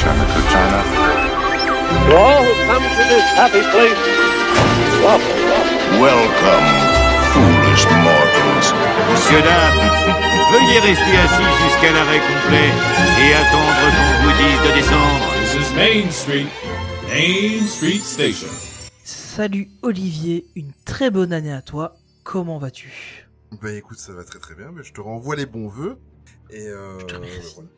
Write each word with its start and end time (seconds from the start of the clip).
To 0.00 0.06
all 0.08 0.16
who 2.40 2.54
come 2.64 2.80
to 2.82 3.04
this 3.12 3.26
happy 3.36 3.60
place, 3.68 4.00
welcome, 5.04 5.44
welcome. 5.44 6.00
Welcome, 6.00 6.66
foolish 7.36 7.84
mortals. 8.00 8.68
Monsieur, 9.12 9.42
dames, 9.42 9.92
veuillez 10.52 10.80
rester 10.80 11.16
assis 11.18 11.52
jusqu'à 11.64 11.92
l'arrêt 11.92 12.20
complet 12.20 12.70
et 13.20 13.34
attendre 13.34 13.76
qu'on 13.92 14.16
vous 14.24 14.34
dise 14.40 14.60
de 14.64 14.72
descendre. 14.74 15.26
This 15.42 15.52
is 15.68 15.74
Main 15.74 16.10
Street, 16.10 16.48
Main 17.10 17.66
Street 17.66 18.00
Station. 18.00 18.48
Salut 19.04 19.68
Olivier, 19.82 20.46
une 20.56 20.72
très 20.86 21.10
bonne 21.10 21.34
année 21.34 21.52
à 21.52 21.60
toi. 21.60 21.98
Comment 22.24 22.56
vas-tu? 22.56 23.28
Bah 23.60 23.70
écoute, 23.72 23.98
ça 23.98 24.14
va 24.14 24.24
très 24.24 24.38
très 24.38 24.54
bien, 24.54 24.70
mais 24.74 24.82
je 24.82 24.94
te 24.94 25.00
renvoie 25.02 25.36
les 25.36 25.44
bons 25.46 25.68
vœux. 25.68 25.98
Et 26.48 26.66
euh, 26.68 26.98
Je 27.00 27.04
te 27.04 27.14
remercie. 27.16 27.52
voilà. 27.56 27.68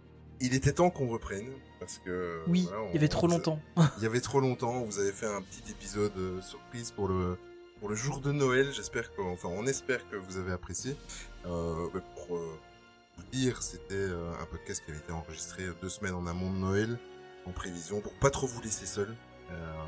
Il 0.41 0.55
était 0.55 0.73
temps 0.73 0.91
qu'on 0.91 1.09
reprenne, 1.09 1.47
parce 1.85 1.99
que... 1.99 2.43
Oui, 2.47 2.67
voilà, 2.69 2.85
il 2.91 2.95
y 2.95 2.99
avait 2.99 3.09
trop 3.09 3.27
on- 3.27 3.31
longtemps. 3.31 3.61
Il 3.99 4.03
y 4.03 4.07
avait 4.07 4.21
trop 4.21 4.41
longtemps, 4.41 4.83
vous 4.85 4.99
avez 5.01 5.13
fait 5.13 5.27
un 5.27 5.43
petit 5.43 5.71
épisode 5.71 6.13
euh, 6.17 6.41
surprise 6.41 6.91
pour 6.93 7.09
le, 7.09 7.37
pour 7.81 7.89
le 7.89 7.95
jour 7.97 8.21
de 8.21 8.31
Noël, 8.33 8.73
j'espère 8.73 9.13
que... 9.15 9.21
Enfin, 9.23 9.49
on 9.51 9.67
espère 9.67 10.09
que 10.09 10.17
vous 10.17 10.37
avez 10.37 10.53
apprécié. 10.53 10.97
Euh, 11.47 11.89
pour 12.15 12.37
euh, 12.37 12.59
vous 13.19 13.25
dire, 13.33 13.63
c'était 13.63 13.95
euh, 13.95 14.33
un 14.41 14.47
podcast 14.47 14.83
qui 14.85 14.91
avait 14.93 15.01
été 15.01 15.13
enregistré 15.13 15.65
deux 15.81 15.89
semaines 15.89 16.15
en 16.15 16.27
amont 16.27 16.51
de 16.53 16.59
Noël, 16.59 16.99
en 17.47 17.51
prévision, 17.51 18.01
pour 18.01 18.13
pas 18.15 18.31
trop 18.31 18.47
vous 18.47 18.61
laisser 18.63 18.87
seul. 18.87 19.15
Euh, 19.51 19.85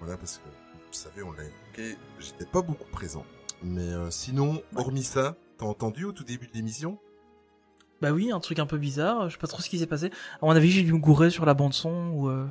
voilà, 0.00 0.16
parce 0.16 0.38
que, 0.38 0.48
vous 0.48 0.92
savez, 0.92 1.22
on 1.22 1.32
l'a 1.32 1.44
évoqué, 1.44 1.96
j'étais 2.18 2.46
pas 2.46 2.62
beaucoup 2.62 2.88
présent. 2.90 3.24
Mais 3.62 3.88
euh, 3.92 4.10
sinon, 4.10 4.62
hormis 4.74 5.04
ça, 5.04 5.36
t'as 5.58 5.66
entendu 5.66 6.04
au 6.04 6.12
tout 6.12 6.24
début 6.24 6.48
de 6.48 6.52
l'émission? 6.54 6.98
Bah 8.04 8.12
oui, 8.12 8.30
un 8.32 8.40
truc 8.40 8.58
un 8.58 8.66
peu 8.66 8.78
bizarre, 8.78 9.28
je 9.28 9.34
sais 9.34 9.40
pas 9.40 9.46
trop 9.46 9.60
ce 9.62 9.68
qui 9.68 9.78
s'est 9.78 9.86
passé. 9.86 10.10
À 10.42 10.46
mon 10.46 10.50
avis, 10.52 10.70
j'ai 10.70 10.82
dû 10.82 10.92
me 10.92 10.98
gourer 10.98 11.30
sur 11.30 11.44
la 11.46 11.54
bande 11.54 11.72
son 11.74 12.10
ou... 12.14 12.28
euh, 12.28 12.46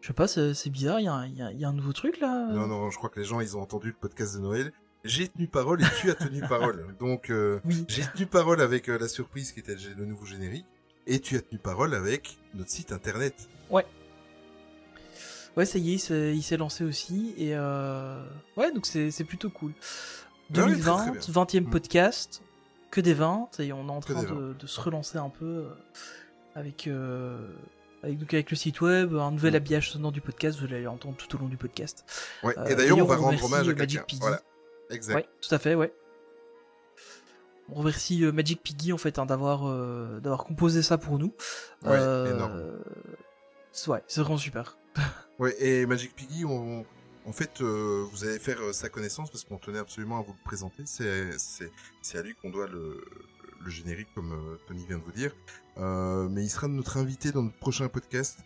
Je 0.00 0.06
sais 0.08 0.12
pas, 0.12 0.26
c'est 0.28 0.70
bizarre, 0.70 1.00
il 1.00 1.04
y, 1.04 1.08
a 1.08 1.12
un- 1.14 1.26
il 1.26 1.36
y 1.36 1.42
a- 1.42 1.52
il 1.52 1.58
y 1.60 1.64
a 1.64 1.68
un 1.68 1.72
nouveau 1.72 1.92
truc 1.92 2.20
là 2.20 2.46
Non, 2.52 2.66
non, 2.66 2.90
je 2.90 2.96
crois 2.96 3.10
que 3.10 3.18
les 3.20 3.26
gens, 3.26 3.40
ils 3.40 3.56
ont 3.56 3.60
entendu 3.62 3.88
le 3.88 3.94
podcast 4.00 4.34
de 4.36 4.40
Noël. 4.40 4.72
J'ai 5.04 5.28
tenu 5.28 5.46
parole 5.48 5.82
et 5.82 5.86
tu 6.00 6.10
as 6.10 6.14
tenu 6.14 6.40
parole. 6.48 6.84
Donc, 6.98 7.30
euh, 7.30 7.60
Oui. 7.64 7.84
j'ai 7.88 8.02
tenu 8.06 8.26
parole 8.26 8.60
avec 8.60 8.88
euh, 8.88 8.98
la 8.98 9.08
surprise 9.08 9.52
qui 9.52 9.60
était 9.60 9.76
le, 9.96 10.04
nouveau 10.04 10.24
générique. 10.26 10.66
Et 11.06 11.20
tu 11.20 11.36
as 11.36 11.40
tenu 11.42 11.58
parole 11.58 11.94
avec 11.94 12.36
notre 12.54 12.70
site 12.70 12.90
internet. 12.92 13.48
Ouais, 15.56 15.64
ça 15.64 15.78
y 15.78 15.92
est, 15.94 16.10
il 16.10 16.42
s'est- 16.42 16.56
lancé 16.56 16.84
aussi. 16.84 17.34
Et 17.38 17.50
euh... 17.54 18.22
ouais, 18.56 18.72
donc 18.72 18.84
c'est 18.86 19.24
plutôt 19.24 19.48
cool. 19.50 19.72
Ah 19.78 20.64
oui, 20.66 20.78
très, 20.78 20.92
2020, 20.92 20.96
très 20.96 21.10
bien. 21.12 21.20
20e 21.20 21.60
Mm. 21.66 21.70
podcast, 21.70 22.42
que 22.96 23.00
des 23.02 23.14
20. 23.14 23.48
Ça 23.52 23.62
y 23.64 23.68
est, 23.68 23.72
on 23.72 23.88
est 23.88 23.90
en 23.92 24.00
train 24.00 24.22
de, 24.22 24.52
de 24.54 24.66
se 24.66 24.80
relancer 24.80 25.18
un 25.18 25.28
peu 25.30 25.44
euh, 25.44 25.68
avec, 26.54 26.86
euh, 26.86 27.38
avec, 28.02 28.18
donc 28.18 28.32
avec 28.34 28.50
le 28.50 28.56
site 28.56 28.80
web, 28.80 29.14
un 29.14 29.30
nouvel 29.30 29.52
Mm. 29.52 29.56
habillage 29.56 29.90
sonore 29.90 30.12
du 30.12 30.20
podcast. 30.20 30.58
Vous 30.58 30.64
allez 30.66 30.82
l'entendre 30.82 31.16
tout 31.16 31.34
au 31.36 31.38
long 31.38 31.48
du 31.48 31.56
podcast. 31.56 32.04
Ouais. 32.42 32.56
Euh, 32.58 32.64
et 32.66 32.74
d'ailleurs, 32.74 32.98
on 32.98 33.04
va 33.04 33.16
rendre 33.16 33.44
hommage 33.44 33.68
à 33.68 33.74
Magic 33.74 33.78
quelqu'un. 34.00 34.04
Piggy. 34.06 34.20
Voilà. 34.20 34.40
Exact. 34.90 35.14
Ouais, 35.16 35.28
tout 35.40 35.54
à 35.54 35.58
fait, 35.58 35.74
ouais. 35.74 35.92
On 37.68 37.74
remercie 37.74 38.22
Magic 38.32 38.62
Piggy 38.62 38.92
en 38.92 38.98
fait 38.98 39.18
hein, 39.18 39.26
d'avoir 39.26 39.66
euh, 39.66 40.20
d'avoir 40.20 40.44
composé 40.44 40.82
ça 40.82 40.98
pour 40.98 41.18
nous. 41.18 41.34
Ouais, 41.84 41.90
Euh, 41.98 42.34
énorme. 42.36 42.62
c'est- 43.72 43.90
Ouais, 43.90 44.02
c'est 44.06 44.20
vraiment 44.20 44.38
super. 44.38 44.78
Ouais, 45.38 45.54
et 45.62 45.84
Magic 45.84 46.14
Piggy, 46.14 46.44
on, 46.46 46.86
en 47.26 47.32
fait, 47.32 47.60
euh, 47.60 48.06
vous 48.12 48.24
allez 48.24 48.38
faire 48.38 48.60
euh, 48.60 48.72
sa 48.72 48.88
connaissance 48.88 49.30
parce 49.30 49.44
qu'on 49.44 49.58
tenait 49.58 49.78
absolument 49.78 50.18
à 50.18 50.22
vous 50.22 50.32
le 50.32 50.44
présenter. 50.44 50.84
C'est, 50.86 52.18
à 52.18 52.22
lui 52.22 52.34
qu'on 52.34 52.50
doit 52.50 52.68
le, 52.68 53.04
le 53.64 53.70
générique, 53.70 54.08
comme 54.14 54.32
euh, 54.32 54.56
Tony 54.68 54.86
vient 54.86 54.98
de 54.98 55.02
vous 55.02 55.12
dire. 55.12 55.32
Euh, 55.78 56.28
mais 56.28 56.42
il 56.42 56.48
sera 56.48 56.68
notre 56.68 56.96
invité 56.96 57.32
dans 57.32 57.42
notre 57.42 57.58
prochain 57.58 57.88
podcast 57.88 58.38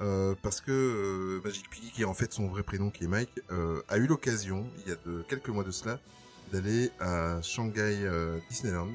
euh, 0.00 0.34
parce 0.42 0.60
que 0.60 0.72
euh, 0.72 1.40
Magic 1.44 1.70
Piggy, 1.70 1.90
qui 1.92 2.02
est 2.02 2.06
en 2.06 2.14
fait 2.14 2.32
son 2.32 2.48
vrai 2.48 2.62
prénom, 2.62 2.90
qui 2.90 3.04
est 3.04 3.08
Mike, 3.08 3.40
a 3.88 3.96
eu 3.98 4.06
l'occasion, 4.06 4.66
il 4.84 4.90
y 4.90 4.92
a 4.92 4.96
de 5.06 5.22
quelques 5.28 5.48
mois 5.48 5.64
de 5.64 5.70
cela, 5.70 6.00
d'aller 6.52 6.90
à 7.00 7.40
Shanghai 7.40 8.08
Disneyland 8.50 8.90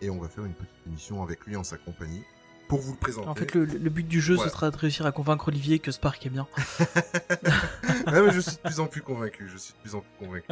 et 0.00 0.10
on 0.10 0.18
va 0.18 0.28
faire 0.28 0.44
une 0.44 0.54
petite 0.54 0.86
émission 0.86 1.22
avec 1.22 1.44
lui 1.46 1.56
en 1.56 1.64
sa 1.64 1.76
compagnie 1.76 2.22
pour 2.68 2.80
vous 2.80 2.92
le 2.92 2.98
présenter. 2.98 3.26
En 3.28 3.34
fait, 3.34 3.54
le, 3.54 3.64
le 3.64 3.90
but 3.90 4.06
du 4.06 4.20
jeu, 4.20 4.34
Voilà. 4.36 4.50
ce 4.50 4.56
sera 4.56 4.70
de 4.70 4.76
réussir 4.76 5.06
à 5.06 5.12
convaincre 5.12 5.48
Olivier 5.48 5.78
que 5.78 5.90
Spark 5.90 6.24
est 6.26 6.30
bien. 6.30 6.46
Ouais, 8.06 8.22
mais 8.22 8.32
je 8.32 8.40
suis 8.40 8.56
de 8.56 8.62
plus 8.62 8.80
en 8.80 8.86
plus 8.86 9.02
convaincu. 9.02 9.48
Je 9.48 9.56
suis 9.58 9.74
de 9.74 9.78
plus 9.80 9.94
en 9.94 10.00
plus 10.00 10.26
convaincu. 10.26 10.46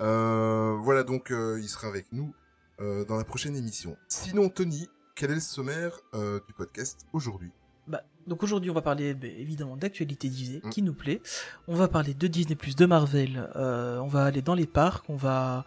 Euh, 0.00 0.76
voilà, 0.82 1.02
donc 1.02 1.30
euh, 1.30 1.58
il 1.62 1.68
sera 1.68 1.88
avec 1.88 2.06
nous 2.12 2.34
euh, 2.80 3.04
dans 3.06 3.16
la 3.16 3.24
prochaine 3.24 3.56
émission. 3.56 3.96
Sinon, 4.08 4.48
Tony, 4.50 4.88
quel 5.14 5.30
est 5.30 5.34
le 5.36 5.40
sommaire 5.40 5.98
euh, 6.14 6.40
du 6.46 6.52
podcast 6.52 7.06
aujourd'hui? 7.14 7.52
Bah, 7.90 8.02
donc 8.26 8.42
aujourd'hui, 8.44 8.70
on 8.70 8.74
va 8.74 8.82
parler 8.82 9.14
bah, 9.14 9.26
évidemment 9.26 9.76
d'actualité 9.76 10.28
Disney 10.28 10.60
Mm. 10.62 10.70
qui 10.70 10.82
nous 10.82 10.94
plaît. 10.94 11.20
On 11.66 11.74
va 11.74 11.88
parler 11.88 12.14
de 12.14 12.26
Disney+, 12.28 12.56
de 12.56 12.86
Marvel. 12.86 13.48
euh, 13.56 13.98
on 13.98 14.06
va 14.06 14.24
aller 14.24 14.42
dans 14.42 14.54
les 14.54 14.66
parcs. 14.66 15.04
On 15.10 15.16
va, 15.16 15.64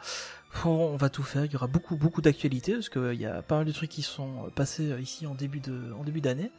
on 0.65 0.95
va 0.95 1.09
tout 1.09 1.23
faire. 1.23 1.43
Il 1.45 1.51
y 1.51 1.55
aura 1.57 1.67
beaucoup, 1.67 1.97
beaucoup 1.97 2.21
d'actualités 2.21 2.73
parce 2.73 2.87
qu'il 2.89 3.19
y 3.19 3.25
a 3.25 3.41
pas 3.41 3.57
mal 3.57 3.65
de 3.65 3.71
trucs 3.73 3.89
qui 3.91 4.01
sont 4.03 4.49
passés 4.55 4.91
euh, 4.91 5.01
ici 5.01 5.27
en 5.27 5.35
début 5.35 5.59
de, 5.59 5.91
en 5.99 6.03
début 6.03 6.21
d'année. 6.21 6.51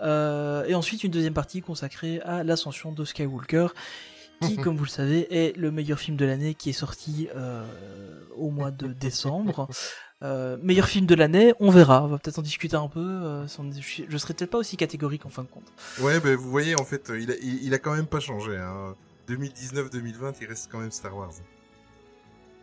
Euh, 0.00 0.64
et 0.66 0.74
ensuite, 0.74 1.02
une 1.04 1.10
deuxième 1.10 1.34
partie 1.34 1.60
consacrée 1.60 2.20
à 2.22 2.44
l'ascension 2.44 2.92
de 2.92 3.04
Skywalker, 3.04 3.66
qui, 4.42 4.56
comme 4.62 4.76
vous 4.76 4.84
le 4.84 4.90
savez, 4.90 5.26
est 5.34 5.56
le 5.56 5.70
meilleur 5.72 5.98
film 5.98 6.16
de 6.16 6.24
l'année 6.24 6.54
qui 6.54 6.70
est 6.70 6.74
sorti 6.74 7.28
euh, 7.34 7.64
au 8.36 8.50
mois 8.50 8.70
de 8.70 8.86
décembre. 8.92 9.68
Euh, 10.22 10.58
meilleur 10.62 10.86
film 10.86 11.06
de 11.06 11.14
l'année, 11.14 11.54
on 11.60 11.70
verra. 11.70 12.04
On 12.04 12.08
va 12.08 12.18
peut-être 12.18 12.38
en 12.38 12.42
discuter 12.42 12.76
un 12.76 12.88
peu. 12.88 13.00
euh, 13.00 13.46
je, 13.46 14.16
serai 14.18 14.34
peut-être 14.34 14.50
pas 14.50 14.58
aussi 14.58 14.76
catégorique 14.76 15.24
en 15.24 15.30
fin 15.30 15.42
de 15.42 15.48
compte. 15.48 15.72
Ouais, 16.00 16.20
ben 16.20 16.36
vous 16.36 16.50
voyez, 16.50 16.78
en 16.78 16.84
fait, 16.84 17.08
euh, 17.10 17.18
il 17.20 17.30
a, 17.30 17.34
il, 17.42 17.64
il 17.64 17.72
a 17.74 17.78
quand 17.78 17.94
même 17.94 18.06
pas 18.06 18.20
changé. 18.20 18.56
Hein. 18.56 18.94
2019-2020, 19.28 20.34
il 20.40 20.46
reste 20.46 20.68
quand 20.70 20.78
même 20.78 20.90
Star 20.90 21.16
Wars. 21.16 21.32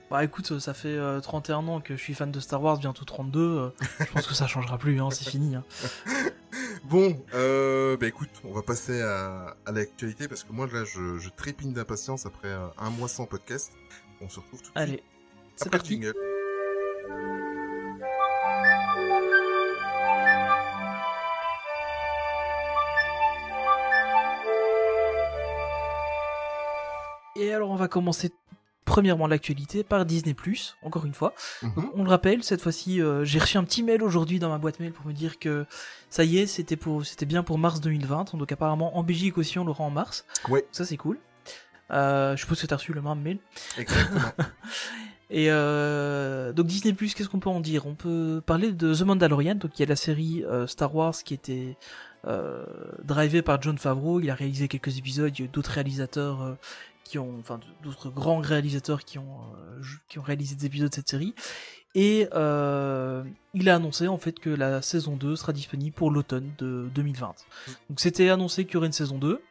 Bah 0.09 0.23
écoute, 0.23 0.59
ça 0.59 0.73
fait 0.73 0.87
euh, 0.95 1.19
31 1.19 1.67
ans 1.67 1.81
que 1.81 1.97
je 1.97 2.01
suis 2.01 2.13
fan 2.13 2.31
de 2.31 2.39
Star 2.39 2.61
Wars, 2.63 2.77
bientôt 2.77 3.03
32. 3.03 3.39
euh, 3.41 3.69
je 3.99 4.05
pense 4.13 4.27
que 4.27 4.33
ça 4.35 4.47
changera 4.47 4.77
plus, 4.77 5.01
hein, 5.01 5.09
c'est 5.11 5.27
fini. 5.29 5.55
hein. 5.55 5.63
Bon, 6.85 7.21
euh, 7.33 7.97
bah 7.97 8.07
écoute, 8.07 8.29
on 8.45 8.53
va 8.53 8.61
passer 8.61 9.01
à, 9.01 9.57
à 9.65 9.71
l'actualité 9.73 10.27
parce 10.29 10.43
que 10.45 10.53
moi 10.53 10.67
là, 10.71 10.85
je, 10.85 11.17
je 11.17 11.29
trépigne 11.29 11.73
d'impatience 11.73 12.25
après 12.25 12.47
euh, 12.47 12.67
un 12.77 12.89
mois 12.91 13.09
sans 13.09 13.25
podcast. 13.25 13.73
On 14.21 14.29
se 14.29 14.39
retrouve 14.39 14.59
tout 14.61 14.71
de 14.73 14.77
suite 14.77 14.77
Allez, 14.77 15.03
c'est 15.57 15.69
parti. 15.69 15.93
jingle. 15.93 16.13
Va 27.77 27.87
commencer 27.87 28.31
premièrement 28.85 29.27
l'actualité 29.27 29.83
par 29.83 30.05
Disney+, 30.05 30.35
encore 30.81 31.05
une 31.05 31.13
fois. 31.13 31.33
Mhm. 31.61 31.73
Donc, 31.75 31.85
on 31.95 32.03
le 32.03 32.09
rappelle, 32.09 32.43
cette 32.43 32.61
fois-ci, 32.61 33.01
euh, 33.01 33.25
j'ai 33.25 33.37
reçu 33.37 33.57
un 33.57 33.63
petit 33.63 33.83
mail 33.83 34.01
aujourd'hui 34.01 34.39
dans 34.39 34.49
ma 34.49 34.57
boîte 34.57 34.79
mail 34.79 34.93
pour 34.93 35.05
me 35.05 35.13
dire 35.13 35.39
que 35.39 35.65
ça 36.09 36.23
y 36.23 36.37
est, 36.37 36.47
c'était 36.47 36.77
pour, 36.77 37.05
c'était 37.05 37.25
bien 37.25 37.43
pour 37.43 37.57
mars 37.57 37.81
2020. 37.81 38.35
Donc 38.35 38.51
apparemment 38.51 38.97
en 38.97 39.03
Belgique 39.03 39.37
aussi 39.37 39.59
on 39.59 39.65
l'aura 39.65 39.83
en 39.83 39.89
mars. 39.89 40.25
Ouais. 40.49 40.65
Ça 40.71 40.85
c'est 40.85 40.97
cool. 40.97 41.19
Euh, 41.91 42.35
je 42.35 42.41
suppose 42.41 42.61
que 42.61 42.67
t'as 42.67 42.77
reçu 42.77 42.93
le 42.93 43.01
même 43.01 43.21
mail. 43.21 43.39
Exactement. 43.77 44.21
Et 45.29 45.47
euh, 45.49 46.53
donc 46.53 46.67
Disney 46.67 46.93
Plus, 46.93 47.13
qu'est-ce 47.13 47.27
qu'on 47.27 47.39
peut 47.39 47.49
en 47.49 47.59
dire? 47.59 47.85
On 47.85 47.95
peut 47.95 48.41
parler 48.45 48.71
de 48.71 48.93
The 48.93 49.01
Mandalorian, 49.01 49.55
donc 49.55 49.77
il 49.77 49.81
y 49.81 49.85
a 49.85 49.89
la 49.89 49.97
série 49.97 50.43
euh, 50.45 50.67
Star 50.67 50.95
Wars 50.95 51.15
qui 51.23 51.33
était 51.33 51.75
euh, 52.25 52.63
drivée 53.03 53.41
par 53.41 53.61
John 53.61 53.77
Favreau. 53.77 54.21
Il 54.21 54.29
a 54.29 54.35
réalisé 54.35 54.69
quelques 54.69 54.97
épisodes. 54.97 55.37
Il 55.37 55.41
y 55.41 55.43
a 55.43 55.45
eu 55.45 55.49
d'autres 55.49 55.71
réalisateurs 55.71 56.55
qui 57.07 57.17
ont, 57.17 57.35
enfin 57.39 57.59
d'autres 57.83 58.09
grands 58.09 58.39
réalisateurs 58.39 59.03
qui 59.05 59.17
ont 59.17 59.39
euh, 59.55 59.81
qui 60.09 60.19
ont 60.19 60.23
réalisé 60.23 60.55
des 60.55 60.65
épisodes 60.65 60.89
de 60.89 60.95
cette 60.95 61.09
série. 61.09 61.33
Et 61.95 62.27
euh, 62.33 63.23
il 63.53 63.69
a 63.69 63.75
annoncé 63.75 64.07
en 64.07 64.17
fait 64.17 64.39
que 64.39 64.49
la 64.49 64.81
saison 64.81 65.15
2 65.15 65.35
sera 65.35 65.53
disponible 65.53 65.95
pour 65.95 66.11
l'automne 66.11 66.51
de 66.59 66.89
2020. 66.93 67.33
Donc 67.89 67.99
c'était 67.99 68.29
annoncé 68.29 68.65
qu'il 68.65 68.75
y 68.75 68.77
aurait 68.77 68.87
une 68.87 68.93
saison 68.93 69.17
2. 69.17 69.41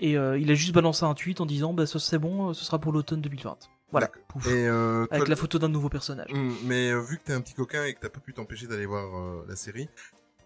Et 0.00 0.16
euh, 0.18 0.38
il 0.38 0.50
a 0.50 0.54
juste 0.54 0.74
balancé 0.74 1.04
un 1.04 1.14
tweet 1.14 1.40
en 1.40 1.46
disant 1.46 1.72
bah 1.72 1.86
c'est 1.86 2.18
bon, 2.18 2.52
ce 2.52 2.64
sera 2.64 2.78
pour 2.78 2.92
l'automne 2.92 3.20
2020. 3.20 3.56
Voilà. 3.90 4.06
D'accord. 4.08 4.22
Pouf. 4.28 4.46
Et 4.48 4.66
euh, 4.68 5.06
toi, 5.06 5.16
Avec 5.16 5.28
la 5.28 5.36
photo 5.36 5.58
d'un 5.58 5.68
nouveau 5.68 5.88
personnage. 5.88 6.30
Hum, 6.32 6.54
mais 6.64 6.92
vu 7.00 7.16
que 7.18 7.22
t'es 7.24 7.32
un 7.32 7.40
petit 7.40 7.54
coquin 7.54 7.84
et 7.84 7.94
que 7.94 8.00
t'as 8.00 8.10
pas 8.10 8.20
pu 8.20 8.34
t'empêcher 8.34 8.66
d'aller 8.66 8.84
voir 8.86 9.06
la 9.48 9.56
série, 9.56 9.88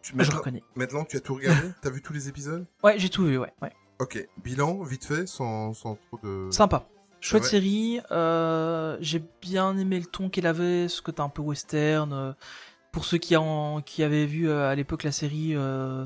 tu, 0.01 0.13
Je 0.13 0.17
maintenant, 0.17 0.39
reconnais. 0.39 0.63
maintenant 0.77 1.05
tu 1.05 1.17
as 1.17 1.21
tout 1.21 1.35
regardé? 1.35 1.69
T'as 1.81 1.91
vu 1.91 2.03
tous 2.03 2.13
les 2.13 2.29
épisodes? 2.29 2.67
Ouais, 2.85 2.99
j'ai 2.99 3.09
tout 3.09 3.25
vu, 3.25 3.37
ouais. 3.39 3.53
ouais. 3.63 3.73
Ok, 4.03 4.27
bilan, 4.43 4.83
vite 4.83 5.05
fait, 5.05 5.29
sans, 5.29 5.75
sans 5.75 5.95
trop 5.95 6.19
de... 6.25 6.51
Sympa. 6.51 6.89
Chouette 7.21 7.45
Ouais. 7.45 7.49
série. 7.49 8.01
euh, 8.11 8.97
j'ai 9.01 9.23
bien 9.41 9.79
aimé 9.79 10.01
le 10.01 10.07
ton 10.07 10.29
qu'elle 10.29 10.47
avait, 10.49 10.89
ce 10.89 11.01
côté 11.01 11.23
un 11.23 11.29
peu 11.29 11.41
western. 11.41 12.13
euh, 12.13 12.33
pour 12.91 13.05
ceux 13.05 13.19
qui, 13.19 13.37
en, 13.37 13.81
qui 13.81 14.03
avaient 14.03 14.27
vu 14.27 14.49
euh, 14.51 14.69
à 14.69 14.75
l'époque 14.75 15.05
la 15.05 15.13
série 15.13 15.55
euh, 15.55 16.05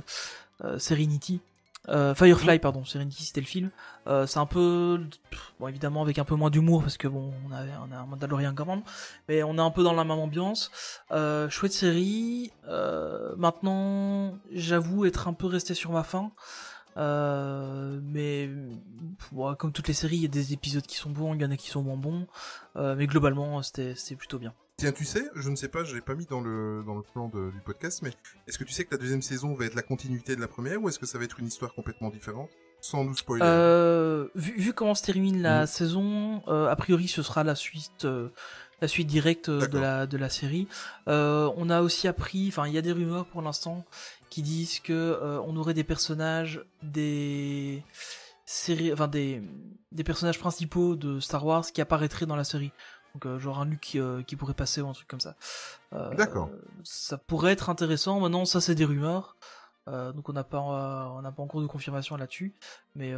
euh, 0.63 0.79
Serenity. 0.79 1.41
Euh, 1.89 2.15
Firefly, 2.15 2.59
pardon, 2.59 2.85
Serenity 2.85 3.25
c'était 3.25 3.41
le 3.41 3.47
film. 3.47 3.71
Euh, 4.09 4.27
c'est 4.27 4.41
un 4.41 4.47
peu, 4.47 5.01
bon 5.59 5.69
évidemment 5.69 6.03
avec 6.03 6.19
un 6.19 6.25
peu 6.25 6.35
moins 6.35 6.51
d'humour 6.51 6.83
parce 6.83 6.99
que 6.99 7.09
bon, 7.09 7.33
on 7.49 7.53
a, 7.53 7.63
on 7.89 7.93
a 7.93 7.97
un 7.99 8.05
Mandalorian 8.07 8.53
quand 8.55 8.67
même, 8.67 8.83
mais 9.29 9.43
on 9.43 9.57
est 9.57 9.61
un 9.61 9.71
peu 9.71 9.83
dans 9.83 9.95
la 9.95 10.05
même 10.05 10.19
ambiance. 10.19 10.71
Euh, 11.13 11.49
chouette 11.49 11.73
série. 11.73 12.53
Euh, 12.69 13.35
maintenant, 13.39 14.35
j'avoue 14.53 15.07
être 15.07 15.29
un 15.29 15.33
peu 15.33 15.47
resté 15.47 15.73
sur 15.73 15.93
ma 15.93 16.03
faim. 16.03 16.31
Euh, 16.97 18.01
mais 18.03 18.49
bon, 19.33 19.55
comme 19.55 19.73
toutes 19.73 19.89
les 19.89 19.95
séries, 19.95 20.17
il 20.17 20.23
y 20.23 20.27
a 20.27 20.29
des 20.29 20.53
épisodes 20.53 20.87
qui 20.87 20.97
sont 20.97 21.11
bons, 21.11 21.35
il 21.35 21.43
y 21.43 21.45
en 21.45 21.51
a 21.51 21.57
qui 21.57 21.71
sont 21.71 21.83
moins 21.83 21.97
bons. 21.97 22.27
Euh, 22.77 22.95
mais 22.97 23.07
globalement, 23.07 23.63
c'était 23.63 23.95
plutôt 24.17 24.39
bien. 24.39 24.55
Tiens, 24.79 24.93
tu 24.93 25.05
sais, 25.07 25.25
je 25.35 25.49
ne 25.49 25.57
sais 25.57 25.69
pas, 25.69 25.85
je 25.85 25.95
l'ai 25.95 26.03
pas 26.03 26.15
mis 26.15 26.27
dans 26.27 26.41
le 26.43 26.83
dans 26.87 26.95
le 26.97 27.03
plan 27.03 27.29
de- 27.29 27.51
du 27.51 27.61
podcast, 27.65 28.03
mais 28.03 28.11
est-ce 28.47 28.59
que 28.59 28.65
tu 28.65 28.73
sais 28.75 28.85
que 28.85 28.95
la 28.95 28.99
deuxième 29.01 29.23
saison 29.23 29.55
va 29.55 29.65
être 29.65 29.75
la 29.75 29.83
continuité 29.83 30.37
de 30.37 30.41
la 30.41 30.49
première 30.49 30.83
ou 30.83 30.89
est-ce 30.91 30.99
que 30.99 31.07
ça 31.07 31.17
va 31.19 31.25
être 31.25 31.41
une 31.41 31.47
histoire 31.47 31.73
complètement 31.75 32.11
différente 32.11 32.51
Sans 32.83 33.03
nous 33.03 33.17
spoiler? 33.17 33.43
Euh, 33.47 34.29
vu, 34.35 34.53
vu 34.61 34.73
comment 34.75 34.95
se 34.95 35.03
termine 35.03 35.41
la 35.41 35.61
Mhm. 35.63 35.67
saison, 35.67 36.43
a 36.47 36.77
priori 36.77 37.09
ce 37.09 37.23
sera 37.23 37.43
la 37.43 37.55
suite, 37.55 38.07
la 38.83 38.89
suite 38.89 39.07
directe 39.07 39.49
de 39.49 39.79
la 39.79 40.07
de 40.07 40.19
la 40.19 40.29
série. 40.29 40.69
Euh, 41.09 41.51
on 41.57 41.71
a 41.71 41.81
aussi 41.81 42.07
appris, 42.07 42.49
enfin 42.49 42.67
il 42.67 42.75
y 42.75 42.79
a 42.79 42.83
des 42.83 42.93
rumeurs 42.93 43.25
pour 43.25 43.41
l'instant 43.41 43.87
qui 44.37 44.43
disent 44.43 44.81
que 44.81 44.93
euh, 44.93 45.41
on 45.47 45.57
aurait 45.57 45.73
des 45.73 45.83
personnages 45.83 46.63
des 46.83 47.83
séries, 48.45 48.93
enfin 48.93 49.09
des 49.09 49.43
des 49.93 50.05
personnages 50.05 50.39
principaux 50.39 50.95
de 50.95 51.21
Star 51.21 51.47
Wars 51.47 51.65
qui 51.65 51.81
apparaîtraient 51.81 52.27
dans 52.27 52.37
la 52.37 52.45
série. 52.45 52.71
Donc 53.15 53.25
euh, 53.25 53.39
genre 53.39 53.61
un 53.61 53.65
Luke 53.65 53.81
qui, 53.81 53.99
euh, 53.99 54.21
qui 54.23 54.37
pourrait 54.37 54.53
passer 54.53 54.83
ou 54.83 54.91
un 54.91 54.93
truc 54.93 55.09
comme 55.09 55.23
ça. 55.23 55.37
Euh, 55.95 56.13
D'accord. 56.17 56.51
Ça 56.85 57.17
pourrait 57.17 57.53
être 57.53 57.71
intéressant. 57.71 58.21
Maintenant 58.21 58.45
ça 58.45 58.61
c'est 58.61 58.75
des 58.75 58.85
rumeurs. 58.85 59.37
Donc 59.87 60.29
on 60.29 60.35
n'a 60.35 60.45
pas 60.45 60.59
on 60.61 61.23
n'a 61.23 61.33
pas 61.33 61.43
encore 61.43 61.63
de 61.63 61.67
confirmation 61.67 62.19
là-dessus, 62.19 62.53
mais 62.95 63.15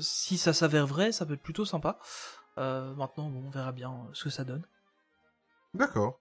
si 0.00 0.36
ça 0.36 0.52
s'avère 0.52 0.88
vrai, 0.88 1.12
ça 1.12 1.26
peut 1.26 1.34
être 1.34 1.42
plutôt 1.42 1.64
sympa. 1.64 2.00
Maintenant, 2.56 3.28
bon, 3.28 3.44
on 3.46 3.50
verra 3.50 3.70
bien 3.70 3.94
ce 4.14 4.24
que 4.24 4.30
ça 4.30 4.42
donne. 4.42 4.64
D'accord. 5.74 6.18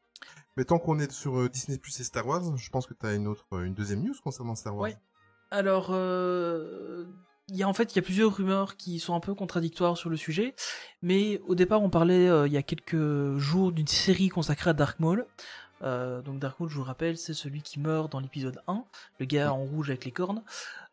Mais 0.58 0.66
tant 0.66 0.80
qu'on 0.80 1.00
est 1.00 1.12
sur 1.12 1.40
euh, 1.40 1.50
Disney 1.50 1.78
Plus 1.78 2.00
et 2.00 2.04
Star 2.04 2.28
Wars, 2.28 2.58
je 2.58 2.70
pense 2.70 2.86
que 2.86 2.94
tu 2.94 3.06
as 3.06 3.14
une 3.14 3.28
autre, 3.28 3.46
euh, 3.54 3.64
une 3.64 3.74
deuxième 3.74 4.04
news 4.04 4.14
concernant 4.24 4.56
Star 4.56 4.76
Wars. 4.76 4.92
Alors, 5.52 5.90
euh, 5.92 7.06
il 7.50 7.58
y 7.58 7.64
a 7.64 7.68
en 7.68 7.74
fait 7.74 7.94
il 7.94 7.96
y 7.98 8.00
a 8.00 8.02
plusieurs 8.02 8.36
rumeurs 8.36 8.78
qui 8.78 9.00
sont 9.00 9.16
un 9.16 9.20
peu 9.20 9.34
contradictoires 9.34 9.98
sur 9.98 10.10
le 10.10 10.18
sujet, 10.18 10.56
mais 11.02 11.42
au 11.48 11.56
départ 11.56 11.82
on 11.82 11.90
parlait 11.90 12.28
euh, 12.28 12.48
il 12.48 12.54
y 12.54 12.58
a 12.58 12.64
quelques 12.64 13.38
jours 13.38 13.72
d'une 13.72 13.88
série 13.88 14.30
consacrée 14.30 14.70
à 14.70 14.74
Dark 14.74 15.00
Maul. 15.00 15.28
Euh, 15.82 16.22
donc 16.22 16.40
Dark 16.40 16.60
Maul, 16.60 16.70
je 16.70 16.78
vous 16.78 16.84
rappelle, 16.84 17.18
c'est 17.18 17.34
celui 17.34 17.62
qui 17.62 17.80
meurt 17.80 18.10
dans 18.12 18.22
l'épisode 18.22 18.62
1, 18.68 18.86
le 19.20 19.26
gars 19.26 19.52
en 19.52 19.66
rouge 19.66 19.90
avec 19.90 20.06
les 20.06 20.12
cornes, 20.12 20.42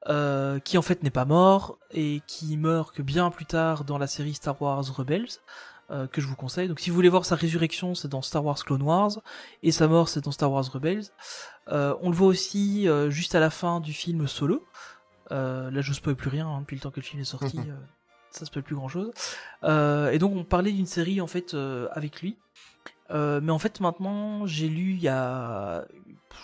euh, 0.09 0.59
qui 0.59 0.77
en 0.79 0.83
fait 0.83 1.05
n'est 1.05 1.11
pas 1.11 1.25
mort 1.25 1.79
et 1.93 2.23
qui 2.27 2.57
meurt 2.57 2.95
que 2.95 3.03
bien 3.03 3.31
plus 3.31 3.47
tard 3.47 3.85
dans 3.85 3.99
la 3.99 4.09
série 4.09 4.35
Star 4.35 4.61
Wars 4.61 4.85
Rebels. 4.85 5.29
Euh, 5.91 6.07
que 6.07 6.21
je 6.21 6.27
vous 6.27 6.37
conseille. 6.37 6.69
Donc 6.69 6.81
si 6.81 6.91
vous 6.91 6.97
voulez 6.97 7.09
voir 7.09 7.25
sa 7.25 7.35
résurrection, 7.35 7.95
c'est 7.95 8.09
dans 8.09 8.23
Star 8.23 8.45
Wars 8.45 8.63
Clone 8.65 8.83
Wars, 8.83 9.21
et 9.63 9.73
sa 9.73 9.89
mort, 9.89 10.09
c'est 10.09 10.23
dans 10.23 10.33
Star 10.33 10.51
Wars 10.51 10.65
Rebels. 10.73 11.05
Euh, 11.73 11.95
on 12.01 12.11
le 12.11 12.17
voit 12.17 12.29
aussi 12.29 12.89
euh, 12.89 13.11
juste 13.11 13.35
à 13.35 13.41
la 13.41 13.51
fin 13.51 13.81
du 13.81 13.93
film 13.93 14.27
Solo. 14.27 14.65
Là, 15.31 15.81
je 15.81 15.93
spoil 15.93 16.17
plus 16.17 16.29
rien 16.29 16.49
hein, 16.49 16.61
depuis 16.61 16.75
le 16.75 16.81
temps 16.81 16.91
que 16.91 17.01
le 17.01 17.05
film 17.05 17.21
est 17.21 17.25
sorti. 17.25 17.59
euh, 17.59 17.75
ça 18.31 18.45
spoil 18.45 18.65
plus 18.65 18.75
grand 18.75 18.89
chose. 18.89 19.11
et 19.63 20.19
donc, 20.19 20.35
on 20.35 20.45
parlait 20.45 20.73
d'une 20.73 20.87
série 20.87 21.21
en 21.21 21.27
fait 21.27 21.55
avec 21.93 22.21
lui. 22.23 22.37
Mais 23.11 23.51
en 23.51 23.59
fait, 23.59 23.81
maintenant, 23.81 24.47
j'ai 24.47 24.69
lu 24.69 24.93
il 24.93 25.03
y 25.03 25.09
a, 25.09 25.85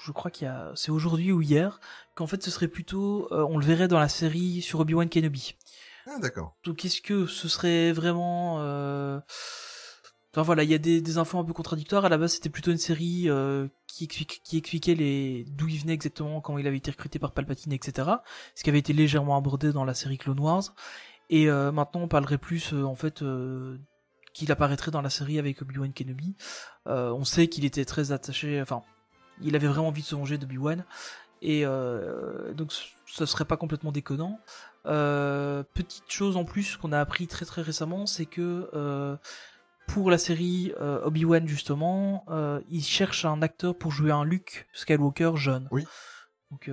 je 0.04 0.12
crois 0.12 0.31
qu'il 0.31 0.46
y 0.46 0.50
a, 0.50 0.72
c'est 0.75 0.90
aujourd'hui 0.90 1.32
ou 1.32 1.40
hier, 1.40 1.81
qu'en 2.14 2.26
fait, 2.26 2.42
ce 2.42 2.50
serait 2.50 2.69
plutôt, 2.69 3.28
on 3.31 3.58
le 3.58 3.64
verrait 3.64 3.88
dans 3.88 4.00
la 4.00 4.08
série 4.08 4.62
sur 4.62 4.81
Obi-Wan 4.81 5.08
Kenobi. 5.08 5.54
Ah, 6.06 6.18
d'accord. 6.20 6.56
Donc, 6.64 6.84
est-ce 6.84 7.00
que 7.00 7.26
ce 7.26 7.48
serait 7.48 7.92
vraiment 7.92 8.56
euh... 8.60 9.20
Enfin 10.36 10.42
voilà, 10.42 10.64
il 10.64 10.70
y 10.70 10.74
a 10.74 10.78
des, 10.78 11.16
infos 11.16 11.38
un 11.38 11.44
peu 11.44 11.54
contradictoires. 11.54 12.04
À 12.04 12.10
la 12.10 12.18
base, 12.18 12.34
c'était 12.34 12.50
plutôt 12.50 12.70
une 12.70 12.76
série 12.76 13.24
euh, 13.30 13.68
qui, 13.88 14.04
expliquait 14.04 14.94
les 14.94 15.46
d'où 15.48 15.66
il 15.66 15.80
venait 15.80 15.94
exactement, 15.94 16.42
quand 16.42 16.58
il 16.58 16.66
avait 16.66 16.76
été 16.76 16.90
recruté 16.90 17.18
par 17.18 17.32
Palpatine, 17.32 17.72
etc. 17.72 18.10
Ce 18.54 18.62
qui 18.62 18.68
avait 18.68 18.80
été 18.80 18.92
légèrement 18.92 19.38
abordé 19.38 19.72
dans 19.72 19.86
la 19.86 19.94
série 19.94 20.18
Clone 20.18 20.38
Wars. 20.38 20.74
Et 21.30 21.48
euh, 21.48 21.72
maintenant, 21.72 22.02
on 22.02 22.08
parlerait 22.08 22.36
plus 22.36 22.74
en 22.74 22.94
fait 22.94 23.24
qu'il 24.34 24.52
apparaîtrait 24.52 24.90
dans 24.90 25.00
la 25.00 25.08
série 25.08 25.38
avec 25.38 25.62
Obi-Wan 25.62 25.94
Kenobi. 25.94 26.36
On 26.84 27.24
sait 27.24 27.48
qu'il 27.48 27.64
était 27.64 27.86
très 27.86 28.12
attaché, 28.12 28.60
enfin, 28.60 28.82
il 29.40 29.56
avait 29.56 29.68
vraiment 29.68 29.88
envie 29.88 30.02
de 30.02 30.06
se 30.06 30.14
venger 30.14 30.36
d'Obi-Wan. 30.36 30.84
Et 31.40 31.64
donc, 31.64 32.72
ce 33.06 33.24
serait 33.24 33.46
pas 33.46 33.56
complètement 33.56 33.90
déconnant. 33.90 34.38
Euh, 34.86 35.62
petite 35.74 36.04
chose 36.10 36.36
en 36.36 36.44
plus 36.44 36.76
qu'on 36.76 36.92
a 36.92 37.00
appris 37.00 37.26
très 37.26 37.44
très 37.44 37.62
récemment, 37.62 38.06
c'est 38.06 38.26
que 38.26 38.70
euh, 38.74 39.16
pour 39.88 40.10
la 40.10 40.18
série 40.18 40.72
euh, 40.80 41.04
Obi-Wan 41.04 41.46
justement, 41.48 42.24
euh, 42.28 42.60
il 42.70 42.82
cherche 42.84 43.24
un 43.24 43.42
acteur 43.42 43.76
pour 43.76 43.90
jouer 43.92 44.10
un 44.12 44.24
Luke 44.24 44.66
Skywalker 44.72 45.32
jeune. 45.36 45.68
Oui. 45.70 45.84
Donc 46.52 46.70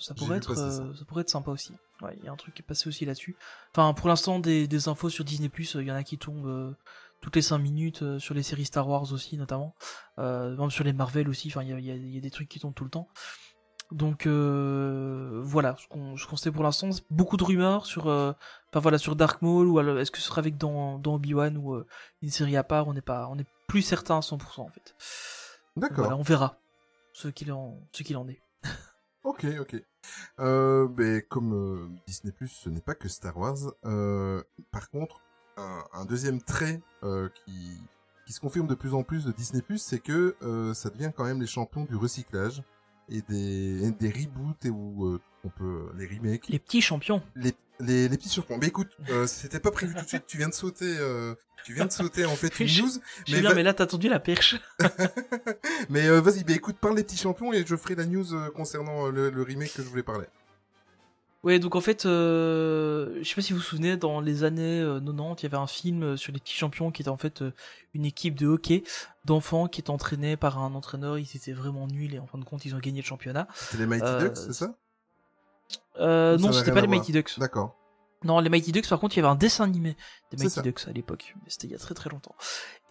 ça 0.00 0.14
pourrait 0.14 0.38
être 0.38 0.54
ça. 0.54 0.70
ça 0.94 1.04
pourrait 1.06 1.20
être 1.20 1.28
sympa 1.30 1.50
aussi. 1.50 1.72
Ouais, 2.00 2.16
il 2.18 2.24
y 2.24 2.28
a 2.28 2.32
un 2.32 2.36
truc 2.36 2.54
qui 2.54 2.62
est 2.62 2.66
passé 2.66 2.88
aussi 2.88 3.04
là-dessus. 3.04 3.36
Enfin 3.74 3.92
pour 3.92 4.08
l'instant 4.08 4.38
des, 4.38 4.66
des 4.66 4.88
infos 4.88 5.10
sur 5.10 5.24
Disney 5.24 5.50
Plus, 5.50 5.76
il 5.78 5.86
y 5.86 5.92
en 5.92 5.94
a 5.94 6.02
qui 6.02 6.16
tombent 6.16 6.74
toutes 7.20 7.36
les 7.36 7.42
5 7.42 7.58
minutes 7.58 8.18
sur 8.18 8.34
les 8.34 8.42
séries 8.42 8.64
Star 8.64 8.88
Wars 8.88 9.12
aussi 9.12 9.36
notamment, 9.36 9.74
même 10.16 10.70
sur 10.70 10.82
les 10.84 10.94
Marvel 10.94 11.28
aussi. 11.28 11.48
Enfin 11.48 11.62
il 11.62 11.68
y 11.68 11.72
a, 11.74 11.78
il 11.78 11.84
y 11.84 11.90
a- 11.90 11.94
il 11.94 12.14
y 12.14 12.16
a 12.18 12.20
des 12.22 12.30
trucs 12.30 12.48
qui 12.48 12.58
tombent 12.58 12.74
tout 12.74 12.84
le 12.84 12.90
temps. 12.90 13.08
Donc 13.92 14.26
euh, 14.26 15.40
voilà, 15.44 15.76
ce 15.78 15.86
qu'on 15.86 16.36
sait 16.36 16.50
pour 16.50 16.62
l'instant, 16.62 16.90
beaucoup 17.10 17.36
de 17.36 17.44
rumeurs 17.44 17.86
sur, 17.86 18.08
euh, 18.08 18.32
enfin 18.70 18.80
voilà, 18.80 18.98
sur 18.98 19.16
Dark 19.16 19.42
Maul 19.42 19.66
ou 19.68 19.78
alors 19.78 19.98
est-ce 19.98 20.10
que 20.10 20.18
ce 20.18 20.24
sera 20.24 20.38
avec 20.38 20.56
dans, 20.56 20.98
dans 20.98 21.14
Obi 21.14 21.34
Wan 21.34 21.56
ou 21.58 21.74
euh, 21.74 21.86
une 22.22 22.30
série 22.30 22.56
à 22.56 22.64
part, 22.64 22.88
on 22.88 22.94
n'est 22.94 23.02
pas, 23.02 23.28
on 23.28 23.36
plus 23.68 23.82
certain 23.82 24.18
à 24.18 24.20
100% 24.20 24.60
en 24.60 24.68
fait. 24.68 24.94
D'accord. 25.76 25.98
Voilà, 25.98 26.16
on 26.16 26.22
verra 26.22 26.58
ce 27.12 27.28
qu'il 27.28 27.52
en, 27.52 27.80
ce 27.92 28.02
qu'il 28.02 28.16
en 28.16 28.28
est. 28.28 28.40
Ok, 29.24 29.46
ok. 29.60 29.76
Ben, 30.36 31.22
comme 31.28 31.96
Disney 32.08 32.32
Plus, 32.32 32.48
ce 32.48 32.68
n'est 32.68 32.80
pas 32.80 32.96
que 32.96 33.06
Star 33.08 33.36
Wars. 33.36 33.56
Par 34.72 34.90
contre, 34.90 35.20
un, 35.56 35.84
un 35.92 36.04
deuxième 36.06 36.42
trait 36.42 36.82
qui, 37.36 37.80
qui 38.26 38.32
se 38.32 38.40
confirme 38.40 38.66
de 38.66 38.74
plus 38.74 38.94
en 38.94 39.04
plus 39.04 39.24
de 39.24 39.30
Disney 39.30 39.62
Plus, 39.62 39.78
c'est 39.78 40.00
que 40.00 40.34
ça 40.74 40.90
devient 40.90 41.12
quand 41.16 41.22
même 41.22 41.40
les 41.40 41.46
champions 41.46 41.84
du 41.84 41.94
recyclage 41.94 42.64
et 43.16 43.22
des, 43.28 43.86
et 43.86 43.90
des 43.92 44.10
reboots 44.10 44.64
et 44.64 44.70
ou 44.70 45.06
euh, 45.06 45.20
on 45.44 45.48
peut 45.48 45.90
les 45.98 46.06
remakes, 46.06 46.48
Les 46.48 46.58
petits 46.58 46.80
champions. 46.80 47.22
les, 47.36 47.52
les, 47.80 48.08
les 48.08 48.16
petits 48.16 48.30
champions. 48.30 48.58
Mais 48.60 48.68
écoute, 48.68 48.88
euh, 49.10 49.26
c'était 49.26 49.60
pas 49.60 49.70
prévu 49.70 49.94
tout 49.94 50.02
de 50.02 50.08
suite. 50.08 50.24
Tu 50.26 50.38
viens 50.38 50.48
de 50.48 50.54
sauter, 50.54 50.96
euh, 50.98 51.34
tu 51.64 51.74
viens 51.74 51.86
de 51.86 51.92
sauter 51.92 52.24
en 52.24 52.36
fait 52.36 52.58
une 52.60 52.66
Je- 52.68 52.82
news. 52.82 52.90
Je 53.26 53.34
Mais 53.34 53.40
bien, 53.40 53.50
va- 53.50 53.54
mais 53.56 53.62
là 53.62 53.74
t'as 53.74 53.86
tendu 53.86 54.08
la 54.08 54.20
perche. 54.20 54.56
mais 55.90 56.06
euh, 56.08 56.20
vas-y, 56.20 56.44
bah 56.44 56.52
écoute, 56.54 56.76
parle 56.80 56.96
des 56.96 57.04
petits 57.04 57.16
champions 57.16 57.52
et 57.52 57.64
je 57.66 57.76
ferai 57.76 57.94
la 57.94 58.06
news 58.06 58.34
euh, 58.34 58.50
concernant 58.50 59.06
euh, 59.06 59.10
le, 59.10 59.30
le 59.30 59.42
remake 59.42 59.74
que 59.74 59.82
je 59.82 59.88
voulais 59.88 60.02
parler. 60.02 60.26
Ouais, 61.44 61.58
donc 61.58 61.74
en 61.74 61.80
fait, 61.80 62.06
euh, 62.06 63.18
je 63.20 63.28
sais 63.28 63.34
pas 63.34 63.42
si 63.42 63.52
vous 63.52 63.58
vous 63.58 63.64
souvenez, 63.64 63.96
dans 63.96 64.20
les 64.20 64.44
années 64.44 64.80
euh, 64.80 65.00
90, 65.00 65.40
il 65.40 65.42
y 65.42 65.46
avait 65.46 65.56
un 65.56 65.66
film 65.66 66.02
euh, 66.04 66.16
sur 66.16 66.32
les 66.32 66.38
petits 66.38 66.54
champions 66.54 66.92
qui 66.92 67.02
était 67.02 67.08
en 67.08 67.16
fait 67.16 67.42
euh, 67.42 67.52
une 67.94 68.04
équipe 68.04 68.36
de 68.36 68.46
hockey 68.46 68.84
d'enfants 69.24 69.66
qui 69.66 69.80
était 69.80 69.90
entraînée 69.90 70.36
par 70.36 70.58
un 70.58 70.72
entraîneur. 70.74 71.18
Ils 71.18 71.28
étaient 71.34 71.52
vraiment 71.52 71.88
nuls 71.88 72.14
et 72.14 72.20
en 72.20 72.26
fin 72.26 72.38
de 72.38 72.44
compte, 72.44 72.64
ils 72.64 72.76
ont 72.76 72.78
gagné 72.78 73.00
le 73.00 73.06
championnat. 73.06 73.48
C'était 73.54 73.78
les 73.78 73.86
Mighty 73.86 74.06
Euh, 74.06 74.20
Ducks, 74.20 74.36
c'est 74.36 74.52
ça? 74.52 74.74
Euh, 75.98 76.38
Ça 76.38 76.42
non, 76.46 76.52
c'était 76.52 76.70
pas 76.70 76.80
les 76.80 76.86
voir. 76.86 76.98
Mighty 77.00 77.10
Ducks. 77.10 77.38
D'accord. 77.38 77.76
Non, 78.24 78.40
les 78.40 78.48
Mighty 78.48 78.72
Ducks, 78.72 78.88
par 78.88 79.00
contre, 79.00 79.16
il 79.16 79.20
y 79.20 79.22
avait 79.22 79.32
un 79.32 79.36
dessin 79.36 79.64
animé 79.64 79.96
des 80.30 80.36
Mighty 80.36 80.50
ça. 80.54 80.62
Ducks 80.62 80.86
à 80.88 80.92
l'époque, 80.92 81.34
mais 81.36 81.48
c'était 81.48 81.66
il 81.66 81.70
y 81.72 81.74
a 81.74 81.78
très 81.78 81.94
très 81.94 82.08
longtemps. 82.10 82.34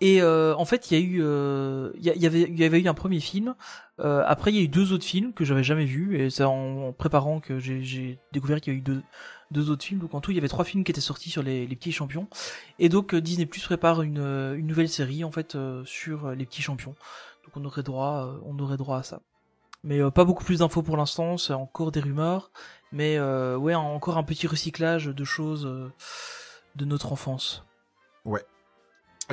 Et 0.01 0.21
euh, 0.21 0.55
en 0.55 0.65
fait, 0.65 0.89
il 0.91 0.99
y 0.99 1.01
a 1.01 1.05
eu, 1.05 1.19
euh, 1.21 1.91
y, 1.97 2.09
y 2.09 2.25
avait, 2.25 2.41
il 2.43 2.59
y 2.59 2.63
avait 2.63 2.79
eu 2.81 2.87
un 2.87 2.93
premier 2.93 3.19
film. 3.19 3.55
Euh, 3.99 4.23
après, 4.25 4.51
il 4.51 4.55
y 4.55 4.59
a 4.59 4.63
eu 4.63 4.67
deux 4.67 4.93
autres 4.93 5.05
films 5.05 5.33
que 5.33 5.45
j'avais 5.45 5.63
jamais 5.63 5.85
vus, 5.85 6.19
et 6.19 6.29
c'est 6.29 6.43
en, 6.43 6.87
en 6.87 6.93
préparant 6.93 7.39
que 7.39 7.59
j'ai- 7.59 8.19
découvert 8.31 8.59
qu'il 8.61 8.73
y 8.73 8.75
a 8.75 8.79
eu 8.79 8.81
deux, 8.81 9.01
deux 9.51 9.69
autres 9.69 9.83
films. 9.83 9.99
Donc 9.99 10.13
en 10.15 10.21
tout, 10.21 10.31
il 10.31 10.35
y 10.35 10.39
avait 10.39 10.47
trois 10.47 10.65
films 10.65 10.83
qui 10.83 10.91
étaient 10.91 11.01
sortis 11.01 11.29
sur 11.29 11.43
les, 11.43 11.67
les 11.67 11.75
petits 11.75 11.91
champions. 11.91 12.27
Et 12.79 12.89
donc 12.89 13.13
Disney 13.15 13.45
Plus 13.45 13.63
prépare 13.63 14.01
une, 14.01 14.19
une 14.19 14.65
nouvelle 14.67 14.89
série 14.89 15.23
en 15.23 15.31
fait 15.31 15.55
euh, 15.55 15.83
sur 15.85 16.31
les 16.31 16.45
petits 16.45 16.61
champions. 16.61 16.95
Donc 17.45 17.55
on 17.55 17.65
aurait 17.65 17.83
droit, 17.83 18.39
on 18.45 18.57
aurait 18.59 18.77
droit 18.77 18.97
à 18.97 19.03
ça. 19.03 19.21
Mais 19.83 19.99
euh, 19.99 20.11
pas 20.11 20.25
beaucoup 20.25 20.43
plus 20.43 20.59
d'infos 20.59 20.83
pour 20.83 20.95
l'instant, 20.97 21.37
c'est 21.37 21.53
encore 21.53 21.91
des 21.91 21.99
rumeurs. 22.01 22.51
Mais 22.91 23.17
euh, 23.17 23.57
ouais, 23.57 23.73
encore 23.73 24.17
un 24.17 24.23
petit 24.23 24.45
recyclage 24.47 25.05
de 25.07 25.23
choses 25.23 25.65
euh, 25.65 25.91
de 26.75 26.85
notre 26.85 27.11
enfance. 27.13 27.65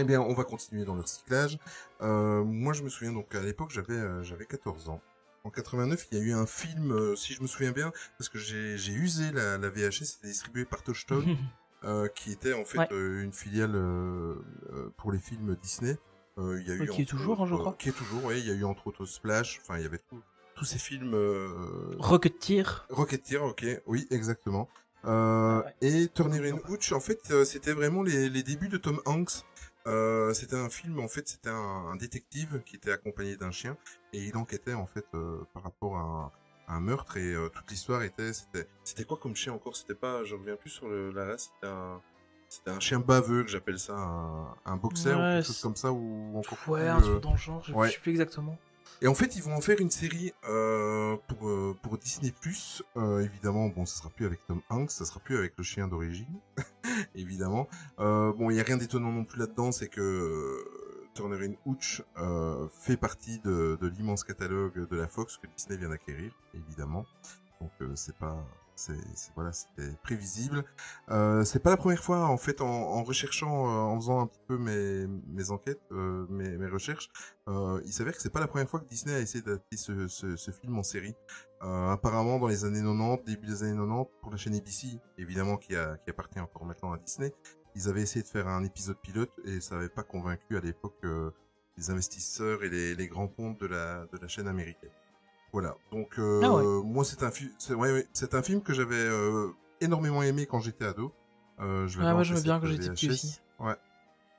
Eh 0.01 0.05
bien, 0.05 0.21
on 0.21 0.33
va 0.33 0.45
continuer 0.45 0.85
dans 0.85 0.95
le 0.95 1.01
recyclage. 1.01 1.59
Euh, 2.03 2.45
moi, 2.45 2.73
je 2.73 2.85
me 2.85 2.89
souviens, 2.89 3.13
donc, 3.13 3.35
à 3.35 3.41
l'époque, 3.41 3.71
j'avais 3.73 3.95
euh, 3.95 4.23
j'avais 4.23 4.45
14 4.47 4.91
ans. 4.91 5.01
En 5.43 5.51
89, 5.51 6.07
il 6.13 6.19
y 6.19 6.21
a 6.21 6.25
eu 6.25 6.33
un 6.35 6.47
film, 6.47 6.93
euh, 6.93 7.17
si 7.17 7.33
je 7.35 7.43
me 7.43 7.49
souviens 7.49 7.73
bien, 7.73 7.91
parce 8.17 8.29
que 8.29 8.39
j'ai 8.39 8.93
usé 8.93 9.33
la, 9.33 9.59
la 9.59 9.71
VHS, 9.71 10.05
c'était 10.05 10.29
distribué 10.29 10.65
par 10.67 10.83
Touchstone, 10.85 11.37
qui 12.15 12.31
était 12.31 12.53
en 12.53 12.65
fait 12.65 12.79
Ouais. 12.79 12.89
une 12.91 13.33
filiale 13.33 13.73
pour 14.97 15.11
les 15.11 15.19
films 15.19 15.57
Disney. 15.61 15.97
Il 16.37 16.63
y 16.65 16.71
a 16.71 16.75
eu 16.75 16.81
Ouais, 16.83 16.87
qui 16.87 17.03
est 17.03 17.05
toujours, 17.05 17.43
hein, 17.43 17.47
je 17.47 17.55
autres, 17.55 17.63
crois. 17.65 17.75
Qui 17.77 17.89
est 17.89 17.93
toujours, 17.93 18.25
oui. 18.27 18.39
Il 18.39 18.47
y 18.47 18.51
a 18.53 18.55
eu 18.55 18.63
entre 18.65 18.87
autres 18.87 19.05
Splash. 19.05 19.59
Enfin, 19.63 19.79
il 19.79 19.83
y 19.83 19.87
avait 19.87 19.99
tout- 19.99 20.23
tous 20.59 20.65
ces 20.65 20.79
films. 20.79 21.15
Euh, 21.15 21.95
Rocketeer. 21.99 22.87
Rocketeer, 22.91 23.43
ok, 23.45 23.65
oui, 23.87 24.07
exactement. 24.11 24.69
Euh, 25.05 25.63
Ouais. 25.63 25.75
Et 25.81 26.09
Turner 26.09 26.53
and 26.53 26.59
Hooch, 26.69 26.93
en 26.93 27.01
fait, 27.01 27.21
euh, 27.31 27.45
c'était 27.45 27.73
vraiment 27.73 28.03
les, 28.03 28.29
les 28.29 28.43
débuts 28.43 28.69
de 28.69 28.77
Tom 28.77 29.01
Hanks. 29.07 29.45
Euh, 29.87 30.35
c'était 30.35 30.57
un 30.57 30.69
film, 30.69 30.99
en 31.01 31.09
fait, 31.09 31.29
c'était 31.29 31.49
un, 31.51 31.87
un 31.93 31.97
détective 31.97 32.63
qui 32.67 32.77
était 32.77 32.93
accompagné 32.93 33.37
d'un 33.37 33.51
chien 33.53 33.77
et 34.13 34.19
il 34.23 34.37
enquêtait 34.37 34.75
en 34.75 34.87
fait 34.87 35.07
par 35.55 35.63
rapport 35.63 35.97
à 35.97 36.33
un 36.69 36.81
meurtre 36.81 37.17
et 37.17 37.35
toute 37.55 37.71
l'histoire 37.71 38.03
était, 38.03 38.33
c'était, 38.35 38.67
c'était 38.85 39.05
quoi 39.05 39.17
comme 39.17 39.35
chien 39.35 39.53
encore? 39.55 39.77
C'était 39.77 39.95
pas, 39.95 40.25
je 40.25 40.35
reviens 40.35 40.57
plus 40.57 40.69
sur 40.71 40.89
le, 40.89 41.11
la 41.13 41.25
race, 41.25 41.51
c'était 41.55 41.73
un, 41.73 42.03
c'était 42.51 42.71
un 42.71 42.81
chien 42.81 42.99
baveux 43.01 43.45
que 43.45 43.49
j'appelle 43.49 43.79
ça, 43.79 43.95
un, 43.97 44.55
un 44.67 44.77
boxer 44.77 45.15
ou 45.15 45.19
Ouais, 45.19 45.35
quelque 45.37 45.47
chose 45.47 45.63
comme 45.63 45.77
ça 45.77 45.91
ou 45.93 46.37
encore 46.37 46.59
Ouais, 46.69 46.81
plus, 46.81 46.89
un 46.91 47.01
truc 47.01 47.23
dans 47.23 47.33
le 47.33 47.39
genre, 47.39 47.63
je, 47.65 47.73
ouais. 47.73 47.91
sais 47.91 47.99
plus 47.99 48.11
exactement. 48.11 48.59
Et 49.01 49.07
en 49.07 49.15
fait, 49.15 49.37
ils 49.37 49.43
vont 49.43 49.55
en 49.55 49.61
faire 49.61 49.81
une 49.81 49.91
série 49.91 50.33
euh, 50.49 51.17
pour 51.29 51.49
euh, 51.49 51.77
pour 51.83 51.99
Disney 51.99 52.33
Plus. 52.33 52.83
évidemment, 52.97 53.69
bon, 53.69 53.87
ça 53.87 53.99
sera 53.99 54.11
plus 54.11 54.27
avec 54.27 54.45
Tom 54.47 54.61
Hanks, 54.71 54.91
ça 54.91 55.05
sera 55.05 55.21
plus 55.21 55.37
avec 55.39 55.55
le 55.57 55.63
chien 55.63 55.87
d'origine, 55.87 56.41
évidemment. 57.15 57.69
Euh, 58.01 58.33
bon, 58.33 58.51
il 58.51 58.57
y 58.57 58.61
a 58.61 58.65
rien 58.65 58.77
d'étonnant 58.77 59.13
non 59.13 59.25
plus 59.25 59.39
là-dedans, 59.39 59.71
c'est 59.71 59.89
que 59.89 60.01
euh, 60.01 61.09
Turner 61.15 61.47
and 61.47 61.55
Hooch 61.67 62.03
euh, 62.19 62.69
fait 62.73 62.97
partie 62.97 63.39
de, 63.41 63.79
de 63.81 63.87
l'immense 63.89 64.25
catalogue 64.25 64.89
de 64.89 64.97
la 64.97 65.09
Fox 65.09 65.37
que 65.37 65.47
Disney 65.57 65.77
vient 65.77 65.89
d'acquérir, 65.89 66.33
évidemment. 66.55 67.07
Donc 67.61 67.71
euh, 67.81 67.93
c'est 67.95 68.17
pas 68.17 68.45
c'est 68.79 69.33
voilà 69.35 69.53
c'était 69.53 69.91
prévisible 70.03 70.65
euh, 71.11 71.45
c'est 71.45 71.59
pas 71.59 71.71
la 71.71 71.77
première 71.77 72.03
fois 72.03 72.27
en 72.27 72.37
fait 72.37 72.61
en, 72.61 73.03
recherchant 73.03 73.67
euh, 73.67 73.93
en 73.93 73.97
faisant 73.97 74.21
un 74.21 74.27
petit 74.27 74.41
peu 74.47 74.57
mes 74.57 75.07
mes 75.29 75.51
enquêtes 75.51 75.83
euh, 75.91 76.27
mes 76.31 76.57
mes 76.57 76.69
recherches 76.69 77.11
euh, 77.49 77.81
il 77.85 77.93
s'avère 77.93 78.15
que 78.15 78.23
c'est 78.23 78.33
pas 78.33 78.41
la 78.41 78.47
première 78.47 78.69
fois 78.69 78.81
que 78.81 78.89
Disney 78.89 79.15
a 79.15 79.21
essayé 79.21 79.43
d'adapter 79.43 79.77
ce, 79.77 80.51
film 80.51 80.79
en 80.79 80.83
série. 80.83 81.15
Apparemment, 81.61 82.39
dans 82.39 82.47
les 82.47 82.67
années 82.67 82.83
90, 82.83 83.25
début 83.25 83.47
des 83.47 83.63
années 83.63 83.73
90, 83.73 84.11
pour 84.21 84.31
la 84.31 84.37
chaîne 84.37 84.55
ABC, 84.55 85.01
évidemment 85.17 85.57
qui, 85.57 85.75
appartient 85.75 86.41
encore 86.41 86.67
maintenant 86.67 86.93
à 86.93 86.99
Disney, 86.99 87.33
ils 87.75 87.89
avaient 87.89 88.03
essayé 88.03 88.23
de 88.23 88.29
faire 88.29 88.49
un 88.49 88.65
épisode 88.65 88.99
pilote 89.01 89.33
et 89.47 89.63
ça 89.63 89.77
n'avait 89.77 89.89
pas 89.89 90.03
convaincu 90.03 90.59
à 90.59 90.61
l'époque 90.61 91.03
les 91.79 91.91
investisseurs 91.91 92.63
et 92.65 92.69
les, 92.69 93.09
grands 93.09 93.29
comptes 93.29 93.61
de 93.61 93.67
la 93.67 94.29
chaîne 94.29 94.47
américaine. 94.47 94.91
Voilà. 95.53 95.75
Donc 95.93 96.19
euh, 96.19 96.41
Ah 96.45 96.53
ouais. 96.55 96.83
moi 96.85 97.05
c'est 97.05 97.23
un 97.23 97.31
film, 97.31 97.51
c'est 97.59 97.75
ouais, 97.75 97.93
ouais, 97.93 98.07
un 98.33 98.43
film 98.43 98.63
que 98.63 98.73
j'avais 98.75 98.97
euh, 98.97 99.49
énormément 99.81 100.23
aimé 100.23 100.47
quand 100.47 100.61
j'étais 100.61 100.85
ado. 100.85 101.13
Euh, 101.61 101.87
je 101.89 101.99
Ah, 102.01 102.13
moi, 102.15 102.23
j'aimais 102.23 102.43
bien 102.43 102.61
quand 102.61 102.67
j'étais 102.67 102.91
petit 102.91 103.11
aussi. 103.11 103.41
Ouais. 103.59 103.75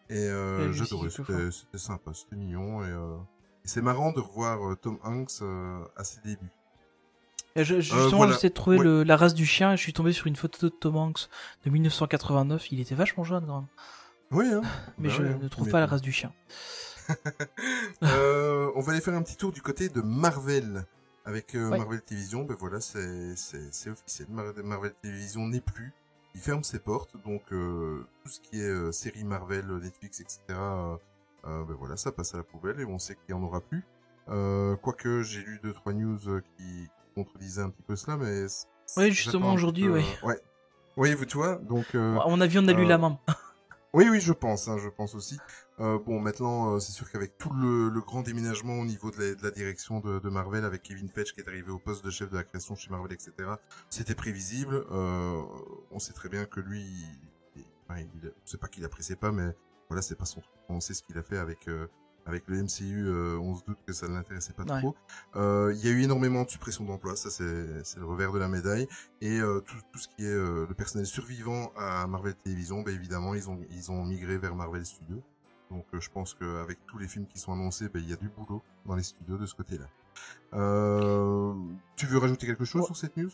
Et 0.09 0.17
euh, 0.27 0.71
j'adorais, 0.71 1.09
c'était 1.09 1.77
sympa, 1.77 2.11
c'était 2.13 2.35
mignon 2.35 2.83
et, 2.83 2.87
euh, 2.89 3.15
et 3.65 3.67
c'est 3.67 3.81
marrant 3.81 4.11
de 4.11 4.19
revoir 4.19 4.65
euh, 4.71 4.75
Tom 4.75 4.97
Hanks 5.03 5.41
euh, 5.41 5.83
à 5.97 6.03
ses 6.03 6.21
débuts. 6.21 6.49
Et 7.55 7.63
je- 7.65 7.79
justement, 7.81 8.17
voilà. 8.17 8.33
j'essaie 8.33 8.49
de 8.49 8.53
trouver 8.53 8.77
le- 8.77 9.03
la 9.03 9.17
race 9.17 9.33
du 9.33 9.45
chien 9.45 9.73
et 9.73 9.77
je 9.77 9.81
suis 9.81 9.93
tombé 9.93 10.13
sur 10.13 10.27
une 10.27 10.35
photo 10.35 10.69
de 10.69 10.73
Tom 10.73 10.95
Hanks 10.95 11.27
de 11.65 11.69
1989. 11.71 12.71
Il 12.71 12.79
était 12.79 12.95
vachement 12.95 13.23
jeune 13.23 13.45
quand 13.45 13.55
même. 13.61 13.67
Oui, 14.31 14.45
hein. 14.53 14.61
Mais 14.99 15.09
Bah 15.09 15.15
je 15.17 15.23
ouais, 15.23 15.35
ne 15.41 15.47
trouve 15.47 15.69
pas 15.69 15.79
la 15.79 15.87
race 15.87 16.01
du 16.01 16.11
chien. 16.11 16.31
Euh, 18.03 18.69
on 18.75 18.81
va 18.81 18.91
aller 18.91 19.01
faire 19.01 19.15
un 19.15 19.23
petit 19.23 19.35
tour 19.35 19.51
du 19.51 19.61
côté 19.61 19.89
de 19.89 20.01
Marvel. 20.01 20.85
Avec 21.25 21.55
euh, 21.55 21.69
Ouais. 21.69 21.77
Marvel 21.77 22.01
Television, 22.01 22.43
ben 22.43 22.55
voilà, 22.59 22.79
c'est 22.81 23.35
c'est- 23.35 23.89
officiel. 23.89 24.27
Mar- 24.29 24.53
Marvel 24.63 24.93
Television 25.01 25.47
n'est 25.47 25.61
plus. 25.61 25.91
Il 26.35 26.41
ferme 26.41 26.63
ses 26.63 26.79
portes, 26.79 27.15
donc 27.25 27.41
euh, 27.51 28.05
tout 28.23 28.29
ce 28.29 28.39
qui 28.39 28.59
est 28.61 28.63
euh, 28.67 28.91
série 28.91 29.23
Marvel, 29.23 29.65
Netflix, 29.67 30.19
etc. 30.21 30.39
euh, 30.51 30.95
euh, 31.45 31.63
ben 31.65 31.73
voilà, 31.77 31.97
ça 31.97 32.11
passe 32.11 32.33
à 32.33 32.37
la 32.37 32.43
poubelle 32.43 32.79
et 32.79 32.85
on 32.85 32.99
sait 32.99 33.15
qu'il 33.15 33.35
n'y 33.35 33.41
en 33.41 33.43
aura 33.45 33.61
plus. 33.61 33.83
Euh, 34.29 34.75
Quoique 34.77 35.21
j'ai 35.23 35.41
lu 35.41 35.59
deux 35.63 35.73
trois 35.73 35.93
news 35.93 36.19
qui 36.57 36.87
contredisaient 37.15 37.63
un 37.63 37.69
petit 37.69 37.81
peu 37.83 37.95
cela, 37.95 38.17
mais 38.17 38.45
Oui, 38.97 39.11
justement, 39.11 39.53
aujourd'hui, 39.53 39.85
peu, 39.87 40.01
ouais. 40.23 40.39
Oui, 40.97 41.13
vous 41.15 41.25
tu 41.25 41.37
vois, 41.37 41.55
donc. 41.55 41.85
euh, 41.95 42.17
À 42.19 42.27
mon 42.29 42.39
avis, 42.41 42.59
on 42.59 42.67
a 42.67 42.73
lu 42.73 42.85
la 42.85 42.97
main. 42.97 43.19
oui, 43.93 44.07
oui, 44.09 44.19
je 44.21 44.33
pense, 44.33 44.67
hein, 44.67 44.77
je 44.77 44.89
pense 44.89 45.15
aussi. 45.15 45.37
Euh, 45.79 45.97
bon, 45.97 46.19
maintenant, 46.19 46.75
euh, 46.75 46.79
c'est 46.79 46.91
sûr 46.91 47.09
qu'avec 47.09 47.37
tout 47.37 47.51
le, 47.53 47.89
le 47.89 48.01
grand 48.01 48.21
déménagement 48.21 48.73
au 48.79 48.85
niveau 48.85 49.11
de 49.11 49.17
la, 49.17 49.35
de 49.35 49.43
la 49.43 49.51
direction 49.51 50.01
de, 50.01 50.19
de 50.19 50.29
Marvel, 50.29 50.65
avec 50.65 50.83
Kevin 50.83 51.07
Feige 51.09 51.33
qui 51.33 51.39
est 51.39 51.47
arrivé 51.47 51.71
au 51.71 51.79
poste 51.79 52.03
de 52.03 52.09
chef 52.11 52.29
de 52.29 52.35
la 52.35 52.43
création 52.43 52.75
chez 52.75 52.89
Marvel, 52.89 53.13
etc., 53.13 53.31
c'était 53.89 54.15
prévisible. 54.15 54.83
Euh, 54.91 55.41
on 55.91 55.99
sait 55.99 56.13
très 56.13 56.27
bien 56.27 56.45
que 56.45 56.59
lui, 56.59 56.81
il, 57.55 57.63
il, 57.97 58.33
c'est 58.45 58.59
pas 58.59 58.67
qu'il 58.67 58.83
appréciait 58.83 59.15
pas, 59.15 59.31
mais 59.31 59.55
voilà, 59.87 60.01
c'est 60.01 60.15
pas 60.17 60.25
son 60.25 60.41
truc. 60.41 60.53
On 60.67 60.81
sait 60.81 60.93
ce 60.93 61.01
qu'il 61.01 61.17
a 61.17 61.23
fait 61.23 61.37
avec 61.37 61.67
euh, 61.69 61.87
avec 62.25 62.43
le 62.47 62.61
MCU. 62.61 63.07
euh, 63.07 63.39
on 63.39 63.55
se 63.55 63.63
doute 63.63 63.79
que 63.87 63.93
ça 63.93 64.07
ne 64.07 64.13
l'intéressait 64.13 64.53
pas 64.53 64.63
Ouais. 64.63 64.79
trop. 64.81 64.95
Euh, 65.37 65.73
Il 65.75 65.83
y 65.83 65.87
a 65.87 65.91
eu 65.91 66.03
énormément 66.03 66.43
de 66.43 66.49
suppression 66.49 66.83
d'emplois, 66.83 67.15
ça 67.15 67.29
c'est 67.31 67.43
le 67.97 68.05
revers 68.05 68.31
de 68.33 68.37
la 68.37 68.47
médaille. 68.49 68.87
Et 69.21 69.39
euh, 69.39 69.61
tout, 69.61 69.77
tout 69.93 69.97
ce 69.99 70.07
qui 70.09 70.25
est 70.25 70.29
euh, 70.33 70.65
le 70.67 70.75
personnel 70.75 71.07
survivant 71.07 71.71
à 71.77 72.05
Marvel 72.05 72.35
Télévision, 72.35 72.81
ben 72.81 72.93
évidemment, 72.93 73.33
ils 73.33 73.49
ont, 73.49 73.59
ils 73.71 73.91
ont 73.91 74.03
migré 74.05 74.37
vers 74.37 74.55
Marvel 74.55 74.85
Studios. 74.85 75.23
Donc 75.71 75.85
euh, 75.93 75.99
je 75.99 76.09
pense 76.09 76.33
qu'avec 76.33 76.77
tous 76.87 76.97
les 76.97 77.07
films 77.07 77.25
qui 77.27 77.39
sont 77.39 77.53
annoncés, 77.53 77.89
ben, 77.89 78.01
il 78.03 78.09
y 78.09 78.13
a 78.13 78.15
du 78.15 78.29
boulot 78.29 78.61
dans 78.85 78.95
les 78.95 79.03
studios 79.03 79.37
de 79.37 79.45
ce 79.45 79.53
côté-là. 79.55 79.85
Euh, 80.53 81.53
tu 81.95 82.05
veux 82.05 82.17
rajouter 82.17 82.47
quelque 82.47 82.65
chose 82.65 82.81
Ouais. 82.81 82.87
sur 82.87 82.97
cette 82.97 83.17
news? 83.17 83.29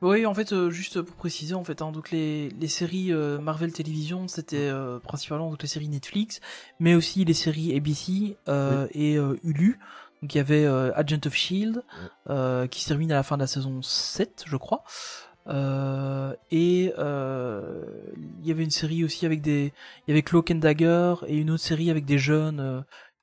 Oui, 0.00 0.26
en 0.26 0.34
fait, 0.34 0.52
euh, 0.52 0.68
juste 0.70 1.00
pour 1.00 1.14
préciser, 1.14 1.54
en 1.54 1.62
fait, 1.62 1.80
hein, 1.80 1.92
donc 1.92 2.10
les, 2.10 2.48
les 2.50 2.66
séries 2.66 3.12
euh, 3.12 3.38
Marvel 3.38 3.72
Television, 3.72 4.26
c'était 4.26 4.68
euh, 4.68 4.98
principalement 4.98 5.48
donc 5.48 5.62
les 5.62 5.68
séries 5.68 5.88
Netflix, 5.88 6.40
mais 6.80 6.96
aussi 6.96 7.24
les 7.24 7.34
séries 7.34 7.76
ABC 7.76 8.36
et 8.94 9.14
Hulu. 9.44 9.78
Donc 10.22 10.34
il 10.34 10.38
y 10.38 10.40
avait 10.40 10.66
Agent 10.66 11.18
of 11.26 11.34
Shield 11.34 11.84
qui 12.70 12.82
se 12.82 12.88
termine 12.88 13.12
à 13.12 13.16
la 13.16 13.22
fin 13.22 13.36
de 13.36 13.42
la 13.42 13.46
saison 13.48 13.80
7, 13.82 14.44
je 14.46 14.56
crois. 14.56 14.82
Euh, 15.48 16.34
et 16.52 16.92
euh, 16.98 17.84
il 18.40 18.46
y 18.46 18.52
avait 18.52 18.62
une 18.64 18.70
série 18.70 19.04
aussi 19.04 19.26
avec 19.26 19.40
des, 19.42 19.72
il 20.06 20.10
y 20.10 20.12
avait 20.12 20.22
Cloak 20.22 20.50
and 20.52 20.56
Dagger 20.56 21.14
et 21.26 21.36
une 21.36 21.50
autre 21.50 21.62
série 21.64 21.90
avec 21.90 22.04
des 22.04 22.18
jeunes, 22.18 22.60
euh, 22.60 22.80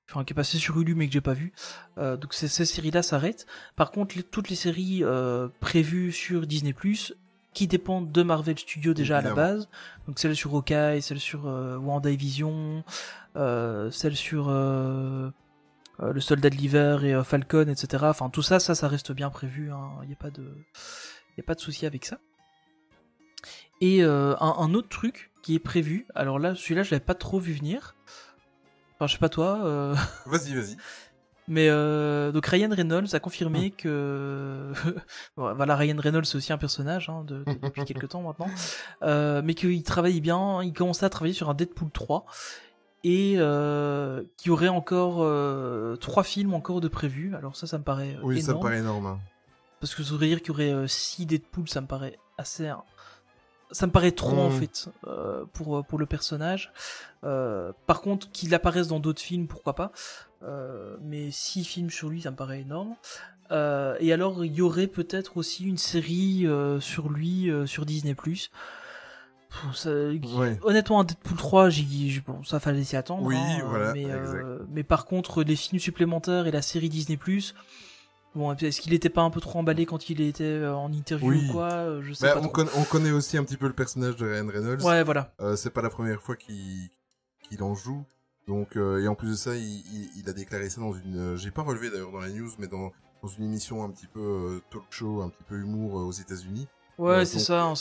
enfin 0.10 0.26
qui 0.26 0.34
est 0.34 0.36
passée 0.36 0.58
sur 0.58 0.78
Hulu 0.80 0.96
mais 0.96 1.08
que 1.08 1.14
j'ai 1.14 1.22
pas 1.22 1.34
vu. 1.34 1.54
Euh, 1.98 2.18
donc 2.18 2.34
ces, 2.34 2.50
ces 2.50 2.66
séries-là 2.66 3.04
s'arrêtent. 3.04 3.46
Par 3.78 3.92
contre, 3.92 4.18
les- 4.18 4.24
toutes 4.24 4.50
les 4.50 4.58
séries 4.58 5.02
euh, 5.04 5.48
prévues 5.62 6.12
sur 6.12 6.46
Disney+, 6.46 6.76
qui 7.54 7.68
dépendent 7.68 8.12
de 8.12 8.22
Marvel 8.24 8.60
Studios 8.60 8.94
déjà 8.94 9.20
à 9.20 9.22
la 9.22 9.34
base, 9.36 9.70
donc 10.08 10.20
celle 10.20 10.36
sur 10.36 10.54
Hawkeye, 10.54 11.02
celle 11.02 11.20
sur 11.20 11.48
euh, 11.48 11.78
WandaVision, 11.78 12.84
euh, 13.38 13.90
celle 13.92 14.16
sur 14.18 14.50
le 14.50 15.32
Soldat 16.22 16.50
de 16.50 16.56
l'hiver 16.56 17.04
et 17.04 17.22
Falcon, 17.24 17.68
etc. 17.68 18.06
Enfin 18.08 18.30
tout 18.30 18.42
ça, 18.42 18.60
ça, 18.60 18.76
ça 18.76 18.88
reste 18.88 19.12
bien 19.12 19.30
prévu. 19.30 19.72
Il 20.04 20.08
n'y 20.08 20.14
a 20.14 20.18
pas 20.18 20.30
de, 20.32 20.54
y 21.40 21.44
a 21.44 21.46
pas 21.48 21.56
de 21.56 21.60
souci 21.62 21.86
avec 21.86 22.06
ça. 22.06 22.20
Et 23.82 24.04
euh, 24.04 24.36
un, 24.40 24.56
un 24.60 24.74
autre 24.74 24.90
truc 24.90 25.32
qui 25.42 25.56
est 25.56 25.60
prévu. 25.60 26.06
Alors 26.16 26.38
là, 26.40 26.54
celui-là, 26.56 26.84
je 26.84 26.92
l'avais 26.92 27.04
pas 27.06 27.16
trop 27.16 27.40
vu 27.40 27.54
venir. 27.54 27.96
Enfin, 28.96 29.08
je 29.08 29.14
sais 29.14 29.20
pas 29.20 29.30
toi. 29.30 29.62
euh, 29.64 29.96
Vas-y, 30.26 30.54
vas-y. 30.54 30.76
mais 31.48 31.70
euh, 31.70 32.34
donc 32.34 32.46
Ryan 32.46 32.70
Reynolds 32.72 33.14
a 33.16 33.20
confirmé 33.22 33.72
que 33.72 34.74
Bon, 35.38 35.54
voilà 35.56 35.76
Ryan 35.78 35.96
Reynolds 35.98 36.26
c'est 36.26 36.36
aussi 36.36 36.52
un 36.52 36.58
personnage 36.58 37.08
hein, 37.10 37.24
de, 37.26 37.46
de- 37.46 37.54
depuis 37.64 37.86
quelques 37.86 38.10
temps 38.10 38.22
maintenant, 38.22 38.50
euh, 39.04 39.42
mais 39.44 39.54
qu'il 39.54 39.82
travaille 39.84 40.20
bien, 40.20 40.62
il 40.62 40.74
commençait 40.74 41.06
à 41.06 41.10
travailler 41.10 41.34
sur 41.34 41.50
un 41.50 41.54
Deadpool 41.54 41.90
3 41.92 42.26
et 43.06 43.36
euh, 43.38 44.22
qu'il 44.36 44.50
y 44.50 44.52
aurait 44.52 44.68
encore 44.68 45.20
trois 46.00 46.24
films 46.24 46.54
encore 46.54 46.82
de 46.82 46.90
prévus. 46.90 47.34
Alors 47.36 47.56
ça, 47.56 47.66
ça 47.66 47.78
me 47.78 47.84
paraît 47.86 48.18
Oui, 48.22 48.42
ça 48.42 48.54
me 48.54 48.60
paraît 48.60 48.80
énorme. 48.80 49.18
Parce 49.80 49.96
que 49.96 50.04
ça 50.04 50.12
voudrait 50.12 50.28
dire 50.28 50.40
qu'il 50.40 50.50
y 50.50 50.52
aurait 50.52 50.72
euh, 50.74 50.88
six 50.88 51.26
Deadpool, 51.26 51.68
ça 51.70 51.82
me 51.82 51.88
paraît 51.88 52.18
assez. 52.38 52.72
Ça 53.72 53.86
me 53.86 53.92
paraît 53.92 54.12
trop 54.12 54.38
en 54.38 54.50
Mm. 54.50 54.60
fait 54.60 54.90
euh, 55.08 55.46
pour 55.54 55.78
euh, 55.78 55.84
pour 55.84 56.00
le 56.00 56.06
personnage. 56.08 56.72
Euh, 57.24 57.72
par 57.86 58.02
contre, 58.02 58.32
qu'il 58.32 58.54
apparaisse 58.56 58.88
dans 58.88 59.00
d'autres 59.00 59.22
films, 59.22 59.48
pourquoi 59.48 59.76
pas. 59.76 59.92
Euh, 60.44 60.98
mais 61.02 61.30
six 61.32 61.64
films 61.64 61.90
sur 61.90 62.10
lui, 62.10 62.22
ça 62.22 62.32
me 62.32 62.36
paraît 62.36 62.62
énorme. 62.62 62.96
Euh, 63.52 63.96
et 64.00 64.12
alors, 64.14 64.44
il 64.46 64.54
y 64.54 64.62
aurait 64.62 64.88
peut-être 64.88 65.38
aussi 65.38 65.66
une 65.66 65.78
série 65.78 66.48
euh, 66.48 66.80
sur 66.80 67.10
lui 67.10 67.50
euh, 67.52 67.66
sur 67.66 67.86
Disney+. 67.86 68.16
Pff, 68.16 69.76
ça- 69.76 69.90
Ouais. 69.92 70.60
Honnêtement, 70.64 71.00
un 71.02 71.04
Deadpool 71.04 71.38
3, 71.38 71.70
j'y- 71.70 72.10
j'y- 72.12 72.20
bon, 72.22 72.44
ça 72.44 72.60
fallait 72.60 72.84
s'y 72.84 72.96
attendre. 72.96 73.24
Oui, 73.24 73.36
hein, 73.36 73.62
voilà, 73.68 73.94
Mais, 73.94 74.06
euh, 74.06 74.60
mais 74.70 74.84
par 74.84 75.06
contre, 75.06 75.44
les 75.44 75.56
films 75.56 75.80
supplémentaires 75.80 76.46
et 76.48 76.52
la 76.52 76.62
série 76.62 76.90
Disney+, 76.90 77.18
bon, 78.40 78.54
est-ce 78.54 78.82
qu'il 78.82 78.94
était 78.94 79.10
pas 79.10 79.22
un 79.22 79.30
peu 79.30 79.42
trop 79.42 79.60
emballé 79.60 79.86
quand 79.86 80.10
il 80.10 80.22
était 80.22 80.44
euh, 80.44 80.76
en 80.76 80.92
interview 80.92 81.30
Oui. 81.30 81.48
ou 81.50 81.52
quoi 81.52 81.72
euh, 81.72 82.02
Je 82.02 82.14
sais 82.14 82.26
Bah, 82.26 82.40
pas 82.42 82.48
on, 82.76 82.84
connaît 82.84 83.12
aussi 83.12 83.38
un 83.38 83.44
petit 83.44 83.58
peu 83.58 83.68
le 83.68 83.74
personnage 83.74 84.16
de 84.16 84.26
Ryan 84.28 84.48
Reynolds. 84.48 84.84
Ouais, 84.84 85.04
voilà. 85.04 85.34
Euh, 85.42 85.56
c'est 85.56 85.70
pas 85.70 85.82
la 85.82 85.90
première 85.90 86.22
fois 86.22 86.36
qu'il 86.36 86.90
en 87.62 87.76
joue. 87.76 88.04
Donc 88.48 88.76
euh, 88.78 89.04
et 89.04 89.08
en 89.08 89.14
plus 89.14 89.30
de 89.30 89.36
ça, 89.36 89.56
il, 89.56 89.62
il, 89.64 90.10
il 90.18 90.30
a 90.30 90.34
déclaré 90.34 90.70
ça 90.70 90.82
dans 90.82 90.94
une. 90.94 91.36
J'ai 91.36 91.52
pas 91.52 91.62
relevé 91.62 91.92
d'ailleurs 91.92 92.12
dans 92.12 92.20
la 92.20 92.30
news, 92.30 92.50
mais 92.58 92.68
dans 92.68 92.92
dans 93.22 93.28
une 93.28 93.44
émission 93.44 93.84
un 93.84 93.92
petit 93.92 94.08
peu 94.08 94.62
talk 94.72 94.84
show, 94.90 95.22
un 95.22 95.30
petit 95.30 95.44
peu 95.44 95.56
humour 95.60 95.94
aux 95.96 96.12
États-Unis. 96.12 96.68
Ouais, 96.98 97.26
c'est 97.26 97.40
ça. 97.40 97.74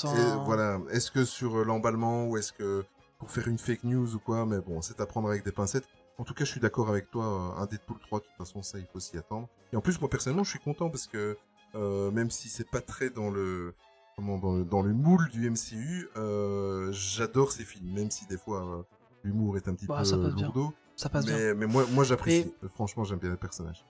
voilà. 0.45 0.79
Est-ce 0.91 1.11
que 1.11 1.25
sur 1.25 1.65
l'emballement 1.65 2.27
ou 2.27 2.37
est-ce 2.37 2.53
que 2.53 2.85
pour 3.19 3.31
faire 3.31 3.49
une 3.49 3.59
fake 3.59 3.85
news 3.85 4.15
ou 4.15 4.19
quoi 4.19 4.45
Mais 4.47 4.59
bon, 4.59 4.83
c'est 4.83 5.01
à 5.01 5.07
prendre 5.07 5.29
avec 5.29 5.45
des 5.45 5.53
pincettes. 5.53 5.89
En 6.19 6.25
tout 6.25 6.35
cas, 6.35 6.45
je 6.45 6.51
suis 6.51 6.61
d'accord 6.61 6.89
avec 6.89 7.11
toi. 7.11 7.25
euh, 7.59 7.63
Un 7.63 7.67
Deadpool 7.67 7.99
3, 8.01 8.19
de 8.21 8.25
toute 8.25 8.35
façon, 8.37 8.63
ça, 8.63 8.79
il 8.79 8.87
faut 8.93 9.01
s'y 9.01 9.17
attendre. 9.17 9.49
Et 9.73 9.77
en 9.77 9.81
plus, 9.81 10.01
moi 10.01 10.11
personnellement, 10.11 10.45
je 10.45 10.51
suis 10.51 10.59
content 10.59 10.91
parce 10.91 11.07
que 11.07 11.37
euh, 11.75 12.11
même 12.11 12.31
si 12.31 12.49
c'est 12.49 12.69
pas 12.69 12.81
très 12.81 13.11
dans 13.11 13.31
le 13.31 13.75
comment 14.17 14.39
dans 14.39 14.53
le 14.57 14.65
dans 14.65 14.83
le 14.83 14.93
moule 14.93 15.29
du 15.31 15.49
MCU, 15.51 16.09
euh, 16.17 16.91
j'adore 16.93 17.53
ces 17.53 17.65
films, 17.65 17.93
même 17.93 18.11
si 18.11 18.27
des 18.27 18.39
fois 18.39 18.65
euh, 18.67 18.83
l'humour 19.23 19.57
est 19.57 19.69
un 19.69 19.75
petit 19.75 19.87
Bah, 19.87 19.99
peu 19.99 20.05
ça 20.05 20.17
bien. 20.17 20.53
Ça 20.97 21.09
passe 21.09 21.27
bien. 21.27 21.37
Mais, 21.37 21.55
mais 21.55 21.67
moi, 21.67 21.85
moi 21.93 22.03
j'apprécie. 22.05 22.53
Franchement, 22.75 23.05
j'aime 23.05 23.19
bien 23.21 23.31
le 23.31 23.37
personnage. 23.37 23.85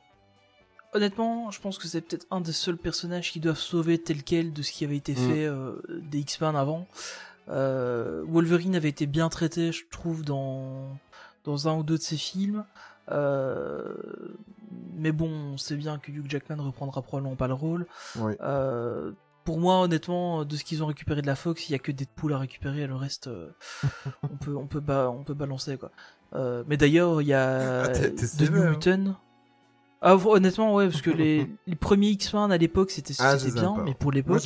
honnêtement, 0.93 1.51
je 1.51 1.61
pense 1.61 1.79
que 1.79 1.89
c'est 1.89 2.01
peut-être 2.03 2.27
un 2.31 2.41
des 2.43 2.53
seuls 2.53 2.77
personnages 2.77 3.31
qui 3.33 3.41
doivent 3.41 3.57
sauver 3.59 3.99
tel 4.03 4.23
quel 4.23 4.53
de 4.53 4.63
ce 4.63 4.73
qui 4.73 4.85
avait 4.85 4.97
été 4.97 5.13
Mm. 5.13 5.17
fait 5.17 5.47
euh, 5.47 5.81
des 5.89 6.19
X-Men 6.19 6.57
avant. 6.57 6.87
Euh, 7.49 8.25
Wolverine 8.29 8.75
avait 8.77 8.91
été 8.91 9.07
bien 9.07 9.29
traité, 9.31 9.73
je 9.73 9.85
trouve, 9.91 10.23
dans, 10.23 10.99
dans 11.45 11.69
un 11.69 11.77
ou 11.77 11.83
deux 11.83 11.97
de 11.99 12.03
ses 12.03 12.17
films. 12.17 12.65
Euh, 13.11 13.95
mais 14.97 15.13
bon, 15.13 15.31
on 15.55 15.57
sait 15.57 15.77
bien 15.77 15.99
que 15.99 16.11
Hugh 16.11 16.29
Jackman 16.29 16.63
reprendra 16.63 17.03
probablement 17.03 17.37
pas 17.37 17.49
le 17.49 17.55
rôle. 17.55 17.87
Oui. 18.17 18.35
Euh, 18.43 19.13
pour 19.45 19.59
moi, 19.59 19.81
honnêtement, 19.81 20.45
de 20.45 20.57
ce 20.57 20.65
qu'ils 20.65 20.83
ont 20.83 20.87
récupéré 20.87 21.23
de 21.23 21.27
la 21.27 21.37
Fox, 21.37 21.69
il 21.69 21.73
y 21.73 21.75
a 21.75 21.79
que 21.79 21.91
Deadpool 21.91 22.35
à 22.35 22.39
récupérer, 22.39 22.87
le 22.87 22.95
reste, 22.97 23.29
euh, 23.29 23.49
on 24.23 24.37
peut, 24.37 24.57
on 24.57 24.67
peut, 24.67 24.81
ba- 24.81 25.11
on 25.11 25.25
peut 25.25 25.35
balancer 25.35 25.79
quoi. 25.79 25.91
Mais 26.67 26.77
d'ailleurs, 26.77 27.23
il 27.23 27.29
y 27.29 27.33
a 27.35 27.85
Ah, 27.85 27.89
The 27.89 28.51
New 28.51 28.63
hein. 28.63 28.71
Mutant. 28.71 29.15
Ah, 30.03 30.15
honnêtement, 30.17 30.75
ouais, 30.75 30.89
parce 30.89 31.01
que 31.03 31.11
les, 31.23 31.51
les 31.67 31.77
premiers 31.77 32.11
X-Men 32.11 32.53
à 32.53 32.59
l'époque, 32.59 32.91
c'était 32.91 33.15
Ah, 33.19 33.37
bien, 33.37 33.77
mais 33.85 33.95
pour 33.95 34.13
l'époque, 34.13 34.43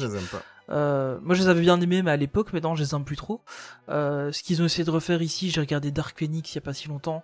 euh, 0.71 1.19
moi, 1.23 1.35
je 1.35 1.42
les 1.42 1.49
avais 1.49 1.61
bien 1.61 1.81
aimés, 1.81 2.02
mais 2.02 2.11
à 2.11 2.16
l'époque, 2.16 2.52
maintenant, 2.52 2.75
je 2.75 2.83
les 2.83 2.95
aime 2.95 3.04
plus 3.04 3.16
trop. 3.16 3.40
Euh, 3.88 4.33
ce 4.33 4.42
qu'ils 4.42 4.62
ont 4.62 4.64
essayé 4.64 4.85
de 4.85 4.90
refaire 4.90 5.23
ici, 5.23 5.50
j'ai 5.50 5.61
regardé 5.61 5.90
Dark 5.90 6.19
Phoenix 6.19 6.52
il 6.52 6.57
y 6.57 6.59
a 6.59 6.62
pas 6.62 6.75
si 6.75 6.88
longtemps. 6.88 7.23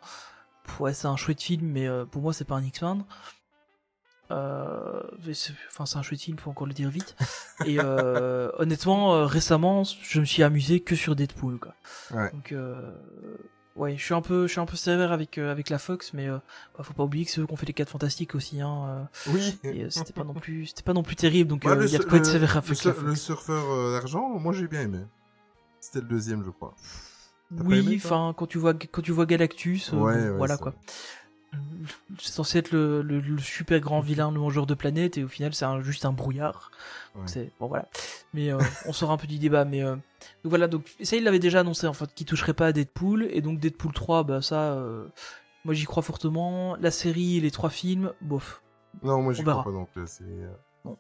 Pff, 0.64 0.80
Ouais, 0.80 0.94
c'est 0.94 1.06
un 1.06 1.16
chouette 1.16 1.42
film, 1.42 1.66
mais 1.66 1.86
euh, 1.86 2.04
pour 2.04 2.22
moi, 2.22 2.32
c'est 2.32 2.44
pas 2.44 2.56
un 2.56 2.64
X-Men. 2.64 3.04
Enfin, 4.30 5.86
c'est 5.86 5.96
un 5.96 6.02
chouette 6.02 6.20
film, 6.20 6.38
faut 6.38 6.50
encore 6.50 6.66
le 6.66 6.74
dire 6.74 6.90
vite. 6.90 7.16
Et 7.64 7.78
honnêtement, 8.58 9.24
récemment, 9.26 9.84
je 9.84 10.20
me 10.20 10.24
suis 10.24 10.42
amusé 10.42 10.80
que 10.80 10.96
sur 10.96 11.16
Deadpool, 11.16 11.58
quoi. 11.58 11.74
Ouais. 12.10 12.30
Donc, 12.32 12.54
ouais, 13.78 13.96
je 13.96 14.02
suis 14.04 14.14
un 14.14 14.20
peu, 14.20 14.46
je 14.46 14.52
suis 14.52 14.60
un 14.60 14.66
peu 14.66 14.76
sévère 14.76 15.12
avec 15.12 15.38
euh, 15.38 15.50
avec 15.50 15.70
la 15.70 15.78
Fox, 15.78 16.12
mais 16.12 16.28
euh, 16.28 16.38
bah, 16.76 16.84
faut 16.84 16.92
pas 16.92 17.04
oublier 17.04 17.24
que 17.24 17.30
c'est 17.30 17.40
eux 17.40 17.46
qui 17.46 17.52
ont 17.52 17.56
fait 17.56 17.66
les 17.66 17.72
4 17.72 17.90
fantastiques 17.90 18.34
aussi, 18.34 18.60
hein. 18.60 18.84
euh, 19.26 19.30
Oui. 19.32 19.58
et 19.64 19.84
euh, 19.84 19.90
c'était 19.90 20.12
pas 20.12 20.24
non 20.24 20.34
plus, 20.34 20.66
c'était 20.66 20.82
pas 20.82 20.92
non 20.92 21.02
plus 21.02 21.16
terrible, 21.16 21.48
donc 21.50 21.64
Ouais, 21.64 21.72
euh, 21.72 21.84
il 21.86 21.90
y 21.90 21.96
a 21.96 21.98
de 21.98 22.04
quoi 22.04 22.18
être 22.18 22.26
sévère 22.26 22.52
le 22.52 22.58
avec 22.58 22.68
la 22.70 22.74
sur- 22.74 23.02
Le 23.02 23.08
Fox. 23.10 23.20
surfeur 23.20 23.92
d'argent, 23.92 24.28
moi 24.38 24.52
j'ai 24.52 24.68
bien 24.68 24.82
aimé. 24.82 25.00
C'était 25.80 26.00
le 26.00 26.06
deuxième, 26.08 26.44
je 26.44 26.50
crois. 26.50 26.74
Oui, 27.50 27.94
enfin, 28.04 28.34
quand 28.36 28.46
tu 28.46 28.58
vois 28.58 28.74
quand 28.74 29.00
tu 29.00 29.10
vois 29.12 29.24
Galactus, 29.24 29.92
Ouais, 29.92 29.98
bon, 29.98 30.12
ouais, 30.12 30.30
voilà 30.32 30.58
quoi. 30.58 30.74
C'est 32.18 32.32
censé 32.32 32.58
être 32.58 32.72
le, 32.72 33.00
le- 33.02 33.20
le 33.20 33.38
super 33.38 33.80
grand 33.80 34.00
vilain, 34.00 34.30
le 34.30 34.38
mangeur 34.40 34.66
de 34.66 34.74
planètes, 34.74 35.16
et 35.18 35.24
au 35.24 35.28
final, 35.28 35.54
c'est 35.54 35.64
un- 35.64 35.80
juste 35.80 36.04
un 36.04 36.12
brouillard. 36.12 36.70
Ouais. 37.14 37.22
C'est 37.26 37.50
bon, 37.58 37.68
voilà. 37.68 37.88
Mais 38.34 38.50
euh, 38.52 38.58
on 38.86 38.92
sort 38.92 39.10
un 39.10 39.16
peu 39.16 39.26
du 39.26 39.38
débat, 39.38 39.64
mais 39.64 39.82
euh, 39.82 39.94
donc 39.94 40.50
voilà. 40.50 40.68
Donc 40.68 40.84
ça, 41.02 41.16
il 41.16 41.24
l'avait 41.24 41.38
déjà 41.38 41.60
annoncé 41.60 41.86
en 41.86 41.92
fait 41.94 42.12
qu'il 42.14 42.26
toucherait 42.26 42.54
pas 42.54 42.66
à 42.66 42.72
Deadpool, 42.72 43.26
et 43.30 43.40
donc 43.40 43.58
Deadpool 43.60 43.92
3, 43.92 44.24
bah 44.24 44.42
ça, 44.42 44.72
euh, 44.74 45.06
moi 45.64 45.72
j'y 45.74 45.84
crois 45.84 46.02
fortement. 46.02 46.76
La 46.76 46.90
série, 46.90 47.40
les 47.40 47.50
trois 47.50 47.70
films, 47.70 48.12
bof. 48.20 48.62
Non, 49.02 49.22
moi 49.22 49.32
j'y 49.32 49.42
crois 49.42 49.64
pas 49.64 49.70
non 49.70 49.86
plus. 49.86 50.02
c'est, 50.06 50.24
euh, 50.24 50.52
Non. 50.84 50.98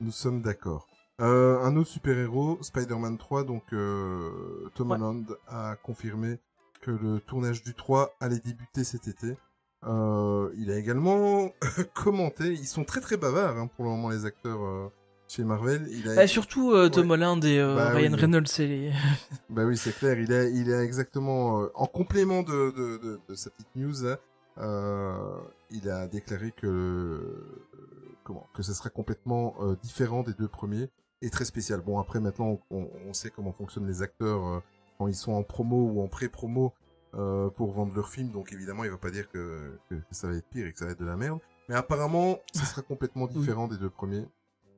Nous 0.00 0.10
sommes 0.12 0.42
d'accord. 0.42 0.88
Euh, 1.20 1.60
un 1.60 1.76
autre 1.76 1.90
super-héros, 1.90 2.58
Spider-Man 2.62 3.16
3, 3.18 3.44
donc 3.44 3.62
euh, 3.72 4.68
Tom 4.74 4.90
Ouais. 4.90 4.96
Holland 4.96 5.24
a 5.46 5.76
confirmé 5.76 6.38
que 6.82 6.90
le 6.90 7.20
tournage 7.20 7.62
du 7.62 7.74
3 7.74 8.14
allait 8.20 8.40
débuter 8.40 8.84
cet 8.84 9.08
été. 9.08 9.36
Euh, 9.84 10.50
il 10.58 10.70
a 10.70 10.76
également 10.76 11.50
commenté, 11.94 12.52
ils 12.52 12.66
sont 12.66 12.84
très 12.84 13.00
très 13.00 13.16
bavards 13.16 13.56
hein, 13.56 13.68
pour 13.74 13.84
le 13.84 13.90
moment 13.90 14.10
les 14.10 14.26
acteurs 14.26 14.62
euh, 14.62 14.88
chez 15.28 15.42
Marvel. 15.44 15.88
Il 15.90 16.08
a 16.10 16.14
Bah, 16.14 16.26
surtout 16.26 16.72
euh, 16.72 16.88
Tom 16.88 17.06
Ouais. 17.08 17.14
Holland 17.14 17.42
et 17.44 17.58
euh, 17.58 17.74
Bah 17.74 17.90
Ryan 17.90 18.12
oui. 18.12 18.20
Reynolds, 18.20 18.46
c'est 18.46 18.66
les... 18.66 18.92
Bah 19.50 19.64
oui, 19.64 19.76
c'est 19.76 19.92
clair. 19.96 20.18
Il 20.20 20.32
a, 20.32 20.44
il 20.44 20.72
a 20.72 20.82
exactement, 20.84 21.62
euh, 21.62 21.72
en 21.74 21.86
complément 21.86 22.42
de, 22.42 22.70
de, 22.76 22.96
de, 22.98 23.20
de 23.28 23.34
sa 23.34 23.50
petite 23.50 23.74
news, 23.74 24.06
hein, 24.06 24.18
il 25.70 25.88
a 25.88 26.06
déclaré 26.06 26.52
que, 26.52 27.44
comment, 28.22 28.46
que 28.54 28.62
ce 28.62 28.74
sera 28.74 28.90
complètement 28.90 29.54
différent 29.82 30.22
des 30.22 30.34
deux 30.34 30.48
premiers 30.48 30.90
et 31.22 31.30
très 31.30 31.44
spécial. 31.44 31.80
Bon, 31.80 31.98
après, 31.98 32.20
maintenant, 32.20 32.60
on, 32.70 32.88
on 33.08 33.12
sait 33.14 33.30
comment 33.30 33.52
fonctionnent 33.52 33.86
les 33.86 34.02
acteurs 34.02 34.62
quand 34.98 35.08
ils 35.08 35.14
sont 35.14 35.32
en 35.32 35.42
promo 35.42 35.88
ou 35.90 36.02
en 36.02 36.08
pré-promo 36.08 36.72
euh, 37.14 37.48
pour 37.50 37.72
vendre 37.72 37.94
leur 37.94 38.08
film. 38.08 38.30
Donc, 38.30 38.52
évidemment, 38.52 38.84
il 38.84 38.90
va 38.90 38.96
pas 38.98 39.10
dire 39.10 39.28
que, 39.30 39.78
que, 39.90 39.94
que 39.94 40.00
ça 40.14 40.28
va 40.28 40.34
être 40.34 40.48
pire 40.48 40.66
et 40.66 40.72
que 40.72 40.78
ça 40.78 40.86
va 40.86 40.92
être 40.92 41.00
de 41.00 41.06
la 41.06 41.16
merde. 41.16 41.38
Mais 41.68 41.74
apparemment, 41.74 42.38
ce 42.54 42.64
sera 42.66 42.82
complètement 42.82 43.26
différent 43.26 43.68
des 43.68 43.76
deux 43.78 43.90
premiers. 43.90 44.26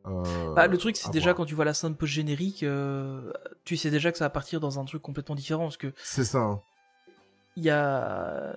Euh, 0.06 0.52
Bah, 0.54 0.66
le 0.66 0.76
truc, 0.76 0.96
c'est 0.96 1.10
déjà 1.10 1.26
voir. 1.30 1.36
quand 1.36 1.44
tu 1.46 1.54
vois 1.54 1.64
la 1.64 1.72
scène 1.74 1.94
post-générique, 1.96 2.62
euh, 2.62 3.32
tu 3.64 3.76
sais 3.76 3.90
déjà 3.90 4.12
que 4.12 4.18
ça 4.18 4.26
va 4.26 4.30
partir 4.30 4.60
dans 4.60 4.78
un 4.78 4.84
truc 4.84 5.00
complètement 5.00 5.34
différent, 5.34 5.64
parce 5.64 5.78
que 5.78 5.92
C'est 6.02 6.24
ça. 6.24 6.38
hein. 6.40 6.60
il 7.56 7.62
y 7.64 7.70
a 7.70 8.54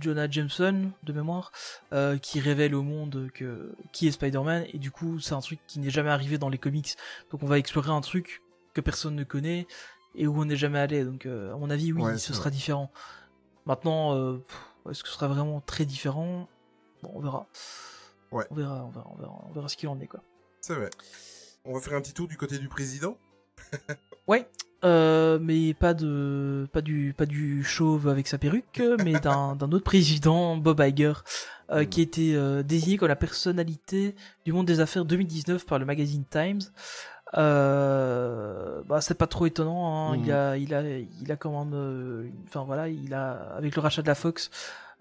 Jonah 0.00 0.30
Jameson, 0.30 0.90
de 1.02 1.12
mémoire, 1.12 1.52
euh, 1.92 2.16
qui 2.16 2.40
révèle 2.40 2.74
au 2.74 2.82
monde 2.82 3.28
que 3.34 3.74
qui 3.92 4.06
est 4.08 4.12
Spider-Man, 4.12 4.64
et 4.72 4.78
du 4.78 4.90
coup, 4.90 5.18
c'est 5.20 5.34
un 5.34 5.40
truc 5.40 5.58
qui 5.66 5.80
n'est 5.80 5.90
jamais 5.90 6.10
arrivé 6.10 6.38
dans 6.38 6.48
les 6.48 6.58
comics. 6.58 6.96
Donc, 7.30 7.42
on 7.42 7.46
va 7.46 7.58
explorer 7.58 7.90
un 7.90 8.00
truc 8.00 8.40
que 8.72 8.80
personne 8.80 9.16
ne 9.16 9.24
connaît 9.24 9.66
et 10.14 10.26
où 10.26 10.40
on 10.40 10.44
n'est 10.44 10.56
jamais 10.56 10.78
allé. 10.78 11.04
Donc, 11.04 11.26
euh, 11.26 11.52
à 11.52 11.56
mon 11.56 11.70
avis, 11.70 11.92
oui, 11.92 12.02
Ouais, 12.02 12.18
ce 12.18 12.32
sera 12.32 12.50
différent. 12.50 12.90
Maintenant, 13.66 14.14
euh, 14.14 14.38
est-ce 14.90 15.02
que 15.02 15.08
ce 15.08 15.14
sera 15.14 15.28
vraiment 15.28 15.60
très 15.60 15.84
différent? 15.84 16.48
Bon, 17.02 17.12
on 17.14 17.20
verra. 17.20 17.46
Ouais. 18.32 18.44
On 18.50 18.54
verra, 18.54 18.84
on 18.84 18.90
verra, 18.90 19.10
on 19.12 19.16
verra, 19.16 19.44
on 19.48 19.52
verra 19.52 19.68
ce 19.68 19.76
qu'il 19.76 19.88
en 19.88 19.98
est, 20.00 20.06
quoi. 20.06 20.20
C'est 20.60 20.74
vrai. 20.74 20.90
On 21.64 21.74
va 21.74 21.80
faire 21.80 21.94
un 21.94 22.00
petit 22.00 22.14
tour 22.14 22.28
du 22.28 22.36
côté 22.36 22.58
du 22.58 22.68
président? 22.68 23.16
Ouais, 24.26 24.46
euh, 24.84 25.38
mais 25.42 25.74
pas 25.74 25.92
de 25.92 26.66
pas 26.72 26.80
du 26.80 27.14
pas 27.16 27.26
du 27.26 27.62
chauve 27.64 28.08
avec 28.08 28.28
sa 28.28 28.38
perruque, 28.38 28.80
mais 29.04 29.12
d'un 29.20 29.56
d'un 29.56 29.72
autre 29.72 29.84
président, 29.84 30.56
Bob 30.56 30.80
Iger, 30.80 31.12
euh, 31.70 31.84
qui 31.84 32.00
était 32.00 32.32
euh, 32.34 32.62
désigné 32.62 32.96
comme 32.96 33.08
la 33.08 33.16
personnalité 33.16 34.14
du 34.44 34.52
monde 34.52 34.66
des 34.66 34.80
affaires 34.80 35.04
2019 35.04 35.66
par 35.66 35.78
le 35.78 35.84
magazine 35.84 36.24
Times. 36.30 36.60
Euh, 37.36 38.82
bah 38.88 39.00
c'est 39.00 39.14
pas 39.16 39.26
trop 39.26 39.46
étonnant. 39.46 40.10
Hein. 40.12 40.16
Mhm. 40.16 40.24
Il 40.24 40.32
a 40.32 40.56
il 40.56 40.74
a 40.74 40.82
il 41.22 41.32
a 41.32 41.36
quand 41.36 41.64
même, 41.64 41.74
euh, 41.74 42.28
enfin 42.48 42.64
voilà, 42.64 42.88
il 42.88 43.14
a 43.14 43.54
avec 43.56 43.76
le 43.76 43.82
rachat 43.82 44.02
de 44.02 44.06
la 44.08 44.14
Fox, 44.14 44.50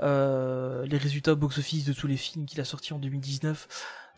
euh, 0.02 0.86
les 0.86 0.98
résultats 0.98 1.36
box-office 1.36 1.86
de 1.86 1.94
tous 1.94 2.08
les 2.08 2.18
films 2.18 2.46
qu'il 2.46 2.60
a 2.62 2.66
sortis 2.66 2.94
en 2.94 3.00
2019. 3.00 3.68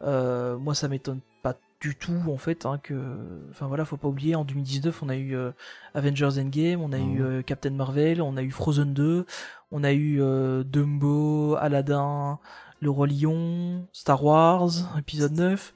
Euh, 0.04 0.58
moi, 0.58 0.74
ça 0.76 0.88
m'étonne 0.88 1.20
pas 1.44 1.56
du 1.80 1.96
tout 1.96 2.22
en 2.28 2.38
fait 2.38 2.66
hein, 2.66 2.80
que, 2.84 2.94
enfin 3.50 3.68
voilà, 3.68 3.86
faut 3.86 3.98
pas 3.98 4.08
oublier 4.08 4.36
en 4.36 4.46
2019 4.46 5.02
on 5.02 5.10
a 5.10 5.16
eu 5.16 5.36
Avengers 5.96 6.40
Endgame, 6.40 6.82
on 6.82 6.92
a 6.92 6.98
Mhm. 6.98 7.16
eu 7.18 7.24
euh, 7.24 7.42
Captain 7.42 7.72
Marvel, 7.72 8.22
on 8.22 8.38
a 8.38 8.44
eu 8.44 8.52
Frozen 8.52 8.94
2, 8.94 9.26
on 9.72 9.84
a 9.84 9.92
eu 9.94 10.22
Dumbo, 10.66 11.56
Aladdin, 11.56 12.40
Le 12.84 12.90
Roi 12.90 13.06
Lion, 13.08 13.88
Star 13.94 14.24
Wars, 14.24 14.72
épisode 14.98 15.34
9. 15.34 15.74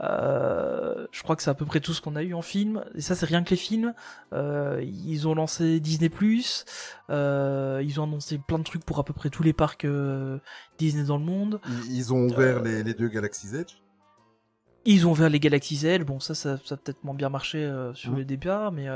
Euh, 0.00 1.06
je 1.10 1.22
crois 1.24 1.34
que 1.34 1.42
c'est 1.42 1.50
à 1.50 1.54
peu 1.54 1.64
près 1.64 1.80
tout 1.80 1.92
ce 1.92 2.00
qu'on 2.00 2.14
a 2.14 2.22
eu 2.22 2.32
en 2.32 2.42
film. 2.42 2.84
Et 2.94 3.00
ça, 3.00 3.16
c'est 3.16 3.26
rien 3.26 3.42
que 3.42 3.50
les 3.50 3.56
films. 3.56 3.92
Euh, 4.32 4.80
ils 4.84 5.26
ont 5.26 5.34
lancé 5.34 5.80
Disney+. 5.80 6.08
Euh, 7.10 7.82
ils 7.84 7.98
ont 8.00 8.04
annoncé 8.04 8.38
plein 8.38 8.58
de 8.58 8.62
trucs 8.62 8.84
pour 8.84 9.00
à 9.00 9.04
peu 9.04 9.12
près 9.12 9.30
tous 9.30 9.42
les 9.42 9.52
parcs 9.52 9.84
euh, 9.84 10.38
Disney 10.78 11.04
dans 11.04 11.18
le 11.18 11.24
monde. 11.24 11.60
Ils, 11.90 12.14
ont 12.14 12.26
ouvert 12.28 12.62
les, 12.62 12.84
les 12.84 12.94
deux 12.94 13.08
Galaxy's 13.08 13.54
Edge. 13.54 13.72
Ils 14.84 15.08
ont 15.08 15.10
ouvert 15.10 15.30
les 15.30 15.40
Galaxy's 15.40 15.82
Edge. 15.82 16.04
Bon, 16.04 16.20
ça, 16.20 16.36
ça, 16.36 16.56
ça 16.64 16.76
a 16.76 16.78
peut-être 16.78 17.02
moins 17.02 17.14
bien 17.16 17.30
marché 17.30 17.68
sur 17.94 18.12
Mhm. 18.12 18.18
le 18.18 18.24
départ, 18.24 18.70
mais 18.70 18.86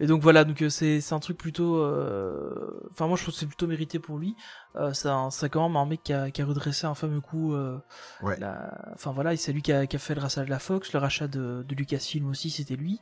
et 0.00 0.06
donc 0.06 0.22
voilà. 0.22 0.44
Donc 0.44 0.62
euh, 0.62 0.68
c'est 0.68 1.00
c'est 1.00 1.14
un 1.14 1.18
truc 1.18 1.36
plutôt. 1.38 1.76
euh, 1.76 2.80
Enfin, 2.90 3.06
moi, 3.06 3.16
je 3.16 3.22
trouve 3.22 3.34
que 3.34 3.40
c'est 3.40 3.46
plutôt 3.46 3.66
mérité 3.66 3.98
pour 3.98 4.18
lui. 4.18 4.34
Euh, 4.76 4.92
c'est 4.92 5.08
un- 5.08 5.30
c'est 5.30 5.48
quand 5.50 5.66
même 5.66 5.76
un 5.76 5.86
mec 5.86 6.02
qui 6.02 6.12
a, 6.12 6.30
qui 6.30 6.40
a 6.42 6.46
redressé 6.46 6.86
un 6.86 6.94
fameux 6.94 7.20
coup. 7.20 7.54
euh, 7.54 7.78
Ouais. 8.22 8.36
la- 8.38 8.92
Enfin 8.94 9.12
voilà, 9.12 9.36
c'est 9.36 9.52
lui 9.52 9.62
qui 9.62 9.72
a, 9.72 9.86
qui 9.86 9.96
a 9.96 9.98
fait 9.98 10.14
le 10.14 10.20
rachat 10.20 10.44
de 10.44 10.50
la 10.50 10.58
Fox, 10.58 10.92
le 10.92 10.98
rachat 10.98 11.28
de, 11.28 11.64
de 11.68 11.74
Lucasfilm 11.74 12.28
aussi, 12.28 12.50
c'était 12.50 12.76
lui. 12.76 13.00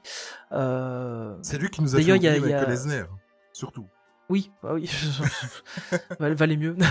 Euh, 0.52 1.35
C'est 1.42 1.59
lui 1.59 1.70
qui 1.70 1.82
nous 1.82 1.94
a 1.94 1.98
fait 1.98 2.02
D'ailleurs, 2.04 2.16
il 2.16 2.22
y 2.22 2.28
a- 2.28 2.37
il 2.37 2.46
y 2.48 2.52
a- 2.52 2.70
Eisner, 2.70 3.04
surtout. 3.52 3.87
Oui, 4.28 4.50
bah 4.62 4.70
oui, 4.74 4.90
Val- 6.18 6.35
valait 6.35 6.56
mieux. 6.56 6.76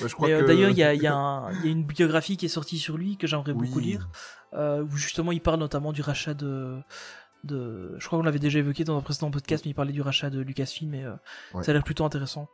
Bah, 0.00 0.06
que- 0.06 0.46
d'ailleurs, 0.46 0.70
il 0.70 0.78
y 0.78 0.82
y, 1.00 1.02
y 1.02 1.06
a 1.08 1.48
une 1.64 1.82
biographie 1.84 2.36
qui 2.36 2.46
est 2.46 2.48
sortie 2.48 2.78
sur 2.78 2.96
lui 2.96 3.16
que 3.16 3.26
j'aimerais 3.26 3.52
beaucoup 3.52 3.78
Oui. 3.78 3.84
lire, 3.84 4.08
euh, 4.54 4.84
où 4.84 4.96
justement 4.96 5.32
il 5.32 5.40
parle 5.40 5.58
notamment 5.58 5.92
du 5.92 6.02
rachat 6.02 6.34
de, 6.34 6.78
de. 7.44 7.94
Je 7.98 8.06
crois 8.06 8.18
qu'on 8.18 8.24
l'avait 8.24 8.38
déjà 8.38 8.58
évoqué 8.58 8.84
dans 8.84 8.96
un 8.98 9.02
précédent 9.02 9.30
podcast, 9.30 9.64
mais 9.64 9.70
il 9.70 9.74
parlait 9.74 9.92
du 9.92 10.00
rachat 10.02 10.30
de 10.30 10.40
Lucasfilm, 10.40 10.94
et 10.94 11.04
euh, 11.04 11.12
Ouais. 11.54 11.62
ça 11.62 11.70
a 11.70 11.74
l'air 11.74 11.84
plutôt 11.84 12.04
intéressant. 12.04 12.48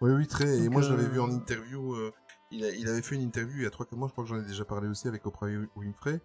Oui, 0.00 0.12
oui, 0.12 0.26
très. 0.26 0.58
Et 0.58 0.68
moi, 0.68 0.82
je 0.82 0.90
l'avais 0.90 1.04
euh, 1.04 1.08
vu 1.08 1.20
en 1.20 1.30
interview. 1.30 1.94
euh, 1.94 2.12
il, 2.50 2.64
a- 2.64 2.70
il 2.70 2.88
avait 2.88 3.02
fait 3.02 3.14
une 3.16 3.22
interview 3.22 3.58
il 3.58 3.62
y 3.62 3.66
a 3.66 3.70
3-4 3.70 3.96
mois, 3.96 4.08
je 4.08 4.12
crois 4.12 4.24
que 4.24 4.30
j'en 4.30 4.38
ai 4.40 4.44
déjà 4.46 4.64
parlé 4.64 4.88
aussi 4.88 5.06
avec 5.08 5.24
Oprah 5.26 5.46
Winfrey. 5.76 6.20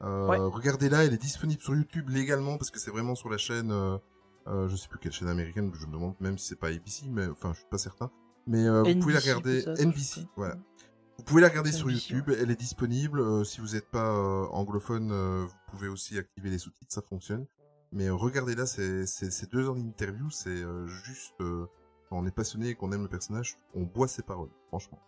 Ouais. 0.00 0.36
Regardez-la, 0.38 1.04
elle 1.04 1.12
est 1.14 1.20
disponible 1.20 1.60
sur 1.60 1.74
YouTube 1.74 2.08
légalement 2.08 2.56
parce 2.56 2.70
que 2.70 2.78
c'est 2.78 2.90
vraiment 2.90 3.14
sur 3.14 3.28
la 3.30 3.36
chaîne. 3.38 3.70
Je 4.46 4.76
sais 4.76 4.88
plus 4.88 4.98
quelle 4.98 5.12
chaîne 5.12 5.28
américaine, 5.28 5.70
je 5.74 5.86
me 5.86 5.92
demande 5.92 6.14
même 6.20 6.38
si 6.38 6.48
c'est 6.48 6.58
pas 6.58 6.68
ABC, 6.68 7.06
mais 7.10 7.26
enfin, 7.26 7.52
je 7.52 7.58
suis 7.58 7.68
pas 7.68 7.78
certain. 7.78 8.10
Mais 8.46 8.66
vous 8.68 8.98
pouvez 9.00 9.12
la 9.14 9.20
regarder. 9.20 9.62
NBC, 9.78 10.26
voilà. 10.36 10.54
Vous 10.54 10.60
pouvez 11.28 11.42
la 11.42 11.48
regarder 11.48 11.72
sur 11.72 11.90
YouTube, 11.90 12.30
elle 12.30 12.50
est 12.50 12.58
disponible. 12.58 13.20
euh, 13.20 13.44
si 13.44 13.60
vous 13.60 13.74
n'êtes 13.74 13.88
pas 13.90 14.10
euh, 14.10 14.46
anglophone, 14.50 15.10
euh, 15.12 15.44
vous 15.46 15.54
pouvez 15.70 15.88
aussi 15.88 16.18
activer 16.18 16.50
les 16.50 16.58
sous-titres, 16.58 16.90
ça 16.92 17.02
fonctionne. 17.02 17.46
Mais 17.92 18.08
c'est- 18.66 19.30
ces 19.30 19.46
deux 19.46 19.66
heures 19.66 19.74
d'interview, 19.74 20.30
c'est 20.30 20.62
juste... 21.04 21.34
quand 21.38 22.16
on 22.18 22.26
est 22.26 22.30
passionné 22.34 22.68
et 22.70 22.74
qu'on 22.74 22.92
aime 22.92 23.02
le 23.02 23.08
personnage, 23.08 23.58
on 23.74 23.82
boit 23.82 24.08
ses 24.08 24.22
paroles, 24.22 24.48
franchement. 24.68 24.98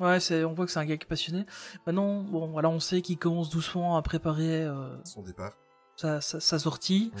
Ouais, 0.00 0.20
c'est, 0.20 0.44
on 0.44 0.52
voit 0.54 0.64
que 0.66 0.70
c'est 0.72 0.78
un 0.78 0.84
gars 0.86 0.96
qui 0.96 1.04
est 1.04 1.08
passionné. 1.08 1.44
Maintenant, 1.86 2.22
bon, 2.22 2.46
voilà, 2.52 2.68
on 2.68 2.78
sait 2.80 3.02
qu'il 3.02 3.18
commence 3.18 3.50
doucement 3.50 3.96
à 3.96 4.02
préparer 4.02 4.66
Son 5.04 5.22
départ. 5.22 5.52
sa, 5.96 6.20
sa, 6.20 6.40
sa 6.40 6.58
sortie. 6.58 7.12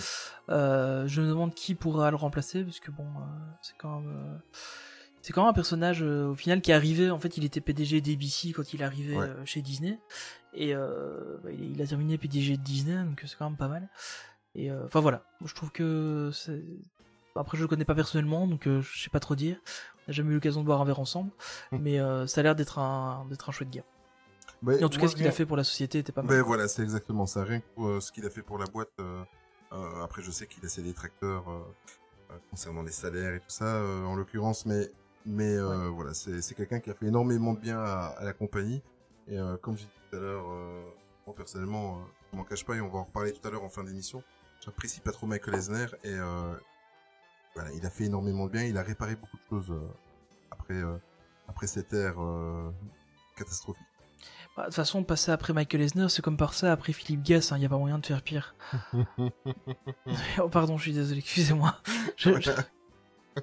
Je 0.48 1.20
me 1.20 1.26
demande 1.28 1.54
qui 1.54 1.74
pourra 1.74 2.10
le 2.10 2.16
remplacer, 2.16 2.62
parce 2.64 2.80
que 2.80 2.90
bon, 2.90 3.06
c'est 3.62 3.76
quand 3.78 4.00
même, 4.00 4.40
c'est 5.28 5.34
quand 5.34 5.42
même 5.42 5.50
un 5.50 5.52
personnage 5.52 6.02
euh, 6.02 6.28
au 6.28 6.34
final 6.34 6.62
qui 6.62 6.70
est 6.70 6.74
arrivé. 6.74 7.10
En 7.10 7.18
fait, 7.18 7.36
il 7.36 7.44
était 7.44 7.60
PDG 7.60 8.00
d'ABC 8.00 8.54
quand 8.56 8.72
il 8.72 8.82
arrivé 8.82 9.14
Ouais. 9.14 9.26
euh, 9.26 9.44
chez 9.44 9.60
Disney, 9.60 9.98
et 10.54 10.74
euh, 10.74 11.36
bah, 11.44 11.50
il 11.52 11.72
il 11.72 11.82
a 11.82 11.86
terminé 11.86 12.16
PDG 12.16 12.56
de 12.56 12.62
Disney, 12.62 12.94
donc 13.04 13.22
c'est 13.26 13.36
quand 13.36 13.44
même 13.50 13.58
pas 13.58 13.68
mal. 13.68 13.90
Et 14.54 14.72
enfin 14.72 15.00
voilà, 15.00 15.22
je 15.44 15.54
trouve 15.54 15.70
que 15.70 16.30
c'est. 16.32 16.64
Après, 17.36 17.58
je 17.58 17.62
le 17.62 17.68
connais 17.68 17.84
pas 17.84 17.94
personnellement, 17.94 18.46
donc 18.46 18.62
je 18.66 19.02
sais 19.02 19.10
pas 19.10 19.20
trop 19.20 19.34
dire. 19.34 19.58
On 19.98 20.10
n'a 20.10 20.14
jamais 20.14 20.30
eu 20.30 20.34
l'occasion 20.36 20.62
de 20.62 20.66
boire 20.66 20.80
un 20.80 20.86
verre 20.86 20.98
ensemble, 21.00 21.30
Hmm. 21.72 21.78
mais 21.82 21.98
ça 22.26 22.40
a 22.40 22.42
l'air 22.42 22.56
d'être 22.56 22.78
un 22.78 23.26
d'être 23.28 23.50
un 23.50 23.52
chouette 23.52 23.68
gars. 23.68 23.84
Et 24.80 24.82
en 24.82 24.88
tout 24.88 24.98
cas, 24.98 25.08
ce 25.08 25.14
qu'il 25.14 25.26
a 25.28 25.30
fait 25.30 25.44
pour 25.44 25.58
la 25.58 25.64
société 25.64 25.98
était 25.98 26.10
pas 26.10 26.22
mal. 26.22 26.34
Ben 26.34 26.42
voilà, 26.42 26.68
c'est 26.68 26.82
exactement 26.82 27.26
ça. 27.26 27.44
Rien 27.44 27.60
que 27.60 27.66
pour, 27.74 28.02
ce 28.02 28.10
qu'il 28.10 28.24
a 28.24 28.30
fait 28.30 28.40
pour 28.42 28.56
la 28.56 28.64
boîte. 28.64 28.88
euh, 28.98 29.22
après, 30.02 30.22
je 30.22 30.30
sais 30.30 30.46
qu'il 30.46 30.64
a 30.64 30.68
ses 30.70 30.82
détracteurs 30.82 31.46
euh, 31.50 31.60
euh, 32.30 32.38
concernant 32.50 32.82
les 32.82 32.90
salaires 32.90 33.34
et 33.34 33.40
tout 33.40 33.50
ça, 33.50 33.82
en 34.06 34.14
l'occurrence, 34.16 34.64
mais 34.64 34.90
mais 35.26 35.54
euh, 35.56 35.88
voilà, 35.88 36.14
c'est 36.14 36.54
quelqu'un 36.54 36.80
qui 36.80 36.90
a 36.90 36.94
fait 36.94 37.06
énormément 37.06 37.54
de 37.54 37.58
bien 37.60 37.78
à, 37.78 38.14
à 38.18 38.24
la 38.24 38.32
compagnie. 38.32 38.82
Et 39.28 39.38
euh, 39.38 39.56
comme 39.58 39.76
j'ai 39.76 39.84
dit 39.84 39.90
tout 40.10 40.16
à 40.16 40.20
l'heure, 40.20 40.44
euh, 40.50 40.82
moi 41.26 41.34
personnellement, 41.36 41.96
euh, 41.96 42.00
je 42.32 42.36
m'en 42.38 42.44
cache 42.44 42.64
pas 42.64 42.76
et 42.76 42.80
on 42.80 42.88
va 42.88 42.98
en 43.00 43.04
reparler 43.04 43.32
tout 43.32 43.46
à 43.46 43.50
l'heure 43.50 43.64
en 43.64 43.68
fin 43.68 43.84
d'émission. 43.84 44.22
J'apprécie 44.64 45.00
pas 45.00 45.12
trop 45.12 45.26
Michael 45.26 45.54
Eisner 45.54 45.86
et 46.04 46.12
euh, 46.14 46.54
voilà, 47.54 47.70
il 47.72 47.84
a 47.84 47.90
fait 47.90 48.04
énormément 48.04 48.46
de 48.46 48.52
bien. 48.52 48.64
Il 48.64 48.76
a 48.78 48.82
réparé 48.82 49.16
beaucoup 49.16 49.36
de 49.36 49.42
choses 49.50 49.70
euh, 49.70 49.80
après 50.50 50.74
euh, 50.74 50.96
après 51.48 51.66
cette 51.66 51.92
ère 51.92 52.20
euh, 52.22 52.70
catastrophique. 53.36 53.82
Bah, 54.56 54.62
De 54.64 54.66
toute 54.68 54.74
façon, 54.74 55.04
passer 55.04 55.30
après 55.30 55.52
Michael 55.52 55.82
Eisner, 55.82 56.08
c'est 56.08 56.22
comme 56.22 56.36
passer 56.36 56.66
après 56.66 56.92
Philippe 56.92 57.22
Gass, 57.22 57.52
il 57.54 57.58
n'y 57.60 57.66
a 57.66 57.68
pas 57.68 57.78
moyen 57.78 57.98
de 57.98 58.06
faire 58.06 58.22
pire. 58.22 58.54
oh, 60.42 60.48
pardon, 60.48 60.76
je 60.76 60.82
suis 60.82 60.92
désolé, 60.92 61.20
excusez-moi. 61.20 61.76
Je- 62.16 62.40
je- 62.40 62.50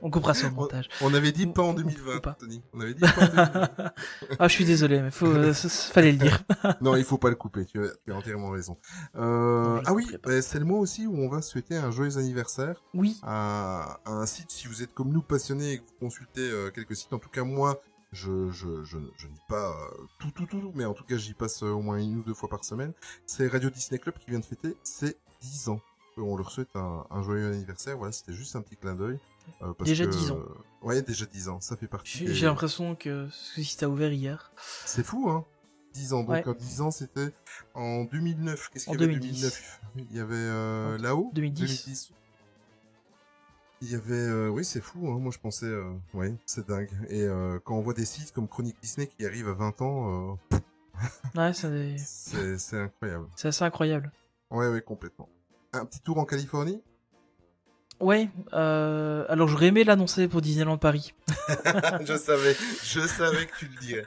On 0.02 0.10
coupera 0.10 0.34
ça 0.34 0.48
au 0.48 0.52
montage. 0.52 0.90
On 1.02 1.14
avait 1.14 1.32
dit 1.32 1.48
pas 1.48 1.62
en 1.64 1.70
ou- 1.70 1.72
ou 1.80 1.84
2020, 1.84 2.20
pas. 2.20 2.34
Tony. 2.40 2.62
On 2.74 2.80
avait 2.82 2.94
dit 2.94 3.00
pas 3.02 3.08
en 3.22 3.28
2020. 3.28 3.70
ah, 4.40 4.48
je 4.48 4.54
suis 4.54 4.66
désolé, 4.66 5.02
mais 5.02 5.12
faut, 5.12 5.28
euh, 5.28 5.54
fallait 5.54 6.12
le 6.12 6.18
dire. 6.18 6.44
non, 6.82 6.96
il 6.96 7.04
faut 7.04 7.18
pas 7.18 7.30
le 7.30 7.36
couper. 7.36 7.66
Tu 7.66 7.84
as, 7.84 7.90
tu 8.06 8.12
as 8.12 8.16
entièrement 8.16 8.50
raison. 8.52 8.78
Euh, 9.16 9.82
ah 9.86 9.94
oui, 9.94 10.08
bah, 10.24 10.42
c'est 10.42 10.60
le 10.60 10.66
mois 10.66 10.80
aussi 10.80 11.08
où 11.08 11.16
on 11.18 11.30
va 11.30 11.42
souhaiter 11.42 11.76
un 11.78 11.92
joyeux 11.92 12.18
anniversaire 12.18 12.84
Oui, 12.94 13.20
à, 13.24 14.00
à 14.06 14.12
un 14.12 14.26
site. 14.26 14.52
Si 14.52 14.68
vous 14.68 14.82
êtes 14.84 14.94
comme 14.94 15.12
nous 15.12 15.22
passionnés 15.22 15.74
et 15.74 15.78
que 15.80 15.84
vous 15.84 15.98
consultez 16.00 16.42
euh, 16.50 16.70
quelques 16.72 16.96
sites, 16.96 17.14
en 17.14 17.20
tout 17.20 17.30
cas 17.30 17.44
moi, 17.44 17.82
je 18.12 18.50
je 18.52 18.84
je, 18.84 18.98
je 19.18 19.28
n'y 19.28 19.40
pas 19.50 19.72
euh, 19.72 20.04
tout 20.20 20.32
tout 20.32 20.46
tout, 20.46 20.72
mais 20.76 20.86
en 20.86 20.94
tout 20.94 21.04
cas 21.04 21.18
j'y 21.18 21.34
passe 21.34 21.64
euh, 21.64 21.68
au 21.72 21.82
moins 21.82 21.98
une 21.98 22.20
ou 22.20 22.24
deux 22.24 22.34
fois 22.34 22.48
par 22.50 22.64
semaine. 22.64 22.94
C'est 23.26 23.48
Radio 23.48 23.70
Disney 23.70 24.00
Club 24.00 24.16
qui 24.18 24.30
vient 24.30 24.40
de 24.40 24.46
fêter 24.46 24.76
ses 24.84 25.18
10 25.42 25.70
ans. 25.70 25.82
Euh, 26.18 26.22
On 26.22 26.38
leur 26.38 26.50
souhaite 26.52 26.70
un, 26.76 27.06
un 27.10 27.22
joyeux 27.24 27.52
anniversaire. 27.52 27.98
Voilà, 27.98 28.14
c'était 28.14 28.34
juste 28.34 28.56
un 28.56 28.62
petit 28.62 28.78
clin 28.78 28.94
d'œil. 28.96 29.20
Euh, 29.62 29.74
parce 29.74 29.88
Déjà 29.90 30.06
que- 30.06 30.12
10 30.12 30.32
ans. 30.32 30.40
Ouais, 30.82 31.02
déjà 31.02 31.26
10 31.26 31.50
ans. 31.50 31.60
Ça 31.62 31.76
fait 31.78 31.88
partie. 31.88 32.20
j'ai 32.28 32.34
des- 32.34 32.42
l'impression 32.42 32.96
que 32.96 33.28
ce 33.32 33.62
site 33.64 33.82
a 33.84 33.90
ouvert 33.90 34.12
hier. 34.14 34.52
C'est 34.86 35.04
fou, 35.06 35.30
hein 35.30 35.46
10 35.94 36.14
ans. 36.14 36.20
Donc, 36.22 36.30
Ouais. 36.30 36.48
en 36.48 36.54
10 36.54 36.82
ans, 36.82 36.92
c'était 36.92 37.32
en 37.74 38.04
2009. 38.06 38.70
Qu'est-ce 38.70 38.86
qu'il 38.86 38.94
y 38.94 38.98
avait 38.98 39.06
en 39.06 39.18
2010. 39.18 39.32
2009 39.42 39.82
Il 40.12 40.16
y 40.16 40.20
avait 40.20 40.36
euh, 40.36 40.98
là-haut? 40.98 41.32
2010. 41.34 42.12
Il 43.82 43.92
y 43.92 43.96
avait... 43.96 44.14
euh, 44.14 44.48
oui, 44.50 44.64
c'est 44.66 44.82
fou, 44.82 45.08
hein. 45.10 45.20
Moi, 45.20 45.32
je 45.34 45.40
pensais... 45.40 45.66
Euh... 45.66 45.94
Ouais, 46.14 46.34
c'est 46.46 46.68
dingue. 46.68 46.90
Et 47.10 47.22
euh, 47.24 47.60
quand 47.64 47.76
on 47.76 47.82
voit 47.82 47.94
des 47.94 48.06
sites 48.06 48.32
comme 48.32 48.48
Chronique 48.48 48.78
Disney 48.82 49.08
qui 49.08 49.26
arrivent 49.26 49.50
à 49.50 49.54
20 49.54 49.82
ans, 49.82 50.38
euh, 50.52 50.58
Ouais, 51.36 51.52
c'est 52.58 52.78
incroyable. 52.78 53.28
c'est 53.36 53.50
assez 53.50 53.64
incroyable. 53.64 54.12
Ouais, 54.50 54.70
ouais, 54.70 54.82
complètement. 54.82 55.28
Un 55.74 55.86
petit 55.86 56.00
tour 56.00 56.18
en 56.18 56.26
Californie? 56.26 56.82
Ouais, 58.06 58.30
euh, 58.54 59.26
alors 59.30 59.48
j'aurais 59.48 59.66
aimé 59.66 59.84
l'annoncer 59.84 60.28
pour 60.28 60.40
Disneyland 60.40 60.78
Paris. 60.78 61.16
Je 62.06 62.16
savais, 62.16 62.56
je 62.84 63.00
savais 63.00 63.48
que 63.48 63.58
tu 63.58 63.66
le 63.66 63.80
dirais. 63.80 64.06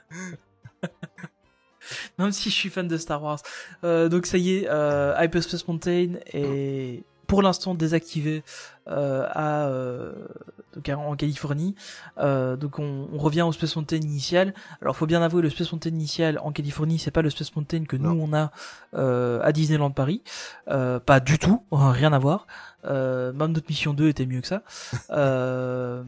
Même 2.17 2.31
si 2.31 2.49
je 2.49 2.55
suis 2.55 2.71
fan 2.71 2.87
de 2.87 2.97
Star 2.97 3.21
Wars. 3.21 3.41
Euh, 3.83 4.09
donc 4.09 4.27
ça 4.27 4.39
y 4.39 4.59
est, 4.59 4.69
euh, 4.69 5.17
Hyperspace 5.19 5.67
Mountain 5.67 6.13
est 6.33 7.03
pour 7.29 7.43
l'instant 7.43 7.75
désactivé 7.77 8.43
euh, 8.89 9.29
à, 9.31 9.67
euh, 9.69 10.13
donc 10.75 10.89
en 10.89 11.15
Californie. 11.15 11.77
Euh, 12.19 12.57
donc 12.57 12.79
on, 12.81 13.07
on 13.13 13.19
revient 13.19 13.43
au 13.43 13.53
Space 13.53 13.77
Mountain 13.77 13.97
initial. 13.99 14.55
Alors 14.83 14.97
faut 14.97 15.07
bien 15.07 15.23
avouer 15.23 15.43
le 15.43 15.51
Space 15.51 15.71
Mountain 15.73 15.91
initial 15.91 16.41
en 16.43 16.51
Californie, 16.51 16.99
c'est 16.99 17.11
pas 17.13 17.23
le 17.23 17.31
Space 17.31 17.55
Mountain 17.55 17.85
que 17.85 17.97
nous 17.97 18.11
on 18.11 18.33
a 18.33 18.51
euh, 18.95 19.41
à 19.43 19.53
Disneyland 19.53 19.91
Paris. 19.93 20.23
Euh, 20.69 20.99
pas 20.99 21.21
du 21.21 21.39
tout, 21.39 21.63
rien 21.71 22.13
à 22.13 22.19
voir. 22.19 22.47
Euh, 22.87 23.33
même 23.33 23.53
notre 23.53 23.69
mission 23.69 23.93
2 23.95 24.09
était 24.09 24.27
mieux 24.27 24.41
que 24.41 24.49
ça. 24.49 24.63
Euh, 25.11 26.03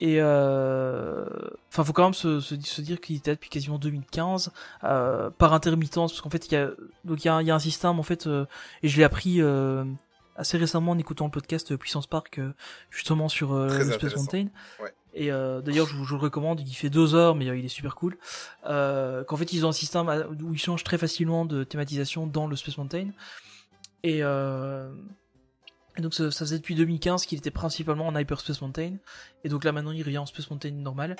et 0.00 0.16
euh, 0.20 1.24
enfin, 1.70 1.84
faut 1.84 1.92
quand 1.92 2.04
même 2.04 2.14
se, 2.14 2.40
se, 2.40 2.60
se 2.60 2.80
dire 2.82 3.00
qu'il 3.00 3.16
était 3.16 3.30
là 3.30 3.34
depuis 3.36 3.48
quasiment 3.48 3.78
2015 3.78 4.50
euh, 4.82 5.30
par 5.30 5.52
intermittence, 5.54 6.12
parce 6.12 6.20
qu'en 6.20 6.30
fait, 6.30 6.48
il 6.50 6.54
y 6.54 6.56
a 6.56 6.70
donc 7.04 7.24
il 7.24 7.28
y 7.28 7.30
a, 7.30 7.34
un- 7.36 7.42
il 7.42 7.46
y 7.46 7.50
a 7.50 7.54
un 7.54 7.58
système 7.60 7.98
en 7.98 8.02
fait, 8.02 8.26
euh, 8.26 8.44
et 8.82 8.88
je 8.88 8.96
l'ai 8.96 9.04
appris 9.04 9.40
euh, 9.40 9.84
assez 10.36 10.56
récemment 10.58 10.92
en 10.92 10.98
écoutant 10.98 11.26
le 11.26 11.30
podcast 11.30 11.72
euh, 11.72 11.76
Puissance 11.76 12.06
Park 12.06 12.38
euh, 12.38 12.52
justement 12.90 13.28
sur 13.28 13.52
euh, 13.52 13.68
Très 13.68 13.84
le 13.84 13.92
Space. 13.92 14.16
Mountain. 14.16 14.46
Ouais. 14.82 14.92
Et 15.16 15.30
euh, 15.30 15.60
d'ailleurs, 15.60 15.86
je, 15.86 15.94
vous- 15.96 16.04
je 16.04 16.14
le 16.14 16.20
recommande. 16.20 16.60
Il 16.60 16.74
fait 16.74 16.90
deux 16.90 17.14
heures, 17.14 17.36
mais 17.36 17.48
euh, 17.48 17.56
il 17.56 17.64
est 17.64 17.68
super 17.68 17.94
cool. 17.94 18.18
Euh, 18.66 19.22
Qu'en 19.24 19.36
fait, 19.36 19.52
ils 19.52 19.64
ont 19.64 19.68
un 19.68 19.72
système 19.72 20.08
où 20.42 20.52
ils 20.54 20.58
changent 20.58 20.82
très 20.84 20.98
facilement 20.98 21.44
de 21.44 21.62
thématisation 21.62 22.26
dans 22.26 22.46
le 22.48 22.56
Space 22.56 22.76
Mountain. 22.78 23.10
Et, 24.02 24.18
euh, 24.24 24.92
et 25.96 26.00
donc, 26.02 26.14
ça, 26.14 26.30
ça 26.32 26.40
faisait 26.44 26.58
depuis 26.58 26.74
2015 26.74 27.26
qu'il 27.26 27.38
était 27.38 27.52
principalement 27.52 28.08
en 28.08 28.16
Hyperspace 28.16 28.60
Mountain. 28.60 28.96
Et 29.44 29.48
donc 29.48 29.62
là, 29.62 29.70
maintenant, 29.70 29.92
il 29.92 30.02
revient 30.02 30.18
en 30.18 30.26
Space 30.26 30.50
Mountain 30.50 30.72
normal. 30.72 31.14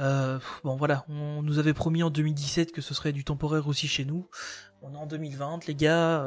Euh, 0.00 0.38
bon, 0.64 0.74
voilà. 0.76 1.04
On 1.08 1.42
nous 1.42 1.58
avait 1.60 1.74
promis 1.74 2.02
en 2.02 2.10
2017 2.10 2.72
que 2.72 2.80
ce 2.80 2.92
serait 2.92 3.12
du 3.12 3.22
temporaire 3.24 3.68
aussi 3.68 3.86
chez 3.86 4.04
nous. 4.04 4.28
On 4.82 4.94
est 4.94 4.98
en 4.98 5.06
2020, 5.06 5.66
les 5.68 5.74
gars. 5.76 6.22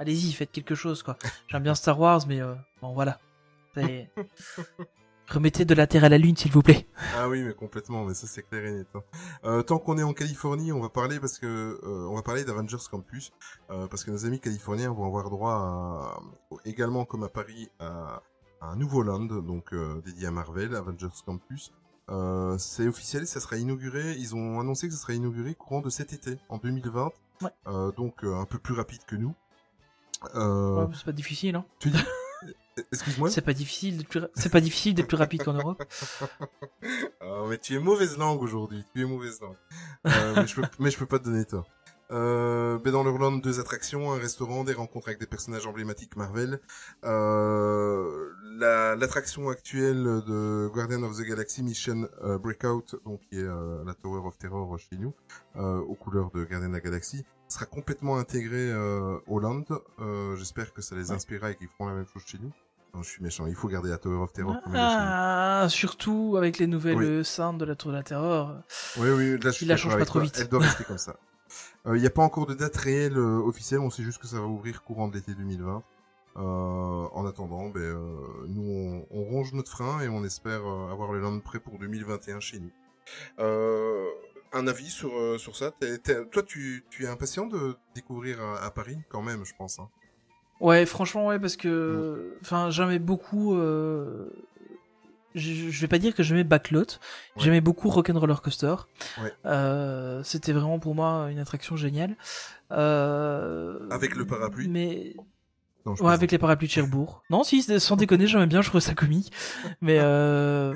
Allez-y, 0.00 0.32
faites 0.32 0.50
quelque 0.50 0.74
chose, 0.74 1.02
quoi. 1.02 1.18
J'aime 1.48 1.62
bien 1.62 1.74
Star 1.74 2.00
Wars, 2.00 2.22
mais 2.26 2.40
euh, 2.40 2.54
bon, 2.80 2.94
voilà. 2.94 3.20
Remettez 5.28 5.66
de 5.66 5.74
la 5.74 5.86
Terre 5.86 6.04
à 6.04 6.08
la 6.08 6.16
Lune, 6.16 6.36
s'il 6.38 6.50
vous 6.50 6.62
plaît. 6.62 6.88
Ah 7.16 7.28
oui, 7.28 7.42
mais 7.42 7.52
complètement, 7.52 8.06
mais 8.06 8.14
ça 8.14 8.26
c'est 8.26 8.42
clair 8.42 8.64
et 8.64 8.72
net. 8.72 8.88
hein. 8.94 9.02
Euh, 9.44 9.62
tant 9.62 9.78
qu'on 9.78 9.98
est 9.98 10.02
en 10.02 10.14
Californie, 10.14 10.72
on 10.72 10.80
va 10.80 10.88
parler 10.88 11.20
parce 11.20 11.38
que 11.38 11.46
euh, 11.84 12.08
on 12.08 12.14
va 12.16 12.22
parler 12.22 12.44
d'Avengers 12.44 12.78
Campus 12.90 13.30
euh, 13.70 13.86
parce 13.88 14.02
que 14.02 14.10
nos 14.10 14.24
amis 14.24 14.40
californiens 14.40 14.90
vont 14.90 15.04
avoir 15.06 15.28
droit 15.28 15.52
à, 15.52 16.18
également 16.64 17.04
comme 17.04 17.22
à 17.22 17.28
Paris 17.28 17.68
à, 17.78 18.22
à 18.62 18.66
un 18.70 18.76
nouveau 18.76 19.02
land 19.02 19.20
donc 19.26 19.72
euh, 19.74 20.00
dédié 20.04 20.26
à 20.28 20.30
Marvel, 20.30 20.74
Avengers 20.74 21.08
Campus. 21.26 21.72
Euh, 22.08 22.56
c'est 22.58 22.88
officiel, 22.88 23.26
ça 23.28 23.38
sera 23.38 23.56
inauguré. 23.56 24.14
Ils 24.18 24.34
ont 24.34 24.58
annoncé 24.58 24.88
que 24.88 24.94
ça 24.94 25.00
sera 25.00 25.12
inauguré 25.12 25.54
courant 25.54 25.82
de 25.82 25.90
cet 25.90 26.12
été, 26.14 26.38
en 26.48 26.56
2020. 26.58 27.12
Ouais. 27.42 27.50
Euh, 27.68 27.92
donc 27.92 28.24
euh, 28.24 28.34
un 28.34 28.46
peu 28.46 28.58
plus 28.58 28.74
rapide 28.74 29.04
que 29.06 29.14
nous. 29.14 29.34
Euh, 30.34 30.84
Ouais, 30.86 30.92
c'est 30.94 31.04
pas 31.04 31.12
difficile, 31.12 31.56
hein. 31.56 31.64
Tu 31.78 31.90
dis 31.90 31.98
Excuse-moi. 32.92 33.30
C'est 33.30 33.42
pas 33.42 33.52
difficile 33.52 33.98
d'être 33.98 34.08
plus, 34.08 34.22
c'est 34.34 34.48
pas 34.50 34.60
difficile 34.60 34.94
d'être 34.94 35.08
plus 35.08 35.16
rapide 35.16 35.42
qu'en 35.44 35.52
Europe. 35.54 35.82
Ah, 37.22 37.44
mais 37.48 37.58
tu 37.58 37.74
es 37.74 37.78
mauvaise 37.78 38.16
langue 38.18 38.42
aujourd'hui. 38.42 38.84
Tu 38.94 39.02
es 39.02 39.04
mauvaise 39.04 39.40
langue. 39.40 39.56
Euh, 40.06 40.34
mais, 40.36 40.46
je 40.46 40.54
peux, 40.56 40.62
mais 40.78 40.90
je 40.90 40.98
peux 40.98 41.06
pas 41.06 41.18
te 41.18 41.24
donner 41.24 41.44
tort. 41.44 41.66
Euh, 42.10 42.78
ben 42.82 42.90
dans 42.92 43.04
leur 43.04 43.18
land, 43.18 43.32
deux 43.36 43.60
attractions, 43.60 44.10
un 44.12 44.18
restaurant, 44.18 44.64
des 44.64 44.72
rencontres 44.72 45.08
avec 45.08 45.20
des 45.20 45.26
personnages 45.26 45.66
emblématiques 45.66 46.16
Marvel. 46.16 46.60
Euh, 47.04 48.30
la- 48.58 48.96
L'attraction 48.96 49.48
actuelle 49.48 50.02
de 50.26 50.68
Guardian 50.72 51.02
of 51.04 51.16
the 51.16 51.22
Galaxy 51.22 51.62
Mission 51.62 52.08
euh, 52.24 52.38
Breakout, 52.38 52.96
donc 53.04 53.20
qui 53.28 53.38
est 53.38 53.44
la 53.44 53.94
Tower 54.02 54.26
of 54.26 54.36
Terror 54.38 54.76
chez 54.78 54.96
nous, 54.98 55.14
aux 55.54 55.94
couleurs 55.94 56.30
de 56.32 56.44
Guardian 56.44 56.72
of 56.74 56.80
the 56.80 56.84
Galaxy, 56.84 57.24
sera 57.50 57.66
complètement 57.66 58.16
intégrée 58.18 58.70
euh, 58.72 59.18
au 59.26 59.38
land. 59.40 59.64
Euh, 60.00 60.36
J'espère 60.36 60.72
que 60.72 60.82
ça 60.82 60.94
les 60.96 61.10
inspirera 61.10 61.50
et 61.50 61.56
qu'ils 61.56 61.68
feront 61.68 61.86
la 61.88 61.94
même 61.94 62.06
chose 62.06 62.22
chez 62.26 62.38
nous. 62.38 62.52
Non, 62.94 63.02
je 63.02 63.10
suis 63.10 63.22
méchant. 63.22 63.46
Il 63.46 63.54
faut 63.54 63.68
garder 63.68 63.90
la 63.90 63.98
Tower 63.98 64.16
of 64.22 64.32
Terror. 64.32 64.56
Ah, 64.74 65.66
surtout 65.68 66.34
avec 66.36 66.58
les 66.58 66.66
nouvelles 66.66 66.96
Oui. 66.96 67.04
euh, 67.06 67.22
scènes 67.24 67.58
de 67.58 67.64
la 67.64 67.76
Tour 67.76 67.92
de 67.92 67.96
la 67.96 68.02
Terreur. 68.02 68.62
Oui, 68.98 69.10
oui, 69.10 69.30
là, 69.32 69.38
je 69.44 69.50
suis 69.50 69.66
Il 69.66 69.68
la 69.68 69.76
change 69.76 69.96
pas 69.96 70.04
trop 70.04 70.18
toi. 70.18 70.22
vite. 70.24 70.38
Elle 70.40 70.48
doit 70.48 70.60
rester 70.60 70.84
comme 70.84 70.98
ça. 70.98 71.16
Il 71.86 72.00
n'y 72.00 72.06
a 72.06 72.10
pas 72.10 72.22
encore 72.22 72.46
de 72.46 72.54
date 72.54 72.76
réelle 72.76 73.16
euh, 73.16 73.38
officielle, 73.38 73.80
on 73.80 73.90
sait 73.90 74.02
juste 74.02 74.20
que 74.20 74.26
ça 74.26 74.36
va 74.40 74.46
ouvrir 74.46 74.82
courant 74.82 75.08
de 75.08 75.14
l'été 75.14 75.34
2020. 75.34 75.82
Euh, 76.36 76.40
en 76.40 77.26
attendant, 77.26 77.68
ben, 77.70 77.80
euh, 77.80 78.16
nous, 78.48 78.62
on, 78.62 79.06
on 79.10 79.22
ronge 79.24 79.52
notre 79.52 79.70
frein 79.70 80.00
et 80.00 80.08
on 80.08 80.22
espère 80.24 80.60
euh, 80.64 80.92
avoir 80.92 81.12
le 81.12 81.20
land 81.20 81.38
prêt 81.40 81.58
pour 81.58 81.78
2021 81.78 82.38
chez 82.40 82.60
nous. 82.60 82.70
Un 84.52 84.66
avis 84.66 84.90
sur, 84.90 85.16
euh, 85.16 85.38
sur 85.38 85.56
ça 85.56 85.72
Toi, 86.32 86.42
tu, 86.42 86.84
tu 86.90 87.04
es 87.04 87.06
impatient 87.08 87.46
de 87.46 87.76
découvrir 87.94 88.40
à, 88.40 88.64
à 88.64 88.70
Paris, 88.70 88.98
quand 89.08 89.22
même, 89.22 89.44
je 89.44 89.52
pense. 89.56 89.78
Hein. 89.78 89.88
Ouais, 90.60 90.84
franchement, 90.86 91.26
ouais, 91.26 91.38
parce 91.38 91.56
que, 91.56 92.36
enfin, 92.42 92.70
j'aimais 92.70 92.98
beaucoup 92.98 93.54
euh, 93.54 94.28
je, 95.34 95.70
je 95.70 95.80
vais 95.80 95.88
pas 95.88 95.98
dire 95.98 96.14
que 96.14 96.22
j'aimais 96.22 96.44
Backlot. 96.44 96.80
Ouais. 96.80 96.86
J'aimais 97.36 97.60
beaucoup 97.60 97.88
Rock'n'Roller 97.88 98.34
Coaster. 98.42 98.74
Ouais. 99.22 99.32
Euh, 99.46 100.22
C'était 100.24 100.52
vraiment 100.52 100.78
pour 100.78 100.94
moi 100.94 101.28
une 101.30 101.38
attraction 101.38 101.76
géniale. 101.76 102.16
Euh, 102.72 103.88
Avec 103.90 104.16
le 104.16 104.26
parapluie 104.26 104.68
Mais 104.68 105.14
Non, 105.86 105.94
ouais, 105.94 106.12
avec 106.12 106.32
les 106.32 106.38
parapluies 106.38 106.66
de 106.68 106.72
Cherbourg. 106.72 107.22
Non, 107.30 107.44
si, 107.44 107.62
sans 107.80 107.96
déconner, 107.96 108.26
j'aimais 108.26 108.46
bien, 108.46 108.60
je 108.60 108.68
trouvais 108.68 108.80
ça 108.82 108.94
comique. 108.94 109.32
Mais 109.80 109.98
euh... 110.00 110.74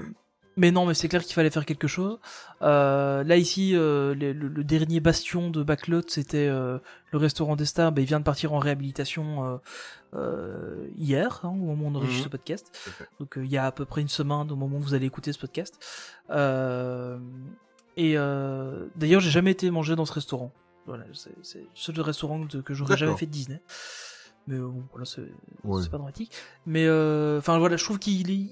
mais 0.57 0.71
non, 0.71 0.87
mais 0.87 0.95
c'est 0.95 1.09
clair 1.09 1.23
qu'il 1.23 1.35
fallait 1.35 1.51
faire 1.51 1.67
quelque 1.67 1.89
chose. 1.89 2.19
Euh, 2.63 3.25
là 3.25 3.37
ici, 3.37 3.75
euh, 3.75 4.15
le, 4.15 4.33
le- 4.33 4.65
dernier 4.65 5.01
bastion 5.01 5.51
de 5.51 5.63
Backlot, 5.63 6.03
c'était 6.09 6.47
euh, 6.49 6.79
le 7.13 7.19
restaurant 7.19 7.57
des 7.57 7.65
stars. 7.65 7.93
Ben, 7.93 8.03
il 8.03 8.07
vient 8.07 8.21
de 8.21 8.25
partir 8.25 8.53
en 8.53 8.59
réhabilitation 8.59 9.45
euh, 9.45 9.57
euh, 10.15 10.87
hier, 10.97 11.41
hein, 11.43 11.49
au 11.49 11.55
moment 11.55 11.87
où 11.87 11.91
on 11.91 11.95
enregistre 11.97 12.19
Mhm. 12.21 12.25
ce 12.25 12.29
podcast. 12.29 12.95
Donc 13.21 13.37
euh, 13.39 13.45
il 13.45 13.51
y 13.51 13.57
a 13.59 13.67
à 13.67 13.73
peu 13.73 13.85
près 13.85 14.01
une 14.01 14.09
semaine 14.09 14.51
au 14.51 14.57
moment 14.57 14.77
où 14.77 14.81
vous 14.81 14.95
allez 14.95 15.07
écouter 15.07 15.33
ce 15.33 15.39
podcast. 15.39 15.75
Euh, 16.31 17.19
et 17.97 18.17
euh, 18.17 18.87
d'ailleurs, 18.97 19.21
j'ai 19.21 19.31
jamais 19.31 19.51
été 19.53 19.71
manger 19.71 19.97
dans 19.97 20.05
ce 20.07 20.13
restaurant. 20.13 20.53
Voilà, 20.87 21.05
c'est 21.13 21.31
le 21.59 21.67
seul 21.75 22.01
restaurant 22.01 22.41
de- 22.41 22.61
que 22.61 22.75
j'aurais 22.75 22.97
jamais 22.97 23.17
fait 23.17 23.27
de 23.27 23.31
Disney. 23.31 23.61
Mais 24.47 24.59
bon, 24.59 24.83
voilà, 24.91 25.07
c'est 25.07 25.23
Ouais. 25.65 25.83
pas 25.89 25.97
dramatique. 25.97 26.33
Mais 26.67 26.85
euh, 26.87 27.39
enfin 27.39 27.59
voilà, 27.59 27.77
je 27.79 27.85
trouve 27.85 27.99
qu'il 27.99 28.31
est- 28.31 28.51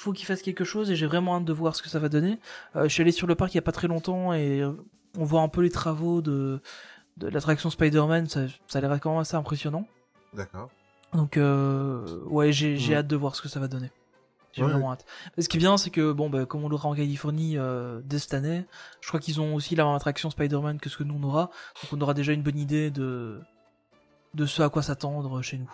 faut 0.00 0.12
qu'il 0.12 0.26
fasse 0.26 0.42
quelque 0.42 0.64
chose 0.64 0.90
et 0.90 0.96
j'ai 0.96 1.06
vraiment 1.06 1.36
hâte 1.36 1.44
de 1.44 1.52
voir 1.52 1.76
ce 1.76 1.82
que 1.82 1.88
ça 1.88 1.98
va 1.98 2.08
donner. 2.08 2.38
Euh, 2.76 2.84
je 2.84 2.88
suis 2.88 3.02
allé 3.02 3.12
sur 3.12 3.26
le 3.26 3.34
parc 3.34 3.52
il 3.54 3.56
y 3.56 3.58
a 3.58 3.62
pas 3.62 3.72
très 3.72 3.88
longtemps 3.88 4.32
et 4.32 4.60
euh, 4.60 4.72
on 5.18 5.24
voit 5.24 5.42
un 5.42 5.48
peu 5.48 5.60
les 5.60 5.70
travaux 5.70 6.22
de, 6.22 6.60
de 7.18 7.28
l'attraction 7.28 7.70
Spider-Man. 7.70 8.26
Ça, 8.28 8.42
ça 8.66 8.78
a 8.78 8.80
l'air 8.80 8.98
quand 9.00 9.10
même 9.10 9.20
assez 9.20 9.36
impressionnant. 9.36 9.86
D'accord. 10.34 10.70
Donc 11.12 11.36
euh, 11.36 12.20
ouais, 12.26 12.52
j'ai 12.52 12.76
j'ai 12.76 12.92
Mhm. 12.92 12.98
hâte 13.00 13.06
de 13.08 13.16
voir 13.16 13.34
ce 13.36 13.42
que 13.42 13.48
ça 13.48 13.60
va 13.60 13.68
donner. 13.68 13.90
J'ai 14.52 14.64
Ouais. 14.64 14.70
vraiment 14.70 14.92
hâte. 14.92 15.04
Ce 15.38 15.48
qui 15.48 15.58
est 15.58 15.60
bien, 15.60 15.76
c'est 15.76 15.90
que 15.90 16.12
bon, 16.12 16.28
bah, 16.30 16.44
comme 16.46 16.64
on 16.64 16.68
l'aura 16.68 16.88
en 16.88 16.94
Californie 16.94 17.56
euh, 17.58 18.00
dès 18.04 18.18
cette 18.18 18.34
année, 18.34 18.64
je 19.00 19.08
crois 19.08 19.20
qu'ils 19.20 19.40
ont 19.40 19.54
aussi 19.54 19.76
la 19.76 19.84
même 19.84 19.94
attraction 19.94 20.28
Spider-Man 20.30 20.78
que 20.80 20.88
ce 20.88 20.96
que 20.96 21.04
nous 21.04 21.14
on 21.20 21.22
aura. 21.24 21.50
Donc 21.82 21.92
on 21.92 22.00
aura 22.00 22.14
déjà 22.14 22.32
une 22.32 22.42
bonne 22.42 22.58
idée 22.58 22.90
de 22.90 23.40
de 24.34 24.46
ce 24.46 24.62
à 24.62 24.68
quoi 24.68 24.82
s'attendre 24.82 25.42
chez 25.42 25.58
nous. 25.58 25.70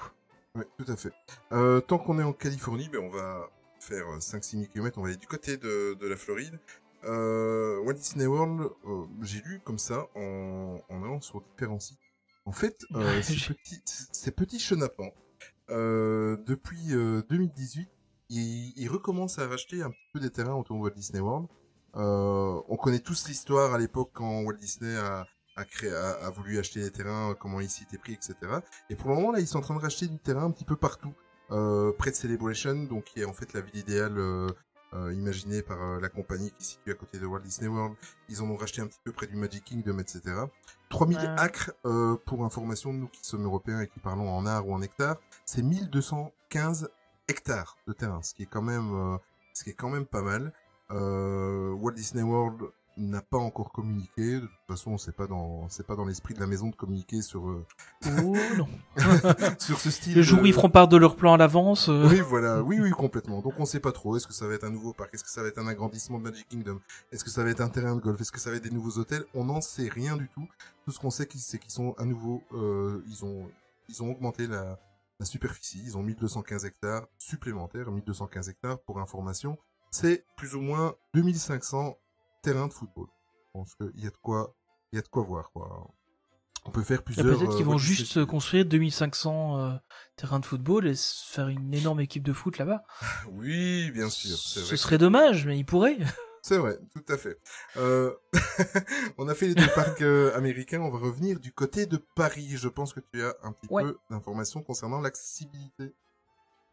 Oui, 0.57 0.65
tout 0.79 0.91
à 0.91 0.97
fait. 0.97 1.13
Euh, 1.53 1.81
tant 1.81 1.99
qu'on 1.99 2.19
est 2.19 2.23
en 2.23 2.33
Californie, 2.33 2.89
ben, 2.91 3.03
on 3.05 3.11
va 3.11 3.49
faire 3.87 4.07
5-6 4.19 4.51
000 4.59 4.65
km, 4.73 4.99
on 4.99 5.03
va 5.03 5.09
aller 5.09 5.17
du 5.17 5.27
côté 5.27 5.57
de, 5.57 5.95
de 5.95 6.07
la 6.07 6.17
Floride. 6.17 6.59
Euh, 7.05 7.79
Walt 7.85 7.95
Disney 7.95 8.27
World, 8.27 8.69
euh, 8.87 9.05
j'ai 9.23 9.41
lu 9.43 9.61
comme 9.65 9.79
ça 9.79 10.09
en, 10.17 10.79
en 10.89 11.03
allant 11.05 11.21
sur 11.21 11.41
différents 11.41 11.79
sites. 11.79 12.01
En 12.45 12.53
fait, 12.53 12.85
euh, 12.95 13.23
ces, 13.23 13.55
petits, 13.55 13.83
ces 14.13 14.31
petits 14.31 14.59
chenapans, 14.59 15.13
depuis 15.69 16.95
euh, 16.95 17.23
2018, 17.29 17.89
ils, 18.31 18.73
ils 18.77 18.89
recommencent 18.89 19.39
à 19.39 19.47
racheter 19.47 19.83
un 19.83 19.91
petit 19.91 20.09
peu 20.13 20.21
des 20.21 20.31
terrains 20.31 20.55
autour 20.55 20.77
de 20.77 20.83
Walt 20.83 20.95
Disney 20.95 21.21
World. 21.21 21.47
Euh, 21.97 22.61
on 22.69 22.77
connaît 22.77 22.99
tous 22.99 23.29
l'histoire 23.29 23.73
à 23.73 23.79
l'époque 23.79 24.11
quand 24.13 24.43
Walt 24.43 24.57
Disney 24.57 24.95
a, 24.97 25.27
a, 25.57 25.65
créé, 25.65 25.91
a, 25.93 26.11
a 26.27 26.31
voulu 26.31 26.59
acheter 26.59 26.81
des 26.81 26.91
terrains, 26.91 27.35
comment 27.39 27.61
ils 27.61 27.71
s'y 27.71 27.85
étaient 27.85 27.99
pris, 27.99 28.13
etc. 28.15 28.35
Et 28.91 28.97
pour 28.97 29.11
le 29.11 29.17
moment, 29.17 29.33
là, 29.33 29.41
ils 29.41 29.47
sont 29.47 29.59
en 29.59 29.63
train 29.63 29.77
de 29.77 29.81
racheter 29.81 30.07
du 30.07 30.19
terrain 30.19 30.45
un 30.45 30.51
petit 30.51 30.65
peu 30.65 30.77
partout, 30.77 31.15
près 31.49 32.11
de 32.11 32.17
Celebration, 32.17 32.85
donc 32.85 33.05
qui 33.05 33.21
est 33.21 33.25
en 33.25 33.33
fait 33.33 33.53
la 33.53 33.61
ville 33.61 33.77
idéale 33.79 34.19
euh, 34.19 34.49
euh, 34.95 35.13
imaginée 35.13 35.63
par 35.63 35.83
euh, 35.83 36.01
la 36.01 36.09
compagnie 36.09 36.53
qui 36.53 36.65
se 36.65 36.71
situe 36.73 36.91
à 36.93 36.95
côté 36.95 37.19
de 37.19 37.27
Walt 37.27 37.41
Disney 37.41 37.69
World. 37.69 37.97
Ils 38.29 38.41
en 38.43 38.49
ont 38.51 38.57
racheté 38.57 38.81
un 38.83 38.87
petit 38.87 39.01
peu 39.05 39.13
près 39.13 39.27
du 39.27 39.37
Magic 39.37 39.65
Kingdom, 39.65 39.99
etc. 39.99 40.21
3000 40.89 41.19
Ouais. 41.19 41.25
acres, 41.37 41.73
euh, 41.85 42.17
pour 42.25 42.45
information, 42.45 42.93
nous 42.93 43.09
qui 43.09 43.25
sommes 43.25 43.45
européens 43.45 43.81
et 43.81 43.89
qui 43.89 43.99
parlons 43.99 44.31
en 44.31 44.47
art 44.47 44.67
ou 44.67 44.73
en 44.73 44.81
hectares, 44.83 45.17
c'est 45.45 45.63
1215 45.63 46.89
hectares 47.29 47.77
de 47.87 47.93
terrain, 47.93 48.23
ce 48.23 48.33
qui 48.35 48.45
est 48.45 48.47
quand 48.47 48.63
même, 48.63 48.95
euh, 48.95 49.19
ce 49.53 49.65
qui 49.65 49.71
est 49.71 49.75
quand 49.75 49.91
même 49.91 50.07
pas 50.07 50.23
mal. 50.23 50.53
Euh, 50.93 51.73
Walt 51.73 51.93
Disney 51.95 52.23
World 52.23 52.71
n'a 52.97 53.21
pas 53.23 53.39
encore 53.39 53.73
communiqué. 53.73 54.37
De 54.37 54.41
toute 54.41 54.51
façon, 54.69 54.97
c'est 54.99 55.15
pas 55.15 55.27
dans, 55.27 55.69
c'est 55.69 55.87
pas 55.87 55.97
dans 55.97 56.05
l'esprit 56.05 56.35
de 56.35 56.41
la 56.41 56.47
maison 56.47 56.69
de 56.69 56.77
communiquer 56.77 57.21
sur 57.23 57.49
euh, 57.49 57.67
Oh 58.23 58.37
non. 58.57 58.69
sur 59.59 59.79
ce 59.81 59.91
style. 59.91 60.15
Le 60.15 60.23
jour 60.23 60.39
où 60.39 60.43
de- 60.43 60.47
ils 60.49 60.53
feront 60.55 60.71
part 60.71 60.89
de 60.89 60.97
leur 60.97 61.17
plan 61.17 61.35
à 61.35 61.37
l'avance. 61.37 61.89
euh, 61.89 62.09
Oui, 62.09 62.21
voilà, 62.21 62.63
oui, 62.63 62.79
oui, 62.81 62.91
complètement. 62.91 63.41
Donc 63.43 63.55
on 63.59 63.65
sait 63.65 63.81
pas 63.81 63.93
trop. 63.93 64.17
Est-ce 64.17 64.27
que 64.27 64.33
ça 64.33 64.47
va 64.47 64.55
être 64.55 64.65
un 64.65 64.71
nouveau 64.71 64.93
parc? 64.93 65.13
Est-ce 65.15 65.25
que 65.25 65.31
ça 65.31 65.43
va 65.43 65.49
être 65.49 65.59
un 65.59 65.67
agrandissement 65.67 66.19
de 66.19 66.25
Magic 66.25 66.49
Kingdom? 66.49 66.81
Est-ce 67.13 67.25
que 67.25 67.31
ça 67.31 67.45
va 67.45 67.51
être 67.51 67.61
un 67.61 67.69
terrain 67.69 67.95
de 67.97 68.01
golf? 68.01 68.21
Est-ce 68.21 68.33
que 68.33 68.41
ça 68.41 68.51
va 68.51 68.57
être 68.57 68.65
des 68.65 68.71
nouveaux 68.71 68.99
hôtels? 68.99 69.25
On 69.35 69.45
n'en 69.45 69.61
sait 69.61 69.89
rien 69.89 70.17
du 70.17 70.29
tout. 70.29 70.47
Tout 70.85 70.91
ce 70.93 70.99
qu'on 70.99 71.11
sait, 71.11 71.29
c'est 71.37 71.59
qu'ils 71.59 71.71
sont 71.73 71.95
à 71.99 72.05
nouveau, 72.05 72.43
euh, 72.53 73.03
ils 73.09 73.25
ont, 73.25 73.49
ils 73.89 74.03
ont 74.03 74.11
augmenté 74.11 74.47
la, 74.47 74.79
la 75.21 75.27
superficie. 75.27 75.83
Ils 75.85 75.97
ont 75.99 76.03
1215 76.03 76.65
hectares 76.65 77.07
supplémentaires. 77.19 77.91
1215 77.91 78.49
hectares, 78.49 78.79
pour 78.81 79.01
information, 79.01 79.59
c'est 79.91 80.25
plus 80.37 80.55
ou 80.55 80.61
moins 80.61 80.95
2500 81.15 81.97
terrains 82.47 82.69
de 82.69 82.73
football. 82.73 83.07
Je 83.09 83.51
pense 83.53 83.75
qu'il 83.75 84.05
y 84.05 84.07
a 84.07 84.11
de 84.11 84.17
quoi, 84.23 84.55
il 84.93 84.97
y 84.97 84.99
a 84.99 85.03
de 85.03 85.09
quoi 85.09 85.23
voir, 85.25 85.51
quoi. 85.51 85.89
On 86.65 86.71
peut 86.71 86.83
faire 86.83 87.03
plusieurs. 87.03 87.27
Peut-être 87.27 87.57
qu'ils 87.57 87.63
euh, 87.67 87.71
vont 87.71 87.79
juste 87.79 88.25
construire 88.25 88.65
2500 88.65 89.59
euh, 89.59 89.73
terrains 90.17 90.39
de 90.41 90.47
football 90.47 90.87
et 90.87 90.95
faire 90.97 91.49
une 91.49 91.73
énorme 91.75 92.01
équipe 92.01 92.23
de 92.23 92.33
foot 92.33 92.59
là-bas. 92.59 92.85
Oui, 93.33 93.91
bien 93.93 94.09
sûr. 94.11 94.37
Ce 94.37 94.61
vrai. 94.61 94.77
serait 94.77 94.99
dommage, 94.99 95.47
mais 95.47 95.59
ils 95.59 95.65
pourraient. 95.65 95.99
C'est 96.43 96.59
vrai, 96.59 96.79
tout 96.95 97.13
à 97.13 97.17
fait. 97.17 97.41
Euh, 97.77 98.15
on 99.19 99.27
a 99.29 99.35
fait 99.35 99.49
les 99.49 99.57
deux 99.57 99.69
parcs 99.75 100.03
américains, 100.37 100.81
on 100.81 100.91
va 100.91 100.99
revenir 101.01 101.41
du 101.41 101.53
côté 101.53 101.87
de 101.87 101.97
Paris. 102.15 102.51
Je 102.57 102.69
pense 102.69 102.93
que 102.95 103.01
tu 103.13 103.25
as 103.25 103.35
un 103.43 103.51
petit 103.51 103.67
Ouais. 103.73 103.83
peu 103.83 103.99
d'informations 104.11 104.63
concernant 104.63 105.01
l'accessibilité. 105.01 105.93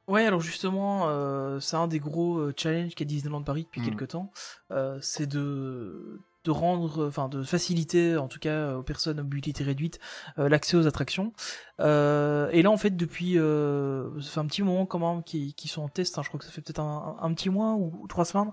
Ouais, 0.07 0.25
alors 0.25 0.41
justement, 0.41 1.03
euh, 1.07 1.59
c'est 1.59 1.77
un 1.77 1.87
des 1.87 1.99
gros 1.99 2.37
euh, 2.37 2.53
challenges 2.57 2.93
qu'a 2.95 3.05
Disneyland 3.05 3.43
Paris 3.43 3.63
depuis 3.63 3.81
Mm. 3.81 3.85
quelques 3.85 4.07
temps. 4.09 4.31
Euh, 4.71 4.97
c'est 5.01 5.27
de 5.27 6.19
de 6.45 6.51
rendre, 6.51 7.07
enfin 7.07 7.29
de 7.29 7.41
faciliter, 7.41 8.17
en 8.17 8.27
tout 8.27 8.37
cas 8.39 8.73
aux 8.75 8.83
personnes 8.83 9.17
à 9.17 9.23
mobilité 9.23 9.63
réduite, 9.63 10.01
euh, 10.39 10.49
l'accès 10.49 10.75
aux 10.75 10.87
attractions. 10.87 11.31
Euh, 11.79 12.49
et 12.51 12.61
là, 12.63 12.69
en 12.69 12.75
fait, 12.75 12.97
depuis, 12.97 13.37
euh, 13.39 14.09
ça 14.19 14.29
fait 14.31 14.39
un 14.41 14.45
petit 14.47 14.61
moment 14.61 14.85
quand 14.85 14.99
même 14.99 15.23
qu'ils 15.23 15.53
qu'ils 15.53 15.71
sont 15.71 15.83
en 15.83 15.87
test. 15.87 16.17
hein, 16.17 16.21
je 16.21 16.27
crois 16.27 16.39
que 16.41 16.45
ça 16.45 16.51
fait 16.51 16.59
peut-être 16.59 16.81
un, 16.81 17.15
un 17.21 17.33
petit 17.33 17.49
mois 17.49 17.75
ou, 17.75 17.97
ou 18.01 18.07
trois 18.07 18.25
semaines. 18.25 18.51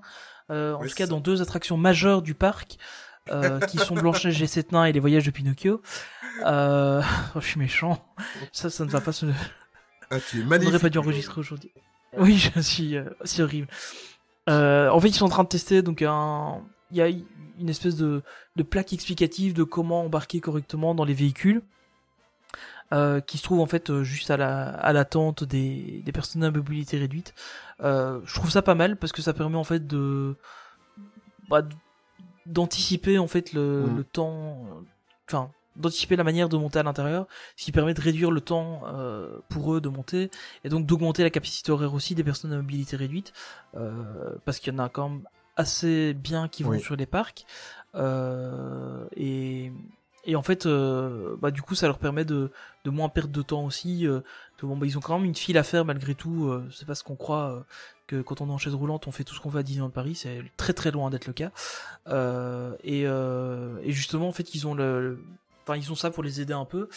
Euh, 0.51 0.75
en 0.75 0.79
tout 0.83 0.95
cas, 0.95 1.07
ça. 1.07 1.11
dans 1.11 1.19
deux 1.21 1.43
attractions 1.43 1.77
majeures 1.77 2.23
du 2.23 2.35
parc, 2.37 2.79
euh, 3.33 3.59
qui 3.67 3.79
sont 3.79 3.97
Blanche-Neige 3.97 4.41
et 4.41 4.47
Sept 4.47 4.71
Nains 4.71 4.85
et 4.85 4.93
les 4.93 5.01
Voyages 5.01 5.27
de 5.27 5.33
Pinocchio. 5.33 5.83
Euh... 6.47 7.03
oh, 7.35 7.41
je 7.41 7.47
suis 7.47 7.59
méchant. 7.59 7.99
Ça, 8.53 8.71
ça 8.71 8.85
ne 8.85 8.91
va 8.91 9.01
pas 9.01 9.11
se. 9.13 9.27
Ah, 10.11 10.19
tu 10.21 10.41
es 10.41 10.45
On 10.45 10.59
n'aurait 10.59 10.79
pas 10.79 10.91
dû 10.91 10.99
enregistrer 10.99 11.41
aujourd'hui. 11.41 11.71
Oui, 12.19 12.37
je 12.57 12.61
suis, 12.61 12.97
euh, 12.97 13.05
c'est 13.25 13.43
horrible. 13.43 13.69
Euh, 14.49 14.89
en 14.91 15.01
fait, 15.01 15.09
ils 15.09 15.15
sont 15.15 15.27
en 15.27 15.31
train 15.31 15.45
de 15.45 15.49
tester, 15.49 15.83
donc 15.83 16.03
un, 16.03 16.63
il 16.91 16.97
y 16.97 17.03
a 17.03 17.09
une 17.09 17.69
espèce 17.69 17.97
de, 17.97 18.23
de 18.57 18.63
plaque 18.63 18.93
explicative 18.93 19.53
de 19.53 19.63
comment 19.63 20.03
embarquer 20.05 20.41
correctement 20.41 20.95
dans 20.95 21.05
les 21.05 21.15
véhicules, 21.15 21.63
euh, 22.93 23.21
qui 23.21 23.39
se 23.39 23.45
trouve 23.45 23.61
en 23.61 23.67
fait 23.67 24.03
juste 24.03 24.31
à 24.31 24.37
la, 24.37 24.71
à 24.71 24.93
l'attente 24.93 25.45
des, 25.45 26.03
des 26.05 26.13
personnes 26.13 26.43
à 26.43 26.51
mobilité 26.51 26.99
réduite. 26.99 27.35
Je 27.81 28.35
trouve 28.35 28.51
ça 28.51 28.63
pas 28.63 28.75
mal 28.75 28.97
parce 28.97 29.13
que 29.13 29.23
ça 29.23 29.33
permet 29.33 29.57
en 29.57 29.65
fait 29.65 29.87
de, 29.87 30.35
bah, 31.49 31.63
d'anticiper 32.47 33.19
en 33.19 33.29
fait 33.29 33.53
le, 33.53 33.87
Mm. 33.87 33.97
le 33.97 34.05
temps, 34.05 34.67
enfin 35.29 35.51
d'anticiper 35.77 36.17
la 36.17 36.25
manière 36.25 36.49
de 36.49 36.57
monter 36.57 36.79
à 36.79 36.83
l'intérieur, 36.83 37.27
ce 37.57 37.65
qui 37.65 37.73
permet 37.73 37.95
de 37.95 38.01
réduire 38.01 38.31
le 38.31 38.41
temps 38.41 38.83
euh, 38.87 39.39
pour 39.49 39.75
eux 39.75 39.81
de 39.81 39.89
monter 39.89 40.31
et 40.65 40.69
donc 40.69 40.85
d'augmenter 40.87 41.23
la 41.23 41.31
capacité 41.31 41.71
horaire 41.73 41.95
aussi 41.95 42.15
des 42.15 42.25
personnes 42.25 42.53
à 42.53 42.57
mobilité 42.57 42.97
réduite, 42.97 43.33
euh, 43.77 43.91
parce 44.45 44.59
qu'il 44.59 44.73
y 44.73 44.77
en 44.77 44.81
a 44.81 44.89
quand 44.89 45.09
même 45.09 45.23
assez 45.57 46.15
bien 46.15 46.49
qui 46.49 46.63
vont 46.63 46.71
Oui. 46.71 46.81
sur 46.81 46.97
les 46.97 47.07
parcs, 47.07 47.45
euh, 47.95 49.05
et, 49.17 49.73
et 50.25 50.37
en 50.37 50.43
fait, 50.43 50.67
euh, 50.67 51.37
bah, 51.41 51.51
du 51.51 51.63
coup, 51.63 51.75
ça 51.75 51.87
leur 51.87 51.99
permet 51.99 52.25
de, 52.25 52.51
de 52.85 52.91
moins 52.91 53.09
perdre 53.09 53.33
de 53.33 53.43
temps 53.43 53.65
aussi. 53.65 54.07
euh, 54.07 54.21
bon, 54.63 54.77
bah, 54.77 54.87
ils 54.87 54.97
ont 54.99 55.01
quand 55.01 55.19
même 55.19 55.27
une 55.27 55.35
file 55.35 55.59
à 55.59 55.63
faire 55.63 55.85
malgré 55.85 56.15
tout, 56.15 56.49
euh, 56.49 56.67
c'est 56.73 56.87
pas 56.87 56.95
ce 56.95 57.03
qu'on 57.05 57.17
croit, 57.17 57.65
que 58.07 58.23
quand 58.23 58.41
on 58.41 58.49
est 58.49 58.53
en 58.53 58.59
chaise 58.59 58.75
roulante, 58.75 59.07
on 59.07 59.13
fait 59.13 59.25
tout 59.25 59.35
ce 59.35 59.41
qu'on 59.41 59.51
veut 59.51 59.61
à 59.61 59.63
Disneyland 59.63 59.91
Paris, 59.91 60.15
c'est 60.15 60.43
très 60.57 60.73
très 60.73 60.91
loin 60.91 61.11
d'être 61.11 61.27
le 61.27 61.33
cas. 61.33 61.51
Euh, 62.09 62.75
et, 62.85 63.03
euh, 63.07 63.79
et 63.83 63.93
justement, 63.93 64.29
en 64.29 64.33
fait, 64.33 64.55
ils 64.55 64.67
ont 64.67 64.75
le, 64.75 65.01
le- 65.01 65.25
Enfin, 65.71 65.79
ils 65.81 65.93
ont 65.93 65.97
ça 65.97 66.11
pour 66.11 66.23
les 66.23 66.41
aider 66.41 66.53
un 66.53 66.65
peu. 66.65 66.89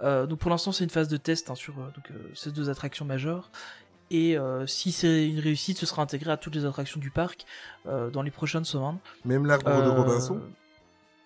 Euh, 0.00 0.26
donc 0.26 0.38
pour 0.38 0.50
l'instant, 0.50 0.72
c'est 0.72 0.84
une 0.84 0.90
phase 0.90 1.08
de 1.08 1.16
test 1.18 1.50
hein, 1.50 1.54
sur 1.54 1.78
euh, 1.78 1.86
donc, 1.94 2.10
euh, 2.10 2.30
ces 2.34 2.50
deux 2.50 2.70
attractions 2.70 3.04
majeures. 3.04 3.50
Et 4.10 4.36
si 4.66 4.92
c'est 4.92 5.26
une 5.26 5.38
réussite, 5.40 5.78
ce 5.78 5.86
sera 5.86 6.02
intégré 6.02 6.30
à 6.30 6.36
toutes 6.36 6.54
les 6.54 6.66
attractions 6.66 7.00
du 7.00 7.10
parc 7.10 7.46
dans 7.86 8.20
les 8.20 8.30
prochaines 8.30 8.66
semaines. 8.66 8.98
Même 9.24 9.46
l'arbre 9.46 9.82
de 9.82 9.88
Robinson? 9.88 10.38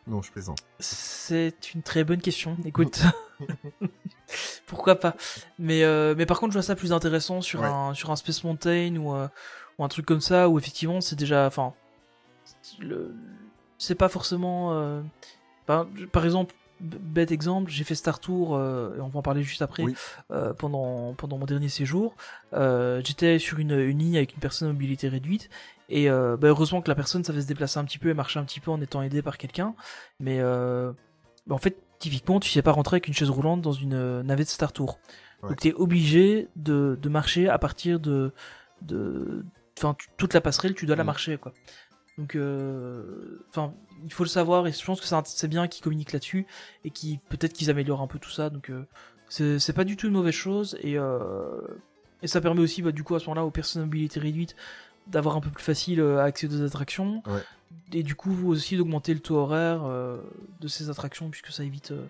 Non, 0.06 0.22
je 0.22 0.30
plaisante. 0.30 0.58
C'est 0.78 1.74
une 1.74 1.82
très 1.82 2.04
bonne 2.04 2.20
question. 2.20 2.56
Écoute, 2.64 3.02
pourquoi 4.66 4.96
pas? 5.00 5.16
Mais 5.58 5.82
euh, 5.82 6.14
mais 6.16 6.26
par 6.26 6.38
contre, 6.38 6.52
je 6.52 6.58
vois 6.58 6.62
ça 6.62 6.76
plus 6.76 6.92
intéressant 6.92 7.40
sur 7.40 7.60
Ouais. 7.62 7.66
un 7.66 7.92
sur 7.92 8.12
un 8.12 8.16
Space 8.16 8.44
Mountain 8.44 8.94
ou 8.96 9.12
euh, 9.14 9.26
ou 9.78 9.84
un 9.84 9.88
truc 9.88 10.06
comme 10.06 10.20
ça 10.20 10.48
où 10.48 10.56
effectivement 10.56 11.00
c'est 11.00 11.16
déjà, 11.16 11.44
enfin, 11.46 11.74
le 12.78 13.14
c'est 13.78 13.96
pas 13.96 14.08
forcément. 14.08 14.74
euh, 14.74 15.02
par, 15.66 15.86
par 16.12 16.24
exemple, 16.24 16.54
bête 16.80 17.32
exemple, 17.32 17.70
j'ai 17.70 17.84
fait 17.84 17.94
Star 17.94 18.20
Tour, 18.20 18.54
euh, 18.56 18.96
et 18.96 19.00
on 19.00 19.08
va 19.08 19.18
en 19.18 19.22
parler 19.22 19.42
juste 19.42 19.62
après, 19.62 19.82
Oui. 19.84 19.94
euh, 20.30 20.52
pendant, 20.52 21.14
pendant 21.14 21.38
mon 21.38 21.46
dernier 21.46 21.68
séjour. 21.68 22.14
Euh, 22.52 23.00
J'étais 23.04 23.38
sur 23.38 23.58
une, 23.58 23.72
une 23.78 23.98
ligne 23.98 24.16
avec 24.16 24.34
une 24.34 24.40
personne 24.40 24.68
à 24.68 24.72
mobilité 24.72 25.08
réduite, 25.08 25.48
et 25.88 26.10
euh, 26.10 26.36
bah, 26.36 26.48
heureusement 26.48 26.82
que 26.82 26.88
la 26.88 26.94
personne 26.94 27.24
savait 27.24 27.40
se 27.42 27.46
déplacer 27.46 27.78
un 27.78 27.84
petit 27.84 27.98
peu 27.98 28.08
et 28.10 28.14
marcher 28.14 28.38
un 28.38 28.44
petit 28.44 28.60
peu 28.60 28.70
en 28.70 28.80
étant 28.80 29.02
aidée 29.02 29.22
par 29.22 29.38
quelqu'un. 29.38 29.74
Mais 30.20 30.38
euh, 30.40 30.92
bah, 31.46 31.54
en 31.54 31.58
fait, 31.58 31.76
typiquement, 31.98 32.40
tu 32.40 32.50
sais 32.50 32.62
pas 32.62 32.72
rentrer 32.72 32.96
avec 32.96 33.08
une 33.08 33.14
chaise 33.14 33.30
roulante 33.30 33.62
dans 33.62 33.72
une 33.72 33.94
euh, 33.94 34.22
navette 34.22 34.48
Star 34.48 34.72
Tour. 34.72 34.98
Ouais. 35.42 35.50
Donc 35.50 35.60
tu 35.60 35.68
es 35.68 35.74
obligé 35.74 36.48
de, 36.56 36.98
de 37.00 37.08
marcher 37.08 37.48
à 37.48 37.58
partir 37.58 38.00
de... 38.00 38.32
de 38.82 39.44
Enfin, 39.78 39.94
toute 40.16 40.32
la 40.32 40.40
passerelle, 40.40 40.74
tu 40.74 40.86
dois 40.86 40.96
la 40.96 41.02
Mhm. 41.02 41.06
marcher, 41.06 41.36
quoi. 41.36 41.52
Donc, 42.18 42.34
euh, 42.34 43.44
enfin, 43.50 43.74
il 44.04 44.12
faut 44.12 44.24
le 44.24 44.28
savoir 44.28 44.66
et 44.66 44.72
je 44.72 44.84
pense 44.84 45.00
que 45.00 45.06
c'est 45.26 45.48
bien 45.48 45.68
qu'ils 45.68 45.82
communiquent 45.84 46.12
là-dessus 46.12 46.46
et 46.84 46.90
qui 46.90 47.18
peut-être 47.28 47.52
qu'ils 47.52 47.70
améliorent 47.70 48.00
un 48.00 48.06
peu 48.06 48.18
tout 48.18 48.30
ça. 48.30 48.48
Donc, 48.50 48.70
euh, 48.70 48.84
c'est 49.28 49.72
pas 49.74 49.84
du 49.84 49.96
tout 49.96 50.06
une 50.06 50.12
mauvaise 50.14 50.34
chose 50.34 50.78
et 50.82 50.98
euh, 50.98 51.60
et 52.22 52.28
ça 52.28 52.40
permet 52.40 52.62
aussi, 52.62 52.80
bah, 52.80 52.92
du 52.92 53.04
coup, 53.04 53.14
à 53.14 53.20
ce 53.20 53.26
moment-là, 53.26 53.44
aux 53.44 53.50
personnes 53.50 53.82
à 53.82 53.84
mobilité 53.84 54.18
réduite 54.18 54.56
d'avoir 55.06 55.36
un 55.36 55.40
peu 55.40 55.50
plus 55.50 55.62
facile 55.62 56.00
euh, 56.00 56.18
accès 56.24 56.48
aux 56.48 56.62
attractions 56.62 57.22
Ouais. 57.26 57.42
et 57.92 58.02
du 58.02 58.14
coup 58.16 58.48
aussi 58.48 58.76
d'augmenter 58.76 59.14
le 59.14 59.20
taux 59.20 59.36
horaire 59.36 59.84
euh, 59.84 60.18
de 60.60 60.66
ces 60.68 60.90
attractions 60.90 61.30
puisque 61.30 61.52
ça 61.52 61.62
évite, 61.62 61.92
euh, 61.92 62.06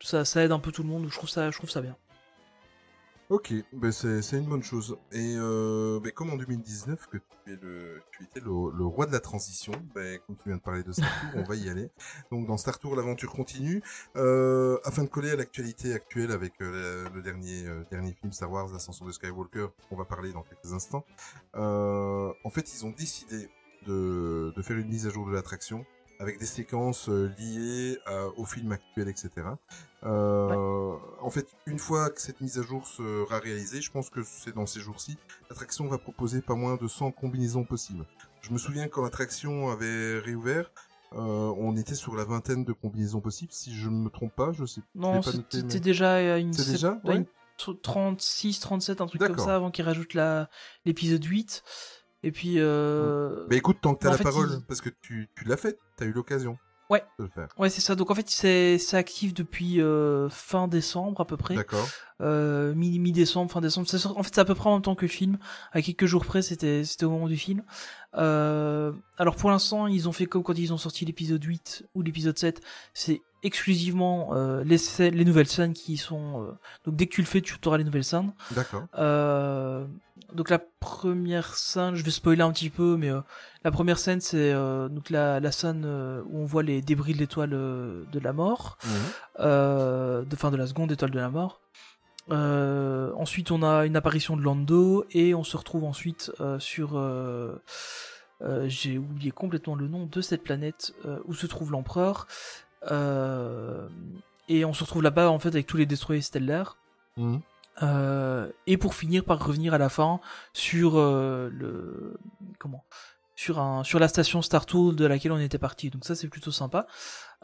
ça, 0.00 0.24
ça 0.24 0.42
aide 0.42 0.52
un 0.52 0.58
peu 0.58 0.72
tout 0.72 0.82
le 0.82 0.88
monde. 0.88 1.06
Je 1.10 1.14
trouve 1.14 1.28
ça, 1.28 1.50
je 1.50 1.56
trouve 1.58 1.68
ça 1.68 1.82
bien. 1.82 1.96
Ok, 3.30 3.54
ben 3.72 3.92
c'est 3.92 4.22
c'est 4.22 4.38
une 4.38 4.46
bonne 4.46 4.64
chose. 4.64 4.96
Et 5.12 5.36
euh, 5.38 6.00
ben 6.00 6.10
comme 6.10 6.30
en 6.30 6.36
2019 6.36 7.06
que 7.06 7.18
tu, 7.18 7.52
es 7.52 7.56
le, 7.62 8.02
tu 8.10 8.24
étais 8.24 8.40
le, 8.40 8.46
le 8.76 8.84
roi 8.84 9.06
de 9.06 9.12
la 9.12 9.20
transition, 9.20 9.70
ben 9.94 10.18
comme 10.26 10.34
tu 10.36 10.48
viens 10.48 10.56
de 10.56 10.60
parler 10.60 10.82
de 10.82 10.90
Star 10.90 11.08
Tour, 11.20 11.30
on 11.36 11.44
va 11.44 11.54
y 11.54 11.68
aller. 11.68 11.90
Donc 12.32 12.48
dans 12.48 12.56
Star 12.56 12.80
Tour, 12.80 12.96
l'aventure 12.96 13.30
continue. 13.30 13.84
Euh, 14.16 14.78
afin 14.84 15.04
de 15.04 15.08
coller 15.08 15.30
à 15.30 15.36
l'actualité 15.36 15.94
actuelle 15.94 16.32
avec 16.32 16.54
euh, 16.60 17.08
le, 17.14 17.22
dernier 17.22 17.68
euh, 17.68 17.84
dernier 17.88 18.14
film 18.20 18.32
Star 18.32 18.50
Wars, 18.50 18.74
Ascension 18.74 19.06
de 19.06 19.12
Skywalker, 19.12 19.68
on 19.92 19.96
va 19.96 20.04
parler 20.04 20.32
dans 20.32 20.42
quelques 20.42 20.72
instants. 20.72 21.04
Euh, 21.54 22.32
en 22.42 22.50
fait, 22.50 22.74
ils 22.74 22.84
ont 22.84 22.90
décidé 22.90 23.48
de, 23.86 24.52
de 24.56 24.62
faire 24.62 24.76
une 24.76 24.88
mise 24.88 25.06
à 25.06 25.10
jour 25.10 25.24
de 25.28 25.32
l'attraction 25.32 25.86
avec 26.18 26.38
des 26.38 26.46
séquences 26.46 27.08
euh, 27.08 27.30
liées 27.38 27.96
à- 28.06 28.26
au 28.36 28.44
film 28.44 28.72
actuel, 28.72 29.08
etc. 29.08 29.30
Euh, 30.04 30.96
En 31.22 31.30
fait, 31.30 31.46
une 31.66 31.78
fois 31.78 32.10
que 32.10 32.20
cette 32.20 32.40
mise 32.40 32.58
à 32.58 32.62
jour 32.62 32.86
sera 32.86 33.38
réalisée, 33.38 33.80
je 33.82 33.90
pense 33.90 34.08
que 34.10 34.22
c'est 34.24 34.54
dans 34.54 34.66
ces 34.66 34.80
jours-ci, 34.80 35.18
l'attraction 35.50 35.86
va 35.88 35.98
proposer 35.98 36.40
pas 36.40 36.54
moins 36.54 36.76
de 36.76 36.86
100 36.88 37.12
combinaisons 37.12 37.64
possibles. 37.64 38.04
Je 38.40 38.52
me 38.52 38.58
souviens 38.58 38.88
quand 38.88 39.02
l'attraction 39.02 39.68
avait 39.70 40.18
réouvert, 40.18 40.70
euh, 41.12 41.18
on 41.58 41.76
était 41.76 41.94
sur 41.94 42.16
la 42.16 42.24
vingtaine 42.24 42.64
de 42.64 42.72
combinaisons 42.72 43.20
possibles, 43.20 43.52
si 43.52 43.74
je 43.74 43.88
ne 43.90 43.96
me 43.96 44.08
trompe 44.10 44.34
pas, 44.34 44.52
je 44.52 44.64
sais 44.64 44.80
je 44.94 45.00
Non, 45.00 45.20
pas 45.20 45.32
noté, 45.32 45.58
c'était 45.58 45.74
mais- 45.74 45.80
déjà 45.80 46.12
à 46.14 46.38
une, 46.38 46.52
sept- 46.54 46.70
déjà 46.70 46.98
Ouais. 47.04 47.16
une 47.16 47.26
tr- 47.58 47.78
36, 47.82 48.60
37, 48.60 49.00
un 49.02 49.06
truc 49.06 49.20
comme 49.20 49.38
ça 49.38 49.56
avant 49.56 49.70
qu'ils 49.70 49.84
rajoutent 49.84 50.14
la 50.14 50.48
l'épisode 50.86 51.22
8. 51.24 51.62
Et 52.22 52.32
puis. 52.32 52.54
Euh... 52.58 53.46
Mais 53.50 53.56
écoute, 53.56 53.78
tant 53.80 53.94
que 53.94 54.00
t'as 54.04 54.10
la 54.10 54.16
fait, 54.18 54.24
parole, 54.24 54.60
parce 54.68 54.80
que 54.80 54.90
tu, 55.02 55.28
tu 55.34 55.44
l'as 55.44 55.56
fait, 55.56 55.78
t'as 55.96 56.04
eu 56.06 56.12
l'occasion 56.12 56.58
Ouais. 56.90 57.02
de 57.18 57.24
le 57.24 57.30
faire. 57.30 57.48
Ouais, 57.56 57.70
c'est 57.70 57.80
ça. 57.80 57.94
Donc 57.94 58.10
en 58.10 58.14
fait, 58.14 58.28
c'est 58.28 58.78
actif 58.94 59.32
depuis 59.32 59.80
euh, 59.80 60.28
fin 60.28 60.68
décembre 60.68 61.20
à 61.20 61.24
peu 61.24 61.36
près. 61.36 61.54
D'accord. 61.54 61.88
Euh, 62.20 62.74
mi- 62.74 62.98
mi-décembre, 62.98 63.50
fin 63.50 63.60
décembre. 63.62 63.88
En 64.16 64.22
fait, 64.22 64.34
c'est 64.34 64.40
à 64.40 64.44
peu 64.44 64.54
près 64.54 64.68
en 64.68 64.74
même 64.74 64.82
temps 64.82 64.94
que 64.94 65.06
le 65.06 65.08
film. 65.10 65.38
À 65.72 65.80
quelques 65.80 66.06
jours 66.06 66.24
près, 66.26 66.42
c'était 66.42 66.84
c'était 66.84 67.04
au 67.06 67.10
moment 67.10 67.28
du 67.28 67.36
film. 67.38 67.62
Euh, 68.16 68.92
alors 69.18 69.36
pour 69.36 69.50
l'instant, 69.50 69.86
ils 69.86 70.08
ont 70.08 70.12
fait 70.12 70.26
comme 70.26 70.42
quand 70.42 70.58
ils 70.58 70.72
ont 70.72 70.78
sorti 70.78 71.04
l'épisode 71.04 71.42
8 71.42 71.84
ou 71.94 72.02
l'épisode 72.02 72.36
7. 72.38 72.60
C'est 72.92 73.22
exclusivement 73.42 74.34
euh, 74.34 74.62
les, 74.64 74.76
scènes- 74.76 75.14
les 75.14 75.24
nouvelles 75.24 75.46
scènes 75.48 75.72
qui 75.72 75.96
sont... 75.96 76.54
Donc 76.84 76.96
dès 76.96 77.06
que 77.06 77.14
tu 77.14 77.22
le 77.22 77.26
fais, 77.26 77.40
tu 77.40 77.54
auras 77.64 77.78
les 77.78 77.84
nouvelles 77.84 78.04
scènes. 78.04 78.32
D'accord. 78.50 78.82
Euh, 78.98 79.86
donc 80.34 80.50
la 80.50 80.58
première 80.80 81.54
scène, 81.54 81.94
je 81.94 82.04
vais 82.04 82.10
spoiler 82.10 82.42
un 82.42 82.52
petit 82.52 82.70
peu, 82.70 82.96
mais 82.96 83.10
euh, 83.10 83.20
la 83.64 83.70
première 83.70 83.98
scène 83.98 84.20
c'est 84.20 84.52
euh, 84.52 84.88
donc 84.88 85.10
la, 85.10 85.40
la 85.40 85.52
scène 85.52 85.82
euh, 85.84 86.22
où 86.26 86.38
on 86.38 86.44
voit 86.44 86.62
les 86.62 86.82
débris 86.82 87.14
de 87.14 87.18
l'étoile 87.18 87.50
de 87.50 88.20
la 88.22 88.32
mort, 88.32 88.78
Mhm. 88.84 90.24
de 90.24 90.36
fin 90.36 90.50
de 90.50 90.56
la 90.56 90.66
seconde 90.66 90.92
étoile 90.92 91.10
de 91.10 91.18
la 91.18 91.30
mort. 91.30 91.60
Ensuite 92.30 93.50
on 93.50 93.62
a 93.62 93.86
une 93.86 93.96
apparition 93.96 94.36
de 94.36 94.42
Lando 94.42 95.04
et 95.10 95.34
on 95.34 95.42
se 95.44 95.56
retrouve 95.56 95.84
ensuite 95.84 96.30
sur 96.58 96.90
j'ai 98.66 98.98
oublié 98.98 99.30
complètement 99.32 99.74
le 99.74 99.88
nom 99.88 100.06
de 100.06 100.20
cette 100.20 100.42
planète 100.42 100.94
où 101.26 101.34
se 101.34 101.46
trouve 101.46 101.72
l'empereur 101.72 102.26
et 104.48 104.64
on 104.64 104.72
se 104.72 104.84
retrouve 104.84 105.02
là-bas 105.02 105.30
en 105.30 105.38
fait 105.38 105.48
avec 105.48 105.66
tous 105.66 105.76
les 105.76 105.86
destroyers 105.86 106.22
stellaires 106.22 106.76
Mhm. 107.16 107.40
Euh, 107.82 108.50
et 108.66 108.76
pour 108.76 108.94
finir 108.94 109.24
par 109.24 109.44
revenir 109.44 109.74
à 109.74 109.78
la 109.78 109.88
fin 109.88 110.20
sur 110.52 110.98
euh, 110.98 111.50
le 111.52 112.18
comment? 112.58 112.84
Sur 113.36 113.58
un 113.58 113.84
sur 113.84 113.98
la 113.98 114.08
station 114.08 114.42
Star 114.42 114.66
Tour 114.66 114.92
de 114.92 115.06
laquelle 115.06 115.32
on 115.32 115.38
était 115.38 115.58
parti. 115.58 115.90
Donc 115.90 116.04
ça 116.04 116.14
c'est 116.14 116.28
plutôt 116.28 116.52
sympa. 116.52 116.86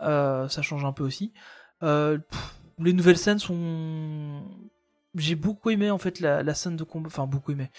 Euh, 0.00 0.48
ça 0.48 0.62
change 0.62 0.84
un 0.84 0.92
peu 0.92 1.04
aussi. 1.04 1.32
Euh, 1.82 2.18
les 2.78 2.92
nouvelles 2.92 3.18
scènes 3.18 3.38
sont 3.38 4.42
j'ai 5.14 5.34
beaucoup 5.34 5.70
aimé 5.70 5.90
en 5.90 5.96
fait 5.96 6.20
la, 6.20 6.42
la 6.42 6.54
scène 6.54 6.76
de 6.76 6.84
combat 6.84 7.06
enfin 7.06 7.26
beaucoup 7.26 7.52
aimé. 7.52 7.70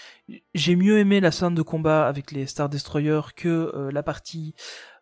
J'ai 0.56 0.76
mieux 0.76 0.98
aimé 0.98 1.20
la 1.20 1.32
scène 1.32 1.54
de 1.54 1.62
combat 1.62 2.08
avec 2.08 2.32
les 2.32 2.48
Star 2.48 2.70
Destroyers 2.70 3.22
que 3.36 3.72
euh, 3.76 3.92
la 3.92 4.02
partie 4.02 4.56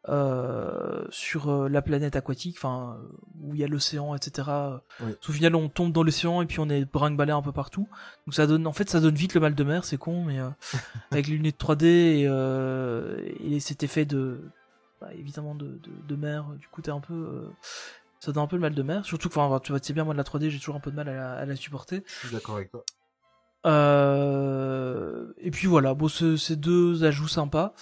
euh, 0.07 1.03
sur 1.09 1.49
euh, 1.49 1.67
la 1.69 1.81
planète 1.81 2.15
aquatique 2.15 2.57
enfin 2.57 2.97
où 3.41 3.55
il 3.55 3.61
y 3.61 3.63
a 3.63 3.67
l'océan 3.67 4.13
etc 4.15 4.49
Oui. 5.01 5.13
au 5.27 5.31
final 5.31 5.55
on 5.55 5.67
tombe 5.69 5.91
dans 5.91 6.03
l'océan 6.03 6.41
et 6.41 6.45
puis 6.45 6.59
on 6.59 6.69
est 6.69 6.85
brinque-ballé 6.85 7.31
un 7.31 7.41
peu 7.41 7.51
partout. 7.51 7.87
Donc 8.27 8.33
ça 8.35 8.45
donne 8.47 8.67
en 8.67 8.73
fait 8.73 8.89
ça 8.89 8.99
donne 8.99 9.15
vite 9.15 9.33
le 9.33 9.39
mal 9.41 9.55
de 9.55 9.63
mer 9.63 9.83
c'est 9.83 9.97
con 9.97 10.23
mais 10.25 10.39
euh, 10.39 10.49
avec 11.11 11.27
les 11.27 11.37
lunettes 11.37 11.57
3D 11.59 11.85
et, 11.85 12.25
euh, 12.27 13.17
et 13.39 13.59
cet 13.59 13.81
effet 13.83 14.05
de 14.05 14.41
bah, 15.01 15.09
évidemment 15.17 15.55
de, 15.55 15.65
de, 15.65 15.89
de 16.07 16.15
mer 16.15 16.45
du 16.59 16.67
coup 16.67 16.81
t'es 16.81 16.91
un 16.91 16.99
peu 17.01 17.13
euh, 17.13 17.49
ça 18.19 18.31
donne 18.31 18.43
un 18.43 18.47
peu 18.47 18.55
le 18.55 18.61
mal 18.61 18.73
de 18.73 18.81
mer. 18.83 19.05
Surtout 19.05 19.29
que 19.29 19.37
enfin, 19.39 19.59
tu 19.59 19.71
vois 19.71 19.79
tu 19.79 19.87
sais 19.87 19.93
bien 19.93 20.03
moi 20.03 20.13
de 20.13 20.17
la 20.17 20.23
3D 20.23 20.49
j'ai 20.49 20.57
toujours 20.59 20.75
un 20.75 20.79
peu 20.79 20.89
de 20.91 20.95
mal 20.95 21.09
à 21.09 21.13
la, 21.13 21.31
à 21.33 21.45
la 21.45 21.55
supporter. 21.55 22.03
Je 22.21 22.27
suis 22.27 22.35
d'accord 22.35 22.55
avec 22.55 22.71
toi. 22.71 22.83
euh, 23.65 25.33
et 25.39 25.51
puis 25.51 25.67
voilà, 25.67 25.93
bon, 25.93 26.07
ce- 26.07 26.37
ces 26.37 26.55
deux 26.55 27.03
ajouts 27.03 27.27
sympas, 27.27 27.73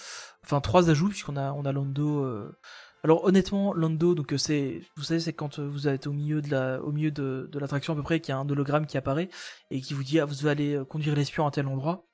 enfin 0.44 0.60
trois 0.60 0.90
ajouts 0.90 1.08
puisqu'on 1.08 1.36
a 1.36 1.52
on 1.52 1.64
a 1.64 1.72
Lando. 1.72 2.20
euh, 2.24 2.56
Alors 3.02 3.24
honnêtement, 3.24 3.74
Lando, 3.74 4.14
donc 4.14 4.32
euh, 4.32 4.38
c'est, 4.38 4.80
vous 4.96 5.02
savez, 5.02 5.20
c'est 5.20 5.32
quand 5.32 5.58
euh, 5.58 5.66
vous 5.68 5.88
êtes 5.88 6.06
au 6.06 6.12
milieu 6.12 6.40
de 6.40 6.50
la, 6.50 6.80
au 6.82 6.92
milieu 6.92 7.10
de, 7.10 7.48
de 7.52 7.58
l'attraction 7.58 7.92
à 7.92 7.96
peu 7.96 8.02
près, 8.02 8.20
qu'il 8.20 8.32
y 8.32 8.36
a 8.36 8.38
un 8.38 8.48
hologramme 8.48 8.86
qui 8.86 8.96
apparaît 8.96 9.28
et 9.70 9.80
qui 9.80 9.94
vous 9.94 10.02
dit 10.04 10.20
ah, 10.20 10.24
vous 10.24 10.34
devez 10.34 10.50
aller 10.50 10.74
euh, 10.74 10.84
conduire 10.84 11.14
l'espion 11.14 11.46
à 11.46 11.50
tel 11.50 11.66
endroit. 11.66 12.06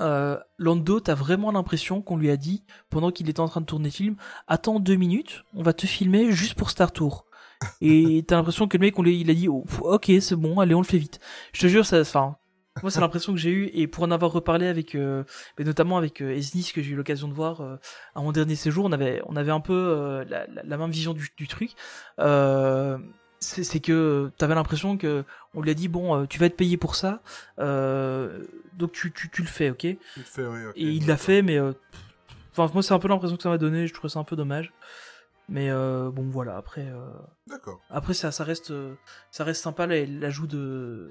Euh, 0.00 0.38
Lando, 0.58 1.00
t'as 1.00 1.14
vraiment 1.14 1.50
l'impression 1.50 2.02
qu'on 2.02 2.18
lui 2.18 2.30
a 2.30 2.36
dit 2.36 2.64
pendant 2.90 3.10
qu'il 3.10 3.30
était 3.30 3.40
en 3.40 3.48
train 3.48 3.62
de 3.62 3.66
tourner 3.66 3.86
le 3.88 3.92
film, 3.94 4.16
attends 4.46 4.78
deux 4.78 4.96
minutes, 4.96 5.42
on 5.54 5.62
va 5.62 5.72
te 5.72 5.86
filmer 5.86 6.32
juste 6.32 6.54
pour 6.54 6.68
Star 6.70 6.92
Tour. 6.92 7.24
Et 7.80 8.22
t'as 8.28 8.36
l'impression 8.36 8.68
que 8.68 8.76
le 8.76 8.82
mec, 8.82 8.98
on 8.98 9.02
lui, 9.02 9.18
il 9.20 9.30
a 9.30 9.34
dit, 9.34 9.48
oh, 9.48 9.64
ok, 9.80 10.12
c'est 10.20 10.36
bon, 10.36 10.60
allez, 10.60 10.74
on 10.74 10.80
le 10.82 10.86
fait 10.86 10.98
vite. 10.98 11.18
Je 11.54 11.62
te 11.62 11.66
jure, 11.68 11.86
ça, 11.86 12.00
enfin, 12.00 12.36
moi, 12.82 12.90
c'est 12.90 13.00
l'impression 13.00 13.32
que 13.32 13.38
j'ai 13.38 13.50
eu, 13.50 13.70
et 13.72 13.86
pour 13.86 14.04
en 14.04 14.10
avoir 14.10 14.32
reparlé 14.32 14.66
avec, 14.66 14.94
euh, 14.94 15.24
mais 15.58 15.64
notamment 15.64 15.96
avec 15.96 16.20
euh, 16.20 16.34
Esnis, 16.36 16.72
que 16.74 16.82
j'ai 16.82 16.90
eu 16.90 16.96
l'occasion 16.96 17.26
de 17.28 17.32
voir 17.32 17.60
euh, 17.60 17.76
à 18.14 18.20
mon 18.20 18.32
dernier 18.32 18.54
séjour, 18.54 18.84
on 18.84 18.92
avait, 18.92 19.22
on 19.26 19.36
avait 19.36 19.50
un 19.52 19.60
peu 19.60 19.72
euh, 19.74 20.24
la, 20.64 20.76
même 20.76 20.90
vision 20.90 21.14
du, 21.14 21.30
du 21.36 21.48
truc. 21.48 21.70
C'est 23.38 23.80
que 23.80 24.30
t'avais 24.38 24.54
l'impression 24.54 24.96
que 24.96 25.24
on 25.54 25.60
lui 25.60 25.70
a 25.70 25.74
dit 25.74 25.88
bon, 25.88 26.26
tu 26.26 26.38
vas 26.38 26.46
être 26.46 26.56
payé 26.56 26.76
pour 26.76 26.94
ça, 26.96 27.20
donc 27.58 28.92
tu, 28.92 29.12
tu, 29.12 29.30
tu 29.30 29.42
le 29.42 29.48
fais, 29.48 29.70
ok? 29.70 29.84
Et 29.84 29.98
Tu 30.14 30.20
le 30.20 30.24
fais, 30.24 30.46
oui, 30.46 30.64
ok. 30.66 30.72
il 30.76 31.06
l'a 31.06 31.16
fait, 31.16 31.42
mais 31.42 31.58
enfin 32.52 32.70
moi, 32.72 32.82
c'est 32.82 32.94
un 32.94 32.98
peu 32.98 33.08
l'impression 33.08 33.36
que 33.36 33.42
ça 33.42 33.48
m'a 33.50 33.58
donné. 33.58 33.86
Je 33.86 33.94
trouve 33.94 34.10
ça 34.10 34.18
un 34.18 34.24
peu 34.24 34.36
dommage. 34.36 34.72
Mais 35.48 35.70
euh, 35.70 36.10
bon, 36.10 36.28
voilà. 36.28 36.56
Après. 36.56 36.86
euh, 36.88 37.08
D'accord. 37.46 37.80
après, 37.90 38.14
ça, 38.14 38.32
ça 38.32 38.42
reste, 38.42 38.72
ça 39.30 39.44
reste 39.44 39.62
sympa 39.62 39.86
la- 39.86 40.04
l'ajout 40.06 40.48
de, 40.48 41.10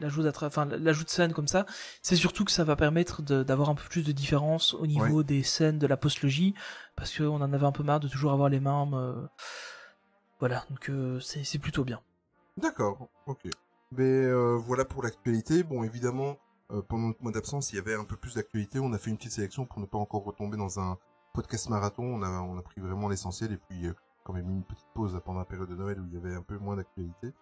l'ajout 0.00 0.26
enfin 0.42 0.66
l'ajout 0.66 1.04
de 1.04 1.10
scènes 1.10 1.32
comme 1.32 1.48
ça. 1.48 1.66
C'est 2.02 2.16
surtout 2.16 2.44
que 2.44 2.50
ça 2.50 2.64
va 2.64 2.76
permettre 2.76 3.22
d'avoir 3.22 3.70
un 3.70 3.74
peu 3.74 3.88
plus 3.88 4.04
de 4.04 4.12
différence 4.12 4.74
au 4.74 4.86
niveau 4.86 5.22
des 5.22 5.42
scènes 5.42 5.78
de 5.78 5.86
la 5.86 5.96
postlogie, 5.96 6.54
parce 6.96 7.16
qu'on 7.16 7.40
en 7.40 7.52
avait 7.52 7.66
un 7.66 7.72
peu 7.72 7.82
marre 7.82 8.00
de 8.00 8.08
toujours 8.08 8.32
avoir 8.32 8.48
les 8.48 8.60
mêmes. 8.60 8.94
euh, 8.94 9.26
voilà, 10.40 10.64
donc 10.70 10.90
euh, 10.90 11.18
c'est 11.20 11.44
c'est 11.44 11.58
plutôt 11.58 11.84
bien. 11.84 12.00
D'accord, 12.56 13.08
ok. 13.26 13.46
Mais 13.92 14.02
euh, 14.04 14.56
voilà 14.56 14.84
pour 14.84 15.02
l'actualité. 15.02 15.62
Bon, 15.62 15.84
évidemment, 15.84 16.38
pendant 16.88 17.08
notre 17.08 17.22
mois 17.22 17.32
d'absence, 17.32 17.72
il 17.72 17.76
y 17.76 17.78
avait 17.78 17.94
un 17.94 18.04
peu 18.04 18.16
plus 18.16 18.34
d'actualité. 18.34 18.80
On 18.80 18.92
a 18.92 18.98
fait 18.98 19.10
une 19.10 19.16
petite 19.16 19.32
sélection 19.32 19.64
pour 19.64 19.80
ne 19.80 19.86
pas 19.86 19.98
encore 19.98 20.24
retomber 20.24 20.56
dans 20.56 20.80
un 20.80 20.98
podcast 21.32 21.68
marathon. 21.68 22.02
On 22.02 22.22
a, 22.22 22.28
on 22.28 22.58
a 22.58 22.62
pris 22.62 22.80
vraiment 22.80 23.08
l'essentiel 23.08 23.52
et 23.52 23.56
puis 23.56 23.86
quand 24.26 24.32
même 24.32 24.50
une 24.50 24.64
petite 24.64 24.86
pause 24.92 25.16
pendant 25.24 25.38
la 25.38 25.44
période 25.44 25.68
de 25.68 25.76
Noël 25.76 26.00
où 26.00 26.04
il 26.10 26.14
y 26.14 26.16
avait 26.16 26.34
un 26.34 26.42
peu 26.42 26.58
moins 26.58 26.74
d'actualité. 26.74 27.32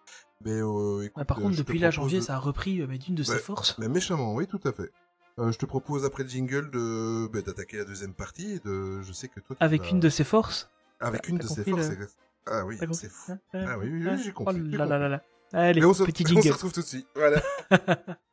Mais 0.45 0.51
euh, 0.61 1.01
écoute, 1.03 1.23
par 1.25 1.39
euh, 1.39 1.41
contre, 1.41 1.57
depuis 1.57 1.79
là, 1.79 1.89
janvier, 1.89 2.19
de- 2.19 2.23
ça 2.23 2.35
a 2.35 2.39
repris, 2.39 2.79
euh, 2.81 2.85
mais 2.87 2.99
d'une 2.99 3.15
de 3.15 3.23
ses 3.23 3.39
forces. 3.39 3.75
Mais 3.79 3.87
méchamment, 3.89 4.35
oui, 4.35 4.45
tout 4.45 4.59
à 4.63 4.71
fait. 4.71 4.91
Euh, 5.39 5.51
je 5.51 5.57
te 5.57 5.65
propose 5.65 6.05
après 6.05 6.23
le 6.23 6.29
jingle 6.29 6.69
de 6.69 7.27
bah, 7.33 7.41
d'attaquer 7.41 7.77
la 7.77 7.85
deuxième 7.85 8.13
partie 8.13 8.51
et 8.53 8.59
de. 8.59 9.01
Je 9.01 9.11
sais 9.13 9.27
que 9.27 9.39
toi. 9.39 9.55
Avec 9.59 9.89
une 9.89 9.99
de 9.99 10.09
ses 10.09 10.23
forces. 10.23 10.69
Avec 10.99 11.27
une 11.27 11.37
de 11.39 11.47
ses 11.47 11.63
forces. 11.63 11.89
le-. 11.89 12.07
Ah 12.47 12.63
oui, 12.65 12.77
c'est 12.93 13.09
fou. 13.09 13.33
Ah 13.53 13.77
oui, 13.79 13.89
oui, 13.91 14.01
oui, 14.03 14.09
Hein 14.09 14.17
j'ai 14.17 14.29
Oh 14.29 14.43
compris. 14.43 14.61
j'ai 14.69 14.77
là 14.77 14.85
là 14.85 14.99
là 14.99 15.09
là. 15.09 15.21
Allez, 15.53 15.83
on 15.83 15.93
se, 15.93 16.03
petit 16.03 16.23
on 16.25 16.27
se 16.27 16.33
jingle. 16.35 16.51
retrouve 16.51 16.71
tout 16.73 16.81
de 16.81 16.85
suite. 16.85 17.07
Voilà. 17.15 17.41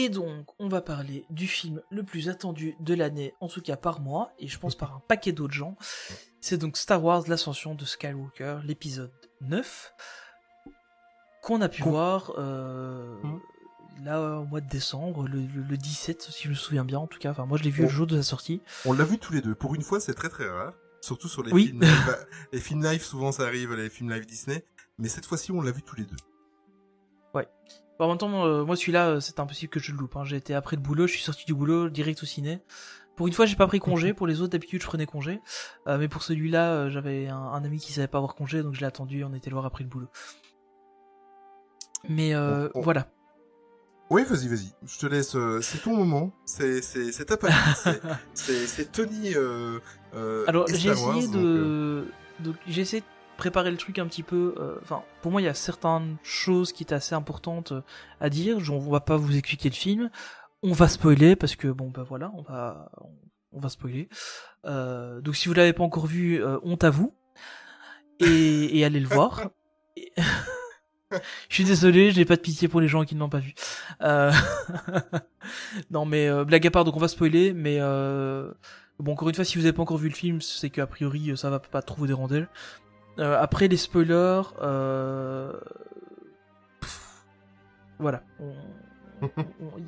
Et 0.00 0.08
donc, 0.10 0.46
on 0.60 0.68
va 0.68 0.80
parler 0.80 1.24
du 1.30 1.46
film 1.48 1.82
le 1.90 2.02
plus 2.04 2.28
attendu 2.28 2.76
de 2.78 2.94
l'année, 2.94 3.34
en 3.40 3.48
tout 3.48 3.60
cas 3.60 3.76
par 3.76 4.00
moi, 4.00 4.30
et 4.38 4.46
je 4.46 4.56
pense 4.58 4.76
par 4.76 4.94
un 4.94 5.00
paquet 5.08 5.32
d'autres 5.32 5.54
gens. 5.54 5.76
C'est 6.40 6.56
donc 6.56 6.76
Star 6.76 7.02
Wars 7.02 7.24
L'Ascension 7.26 7.74
de 7.74 7.84
Skywalker, 7.84 8.58
l'épisode 8.64 9.10
9, 9.40 9.92
qu'on 11.42 11.60
a 11.62 11.68
pu 11.68 11.82
voir 11.82 12.32
euh, 12.38 13.16
Mhm. 13.24 13.40
là 14.04 14.38
au 14.38 14.44
mois 14.44 14.60
de 14.60 14.68
décembre, 14.68 15.26
le, 15.26 15.40
le- 15.40 15.62
le 15.62 15.76
17, 15.76 16.22
si 16.22 16.44
je 16.44 16.48
me 16.50 16.54
souviens 16.54 16.84
bien 16.84 17.00
en 17.00 17.06
tout 17.08 17.18
cas. 17.18 17.30
Enfin, 17.32 17.46
moi 17.46 17.58
je 17.58 17.64
l'ai 17.64 17.70
vu 17.70 17.82
le 17.82 17.88
jour 17.88 18.06
de 18.06 18.16
sa 18.16 18.22
sortie. 18.22 18.60
On 18.84 18.92
l'a 18.92 19.04
vu 19.04 19.18
tous 19.18 19.32
les 19.32 19.40
deux. 19.40 19.54
Pour 19.56 19.74
une 19.74 19.82
fois, 19.82 19.98
c'est 20.00 20.14
très 20.14 20.28
très 20.28 20.48
rare. 20.48 20.74
Surtout 21.00 21.28
sur 21.28 21.42
les 21.42 21.52
Oui. 21.52 21.66
films 21.66 21.80
live. 21.82 22.26
Les 22.52 22.60
films 22.60 22.84
live, 22.84 23.02
souvent 23.02 23.32
ça 23.32 23.44
arrive, 23.44 23.72
les 23.74 23.88
films 23.90 24.10
live 24.12 24.26
Disney. 24.26 24.64
Mais 24.98 25.08
cette 25.08 25.26
fois-ci, 25.26 25.50
on 25.52 25.60
l'a 25.60 25.70
vu 25.72 25.82
tous 25.82 25.96
les 25.96 26.04
deux. 26.04 26.16
Bon, 27.98 28.04
en 28.04 28.08
même 28.08 28.18
temps, 28.18 28.44
euh, 28.46 28.64
moi 28.64 28.76
celui-là, 28.76 29.08
euh, 29.08 29.20
c'est 29.20 29.40
impossible 29.40 29.70
que 29.70 29.80
je 29.80 29.92
le 29.92 29.98
loupe. 29.98 30.16
hein. 30.16 30.24
J'ai 30.24 30.36
été 30.36 30.54
après 30.54 30.76
le 30.76 30.82
boulot, 30.82 31.06
je 31.06 31.12
suis 31.14 31.22
sorti 31.22 31.44
du 31.46 31.54
boulot, 31.54 31.88
direct 31.88 32.22
au 32.22 32.26
ciné. 32.26 32.60
Pour 33.16 33.26
une 33.26 33.32
fois, 33.32 33.46
j'ai 33.46 33.56
pas 33.56 33.66
pris 33.66 33.80
congé. 33.80 34.14
Pour 34.14 34.28
les 34.28 34.40
autres, 34.40 34.52
d'habitude, 34.52 34.80
je 34.80 34.86
prenais 34.86 35.06
congé. 35.06 35.40
Euh, 35.88 35.98
mais 35.98 36.06
pour 36.06 36.22
celui-là, 36.22 36.70
euh, 36.72 36.88
j'avais 36.90 37.26
un, 37.26 37.36
un 37.36 37.64
ami 37.64 37.78
qui 37.80 37.92
savait 37.92 38.06
pas 38.06 38.18
avoir 38.18 38.36
congé, 38.36 38.62
donc 38.62 38.74
je 38.74 38.80
l'ai 38.80 38.86
attendu. 38.86 39.24
On 39.24 39.34
était 39.34 39.50
le 39.50 39.54
voir 39.54 39.66
après 39.66 39.82
le 39.82 39.90
boulot. 39.90 40.06
Mais 42.08 42.34
euh, 42.34 42.68
On- 42.74 42.78
on- 42.78 42.82
voilà. 42.82 43.08
Oui, 44.10 44.22
vas-y, 44.24 44.48
vas-y. 44.48 44.72
Je 44.86 44.98
te 44.98 45.06
laisse. 45.06 45.36
c'est 45.60 45.82
ton 45.82 45.94
moment. 45.96 46.32
C'est 46.46 46.80
c'est 46.80 47.10
c'est 47.12 47.26
ta 47.26 47.36
partie. 47.36 47.90
c'est- 48.34 48.90
Tony. 48.92 49.34
Alors 50.46 50.66
j'ai 50.68 50.90
essayé 50.90 51.26
donc, 51.26 51.32
de, 51.34 52.04
donc 52.40 52.56
j'ai 52.66 52.82
essayé 52.82 53.00
de 53.02 53.06
préparer 53.38 53.70
le 53.70 53.78
truc 53.78 53.98
un 53.98 54.06
petit 54.06 54.22
peu. 54.22 54.54
euh, 54.58 54.76
Enfin, 54.82 55.02
pour 55.22 55.32
moi, 55.32 55.40
il 55.40 55.44
y 55.44 55.48
a 55.48 55.54
certaines 55.54 56.16
choses 56.22 56.72
qui 56.72 56.82
étaient 56.82 56.94
assez 56.94 57.14
importantes 57.14 57.72
euh, 57.72 57.80
à 58.20 58.28
dire. 58.28 58.60
Je- 58.60 58.72
On 58.72 58.78
va 58.90 59.00
pas 59.00 59.16
vous 59.16 59.34
expliquer 59.36 59.70
le 59.70 59.74
film. 59.74 60.10
On 60.62 60.72
va 60.72 60.88
spoiler 60.88 61.36
parce 61.36 61.56
que 61.56 61.68
bon, 61.68 61.88
ben 61.88 62.02
voilà, 62.02 62.30
on 62.34 62.42
va 62.42 62.90
on 63.52 63.60
va 63.60 63.68
spoiler. 63.70 64.08
Euh, 64.66 65.20
donc 65.22 65.36
si 65.36 65.48
vous 65.48 65.54
l'avez 65.54 65.72
pas 65.72 65.84
encore 65.84 66.06
vu, 66.06 66.44
honte 66.62 66.84
à 66.84 66.90
vous 66.90 67.14
et, 68.20 68.26
et 68.78 68.84
allez 68.84 69.00
le 69.00 69.08
voir. 69.08 69.48
Et- 69.96 70.12
Je 71.48 71.54
suis 71.54 71.64
désolé, 71.64 72.10
je 72.10 72.18
n'ai 72.18 72.26
pas 72.26 72.36
de 72.36 72.42
pitié 72.42 72.68
pour 72.68 72.82
les 72.82 72.88
gens 72.88 73.02
qui 73.04 73.14
ne 73.14 73.20
l'ont 73.20 73.30
pas 73.30 73.38
vu. 73.38 73.54
Euh, 74.02 74.30
non 75.90 76.04
mais 76.04 76.28
euh, 76.28 76.44
blague 76.44 76.66
à 76.66 76.70
part, 76.70 76.84
donc 76.84 76.96
on 76.96 77.00
va 77.00 77.08
spoiler, 77.08 77.54
mais 77.54 77.78
euh... 77.80 78.52
bon 78.98 79.12
encore 79.12 79.28
une 79.30 79.34
fois, 79.34 79.44
si 79.44 79.56
vous 79.56 79.62
n'avez 79.64 79.72
pas 79.72 79.80
encore 79.82 79.96
vu 79.96 80.10
le 80.10 80.14
film, 80.14 80.42
c'est 80.42 80.68
qu'a 80.68 80.86
priori 80.86 81.34
ça 81.36 81.48
va 81.48 81.60
pas 81.60 81.80
trop 81.80 81.96
vous 81.96 82.06
déranger. 82.06 82.44
Euh, 83.18 83.40
après 83.40 83.68
les 83.68 83.76
spoilers, 83.76 84.42
euh... 84.62 85.52
pff, 86.80 87.24
voilà, 87.98 88.22
on- 88.40 88.54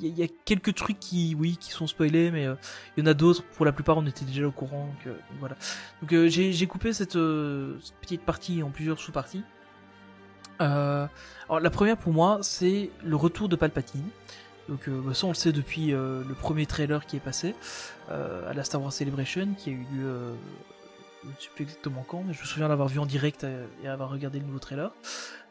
il 0.01 0.17
y, 0.19 0.23
a- 0.23 0.27
quelques 0.43 0.75
trucs 0.75 0.99
qui, 0.99 1.35
oui, 1.39 1.55
qui 1.57 1.71
sont 1.71 1.87
spoilés, 1.87 2.31
mais 2.31 2.45
euh, 2.45 2.55
il 2.97 3.03
y 3.03 3.07
en 3.07 3.09
a 3.09 3.13
d'autres. 3.13 3.43
Pour 3.55 3.65
la 3.65 3.71
plupart, 3.71 3.97
on 3.97 4.05
était 4.05 4.25
déjà 4.25 4.45
au 4.45 4.51
courant. 4.51 4.87
Donc, 4.87 5.07
euh, 5.07 5.13
voilà. 5.39 5.55
Donc 6.01 6.11
euh, 6.13 6.27
j'ai 6.27 6.67
coupé 6.67 6.91
cette, 6.91 7.15
euh, 7.15 7.77
cette 7.81 7.95
petite 8.01 8.21
partie 8.23 8.61
en 8.61 8.69
plusieurs 8.69 8.99
sous-parties. 8.99 9.43
Euh, 10.59 11.07
alors 11.47 11.59
la 11.61 11.69
première 11.69 11.95
pour 11.97 12.11
moi, 12.13 12.39
c'est 12.41 12.89
le 13.03 13.15
retour 13.15 13.47
de 13.47 13.55
Palpatine. 13.55 14.07
Donc 14.69 14.87
euh, 14.89 15.01
bah, 15.03 15.13
ça 15.13 15.25
on 15.27 15.29
le 15.29 15.35
sait 15.35 15.53
depuis 15.53 15.93
euh, 15.93 16.23
le 16.27 16.33
premier 16.35 16.65
trailer 16.65 17.05
qui 17.05 17.15
est 17.15 17.21
passé 17.21 17.55
euh, 18.11 18.49
à 18.49 18.53
la 18.53 18.63
Star 18.65 18.81
Wars 18.81 18.91
Celebration, 18.93 19.47
qui 19.57 19.69
a 19.69 19.73
eu 19.73 19.77
lieu, 19.93 20.05
euh, 20.05 20.33
je 21.23 21.29
ne 21.29 21.33
sais 21.39 21.49
plus 21.55 21.63
exactement 21.63 22.03
quand, 22.07 22.23
mais 22.23 22.33
je 22.33 22.41
me 22.41 22.45
souviens 22.45 22.67
l'avoir 22.67 22.87
vu 22.87 22.99
en 22.99 23.05
direct 23.05 23.45
et 23.83 23.87
avoir 23.87 24.09
regardé 24.09 24.39
le 24.39 24.45
nouveau 24.45 24.59
trailer. 24.59 24.91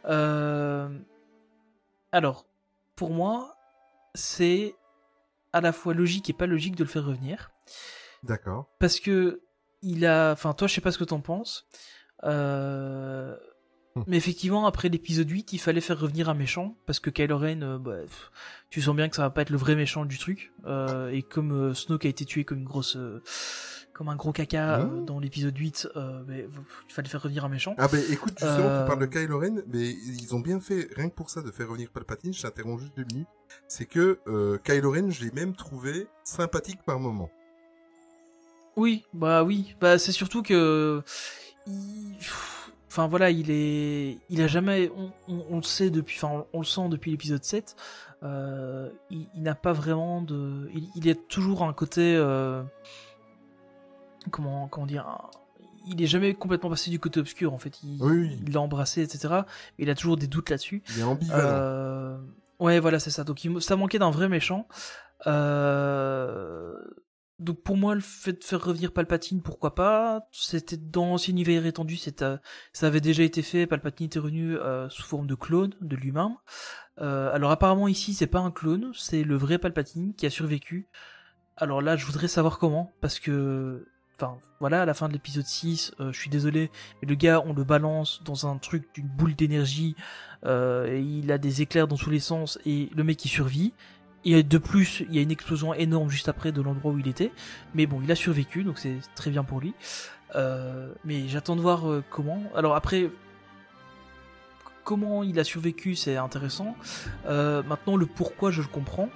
Euh, 0.06 0.88
alors, 2.12 2.46
pour 2.96 3.10
moi, 3.10 3.56
c'est 4.14 4.74
à 5.52 5.60
la 5.60 5.72
fois 5.72 5.94
logique 5.94 6.30
et 6.30 6.32
pas 6.32 6.46
logique 6.46 6.76
de 6.76 6.84
le 6.84 6.88
faire 6.88 7.04
revenir 7.04 7.50
D'accord. 8.22 8.68
parce 8.78 9.00
que 9.00 9.42
il 9.82 10.06
a 10.06 10.32
enfin 10.32 10.52
toi 10.52 10.68
je 10.68 10.74
sais 10.74 10.80
pas 10.80 10.92
ce 10.92 10.98
que 10.98 11.04
t'en 11.04 11.20
penses 11.20 11.66
euh, 12.24 13.36
Hmm. 13.96 14.02
mais 14.06 14.16
effectivement 14.16 14.66
après 14.66 14.88
l'épisode 14.88 15.28
8 15.28 15.52
il 15.52 15.58
fallait 15.58 15.80
faire 15.80 15.98
revenir 15.98 16.28
un 16.28 16.34
méchant 16.34 16.76
parce 16.86 17.00
que 17.00 17.10
Kylo 17.10 17.36
Ren 17.38 17.62
euh, 17.62 17.76
bah, 17.76 17.96
pff, 18.02 18.30
tu 18.70 18.80
sens 18.80 18.94
bien 18.94 19.08
que 19.08 19.16
ça 19.16 19.22
va 19.22 19.30
pas 19.30 19.42
être 19.42 19.50
le 19.50 19.56
vrai 19.56 19.74
méchant 19.74 20.04
du 20.04 20.16
truc 20.16 20.52
euh, 20.64 21.10
et 21.10 21.22
comme 21.24 21.50
euh, 21.50 21.74
Snoke 21.74 22.04
a 22.04 22.08
été 22.08 22.24
tué 22.24 22.44
comme 22.44 22.58
une 22.58 22.64
grosse 22.64 22.94
euh, 22.94 23.20
comme 24.00 24.08
un 24.08 24.16
gros 24.16 24.32
caca 24.32 24.78
euh, 24.78 24.84
Hmm. 24.86 25.04
dans 25.04 25.18
l'épisode 25.20 25.54
8 25.58 25.88
euh, 25.94 26.22
mais, 26.26 26.46
il 26.88 26.92
fallait 26.94 27.06
faire 27.10 27.20
revenir 27.20 27.44
un 27.44 27.50
méchant 27.50 27.74
Ah 27.76 27.86
ben 27.86 28.02
écoute, 28.10 28.32
justement, 28.40 28.68
Euh, 28.70 28.80
tu 28.80 28.86
parles 28.86 29.00
de 29.00 29.04
Kylo 29.04 29.38
Ren, 29.38 29.62
mais 29.70 29.90
ils 29.90 30.34
ont 30.34 30.40
bien 30.40 30.58
fait, 30.58 30.88
rien 30.96 31.10
que 31.10 31.14
pour 31.14 31.28
ça, 31.28 31.42
de 31.42 31.50
faire 31.50 31.68
revenir 31.68 31.90
Palpatine, 31.90 32.32
je 32.32 32.40
t'interromps 32.40 32.80
juste 32.80 32.96
deux 32.96 33.04
minutes, 33.12 33.28
c'est 33.68 33.84
que 33.84 34.18
euh, 34.26 34.56
Kylo 34.64 34.90
Ren, 34.92 35.10
je 35.10 35.22
l'ai 35.22 35.32
même 35.32 35.54
trouvé 35.54 36.06
sympathique 36.24 36.78
par 36.86 36.98
moment. 36.98 37.28
Oui, 38.76 39.04
bah 39.12 39.44
oui, 39.44 39.74
bah 39.82 39.98
c'est 39.98 40.12
surtout 40.12 40.42
que 40.42 41.02
il- 41.66 42.16
enfin 42.88 43.06
voilà, 43.06 43.30
il 43.30 43.50
est 43.50 44.16
il 44.30 44.40
a 44.40 44.46
jamais 44.46 44.90
on, 44.96 45.12
on- 45.28 45.44
on 45.50 45.56
le 45.56 45.62
sait 45.62 45.90
depuis 45.90 46.16
enfin 46.16 46.46
on, 46.52 46.58
on 46.58 46.60
le 46.60 46.64
sent 46.66 46.88
depuis 46.88 47.10
l'épisode 47.10 47.44
7, 47.44 47.76
euh, 48.22 48.88
il, 49.10 49.26
il 49.34 49.42
n'a 49.42 49.54
pas 49.54 49.74
vraiment 49.74 50.22
de 50.22 50.70
il, 50.72 50.88
il 50.96 51.04
y 51.06 51.10
a 51.10 51.14
toujours 51.14 51.64
un 51.64 51.74
côté 51.74 52.16
comment 54.30 54.68
comment 54.68 54.86
dire 54.86 55.06
un- 55.08 55.30
il 55.86 56.02
est 56.02 56.06
jamais 56.06 56.34
complètement 56.34 56.68
passé 56.70 56.90
du 56.90 56.98
côté 57.00 57.20
obscur 57.20 57.54
en 57.54 57.58
fait, 57.58 57.82
il 57.82 58.02
Oui, 58.02 58.38
l'a 58.52 58.60
embrassé 58.60 59.02
etc. 59.02 59.28
Mais 59.78 59.84
il 59.84 59.90
a 59.90 59.94
toujours 59.94 60.16
des 60.16 60.26
doutes 60.26 60.50
là-dessus. 60.50 60.82
Il 60.94 61.00
est 61.00 61.02
ambivalent. 61.02 61.48
Euh, 61.48 62.18
Ouais, 62.58 62.78
voilà, 62.78 62.98
c'est 63.00 63.08
ça. 63.10 63.24
Donc, 63.24 63.42
il, 63.42 63.62
ça 63.62 63.74
manquait 63.74 63.98
d'un 63.98 64.10
vrai 64.10 64.28
méchant. 64.28 64.68
Euh... 65.26 66.74
Donc, 67.38 67.62
pour 67.62 67.78
moi, 67.78 67.94
le 67.94 68.02
fait 68.02 68.34
de 68.34 68.44
faire 68.44 68.62
revenir 68.62 68.92
Palpatine, 68.92 69.40
pourquoi 69.40 69.74
pas? 69.74 70.28
C'était 70.30 70.76
dans 70.76 71.06
l'ancien 71.06 71.32
univers 71.32 71.64
étendu, 71.64 71.96
c'était, 71.96 72.34
ça 72.74 72.86
avait 72.88 73.00
déjà 73.00 73.22
été 73.22 73.40
fait. 73.40 73.66
Palpatine 73.66 74.06
était 74.06 74.18
revenu 74.18 74.58
euh, 74.58 74.90
sous 74.90 75.02
forme 75.04 75.26
de 75.26 75.34
clone 75.34 75.72
de 75.80 75.96
lui-même. 75.96 76.34
Euh, 77.00 77.32
alors, 77.34 77.50
apparemment, 77.50 77.88
ici, 77.88 78.12
c'est 78.12 78.26
pas 78.26 78.40
un 78.40 78.50
clone, 78.50 78.92
c'est 78.94 79.22
le 79.24 79.36
vrai 79.38 79.56
Palpatine 79.56 80.12
qui 80.14 80.26
a 80.26 80.30
survécu. 80.30 80.86
Alors 81.56 81.80
là, 81.80 81.96
je 81.96 82.04
voudrais 82.04 82.28
savoir 82.28 82.58
comment, 82.58 82.92
parce 83.00 83.18
que 83.20 83.86
enfin 84.20 84.38
voilà, 84.58 84.82
à 84.82 84.84
la 84.84 84.94
fin 84.94 85.08
de 85.08 85.14
l'épisode 85.14 85.46
6, 85.46 85.94
euh, 86.00 86.12
je 86.12 86.18
suis 86.18 86.30
désolé, 86.30 86.70
mais 87.00 87.08
le 87.08 87.14
gars, 87.14 87.42
on 87.44 87.54
le 87.54 87.64
balance 87.64 88.22
dans 88.24 88.46
un 88.46 88.58
truc 88.58 88.88
d'une 88.94 89.08
boule 89.08 89.34
d'énergie, 89.34 89.96
euh, 90.44 90.86
et 90.86 91.00
il 91.00 91.32
a 91.32 91.38
des 91.38 91.62
éclairs 91.62 91.88
dans 91.88 91.96
tous 91.96 92.10
les 92.10 92.20
sens, 92.20 92.58
et 92.66 92.90
le 92.94 93.04
mec 93.04 93.24
il 93.24 93.28
survit. 93.28 93.72
Et 94.26 94.42
de 94.42 94.58
plus, 94.58 95.02
il 95.08 95.16
y 95.16 95.18
a 95.18 95.22
une 95.22 95.30
explosion 95.30 95.72
énorme 95.72 96.10
juste 96.10 96.28
après 96.28 96.52
de 96.52 96.60
l'endroit 96.60 96.92
où 96.92 96.98
il 96.98 97.08
était. 97.08 97.32
Mais 97.74 97.86
bon, 97.86 98.02
il 98.02 98.12
a 98.12 98.14
survécu, 98.14 98.64
donc 98.64 98.78
c'est 98.78 98.98
très 99.14 99.30
bien 99.30 99.44
pour 99.44 99.60
lui. 99.60 99.72
Euh, 100.36 100.92
mais 101.06 101.26
j'attends 101.26 101.56
de 101.56 101.62
voir 101.62 101.88
euh, 101.88 102.04
comment. 102.10 102.42
Alors 102.54 102.76
après, 102.76 103.10
comment 104.84 105.22
il 105.22 105.40
a 105.40 105.44
survécu, 105.44 105.94
c'est 105.94 106.18
intéressant. 106.18 106.76
Maintenant, 107.26 107.96
le 107.96 108.04
pourquoi, 108.04 108.50
je 108.50 108.60
le 108.60 108.68
comprends. 108.68 109.08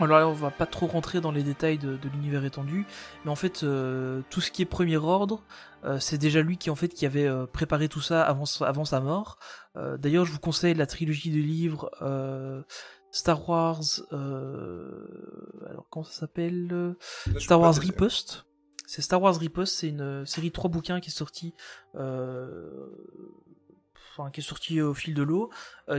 Alors 0.00 0.18
là, 0.18 0.28
on 0.28 0.32
va 0.32 0.50
pas 0.50 0.66
trop 0.66 0.86
rentrer 0.86 1.20
dans 1.20 1.30
les 1.30 1.42
détails 1.42 1.78
de, 1.78 1.96
de 1.96 2.08
l'univers 2.08 2.44
étendu, 2.44 2.86
mais 3.24 3.30
en 3.30 3.36
fait, 3.36 3.62
euh, 3.62 4.22
tout 4.28 4.40
ce 4.40 4.50
qui 4.50 4.62
est 4.62 4.66
premier 4.66 4.96
ordre, 4.96 5.44
euh, 5.84 6.00
c'est 6.00 6.18
déjà 6.18 6.42
lui 6.42 6.56
qui 6.56 6.70
en 6.70 6.74
fait 6.74 6.88
qui 6.88 7.06
avait 7.06 7.26
euh, 7.26 7.46
préparé 7.46 7.88
tout 7.88 8.00
ça 8.00 8.22
avant, 8.22 8.44
avant 8.60 8.84
sa 8.84 9.00
mort. 9.00 9.38
D'ailleurs, 9.98 10.24
je 10.24 10.30
vous 10.30 10.38
conseille 10.38 10.74
la 10.74 10.86
trilogie 10.86 11.30
de 11.30 11.40
livres 11.40 11.90
Star 13.10 13.48
Wars. 13.48 13.82
Alors 14.12 15.88
comment 15.90 16.04
ça 16.04 16.20
s'appelle 16.20 16.94
Star 17.38 17.60
Wars. 17.60 17.74
Riposte. 17.74 18.46
C'est 18.86 19.02
Star 19.02 19.20
Wars 19.20 19.36
Riposte, 19.36 19.74
c'est 19.74 19.88
une 19.88 20.24
série 20.26 20.50
de 20.50 20.52
trois 20.52 20.70
bouquins 20.70 21.00
qui 21.00 21.10
est 21.10 21.12
sortie, 21.12 21.54
enfin 21.96 22.06
qui 24.32 24.38
est 24.40 24.44
sortie 24.44 24.80
au 24.80 24.94
fil 24.94 25.12
de 25.12 25.24
l'eau, 25.24 25.50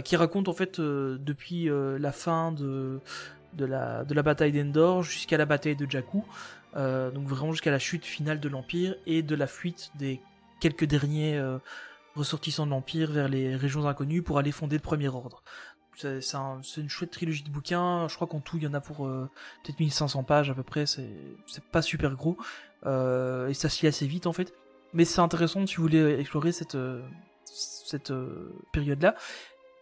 qui 0.06 0.16
raconte 0.16 0.48
en 0.48 0.54
fait 0.54 0.80
depuis 0.80 1.68
la 1.70 2.12
fin 2.14 2.54
de 2.54 3.02
de 3.56 4.14
la 4.14 4.24
bataille 4.24 4.52
d'Endor 4.52 5.04
jusqu'à 5.04 5.38
la 5.38 5.46
bataille 5.46 5.76
de 5.76 5.90
Jakku, 5.90 6.24
euh, 6.76 7.10
donc 7.12 7.28
vraiment 7.28 7.52
jusqu'à 7.52 7.72
la 7.72 7.80
chute 7.80 8.06
finale 8.06 8.40
de 8.40 8.50
l'Empire 8.50 8.96
et 9.06 9.22
de 9.24 9.36
la 9.36 9.48
fuite 9.48 9.92
des 9.96 10.20
quelques 10.60 10.86
derniers 10.86 11.38
euh, 11.38 11.58
ressortissants 12.16 12.66
de 12.66 12.72
l'Empire 12.72 13.12
vers 13.12 13.28
les 13.30 13.56
régions 13.56 13.88
inconnues 13.88 14.22
pour 14.22 14.38
aller 14.40 14.52
fonder 14.52 14.76
le 14.76 14.82
Premier 14.82 15.08
Ordre. 15.08 15.44
C'est 15.98 16.20
c'est 16.22 16.36
un- 16.38 16.60
c'est 16.64 16.82
une 16.82 16.90
chouette 16.90 17.12
trilogie 17.12 17.44
de 17.44 17.50
bouquins. 17.50 18.08
Je 18.10 18.16
crois 18.16 18.28
qu'en 18.28 18.42
tout, 18.42 18.58
il 18.58 18.64
y 18.64 18.68
en 18.68 18.74
a 18.74 18.82
pour 18.82 19.08
euh, 19.08 19.30
peut-être 19.64 19.80
1500 19.80 20.24
pages 20.24 20.50
à 20.50 20.54
peu 20.54 20.64
près. 20.64 20.86
C'est 20.86 21.08
pas 21.72 21.82
super 21.82 22.16
gros. 22.16 22.38
Et 22.86 23.54
ça 23.54 23.70
se 23.70 23.82
lit 23.82 23.88
assez 23.88 24.06
vite 24.06 24.28
en 24.28 24.34
fait. 24.34 24.54
mais 24.94 25.06
c'est 25.06 25.22
intéressant 25.22 25.66
si 25.66 25.76
vous 25.78 25.82
voulez 25.84 26.20
explorer 26.20 26.52
cette 26.52 26.78
période-là. 28.72 29.16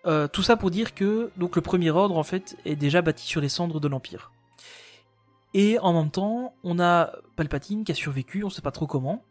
Tout 0.04 0.44
ça 0.44 0.58
pour 0.58 0.70
dire 0.70 0.94
que 0.94 1.32
donc 1.38 1.56
le 1.56 1.62
premier 1.62 1.90
ordre 1.90 2.18
en 2.18 2.24
fait 2.24 2.58
est 2.66 2.76
déjà 2.76 3.02
bâti 3.02 3.26
sur 3.26 3.42
les 3.42 3.50
cendres 3.50 3.80
de 3.80 3.88
l'empire. 3.88 4.32
Et 5.54 5.78
en 5.80 5.94
même 5.94 6.12
temps, 6.12 6.56
on 6.64 6.80
a 6.80 7.12
Palpatine 7.36 7.84
qui 7.84 7.92
a 7.92 7.96
survécu, 7.96 8.44
on 8.44 8.50
sait 8.50 8.62
pas 8.62 8.72
trop 8.72 8.88
comment, 8.88 9.24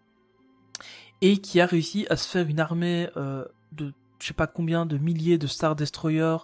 et 1.21 1.39
qui 1.39 1.61
a 1.61 1.67
réussi 1.67 2.07
à 2.11 2.17
se 2.17 2.29
faire 2.29 2.47
une 2.47 2.61
armée 2.61 3.09
euh, 3.17 3.45
de 3.73 3.93
je 4.21 4.29
sais 4.29 4.35
pas 4.35 4.47
combien 4.47 4.87
de 4.87 4.99
milliers 4.99 5.37
de 5.37 5.49
Star 5.49 5.75
Destroyers 5.75 6.37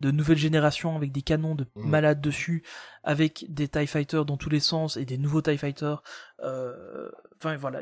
de 0.00 0.10
nouvelle 0.10 0.38
génération 0.38 0.96
avec 0.96 1.12
des 1.12 1.20
canons 1.20 1.54
de 1.54 1.66
mmh. 1.76 1.86
malades 1.86 2.22
dessus, 2.22 2.62
avec 3.04 3.44
des 3.50 3.68
TIE 3.68 3.86
Fighters 3.86 4.24
dans 4.24 4.38
tous 4.38 4.48
les 4.48 4.60
sens 4.60 4.96
et 4.96 5.04
des 5.04 5.18
nouveaux 5.18 5.42
TIE 5.42 5.58
Fighters. 5.58 6.02
Euh, 6.42 7.10
enfin 7.36 7.56
voilà, 7.56 7.80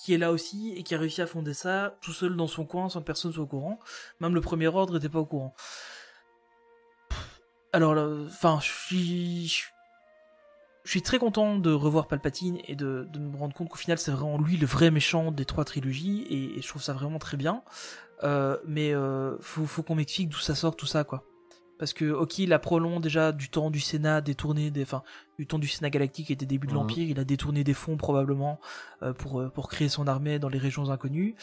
qui 0.00 0.14
est 0.14 0.18
là 0.18 0.32
aussi 0.32 0.72
et 0.76 0.82
qui 0.82 0.94
a 0.94 0.98
réussi 0.98 1.20
à 1.20 1.26
fonder 1.26 1.52
ça 1.52 1.94
tout 2.00 2.12
seul 2.12 2.34
dans 2.34 2.46
son 2.46 2.64
coin 2.64 2.88
sans 2.88 3.00
que 3.00 3.04
personne 3.04 3.32
soit 3.32 3.42
au 3.42 3.46
courant. 3.46 3.78
Même 4.20 4.34
le 4.34 4.40
premier 4.40 4.68
ordre 4.68 4.94
n'était 4.94 5.10
pas 5.10 5.18
au 5.18 5.26
courant. 5.26 5.54
Alors, 7.74 7.96
enfin, 8.26 8.58
je 8.62 9.68
suis 10.84 11.02
très 11.02 11.18
content 11.18 11.58
de 11.58 11.70
revoir 11.70 12.08
Palpatine 12.08 12.58
et 12.66 12.76
de, 12.76 13.06
me 13.18 13.36
rendre 13.36 13.54
compte 13.54 13.68
qu'au 13.68 13.76
final 13.76 13.98
c'est 13.98 14.10
vraiment 14.10 14.38
lui 14.38 14.56
le 14.56 14.66
vrai 14.66 14.90
méchant 14.90 15.30
des 15.32 15.44
trois 15.44 15.64
trilogies 15.64 16.26
et, 16.30 16.62
je 16.62 16.66
trouve 16.66 16.82
ça 16.82 16.94
vraiment 16.94 17.18
très 17.18 17.36
bien. 17.36 17.62
Euh, 18.22 18.56
mais 18.66 18.94
euh, 18.94 19.36
faut, 19.40 19.82
qu'on 19.82 19.94
m'explique 19.94 20.30
d'où 20.30 20.38
ça 20.38 20.54
sort 20.54 20.76
tout 20.76 20.86
ça 20.86 21.04
quoi. 21.04 21.24
Parce 21.80 21.92
que 21.92 22.12
ok 22.12 22.38
il 22.38 22.52
a 22.52 22.60
prolongé 22.60 23.00
déjà 23.00 23.32
du 23.32 23.48
temps 23.48 23.70
du 23.70 23.80
Sénat 23.80 24.20
détourné 24.20 24.70
des, 24.70 24.82
enfin 24.82 25.02
du 25.36 25.48
temps 25.48 25.58
du 25.58 25.66
Sénat 25.66 25.90
galactique 25.90 26.30
et 26.30 26.36
des 26.36 26.46
débuts 26.46 26.68
de 26.68 26.72
mhm. 26.72 26.78
l'Empire, 26.78 27.08
il 27.08 27.18
a 27.18 27.24
détourné 27.24 27.64
des 27.64 27.74
fonds 27.74 27.96
probablement 27.96 28.60
euh, 29.02 29.12
pour 29.12 29.50
pour 29.50 29.68
créer 29.68 29.88
son 29.88 30.06
armée 30.06 30.38
dans 30.38 30.48
les 30.48 30.58
régions 30.58 30.90
inconnues. 30.90 31.34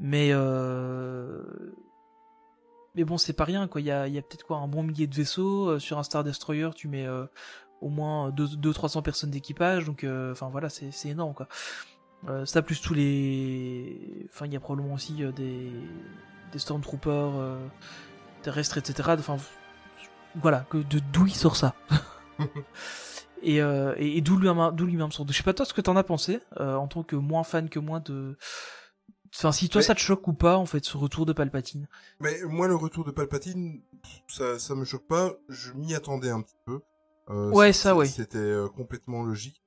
Mais 0.00 0.32
mais 2.96 3.04
bon 3.04 3.16
c'est 3.16 3.32
pas 3.32 3.44
rien 3.44 3.66
quoi. 3.68 3.80
Il 3.80 3.86
y 3.86 3.90
a, 3.90 4.06
y 4.06 4.18
a 4.18 4.22
peut-être 4.22 4.44
quoi 4.44 4.58
un 4.58 4.68
bon 4.68 4.82
millier 4.82 5.06
de 5.06 5.14
vaisseaux 5.14 5.78
sur 5.78 5.98
un 5.98 6.02
Star 6.02 6.22
Destroyer 6.22 6.70
tu 6.74 6.88
mets 6.88 7.06
au 7.84 7.90
moins 7.90 8.30
200-300 8.30 9.02
personnes 9.02 9.30
d'équipage, 9.30 9.84
donc 9.84 10.04
euh, 10.04 10.32
enfin 10.32 10.48
voilà, 10.48 10.68
c'est 10.70 11.08
énorme 11.08 11.34
quoi. 11.34 11.48
Euh, 12.28 12.46
ça 12.46 12.62
plus 12.62 12.80
tous 12.80 12.94
les, 12.94 14.26
enfin 14.32 14.46
il 14.46 14.52
y 14.54 14.56
a 14.56 14.60
probablement 14.60 14.94
aussi 14.94 15.22
euh, 15.22 15.30
des 15.32 15.70
des 16.52 16.58
stormtroopers 16.58 17.58
terrestres, 18.42 18.78
etc. 18.78 19.10
Enfin 19.18 19.36
voilà, 20.40 20.66
que 20.70 20.78
de 20.78 21.00
d'où 21.12 21.26
il 21.26 21.34
sort 21.34 21.56
ça. 21.56 21.74
et, 23.42 23.58
et, 23.58 24.20
d'où 24.20 24.36
lui-même 24.36 24.70
d'où 24.72 24.86
lui-même 24.86 25.12
sort. 25.12 25.26
Je 25.28 25.32
sais 25.32 25.42
pas 25.42 25.54
toi 25.54 25.64
ce 25.64 25.72
que 25.72 25.80
t'en 25.80 25.96
as 25.96 26.02
pensé 26.02 26.40
en 26.56 26.88
tant 26.88 27.02
que 27.02 27.14
moins 27.14 27.44
fan 27.44 27.68
que 27.68 27.78
moi 27.78 28.00
de 28.00 28.36
Enfin, 29.36 29.50
si 29.50 29.68
toi 29.68 29.82
ça 29.82 29.94
te 29.94 30.00
choque 30.00 30.28
ou 30.28 30.32
pas, 30.32 30.56
en 30.56 30.66
fait, 30.66 30.84
ce 30.84 30.96
retour 30.96 31.26
de 31.26 31.32
Palpatine. 31.32 31.88
Mais 32.20 32.40
moi, 32.44 32.68
le 32.68 32.76
retour 32.76 33.04
de 33.04 33.10
Palpatine, 33.10 33.82
ça, 34.28 34.58
ça 34.60 34.74
me 34.76 34.84
choque 34.84 35.06
pas. 35.08 35.34
Je 35.48 35.72
m'y 35.72 35.94
attendais 35.94 36.30
un 36.30 36.40
petit 36.40 36.56
peu. 36.64 36.80
Euh, 37.30 37.50
ouais, 37.50 37.72
ça, 37.72 37.96
ouais. 37.96 38.06
C'était 38.06 38.38
euh, 38.38 38.68
complètement 38.68 39.24
logique. 39.24 39.60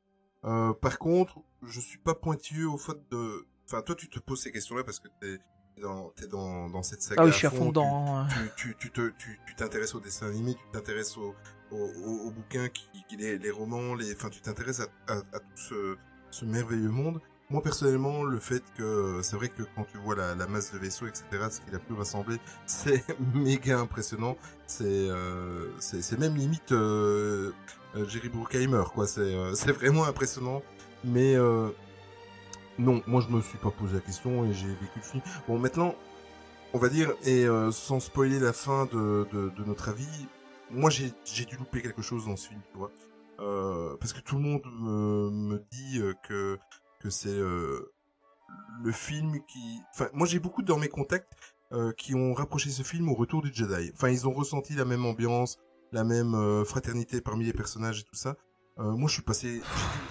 Euh, 0.45 0.74
par 0.74 0.97
contre, 0.99 1.41
je 1.63 1.82
suis 1.82 1.97
pas 1.97 2.15
pointilleux 2.15 2.70
au 2.70 2.78
fait 2.78 2.97
de. 3.11 3.45
Enfin, 3.65 3.82
toi, 3.82 3.95
tu 3.95 4.09
te 4.09 4.20
poses 4.20 4.41
ces 4.41 4.53
questions-là 4.53 4.86
parce 4.86 4.99
que 4.99 5.09
t'es 5.20 5.38
dans, 5.82 6.11
t'es 6.15 6.28
dans, 6.28 6.69
dans 6.69 6.84
cette 6.84 7.01
saga. 7.01 7.21
Ah 7.21 7.25
oui, 7.25 7.32
je 7.32 7.38
suis 7.38 7.47
à 7.47 7.51
fond 7.51 7.67
dedans. 7.69 8.17
Hein. 8.17 8.28
Tu, 8.55 8.75
tu, 8.78 8.91
tu, 8.91 9.13
tu 9.17 9.55
t'intéresses 9.55 9.95
aux 9.95 9.99
dessins 9.99 10.28
animés, 10.28 10.55
tu 10.55 10.71
t'intéresses 10.71 11.17
aux, 11.17 11.36
aux, 11.71 12.32
bouquins, 12.32 12.69
qui, 12.69 12.89
qui, 13.07 13.17
les, 13.17 13.38
les 13.38 13.51
romans, 13.51 13.93
les, 13.95 14.13
enfin, 14.13 14.30
tu 14.30 14.41
t'intéresses 14.41 14.80
à, 14.80 14.88
à, 15.07 15.17
à, 15.17 15.39
tout 15.39 15.57
ce, 15.57 15.97
ce 16.32 16.45
merveilleux 16.45 16.89
monde. 16.89 17.19
Moi 17.49 17.61
personnellement, 17.63 18.23
le 18.23 18.39
fait 18.39 18.61
que 18.78 19.21
c'est 19.23 19.38
vrai 19.38 19.47
que 19.47 19.63
quand 19.75 19.86
tu 19.86 19.97
vois 19.97 20.15
la, 20.17 20.36
la 20.36 20.47
masse 20.47 20.73
de 20.73 20.80
vaisseaux, 20.80 21.07
etc., 21.07 21.23
ce 21.49 21.61
qu'il 21.61 21.73
a 21.73 21.80
pu 21.80 21.93
rassembler, 21.93 22.38
c'est 22.65 23.05
méga 23.34 23.80
impressionnant. 23.80 24.36
C'est 24.65 24.84
euh, 24.86 25.69
c'est 25.80 26.19
même 26.19 26.36
limite 26.36 26.73
euh, 26.73 27.53
euh, 27.95 28.05
Jerry 28.09 28.28
Bruckheimer, 28.28 28.84
quoi. 28.93 29.07
C'est 29.07 29.21
euh, 29.21 29.53
c'est 29.53 29.71
vraiment 29.71 30.03
impressionnant. 30.03 30.61
Mais 31.05 31.36
euh, 31.36 31.69
non, 32.80 33.01
moi 33.07 33.21
je 33.28 33.34
me 33.34 33.41
suis 33.41 33.57
pas 33.57 33.71
posé 33.71 33.95
la 33.95 34.01
question 34.01 34.45
et 34.45 34.53
j'ai 34.53 34.67
vécu 34.67 34.97
le 34.97 35.01
film. 35.01 35.23
Bon, 35.47 35.57
maintenant, 35.57 35.95
on 36.73 36.80
va 36.80 36.89
dire 36.89 37.13
et 37.25 37.45
sans 37.71 37.99
spoiler 37.99 38.39
la 38.39 38.53
fin 38.53 38.86
de, 38.86 39.28
de, 39.32 39.49
de 39.49 39.63
notre 39.63 39.89
avis, 39.89 40.28
moi 40.71 40.89
j'ai 40.89 41.13
j'ai 41.25 41.45
dû 41.45 41.55
louper 41.57 41.82
quelque 41.82 42.01
chose 42.01 42.25
dans 42.25 42.36
ce 42.36 42.49
film, 42.49 42.61
tu 42.71 42.78
vois. 42.78 42.91
Euh, 43.39 43.95
parce 43.99 44.13
que 44.13 44.19
tout 44.19 44.36
le 44.36 44.41
monde 44.41 44.63
me, 44.80 45.30
me 45.30 45.63
dit 45.71 46.01
que 46.28 46.59
que 46.99 47.09
c'est 47.09 47.30
euh, 47.30 47.91
le 48.84 48.91
film 48.91 49.39
qui... 49.47 49.82
Enfin, 49.93 50.09
moi 50.13 50.28
j'ai 50.28 50.39
beaucoup 50.39 50.61
dans 50.61 50.78
mes 50.78 50.89
contacts 50.89 51.32
euh, 51.73 51.91
qui 51.93 52.15
ont 52.15 52.34
rapproché 52.34 52.69
ce 52.69 52.84
film 52.84 53.09
au 53.09 53.13
retour 53.13 53.41
du 53.41 53.53
Jedi. 53.53 53.91
Enfin, 53.93 54.09
ils 54.09 54.28
ont 54.28 54.34
ressenti 54.34 54.73
la 54.73 54.86
même 54.86 55.05
ambiance, 55.05 55.57
la 55.91 56.03
même 56.03 56.36
euh, 56.36 56.63
fraternité 56.63 57.21
parmi 57.21 57.45
les 57.45 57.53
personnages 57.53 58.01
et 58.01 58.03
tout 58.03 58.15
ça. 58.15 58.36
moi, 58.78 59.07
je 59.07 59.13
suis 59.13 59.23
passé, 59.23 59.61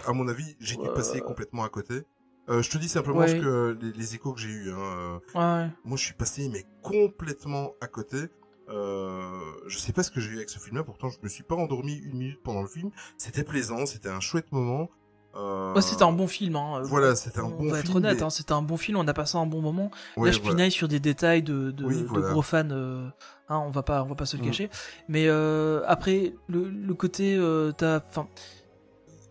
à 0.06 0.12
mon 0.12 0.26
avis, 0.28 0.56
j'ai 0.58 0.76
dû 0.76 0.88
passer 0.94 1.20
complètement 1.20 1.64
à 1.64 1.68
côté. 1.68 2.02
Je 2.48 2.70
te 2.70 2.78
dis 2.78 2.88
simplement 2.88 3.26
ce 3.26 3.34
que 3.34 3.78
les, 3.80 4.14
échos 4.14 4.32
que 4.32 4.40
j'ai 4.40 4.48
eu. 4.48 4.72
Hein, 4.72 5.20
ouais. 5.34 5.68
Moi, 5.84 5.96
je 5.96 6.04
suis 6.04 6.14
passé 6.14 6.48
mais 6.52 6.64
complètement 6.82 7.72
à 7.80 7.86
côté. 7.86 8.28
Euh, 8.68 9.40
je 9.66 9.78
sais 9.78 9.92
pas 9.92 10.02
ce 10.02 10.10
que 10.10 10.20
j'ai 10.20 10.30
eu 10.30 10.36
avec 10.36 10.50
ce 10.50 10.58
film-là. 10.58 10.82
Pourtant, 10.82 11.08
je 11.08 11.18
me 11.22 11.28
suis 11.28 11.42
pas 11.42 11.54
endormi 11.54 11.94
une 11.94 12.18
minute 12.18 12.42
pendant 12.42 12.62
le 12.62 12.68
film. 12.68 12.90
C'était 13.16 13.44
plaisant, 13.44 13.86
c'était 13.86 14.08
un 14.08 14.20
chouette 14.20 14.50
moment. 14.52 14.88
Euh... 15.36 15.78
c'était 15.82 16.02
un 16.02 16.12
bon 16.12 16.26
film. 16.26 16.56
Hein. 16.56 16.80
Voilà, 16.84 17.14
c'était 17.14 17.40
un 17.40 17.50
bon 17.50 17.58
film. 17.58 17.68
On 17.68 17.72
va 17.72 17.80
être 17.80 17.94
honnête, 17.94 18.22
hein, 18.22 18.30
c'était 18.30 18.52
un 18.52 18.62
bon 18.62 18.76
film. 18.76 18.98
On 18.98 19.06
a 19.06 19.12
passé 19.12 19.36
un 19.36 19.46
bon 19.46 19.60
moment. 19.60 19.90
Là, 20.16 20.30
je 20.30 20.40
pinaille 20.40 20.72
sur 20.72 20.88
des 20.88 21.00
détails 21.00 21.42
de, 21.42 21.70
de, 21.70 21.84
de 21.84 22.20
gros 22.20 22.42
fans. 22.42 22.70
Euh, 22.70 23.06
hein, 23.48 23.58
on 23.58 23.70
va 23.70 23.82
pas, 23.82 24.02
on 24.02 24.06
va 24.06 24.14
pas 24.14 24.26
se 24.26 24.36
le 24.36 24.42
mm. 24.42 24.46
cacher. 24.46 24.70
Mais 25.08 25.26
euh, 25.28 25.82
après, 25.86 26.34
le, 26.48 26.68
le 26.68 26.94
côté, 26.94 27.36
euh, 27.36 27.72
t'as, 27.72 27.98
enfin, 27.98 28.28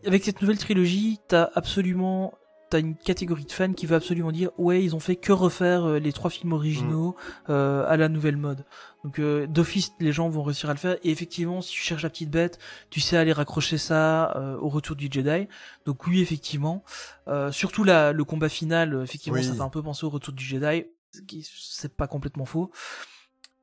avec 0.05 0.23
cette 0.23 0.41
nouvelle 0.41 0.59
trilogie, 0.59 1.19
t'as 1.27 1.49
absolument 1.55 2.33
t'as 2.69 2.79
une 2.79 2.95
catégorie 2.95 3.45
de 3.45 3.51
fans 3.51 3.73
qui 3.73 3.85
veut 3.85 3.95
absolument 3.95 4.31
dire 4.31 4.49
ouais 4.57 4.83
ils 4.83 4.95
ont 4.95 4.99
fait 4.99 5.15
que 5.15 5.31
refaire 5.31 5.85
euh, 5.85 5.99
les 5.99 6.13
trois 6.13 6.29
films 6.29 6.53
originaux 6.53 7.11
mm. 7.11 7.51
euh, 7.51 7.85
à 7.87 7.97
la 7.97 8.09
nouvelle 8.09 8.37
mode. 8.37 8.65
Donc 9.03 9.19
euh, 9.19 9.45
d'office 9.47 9.93
les 9.99 10.11
gens 10.11 10.29
vont 10.29 10.43
réussir 10.43 10.69
à 10.69 10.73
le 10.73 10.79
faire. 10.79 10.97
Et 11.03 11.11
effectivement 11.11 11.61
si 11.61 11.71
tu 11.71 11.81
cherches 11.81 12.03
la 12.03 12.09
petite 12.09 12.31
bête 12.31 12.59
tu 12.89 12.99
sais 12.99 13.17
aller 13.17 13.33
raccrocher 13.33 13.77
ça 13.77 14.35
euh, 14.35 14.57
au 14.57 14.69
retour 14.69 14.95
du 14.95 15.07
Jedi. 15.11 15.47
Donc 15.85 16.07
oui 16.07 16.21
effectivement. 16.21 16.83
Surtout 17.51 17.83
la, 17.83 18.11
le 18.11 18.23
combat 18.23 18.49
final 18.49 19.01
effectivement 19.03 19.41
ça 19.41 19.53
fait 19.53 19.61
un 19.61 19.69
peu 19.69 19.81
penser 19.81 20.05
au 20.05 20.09
retour 20.09 20.33
du 20.33 20.43
Jedi 20.43 20.85
c'est 21.43 21.95
pas 21.95 22.07
complètement 22.07 22.45
faux 22.45 22.71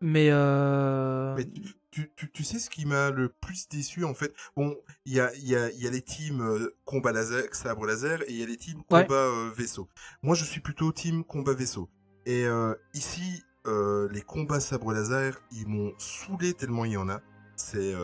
mais, 0.03 0.29
euh... 0.31 1.35
mais 1.37 1.47
tu, 1.93 2.11
tu, 2.17 2.31
tu, 2.31 2.45
sais 2.45 2.59
ce 2.59 2.69
qui 2.69 2.87
m'a 2.87 3.11
le 3.11 3.29
plus 3.29 3.69
déçu 3.69 4.05
en 4.05 4.15
fait? 4.15 4.35
Bon, 4.57 4.77
il 5.07 5.15
y 5.15 5.21
a, 5.21 5.33
y, 5.37 5.55
a, 5.55 5.71
y 5.71 5.87
a 5.87 5.91
les 5.91 6.03
teams 6.03 6.41
euh, 6.41 6.75
combat 6.85 7.13
laser, 7.13 7.55
sabre 7.55 7.87
laser 7.87 8.23
et 8.23 8.33
il 8.33 8.37
y 8.37 8.43
a 8.43 8.47
les 8.47 8.57
teams 8.57 8.83
combat 8.83 9.15
euh, 9.15 9.51
vaisseau. 9.57 9.89
Moi, 10.23 10.35
je 10.35 10.45
suis 10.45 10.61
plutôt 10.61 10.91
team 10.93 11.23
combat 11.23 11.55
vaisseau. 11.55 11.89
Et 12.27 12.47
euh, 12.47 12.75
ici, 12.95 13.45
euh, 13.67 14.09
les 14.11 14.23
combats 14.23 14.61
sabre 14.61 14.93
laser, 14.93 15.41
ils 15.53 15.69
m'ont 15.69 15.93
saoulé 15.99 16.53
tellement 16.55 16.85
il 16.85 16.93
y 16.93 16.97
en 16.97 17.09
a. 17.09 17.21
C'est 17.55 17.95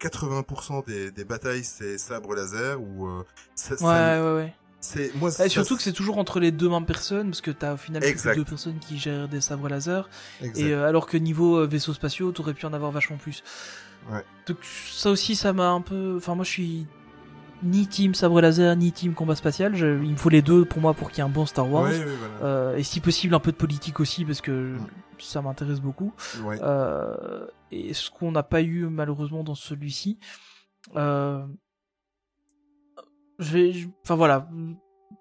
80% 0.00 0.86
des, 0.86 1.10
des 1.10 1.24
batailles, 1.24 1.64
c'est 1.64 1.98
sabre 1.98 2.34
laser 2.34 2.80
ou 2.80 3.08
ça, 3.56 3.74
ouais, 3.74 4.20
ouais, 4.22 4.34
ouais. 4.36 4.54
C'est 4.86 5.14
moi. 5.16 5.30
surtout 5.30 5.76
que 5.76 5.82
c'est 5.82 5.92
toujours 5.92 6.18
entre 6.18 6.40
les 6.40 6.52
deux 6.52 6.68
mêmes 6.68 6.86
personnes 6.86 7.30
parce 7.30 7.40
que 7.40 7.50
t'as 7.50 7.74
au 7.74 7.76
final 7.76 8.02
deux 8.02 8.44
personnes 8.44 8.78
qui 8.78 8.98
gèrent 8.98 9.28
des 9.28 9.40
sabres 9.40 9.68
laser. 9.68 10.08
Et 10.40 10.72
euh, 10.72 10.86
alors 10.86 11.06
que 11.06 11.16
niveau 11.16 11.58
euh, 11.58 11.66
vaisseaux 11.66 11.94
spatiaux, 11.94 12.32
t'aurais 12.32 12.54
pu 12.54 12.66
en 12.66 12.72
avoir 12.72 12.92
vachement 12.92 13.16
plus. 13.16 13.42
Ouais. 14.10 14.24
Donc 14.46 14.58
ça 14.62 15.10
aussi, 15.10 15.34
ça 15.34 15.52
m'a 15.52 15.68
un 15.70 15.80
peu. 15.80 16.14
Enfin 16.16 16.34
moi, 16.34 16.44
je 16.44 16.50
suis 16.50 16.86
ni 17.62 17.86
team 17.86 18.14
sabre 18.14 18.40
laser 18.40 18.76
ni 18.76 18.92
team 18.92 19.14
combat 19.14 19.34
spatial. 19.34 19.74
il 19.76 20.12
me 20.12 20.16
faut 20.16 20.28
les 20.28 20.42
deux 20.42 20.64
pour 20.64 20.80
moi 20.80 20.94
pour 20.94 21.10
qu'il 21.10 21.18
y 21.18 21.20
ait 21.20 21.28
un 21.28 21.32
bon 21.32 21.46
Star 21.46 21.70
Wars. 21.70 21.90
euh, 22.42 22.76
et 22.76 22.82
si 22.82 23.00
possible 23.00 23.34
un 23.34 23.40
peu 23.40 23.52
de 23.52 23.56
politique 23.56 24.00
aussi 24.00 24.24
parce 24.24 24.40
que 24.40 24.74
mm. 24.74 24.86
ça 25.18 25.42
m'intéresse 25.42 25.80
beaucoup. 25.80 26.12
Euh, 26.44 27.46
et 27.72 27.94
ce 27.94 28.10
qu'on 28.10 28.32
n'a 28.32 28.42
pas 28.42 28.62
eu 28.62 28.86
malheureusement 28.86 29.42
dans 29.42 29.54
celui-ci. 29.54 30.18
Euh, 30.94 31.44
je 33.38 33.52
vais, 33.52 33.72
enfin 34.02 34.16
voilà, 34.16 34.48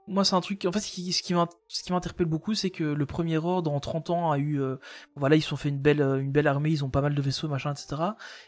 moi 0.08 0.24
c'est 0.24 0.36
un 0.36 0.42
truc 0.42 0.66
en 0.66 0.72
fait 0.72 0.80
ce 0.80 0.92
qui 0.92 1.12
ce 1.14 1.24
qui 1.24 1.92
m'interpelle 1.92 2.28
beaucoup 2.28 2.54
c'est 2.54 2.70
que 2.70 2.84
le 2.84 3.06
premier 3.06 3.38
ordre 3.38 3.72
en 3.72 3.80
30 3.80 4.12
ans 4.12 4.32
a 4.32 4.38
eu 4.38 4.62
euh, 4.62 4.76
voilà 5.16 5.36
ils 5.36 5.42
se 5.42 5.50
sont 5.50 5.58
fait 5.58 5.70
une 5.70 5.80
belle 5.80 6.02
euh, 6.02 6.20
une 6.20 6.32
belle 6.32 6.48
armée 6.48 6.70
ils 6.70 6.84
ont 6.84 6.90
pas 6.90 7.02
mal 7.02 7.16
de 7.16 7.22
vaisseaux 7.22 7.48
machin 7.48 7.74
etc 7.74 8.02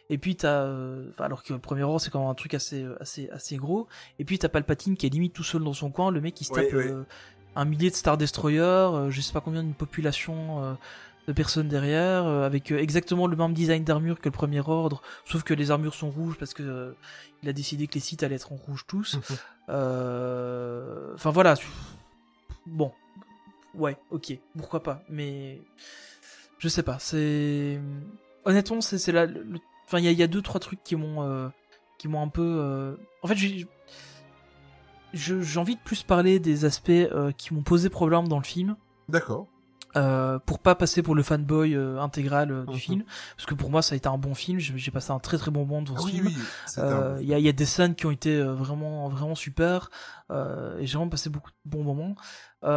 et 0.09 0.17
puis 0.17 0.35
t'as 0.35 0.63
euh, 0.63 1.11
alors 1.17 1.43
que 1.43 1.53
le 1.53 1.59
premier 1.59 1.83
ordre 1.83 1.99
c'est 1.99 2.11
quand 2.11 2.19
même 2.19 2.29
un 2.29 2.35
truc 2.35 2.53
assez 2.53 2.85
assez 2.99 3.29
assez 3.29 3.57
gros. 3.57 3.87
Et 4.19 4.25
puis 4.25 4.37
t'as 4.37 4.49
Palpatine 4.49 4.95
qui 4.95 5.05
est 5.05 5.09
limite 5.09 5.33
tout 5.33 5.43
seul 5.43 5.63
dans 5.63 5.73
son 5.73 5.89
coin 5.89 6.11
le 6.11 6.21
mec 6.21 6.33
qui 6.33 6.43
se 6.43 6.53
tape 6.53 6.65
un 7.55 7.65
millier 7.65 7.89
de 7.89 7.95
Star 7.95 8.17
Destroyer 8.17 9.09
je 9.09 9.21
sais 9.21 9.33
pas 9.33 9.41
combien 9.41 9.63
d'une 9.63 9.73
population 9.73 10.77
de 11.27 11.33
personnes 11.33 11.67
derrière, 11.67 12.25
euh, 12.25 12.45
avec 12.45 12.71
euh, 12.71 12.77
exactement 12.79 13.27
le 13.27 13.35
même 13.35 13.53
design 13.53 13.83
d'armure 13.83 14.19
que 14.21 14.29
le 14.29 14.33
premier 14.33 14.61
ordre, 14.61 15.01
sauf 15.25 15.43
que 15.43 15.53
les 15.53 15.71
armures 15.71 15.93
sont 15.93 16.09
rouges 16.09 16.37
parce 16.37 16.53
que 16.53 16.63
euh, 16.63 16.93
il 17.43 17.49
a 17.49 17.53
décidé 17.53 17.87
que 17.87 17.95
les 17.95 17.99
sites 17.99 18.23
allaient 18.23 18.35
être 18.35 18.53
en 18.53 18.55
rouge 18.55 18.85
tous. 18.87 19.17
Enfin 21.15 21.29
voilà. 21.31 21.55
Bon, 22.65 22.91
ouais, 23.75 23.97
ok, 24.11 24.33
pourquoi 24.57 24.81
pas, 24.83 25.03
mais 25.09 25.61
je 26.59 26.67
sais 26.69 26.83
pas. 26.83 26.97
C'est 26.99 27.79
honnêtement, 28.45 28.81
c'est 28.81 28.97
c'est 28.97 29.11
là. 29.11 29.25
le- 29.25 29.45
Enfin, 29.85 29.99
il 29.99 30.05
y 30.05 30.09
a, 30.09 30.11
il 30.11 30.17
y 30.17 30.23
a 30.23 30.27
deux 30.27 30.41
trois 30.41 30.59
trucs 30.59 30.83
qui 30.83 30.97
m'ont 30.97 31.51
qui 31.97 32.07
m'ont 32.09 32.21
un 32.21 32.27
peu. 32.27 32.97
En 33.21 33.27
fait, 33.27 33.35
j'ai 33.37 33.65
je- 35.13 35.41
j'ai 35.41 35.59
envie 35.59 35.75
de 35.75 35.81
plus 35.81 36.03
parler 36.03 36.39
des 36.39 36.65
aspects 36.65 36.91
qui 37.37 37.53
m'ont 37.53 37.63
posé 37.63 37.89
problème 37.89 38.27
dans 38.27 38.37
le 38.37 38.43
film. 38.43 38.75
D'accord. 39.07 39.47
Euh, 39.97 40.39
pour 40.39 40.59
pas 40.59 40.75
passer 40.75 41.01
pour 41.03 41.15
le 41.15 41.23
fanboy 41.23 41.73
euh, 41.75 41.99
intégral 41.99 42.51
euh, 42.51 42.65
du 42.65 42.73
Mhm. 42.73 42.79
film, 42.79 43.03
parce 43.35 43.45
que 43.45 43.55
pour 43.55 43.69
moi 43.69 43.81
ça 43.81 43.93
a 43.93 43.97
été 43.97 44.07
un 44.07 44.17
bon 44.17 44.33
film, 44.35 44.59
j'ai 44.59 44.91
passé 44.91 45.11
un 45.11 45.19
très 45.19 45.37
très 45.37 45.51
bon 45.51 45.65
moment 45.65 45.81
devant 45.81 45.95
Ah 45.97 46.01
ce 46.01 46.05
oui, 46.05 46.11
film. 46.13 46.27
oui. 46.27 46.33
Il 47.21 47.27
y, 47.27 47.33
a, 47.33 47.39
il 47.39 47.45
y 47.45 47.49
a 47.49 47.53
des 47.53 47.65
scènes 47.65 47.95
qui 47.95 48.05
ont 48.05 48.11
été 48.11 48.41
vraiment 48.41 49.09
vraiment 49.09 49.35
super 49.35 49.89
et 50.29 50.85
j'ai 50.85 50.97
vraiment 50.97 51.09
passé 51.09 51.29
beaucoup 51.29 51.51
de 51.51 51.69
bons 51.69 51.83
moments. 51.83 52.15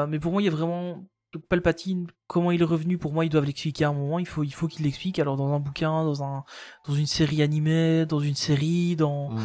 Mais 0.08 0.18
pour 0.18 0.32
moi, 0.32 0.42
il 0.42 0.46
y 0.46 0.48
a 0.48 0.52
vraiment 0.52 1.04
donc 1.32 1.46
Palpatine. 1.48 2.08
Comment 2.26 2.50
il 2.50 2.60
est 2.60 2.64
revenu 2.64 2.98
Pour 2.98 3.12
moi, 3.12 3.24
ils 3.24 3.28
doivent 3.28 3.44
l'expliquer 3.44 3.84
à 3.84 3.90
un 3.90 3.92
moment. 3.92 4.18
Il 4.18 4.26
faut 4.26 4.42
il 4.42 4.50
faut 4.52 4.66
qu'il 4.66 4.84
l'explique. 4.84 5.18
Alors 5.20 5.36
dans 5.36 5.52
un 5.52 5.60
bouquin, 5.60 6.04
dans 6.04 6.22
un 6.24 6.44
dans 6.88 6.94
une 6.94 7.06
série 7.06 7.40
animée, 7.42 8.04
dans 8.06 8.18
une 8.20 8.34
série, 8.34 8.96
dans 8.96 9.30
Mm. 9.30 9.38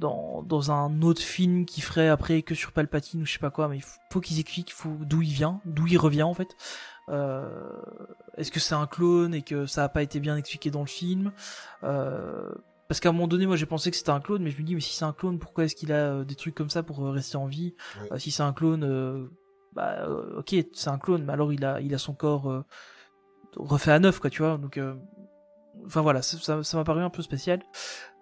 dans 0.00 0.42
dans 0.42 0.70
un 0.70 1.00
autre 1.02 1.22
film 1.22 1.64
qui 1.64 1.80
ferait 1.80 2.08
après 2.08 2.42
que 2.42 2.54
sur 2.54 2.72
Palpatine 2.72 3.22
ou 3.22 3.26
je 3.26 3.32
sais 3.32 3.38
pas 3.38 3.50
quoi. 3.50 3.68
Mais 3.68 3.76
il 3.78 3.82
faut, 3.82 3.98
faut 4.12 4.20
qu'ils 4.20 4.38
expliquent 4.40 4.72
faut 4.72 4.96
d'où 5.00 5.22
il 5.22 5.32
vient, 5.32 5.60
d'où 5.64 5.86
il 5.86 5.96
revient 5.98 6.22
en 6.24 6.34
fait. 6.34 6.48
Euh, 7.10 7.44
Est-ce 8.36 8.50
que 8.52 8.60
c'est 8.60 8.74
un 8.74 8.86
clone 8.86 9.34
et 9.34 9.42
que 9.42 9.66
ça 9.66 9.84
a 9.84 9.88
pas 9.88 10.02
été 10.02 10.20
bien 10.20 10.36
expliqué 10.36 10.70
dans 10.70 10.80
le 10.80 10.86
film 10.86 11.32
euh, 11.82 12.50
parce 12.88 12.98
qu'à 12.98 13.10
un 13.10 13.12
moment 13.12 13.28
donné, 13.28 13.46
moi 13.46 13.54
j'ai 13.54 13.66
pensé 13.66 13.90
que 13.92 13.96
c'était 13.96 14.10
un 14.10 14.18
clone, 14.20 14.42
mais 14.42 14.50
je 14.50 14.58
me 14.58 14.62
dis, 14.64 14.74
mais 14.74 14.80
si 14.80 14.96
c'est 14.96 15.04
un 15.04 15.12
clone, 15.12 15.38
pourquoi 15.38 15.64
est-ce 15.64 15.76
qu'il 15.76 15.92
a 15.92 15.96
euh, 16.12 16.24
des 16.24 16.34
trucs 16.34 16.56
comme 16.56 16.70
ça 16.70 16.82
pour 16.82 16.98
rester 17.06 17.36
en 17.36 17.46
vie? 17.46 17.74
Ouais. 18.10 18.18
Si 18.18 18.32
c'est 18.32 18.42
un 18.42 18.52
clone, 18.52 19.28
bah 19.74 20.08
ok, 20.36 20.54
c'est 20.72 20.90
un 20.90 20.98
clone, 20.98 21.22
mais 21.24 21.32
alors 21.32 21.52
il 21.52 21.64
a, 21.64 21.80
il 21.80 21.94
a 21.94 21.98
son 21.98 22.14
corps 22.14 22.64
refait 23.56 23.92
à 23.92 23.98
neuf, 24.00 24.18
quoi, 24.18 24.30
tu 24.30 24.42
vois. 24.42 24.58
Donc, 24.58 24.76
euh, 24.76 24.94
enfin 25.86 26.00
voilà, 26.00 26.22
ça 26.22 26.38
ça- 26.38 26.62
ça 26.62 26.76
m'a 26.76 26.84
paru 26.84 27.02
un 27.02 27.10
peu 27.10 27.22
spécial. 27.22 27.62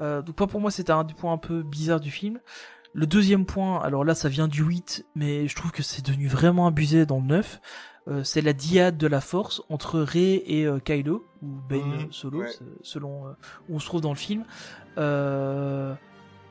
Euh, 0.00 0.22
donc, 0.22 0.36
pas 0.36 0.46
pour 0.46 0.60
moi, 0.60 0.70
c'était 0.70 0.92
un 0.92 1.04
des 1.04 1.14
points 1.14 1.32
un 1.32 1.38
peu 1.38 1.62
bizarres 1.62 2.00
du 2.00 2.10
film. 2.10 2.38
Le 2.94 3.06
deuxième 3.06 3.44
point, 3.46 3.80
alors 3.82 4.04
là, 4.04 4.14
ça 4.14 4.28
vient 4.28 4.48
du 4.48 4.62
8, 4.62 5.04
mais 5.14 5.46
je 5.46 5.54
trouve 5.56 5.70
que 5.72 5.82
c'est 5.82 6.04
devenu 6.04 6.26
vraiment 6.26 6.66
abusé 6.66 7.06
dans 7.06 7.20
le 7.20 7.26
9. 7.26 7.60
Euh, 8.08 8.24
c'est 8.24 8.40
la 8.40 8.52
diade 8.52 8.96
de 8.96 9.06
la 9.06 9.20
force 9.20 9.62
entre 9.68 10.00
Rey 10.00 10.42
et 10.46 10.64
euh, 10.64 10.78
Kylo, 10.78 11.26
ou 11.42 11.48
Ben 11.68 12.08
Solo, 12.10 12.40
ouais. 12.40 12.50
selon 12.82 13.26
euh, 13.26 13.32
où 13.68 13.76
on 13.76 13.78
se 13.78 13.86
trouve 13.86 14.00
dans 14.00 14.12
le 14.12 14.16
film. 14.16 14.44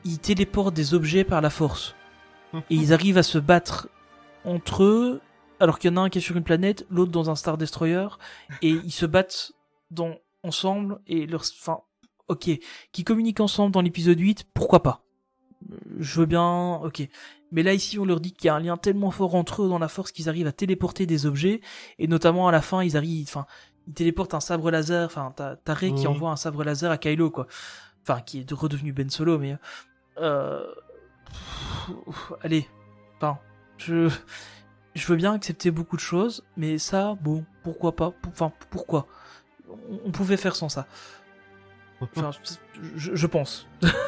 Ils 0.04 0.18
téléportent 0.20 0.74
des 0.74 0.94
objets 0.94 1.24
par 1.24 1.40
la 1.40 1.50
force. 1.50 1.94
Et 2.70 2.76
ils 2.76 2.92
arrivent 2.94 3.18
à 3.18 3.22
se 3.22 3.36
battre 3.36 3.88
entre 4.44 4.84
eux, 4.84 5.20
alors 5.60 5.78
qu'il 5.78 5.90
y 5.90 5.92
en 5.92 5.96
a 5.98 6.00
un 6.00 6.08
qui 6.08 6.18
est 6.18 6.22
sur 6.22 6.36
une 6.36 6.44
planète, 6.44 6.86
l'autre 6.88 7.10
dans 7.10 7.28
un 7.28 7.34
Star 7.34 7.58
Destroyer, 7.58 8.08
et 8.62 8.70
ils 8.70 8.92
se 8.92 9.04
battent 9.04 9.52
dans, 9.90 10.14
ensemble, 10.44 11.00
et 11.06 11.26
leur, 11.26 11.42
enfin, 11.42 11.80
ok, 12.28 12.48
qui 12.92 13.04
communiquent 13.04 13.40
ensemble 13.40 13.72
dans 13.72 13.82
l'épisode 13.82 14.18
8, 14.18 14.46
pourquoi 14.54 14.82
pas? 14.82 15.02
Je 15.98 16.20
veux 16.20 16.26
bien, 16.26 16.76
ok. 16.76 17.06
Mais 17.50 17.62
là, 17.62 17.72
ici, 17.72 17.98
on 17.98 18.04
leur 18.04 18.20
dit 18.20 18.32
qu'il 18.32 18.46
y 18.46 18.50
a 18.50 18.54
un 18.54 18.60
lien 18.60 18.76
tellement 18.76 19.10
fort 19.10 19.34
entre 19.34 19.62
eux 19.62 19.68
dans 19.68 19.78
la 19.78 19.88
force 19.88 20.12
qu'ils 20.12 20.28
arrivent 20.28 20.46
à 20.46 20.52
téléporter 20.52 21.06
des 21.06 21.24
objets, 21.26 21.60
et 21.98 22.06
notamment 22.06 22.46
à 22.48 22.52
la 22.52 22.60
fin, 22.60 22.82
ils 22.82 22.96
arrivent, 22.96 23.26
enfin, 23.28 23.46
ils 23.86 23.94
téléportent 23.94 24.34
un 24.34 24.40
sabre 24.40 24.70
laser, 24.70 25.06
enfin, 25.06 25.32
t'as 25.34 25.56
t'as 25.56 25.74
Rey 25.74 25.92
qui 25.92 26.06
Mhm. 26.06 26.12
envoie 26.12 26.30
un 26.30 26.36
sabre 26.36 26.62
laser 26.64 26.90
à 26.90 26.98
Kylo, 26.98 27.30
quoi. 27.30 27.46
Enfin, 28.02 28.20
qui 28.20 28.40
est 28.40 28.52
redevenu 28.52 28.92
Ben 28.92 29.08
Solo, 29.10 29.38
mais, 29.38 29.56
euh, 30.18 30.62
pff, 32.06 32.32
allez, 32.42 32.68
enfin, 33.16 33.38
je, 33.78 34.10
je 34.94 35.06
veux 35.06 35.16
bien 35.16 35.32
accepter 35.32 35.70
beaucoup 35.70 35.96
de 35.96 36.00
choses, 36.02 36.44
mais 36.56 36.76
ça, 36.78 37.16
bon, 37.20 37.44
pourquoi 37.62 37.96
pas, 37.96 38.12
enfin, 38.28 38.52
pourquoi? 38.70 39.06
On, 39.70 40.00
on 40.06 40.10
pouvait 40.10 40.36
faire 40.36 40.56
sans 40.56 40.68
ça. 40.68 40.86
Enfin, 42.00 42.30
je, 42.96 43.14
je 43.14 43.26
pense. 43.26 43.66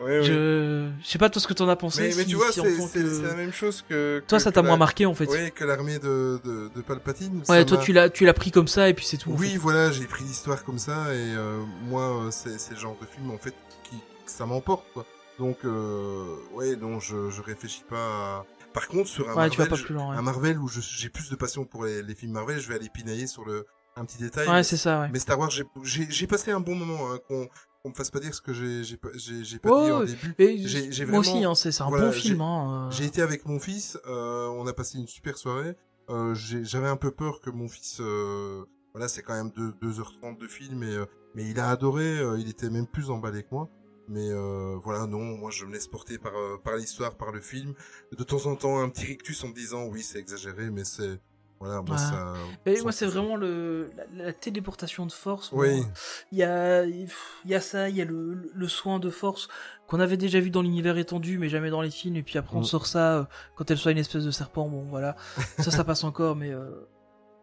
Ouais. 0.00 0.22
Je, 0.22 0.88
je 1.02 1.06
sais 1.08 1.18
pas 1.18 1.28
toi 1.28 1.42
ce 1.42 1.48
que 1.48 1.52
t'en 1.54 1.68
as 1.68 1.74
pensé. 1.76 2.12
Mais, 2.16 2.24
tu 2.24 2.36
vois, 2.36 2.52
si 2.52 2.60
c'est 2.60 3.00
que- 3.02 3.12
c'est 3.14 3.22
la 3.26 3.34
même 3.34 3.52
chose 3.52 3.84
que. 3.88 4.22
Toi, 4.28 4.38
ça 4.38 4.52
t'a 4.52 4.62
la- 4.62 4.68
moins 4.68 4.76
marqué 4.76 5.06
en 5.06 5.14
fait. 5.14 5.26
Oui, 5.26 5.50
que 5.52 5.64
l'armée 5.64 5.98
de, 5.98 6.40
de, 6.44 6.70
de 6.74 6.80
Palpatine. 6.82 7.42
ouais, 7.48 7.64
toi 7.64 7.78
tu 7.78 7.92
l'as, 7.92 8.08
tu 8.08 8.24
l'as 8.24 8.32
pris 8.34 8.50
comme 8.52 8.68
ça 8.68 8.88
et 8.88 8.94
puis 8.94 9.04
c'est 9.04 9.16
tout. 9.16 9.32
en 9.32 9.36
Oui, 9.36 9.50
fait. 9.52 9.56
voilà, 9.58 9.90
j'ai 9.90 10.04
pris 10.06 10.22
l'histoire 10.24 10.62
comme 10.64 10.78
ça 10.78 11.12
et 11.14 11.34
euh, 11.34 11.62
moi, 11.88 12.26
euh, 12.26 12.30
c'est 12.30 12.70
le 12.70 12.76
genre 12.78 12.96
de 13.00 13.06
film 13.06 13.30
en 13.32 13.38
fait 13.38 13.54
qui 13.82 13.96
ça 14.26 14.46
m'emporte 14.46 14.84
quoi. 14.94 15.04
Donc, 15.38 15.58
euh, 15.64 16.34
ouais, 16.54 16.76
donc 16.76 17.00
je, 17.02 17.30
je 17.30 17.42
réfléchis 17.42 17.84
pas. 17.88 17.96
À... 17.96 18.44
Par 18.72 18.86
contre, 18.88 19.08
sur 19.08 19.28
un 19.30 19.34
Ouais, 19.34 19.50
tu 19.50 19.56
vas 19.58 19.64
Marvel, 19.64 19.68
pas 19.68 19.76
je- 19.76 19.84
plus 19.84 19.94
loin. 19.94 20.12
un 20.12 20.16
Ouais, 20.16 20.22
Marvel 20.22 20.58
où 20.58 20.68
j'ai 20.68 21.08
plus 21.08 21.30
de 21.30 21.36
passion 21.36 21.64
pour 21.64 21.84
les, 21.84 22.02
les 22.02 22.14
films 22.14 22.32
Marvel, 22.32 22.60
je 22.60 22.68
vais 22.68 22.74
aller 22.76 22.88
pinailler 22.88 23.26
sur 23.26 23.44
le 23.44 23.66
un 23.96 24.04
petit 24.04 24.18
détail. 24.18 24.48
Ouais, 24.48 24.62
c'est 24.62 24.76
ça. 24.76 25.00
Ouais. 25.00 25.08
Mais 25.12 25.18
Star 25.18 25.38
Wars, 25.40 25.50
j'ai 25.82 26.26
passé 26.28 26.52
un 26.52 26.60
bon 26.60 26.76
moment. 26.76 27.12
Hein, 27.12 27.18
qu'on 27.26 27.48
qu'on 27.82 27.90
me 27.90 27.94
fasse 27.94 28.10
pas 28.10 28.20
dire 28.20 28.34
ce 28.34 28.40
que 28.40 28.52
j'ai 28.52 28.82
j'ai 28.84 28.96
pas, 28.96 29.08
j'ai- 29.14 29.58
pas 29.58 29.70
Ouais, 30.00 30.06
dit 30.06 30.12
ouais. 30.12 30.18
début. 30.36 30.68
J'ai- 30.68 30.92
j'ai 30.92 31.04
moi 31.06 31.20
vraiment- 31.20 31.36
aussi, 31.36 31.44
hein, 31.44 31.54
c'est 31.54 31.72
c'est 31.72 31.82
un 31.82 31.88
voilà, 31.88 32.06
bon 32.06 32.12
j'ai- 32.12 32.20
film. 32.20 32.40
Hein, 32.40 32.88
euh. 32.88 32.90
J'ai 32.90 33.04
été 33.04 33.22
avec 33.22 33.46
mon 33.46 33.58
fils, 33.60 33.98
euh, 34.06 34.46
on 34.48 34.66
a 34.66 34.72
passé 34.72 34.98
une 34.98 35.06
super 35.06 35.36
soirée. 35.38 35.74
Euh, 36.10 36.34
J'avais 36.34 36.88
un 36.88 36.96
peu 36.96 37.10
peur 37.10 37.40
que 37.40 37.50
mon 37.50 37.68
fils, 37.68 37.98
euh, 38.00 38.64
voilà, 38.94 39.08
c'est 39.08 39.22
quand 39.22 39.34
même 39.34 39.50
2, 39.54 39.72
2h30 39.82 40.38
de 40.40 40.48
film, 40.48 40.82
et, 40.82 40.96
euh, 40.96 41.04
mais 41.34 41.44
il 41.48 41.60
a 41.60 41.68
adoré, 41.70 42.18
euh, 42.18 42.38
il 42.38 42.48
était 42.48 42.70
même 42.70 42.86
plus 42.86 43.10
emballé 43.10 43.42
que 43.42 43.48
moi. 43.52 43.68
Mais 44.08 44.30
euh, 44.30 44.76
voilà, 44.82 45.06
non, 45.06 45.20
moi 45.36 45.50
je 45.50 45.66
me 45.66 45.72
laisse 45.72 45.86
porter 45.86 46.16
par, 46.16 46.34
euh, 46.34 46.56
par 46.64 46.76
l'histoire, 46.76 47.16
par 47.18 47.30
le 47.30 47.42
film. 47.42 47.74
De 48.16 48.24
temps 48.24 48.46
en 48.46 48.56
temps, 48.56 48.80
un 48.80 48.88
petit 48.88 49.04
rictus 49.04 49.44
en 49.44 49.48
me 49.48 49.54
disant, 49.54 49.84
oui, 49.86 50.02
c'est 50.02 50.18
exagéré, 50.18 50.70
mais 50.70 50.84
c'est... 50.84 51.20
Voilà, 51.60 51.82
moi 51.82 51.98
ça... 51.98 52.34
Et 52.66 52.80
moi, 52.82 52.92
c'est 52.92 53.06
vraiment 53.06 53.34
le 53.36 53.90
la, 53.96 54.26
la 54.26 54.32
téléportation 54.32 55.06
de 55.06 55.12
force. 55.12 55.50
Oui, 55.52 55.82
Il 56.30 56.38
y 56.38 56.44
a, 56.44 56.84
il 56.84 57.08
y 57.46 57.54
a 57.54 57.60
ça, 57.60 57.88
il 57.88 57.96
y 57.96 58.00
a 58.02 58.04
le, 58.04 58.50
le 58.54 58.68
soin 58.68 58.98
de 59.00 59.10
force 59.10 59.48
qu'on 59.88 59.98
avait 60.00 60.16
déjà 60.16 60.38
vu 60.38 60.50
dans 60.50 60.62
l'univers 60.62 60.96
étendu, 60.98 61.38
mais 61.38 61.48
jamais 61.48 61.70
dans 61.70 61.80
les 61.82 61.90
films. 61.90 62.16
Et 62.16 62.22
puis 62.22 62.38
après, 62.38 62.56
on 62.56 62.60
Mm. 62.60 62.64
sort 62.64 62.86
ça 62.86 63.14
euh, 63.18 63.24
quand 63.56 63.70
elle 63.70 63.78
soit 63.78 63.90
une 63.92 63.98
espèce 63.98 64.24
de 64.24 64.30
serpent. 64.30 64.68
Bon, 64.68 64.82
voilà, 64.82 65.16
ça, 65.58 65.70
ça 65.72 65.82
passe 65.84 66.04
encore, 66.04 66.36
mais 66.36 66.50
euh, 66.52 66.70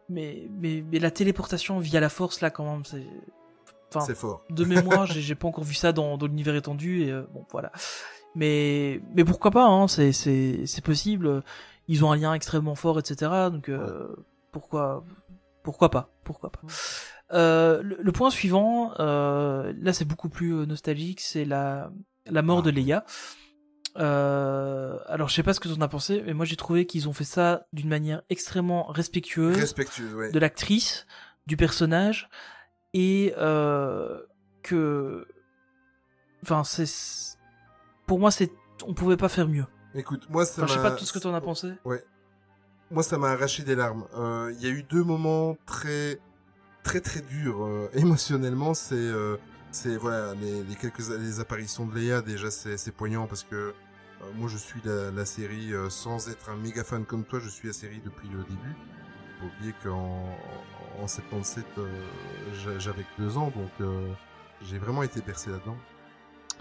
mais 0.07 0.47
mais 0.59 0.83
mais 0.89 0.99
la 0.99 1.11
téléportation 1.11 1.79
via 1.79 1.99
la 1.99 2.09
force 2.09 2.39
là, 2.41 2.49
quand 2.49 2.63
même, 2.71 2.85
c'est. 2.85 3.05
Enfin, 3.93 4.05
c'est 4.05 4.15
fort. 4.15 4.43
de 4.49 4.63
mémoire, 4.65 5.05
j'ai 5.11 5.21
j'ai 5.21 5.35
pas 5.35 5.47
encore 5.47 5.63
vu 5.63 5.73
ça 5.73 5.91
dans, 5.91 6.17
dans 6.17 6.25
l'univers 6.27 6.55
étendu 6.55 7.03
et 7.03 7.11
euh, 7.11 7.23
bon 7.33 7.45
voilà. 7.51 7.71
Mais 8.35 9.01
mais 9.13 9.23
pourquoi 9.23 9.51
pas 9.51 9.65
hein, 9.65 9.87
c'est 9.87 10.11
c'est 10.11 10.61
c'est 10.65 10.83
possible. 10.83 11.43
Ils 11.87 12.03
ont 12.03 12.11
un 12.11 12.15
lien 12.15 12.33
extrêmement 12.33 12.75
fort, 12.75 12.99
etc. 12.99 13.31
Donc 13.51 13.69
euh, 13.69 14.15
pourquoi 14.51 15.03
pourquoi 15.63 15.89
pas 15.89 16.09
pourquoi 16.23 16.51
pas. 16.51 16.61
Euh, 17.33 17.81
le, 17.81 17.97
le 17.99 18.11
point 18.11 18.29
suivant, 18.29 18.93
euh, 18.99 19.73
là 19.79 19.93
c'est 19.93 20.05
beaucoup 20.05 20.29
plus 20.29 20.53
euh, 20.53 20.65
nostalgique, 20.65 21.21
c'est 21.21 21.45
la 21.45 21.91
la 22.25 22.41
mort 22.41 22.63
de 22.63 22.71
Leia. 22.71 23.05
Euh, 23.97 24.97
alors 25.07 25.29
je 25.29 25.35
sais 25.35 25.43
pas 25.43 25.53
ce 25.53 25.59
que 25.59 25.69
tu 25.69 25.73
en 25.73 25.81
as 25.81 25.87
pensé, 25.87 26.21
mais 26.25 26.33
moi 26.33 26.45
j'ai 26.45 26.57
trouvé 26.57 26.85
qu'ils 26.85 27.07
ont 27.07 27.13
fait 27.13 27.23
ça 27.23 27.65
d'une 27.71 27.87
manière 27.87 28.23
extrêmement 28.29 28.87
respectueuse 28.87 29.55
Respectueux, 29.57 30.13
ouais. 30.15 30.31
de 30.31 30.39
l'actrice, 30.39 31.05
du 31.47 31.55
personnage, 31.55 32.29
et 32.93 33.33
euh, 33.37 34.19
que, 34.63 35.27
enfin, 36.43 36.63
c'est, 36.63 37.37
pour 38.07 38.19
moi, 38.19 38.31
c'est, 38.31 38.51
on 38.85 38.93
pouvait 38.93 39.17
pas 39.17 39.29
faire 39.29 39.47
mieux. 39.47 39.65
Écoute, 39.95 40.27
moi 40.29 40.45
ça 40.45 40.63
Enfin, 40.63 40.67
je 40.73 40.77
sais 40.77 40.83
pas 40.83 40.91
tout 40.91 41.05
ce 41.05 41.13
que 41.13 41.19
t'en 41.19 41.33
as 41.33 41.41
pensé. 41.41 41.71
moi 42.91 43.03
ça 43.03 43.17
m'a 43.17 43.29
arraché 43.31 43.63
des 43.63 43.75
larmes. 43.75 44.05
Euh, 44.15 44.53
Il 44.57 44.63
y 44.63 44.67
a 44.67 44.69
eu 44.69 44.83
deux 44.83 45.03
moments 45.03 45.57
très 45.65 46.19
très 46.83 47.01
très 47.01 47.21
durs 47.21 47.63
euh, 47.63 47.89
émotionnellement. 47.93 48.73
C'est 48.73 48.95
euh, 48.95 49.37
c'est 49.71 49.97
voilà 49.97 50.33
les, 50.35 50.63
les 50.63 50.75
quelques 50.75 50.99
les 51.09 51.39
apparitions 51.39 51.85
de 51.85 51.95
Leia 51.95 52.21
déjà 52.21 52.51
c'est 52.51 52.77
c'est 52.77 52.91
poignant 52.91 53.25
parce 53.27 53.43
que 53.43 53.55
euh, 53.55 53.73
moi 54.35 54.47
je 54.49 54.57
suis 54.57 54.81
la, 54.85 55.11
la 55.11 55.25
série 55.25 55.73
euh, 55.73 55.89
sans 55.89 56.29
être 56.29 56.49
un 56.49 56.55
méga 56.57 56.83
fan 56.83 57.05
comme 57.05 57.23
toi. 57.23 57.39
Je 57.39 57.49
suis 57.49 57.67
la 57.67 57.73
série 57.73 58.01
depuis 58.03 58.27
le 58.29 58.43
début. 58.43 58.75
Faut 59.39 59.47
oublier 59.47 59.73
qu'en 59.83 60.23
en 61.01 61.07
77 61.07 61.65
euh, 61.77 61.87
j'a- 62.63 62.79
j'avais 62.79 63.03
que 63.03 63.21
deux 63.21 63.37
ans 63.37 63.51
donc 63.55 63.71
euh, 63.81 64.07
j'ai 64.61 64.77
vraiment 64.77 65.03
été 65.03 65.21
bercé 65.21 65.49
là-dedans. 65.49 65.75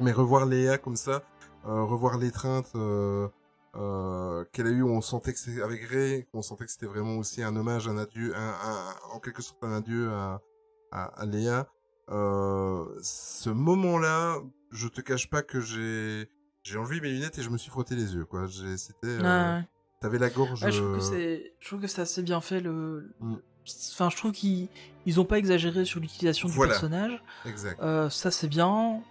Mais 0.00 0.10
revoir 0.10 0.44
Léa 0.46 0.76
comme 0.76 0.96
ça, 0.96 1.22
revoir 1.64 2.18
l'étreinte 2.18 2.70
euh, 2.74 3.28
euh, 3.76 4.44
qu'elle 4.52 4.66
a 4.66 4.70
eu, 4.70 4.82
on 4.82 5.00
sentait 5.00 5.32
que 5.32 5.38
c'était 5.38 5.62
avec 5.62 5.82
Ray, 5.88 6.26
on 6.32 6.42
sentait 6.42 6.64
que 6.64 6.70
c'était 6.70 6.86
vraiment 6.86 7.16
aussi 7.18 7.42
un 7.42 7.54
hommage, 7.56 7.88
un 7.88 7.96
adieu, 7.98 8.34
un, 8.36 8.40
un- 8.50 8.94
en 9.12 9.18
quelque 9.20 9.42
sorte 9.42 9.62
un 9.64 9.72
adieu 9.72 10.10
à, 10.12 10.40
à, 10.92 11.04
à 11.20 11.26
Léa. 11.26 11.66
Euh, 12.10 12.84
ce 13.02 13.50
moment-là, 13.50 14.36
je 14.70 14.88
te 14.88 15.00
cache 15.00 15.28
pas 15.30 15.42
que 15.42 15.60
j'ai 15.60 16.28
j'ai 16.62 16.78
enlevé 16.78 17.00
mes 17.00 17.10
lunettes 17.10 17.38
et 17.38 17.42
je 17.42 17.50
me 17.50 17.58
suis 17.58 17.70
frotté 17.70 17.94
les 17.94 18.14
yeux, 18.14 18.24
quoi. 18.24 18.46
C'était, 18.76 19.06
euh, 19.06 19.58
ouais. 19.58 19.64
t'avais 20.00 20.18
la 20.18 20.30
gorge. 20.30 20.62
Ouais, 20.62 20.72
je 20.72 20.80
trouve 20.80 20.92
que 20.98 21.02
euh, 21.04 21.08
c'est, 21.10 21.52
je 21.60 21.66
trouve 21.66 21.80
que 21.80 21.86
c'est 21.88 22.00
assez 22.02 22.22
bien 22.22 22.40
fait 22.40 22.60
le, 22.60 23.10
Mm. 23.20 23.34
enfin, 23.92 24.08
je 24.10 24.16
trouve 24.16 24.32
qu'ils, 24.32 24.68
ils 25.04 25.18
ont 25.20 25.24
pas 25.26 25.38
exagéré 25.38 25.84
sur 25.84 26.00
l'utilisation 26.00 26.48
du 26.48 26.56
personnage. 26.58 27.22
Exact. 27.44 27.80
Euh, 27.82 28.08
ça 28.08 28.30
c'est 28.30 28.48
bien. 28.48 29.02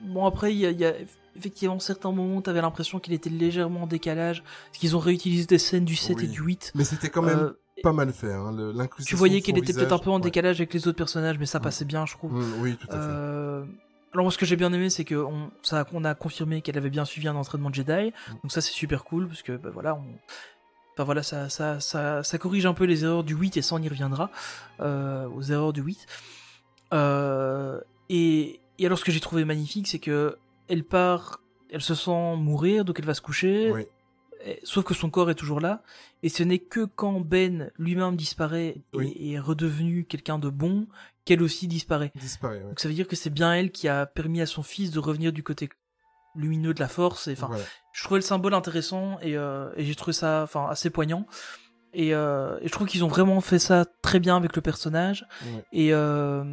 Bon 0.00 0.26
après 0.26 0.52
il 0.54 0.58
y 0.58 0.66
a, 0.66 0.70
il 0.70 0.78
y 0.80 0.84
a 0.84 0.94
effectivement, 1.38 1.78
certains 1.78 2.12
moments, 2.12 2.42
t'avais 2.42 2.60
l'impression 2.60 2.98
qu'il 2.98 3.12
était 3.14 3.30
légèrement 3.30 3.82
en 3.84 3.86
décalage, 3.86 4.42
parce 4.66 4.78
qu'ils 4.78 4.96
ont 4.96 5.00
réutilisé 5.00 5.46
des 5.46 5.58
scènes 5.58 5.84
du 5.84 5.96
7 5.96 6.22
et 6.22 6.26
du 6.26 6.40
8. 6.42 6.72
Mais 6.74 6.84
c'était 6.84 7.08
quand 7.08 7.22
même 7.22 7.38
Euh, 7.38 7.52
pas 7.82 7.92
mal 7.92 8.12
fait. 8.12 8.32
Hein, 8.32 8.52
l'incrustation 8.74 9.14
tu 9.14 9.16
voyais 9.16 9.40
qu'il 9.40 9.56
était 9.56 9.72
peut-être 9.72 9.92
un 9.92 9.98
peu 9.98 10.10
en 10.10 10.16
ouais. 10.16 10.20
décalage 10.20 10.56
avec 10.60 10.74
les 10.74 10.88
autres 10.88 10.96
personnages, 10.98 11.38
mais 11.38 11.46
ça 11.46 11.60
passait 11.60 11.84
bien, 11.84 12.04
je 12.06 12.14
trouve. 12.14 12.32
Mm, 12.32 12.60
oui, 12.60 12.76
tout 12.76 12.88
à 12.88 12.90
fait. 12.92 12.96
Euh, 12.98 13.64
Alors 14.12 14.24
moi, 14.24 14.32
ce 14.32 14.38
que 14.38 14.46
j'ai 14.46 14.56
bien 14.56 14.72
aimé, 14.72 14.90
c'est 14.90 15.04
que 15.04 15.14
on, 15.14 15.50
ça, 15.62 15.86
on 15.92 16.04
a 16.04 16.14
confirmé 16.14 16.60
qu'elle 16.62 16.76
avait 16.78 16.90
bien 16.90 17.04
suivi 17.04 17.28
un 17.28 17.36
entraînement 17.36 17.70
de 17.70 17.74
Jedi, 17.76 18.08
Mm. 18.10 18.32
donc 18.42 18.52
ça 18.52 18.60
c'est 18.60 18.72
super 18.72 19.04
cool 19.04 19.28
parce 19.28 19.42
que 19.42 19.52
bah, 19.56 19.70
voilà, 19.72 19.94
on... 19.94 20.02
enfin 20.94 21.04
voilà, 21.04 21.22
ça, 21.22 21.48
ça, 21.48 21.78
ça, 21.78 22.22
ça 22.24 22.38
corrige 22.38 22.66
un 22.66 22.74
peu 22.74 22.84
les 22.84 23.04
erreurs 23.04 23.22
du 23.22 23.34
8 23.34 23.56
et 23.58 23.62
ça 23.62 23.76
on 23.76 23.82
y 23.82 23.88
reviendra 23.88 24.30
euh, 24.80 25.28
aux 25.28 25.42
erreurs 25.42 25.72
du 25.72 25.82
8. 25.82 26.06
Euh, 26.94 27.80
et, 28.08 28.60
et 28.78 28.86
alors 28.86 28.98
ce 28.98 29.04
que 29.04 29.12
j'ai 29.12 29.20
trouvé 29.20 29.44
magnifique, 29.44 29.86
c'est 29.86 29.98
que 29.98 30.36
elle 30.68 30.84
part, 30.84 31.40
elle 31.70 31.80
se 31.82 31.94
sent 31.94 32.36
mourir, 32.36 32.84
donc 32.84 32.98
elle 32.98 33.06
va 33.06 33.14
se 33.14 33.20
coucher. 33.20 33.70
Oui. 33.72 33.86
Et- 34.44 34.60
Sauf 34.62 34.84
que 34.84 34.94
son 34.94 35.10
corps 35.10 35.30
est 35.30 35.34
toujours 35.34 35.60
là, 35.60 35.82
et 36.22 36.28
ce 36.28 36.42
n'est 36.44 36.60
que 36.60 36.84
quand 36.84 37.20
Ben 37.20 37.70
lui-même 37.78 38.14
disparaît 38.16 38.68
et- 38.92 38.96
Oui. 38.96 39.08
et 39.18 39.32
est 39.32 39.38
redevenu 39.40 40.04
quelqu'un 40.04 40.38
de 40.38 40.48
bon 40.48 40.86
qu'elle 41.24 41.42
aussi 41.42 41.66
disparaît. 41.68 42.12
Disparaît. 42.14 42.58
ouais. 42.58 42.68
Donc 42.68 42.80
ça 42.80 42.88
veut 42.88 42.94
dire 42.94 43.08
que 43.08 43.16
c'est 43.16 43.30
bien 43.30 43.52
elle 43.54 43.70
qui 43.72 43.88
a 43.88 44.06
permis 44.06 44.40
à 44.40 44.46
son 44.46 44.62
fils 44.62 44.90
de 44.92 44.98
revenir 45.00 45.32
du 45.32 45.42
côté 45.42 45.68
lumineux 46.36 46.72
de 46.72 46.80
la 46.80 46.88
force. 46.88 47.26
Et 47.26 47.32
enfin, 47.32 47.48
Voilà. 47.48 47.64
je 47.92 48.04
trouvais 48.04 48.18
le 48.20 48.24
symbole 48.24 48.54
intéressant 48.54 49.18
et, 49.20 49.36
euh, 49.36 49.70
et 49.76 49.84
j'ai 49.84 49.94
trouvé 49.96 50.12
ça, 50.12 50.42
enfin, 50.44 50.68
assez 50.70 50.88
poignant. 50.90 51.26
Et, 51.94 52.14
euh, 52.14 52.58
et 52.60 52.68
je 52.68 52.72
trouve 52.72 52.86
qu'ils 52.86 53.02
ont 53.04 53.08
vraiment 53.08 53.40
fait 53.40 53.58
ça 53.58 53.84
très 54.02 54.20
bien 54.20 54.36
avec 54.36 54.54
le 54.54 54.62
personnage 54.62 55.26
Ouais. 55.42 55.64
et 55.72 55.92
euh, 55.92 56.44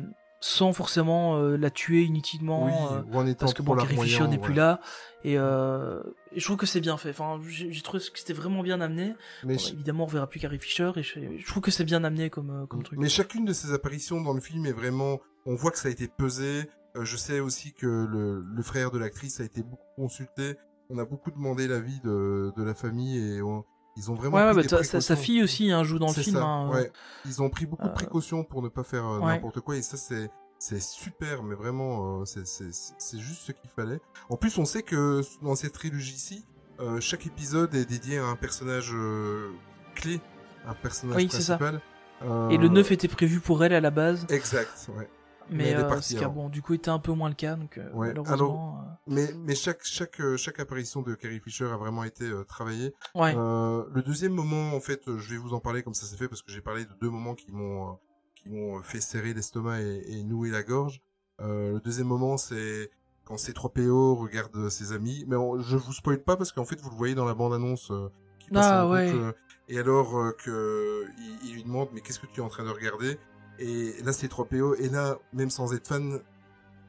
sans 0.48 0.74
forcément 0.74 1.38
euh, 1.38 1.58
la 1.58 1.72
tuer 1.72 2.04
inutilement. 2.04 2.66
Oui, 2.68 2.72
euh, 2.98 3.02
ou 3.12 3.18
en 3.20 3.34
parce 3.34 3.56
que 3.56 3.64
bon, 3.64 3.76
Carrie 3.76 3.96
n'est 3.98 4.28
ouais. 4.28 4.38
plus 4.38 4.54
là. 4.54 4.80
Et, 5.24 5.40
euh, 5.40 6.04
et 6.34 6.40
je 6.40 6.46
trouve 6.46 6.58
que 6.58 6.68
c'est 6.68 6.82
bien 6.82 6.98
fait. 6.98 7.10
Enfin, 7.10 7.40
j'ai 7.48 7.82
trouvé 7.82 7.98
que 7.98 8.20
c'était 8.20 8.34
vraiment 8.34 8.62
bien 8.62 8.80
amené. 8.80 9.16
Mais, 9.44 9.56
Bon, 9.56 9.62
évidemment, 9.74 10.04
on 10.04 10.08
verra 10.08 10.28
plus 10.28 10.40
Carrie 10.40 10.60
Fisher 10.60 10.92
et 10.98 11.02
je, 11.02 11.20
je 11.40 11.46
trouve 11.48 11.64
que 11.64 11.72
c'est 11.72 11.84
bien 11.84 12.04
amené 12.04 12.30
comme, 12.30 12.52
euh, 12.52 12.66
comme 12.68 12.84
truc. 12.84 13.00
mais 13.00 13.10
chacune 13.10 13.44
de 13.44 13.54
ces 13.54 13.74
apparitions 13.74 14.22
dans 14.22 14.34
le 14.34 14.42
film 14.42 14.68
est 14.68 14.72
vraiment. 14.72 15.20
On 15.48 15.56
voit 15.56 15.72
que 15.72 15.80
ça 15.80 15.88
a 15.88 15.92
été 15.92 16.08
pesé. 16.08 16.70
Euh, 16.96 17.06
je 17.06 17.18
sais 17.18 17.40
aussi 17.40 17.74
que 17.74 17.88
le, 17.88 18.42
le 18.42 18.62
frère 18.62 18.92
de 18.92 19.00
l'actrice 19.00 19.40
a 19.40 19.44
été 19.46 19.64
beaucoup 19.64 19.82
consulté. 19.96 20.58
On 20.92 21.00
a 21.00 21.06
beaucoup 21.06 21.32
demandé 21.32 21.68
l'avis 21.68 22.00
de, 22.02 22.54
de 22.56 22.64
la 22.64 22.76
famille 22.76 23.18
et 23.18 23.42
on- 23.42 23.64
ils 23.98 24.12
ont 24.12 24.16
vraiment 24.16 24.38
Ouais, 24.38 24.46
pris 24.48 24.56
bah, 24.56 24.62
des 24.64 24.68
sa- 24.70 24.78
précautions. 24.78 25.16
fille 25.16 25.44
aussi 25.44 25.72
hein, 25.72 25.84
joue 25.84 26.00
dans 26.00 26.08
le 26.08 26.14
film. 26.14 26.36
ça, 26.38 26.44
hein. 26.44 26.70
ouais. 26.70 26.92
Ils 27.26 27.42
ont 27.42 27.50
pris 27.50 27.66
beaucoup 27.66 27.86
de 27.86 27.90
Euh, 27.92 27.94
précautions 27.94 28.44
pour 28.44 28.62
ne 28.62 28.68
pas 28.70 28.84
faire 28.84 29.06
euh, 29.08 29.20
n'importe 29.20 29.60
quoi 29.62 29.76
et 29.78 29.82
ça 29.82 29.98
c'est 29.98 30.30
c'est 30.58 30.82
super, 30.82 31.44
mais 31.44 31.56
vraiment 31.56 32.22
euh, 32.22 32.26
c'est 32.26 32.48
c'est 32.48 32.70
c'est 32.72 33.20
juste 33.20 33.42
ce 33.42 33.52
qu'il 33.52 33.70
fallait. 33.70 34.00
En 34.30 34.38
plus, 34.38 34.58
on 34.58 34.66
sait 34.66 34.84
que 34.84 35.22
dans 35.44 35.56
cette 35.56 35.74
trilogie-ci, 35.74 36.46
euh, 36.80 37.00
chaque 37.02 37.26
épisode 37.28 37.76
est 37.76 37.86
dédié 37.86 38.18
à 38.20 38.26
un 38.26 38.36
personnage 38.36 38.92
euh, 38.94 39.52
clé, 39.96 40.22
un 40.66 40.74
personnage 40.74 41.18
Oui, 41.18 41.28
c'est 41.32 41.42
ça. 41.42 41.58
principal. 41.58 41.82
Euh, 42.24 42.50
Et 42.50 42.58
le 42.58 42.70
9 42.70 42.92
était 42.94 43.10
prévu 43.10 43.42
pour 43.42 43.64
elle 43.66 43.74
à 43.74 43.82
la 43.82 43.92
base. 43.92 44.26
Exact, 44.30 44.90
ouais. 44.98 45.10
Mais 45.50 45.58
Mais, 45.58 45.76
euh, 45.76 45.84
partie 45.88 46.14
ce 46.14 46.18
qui 46.18 46.24
a, 46.24 46.28
avant. 46.28 46.34
bon, 46.44 46.50
du 46.50 46.62
coup, 46.62 46.74
était 46.74 46.90
un 46.90 46.98
peu 47.00 47.12
moins 47.14 47.30
le 47.30 47.36
cas, 47.36 47.56
donc 47.56 47.78
euh, 47.78 47.92
Ouais, 47.94 48.08
malheureusement. 48.08 48.82
Mais 49.08 49.32
mais 49.38 49.54
chaque 49.54 49.84
chaque 49.84 50.20
euh, 50.20 50.38
chaque 50.38 50.60
apparition 50.60 51.04
de 51.04 51.14
Carrie 51.14 51.40
Fisher 51.40 51.66
a 51.66 51.78
vraiment 51.78 52.04
été 52.04 52.24
euh, 52.26 52.44
travaillée. 52.44 52.94
euh, 53.16 53.20
ouais. 53.22 53.36
Euh, 53.38 53.84
le 53.94 54.02
deuxième 54.02 54.34
moment, 54.34 54.74
en 54.76 54.80
fait, 54.80 55.08
euh, 55.08 55.20
je 55.20 55.30
vais 55.32 55.38
vous 55.38 55.54
en 55.54 55.60
parler 55.60 55.84
comme 55.84 55.94
ça 55.94 56.08
s'est 56.08 56.18
fait 56.18 56.28
parce 56.28 56.42
que 56.42 56.52
j'ai 56.52 56.62
parlé 56.62 56.86
de 56.86 56.94
deux 57.00 57.10
moments 57.12 57.36
qui 57.36 57.52
m'ont 57.52 57.90
euh, 57.90 57.94
qui 58.36 58.50
m'ont 58.50 58.82
fait 58.82 59.02
serrer 59.02 59.34
l'estomac 59.36 59.82
et, 59.82 60.04
et 60.08 60.24
nouer 60.24 60.50
la 60.50 60.64
gorge. 60.64 61.02
Euh, 61.42 61.74
le 61.74 61.80
deuxième 61.80 62.08
moment, 62.08 62.38
c'est 62.38 62.90
quand 63.26 63.36
C3PO 63.36 64.16
regarde 64.20 64.70
ses 64.70 64.94
amis. 64.94 65.26
Mais 65.28 65.36
on- 65.36 65.60
je 65.60 65.78
vous 65.78 65.94
spoil 65.94 66.24
pas 66.24 66.38
parce 66.38 66.52
qu'en 66.52 66.66
fait, 66.66 66.80
vous 66.82 66.90
le 66.90 66.96
voyez 66.96 67.14
dans 67.14 67.26
la 67.26 67.34
bande-annonce 67.36 67.92
euh, 67.92 68.10
qui 68.40 68.50
passe 68.50 68.66
Ah, 68.72 68.86
en 68.88 68.92
ouais. 68.92 69.12
euh, 69.14 69.32
et 69.70 69.78
alors 69.78 70.18
euh, 70.18 70.32
que 70.44 71.06
il, 71.20 71.50
il 71.50 71.54
lui 71.54 71.64
demande 71.64 71.90
mais 71.94 72.02
qu'est-ce 72.02 72.20
que 72.20 72.28
tu 72.28 72.40
es 72.40 72.44
en 72.44 72.50
train 72.50 72.64
de 72.64 72.70
regarder? 72.70 73.20
Et 73.60 73.96
là, 74.04 74.12
C3PO 74.12 74.76
et 74.80 74.90
là, 74.90 75.18
même 75.34 75.50
sans 75.50 75.74
être 75.74 75.88
fan, 75.88 76.20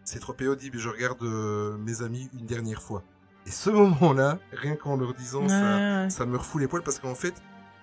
C3PO 0.06 0.56
dit 0.56 0.70
mais 0.72 0.78
je 0.80 0.88
regarde 0.88 1.22
euh, 1.22 1.76
mes 1.78 2.02
amis 2.02 2.28
une 2.38 2.46
dernière 2.46 2.82
fois. 2.82 3.02
Et 3.46 3.50
ce 3.50 3.70
moment-là, 3.70 4.38
rien 4.52 4.76
qu'en 4.76 4.96
leur 4.96 5.14
disant 5.14 5.48
ça, 5.48 5.54
Ouais, 5.54 6.02
ouais. 6.04 6.10
ça 6.10 6.26
me 6.26 6.36
refoule 6.36 6.62
les 6.62 6.68
poils 6.68 6.82
parce 6.82 6.98
qu'en 6.98 7.14
fait, 7.14 7.34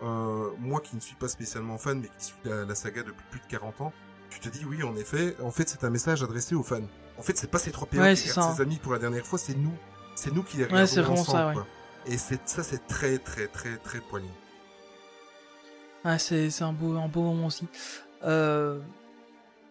euh, 0.01 0.49
moi 0.59 0.81
qui 0.81 0.95
ne 0.95 1.01
suis 1.01 1.15
pas 1.15 1.27
spécialement 1.29 1.77
fan, 1.77 1.99
mais 2.01 2.09
qui 2.17 2.25
suis 2.25 2.35
la, 2.43 2.65
la 2.65 2.75
saga 2.75 3.03
depuis 3.03 3.23
plus 3.31 3.39
de 3.39 3.45
40 3.47 3.81
ans, 3.81 3.93
tu 4.29 4.39
te 4.39 4.49
dis 4.49 4.65
oui, 4.65 4.83
en 4.83 4.95
effet, 4.95 5.35
en 5.41 5.51
fait, 5.51 5.69
c'est 5.69 5.83
un 5.83 5.89
message 5.89 6.23
adressé 6.23 6.55
aux 6.55 6.63
fans. 6.63 6.81
En 7.17 7.21
fait, 7.21 7.37
c'est 7.37 7.49
pas 7.51 7.59
ces 7.59 7.71
trois 7.71 7.87
PO 7.87 7.99
Ouais, 7.99 8.15
qui 8.15 8.21
c'est 8.21 8.31
regardent 8.31 8.51
ça. 8.51 8.57
ses 8.57 8.61
amis 8.63 8.77
pour 8.81 8.91
la 8.93 8.99
dernière 8.99 9.25
fois, 9.25 9.37
c'est 9.39 9.55
nous. 9.55 9.73
C'est 10.15 10.33
nous 10.33 10.43
qui 10.43 10.57
les 10.57 10.65
regardons 10.65 10.87
c'est 10.87 11.01
vraiment 11.01 11.19
ensemble, 11.21 11.37
ça, 11.37 11.47
ouais. 11.47 11.53
quoi. 11.53 11.67
Et 12.07 12.17
c'est, 12.17 12.39
ça, 12.49 12.63
c'est 12.63 12.85
très, 12.87 13.17
très, 13.19 13.47
très, 13.47 13.77
très 13.77 13.99
poignant. 13.99 14.27
Ouais, 16.03 16.19
c'est 16.19 16.49
c'est 16.49 16.63
un 16.65 16.73
beau, 16.73 16.97
un 16.97 17.07
beau 17.07 17.21
moment 17.21 17.45
aussi. 17.47 17.67
Euh, 18.23 18.79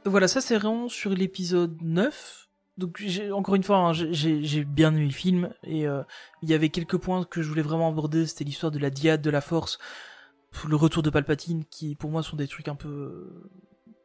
voilà, 0.04 0.28
ça 0.28 0.40
c'est 0.40 0.56
vraiment 0.56 0.88
sur 0.88 1.10
l'épisode 1.10 1.76
9. 1.80 2.48
Donc 2.78 3.04
encore 3.32 3.54
une 3.54 3.62
fois, 3.62 3.76
hein, 3.78 3.92
j'ai- 3.92 4.64
bien 4.64 4.94
aimé 4.94 5.04
le 5.04 5.12
film 5.12 5.50
et 5.62 5.86
euh, 5.86 6.02
il 6.42 6.48
y 6.48 6.54
avait 6.54 6.70
quelques 6.70 6.96
points 6.96 7.24
que 7.24 7.42
je 7.42 7.48
voulais 7.48 7.62
vraiment 7.62 7.88
aborder. 7.88 8.26
C'était 8.26 8.44
l'histoire 8.44 8.72
de 8.72 8.78
la 8.78 8.90
diade 8.90 9.22
de 9.22 9.30
la 9.30 9.40
force, 9.40 9.78
le 10.66 10.76
retour 10.76 11.02
de 11.02 11.10
Palpatine, 11.10 11.64
qui 11.70 11.94
pour 11.94 12.10
moi 12.10 12.22
sont 12.22 12.36
des 12.36 12.48
trucs 12.48 12.68
un 12.68 12.74
peu 12.74 13.50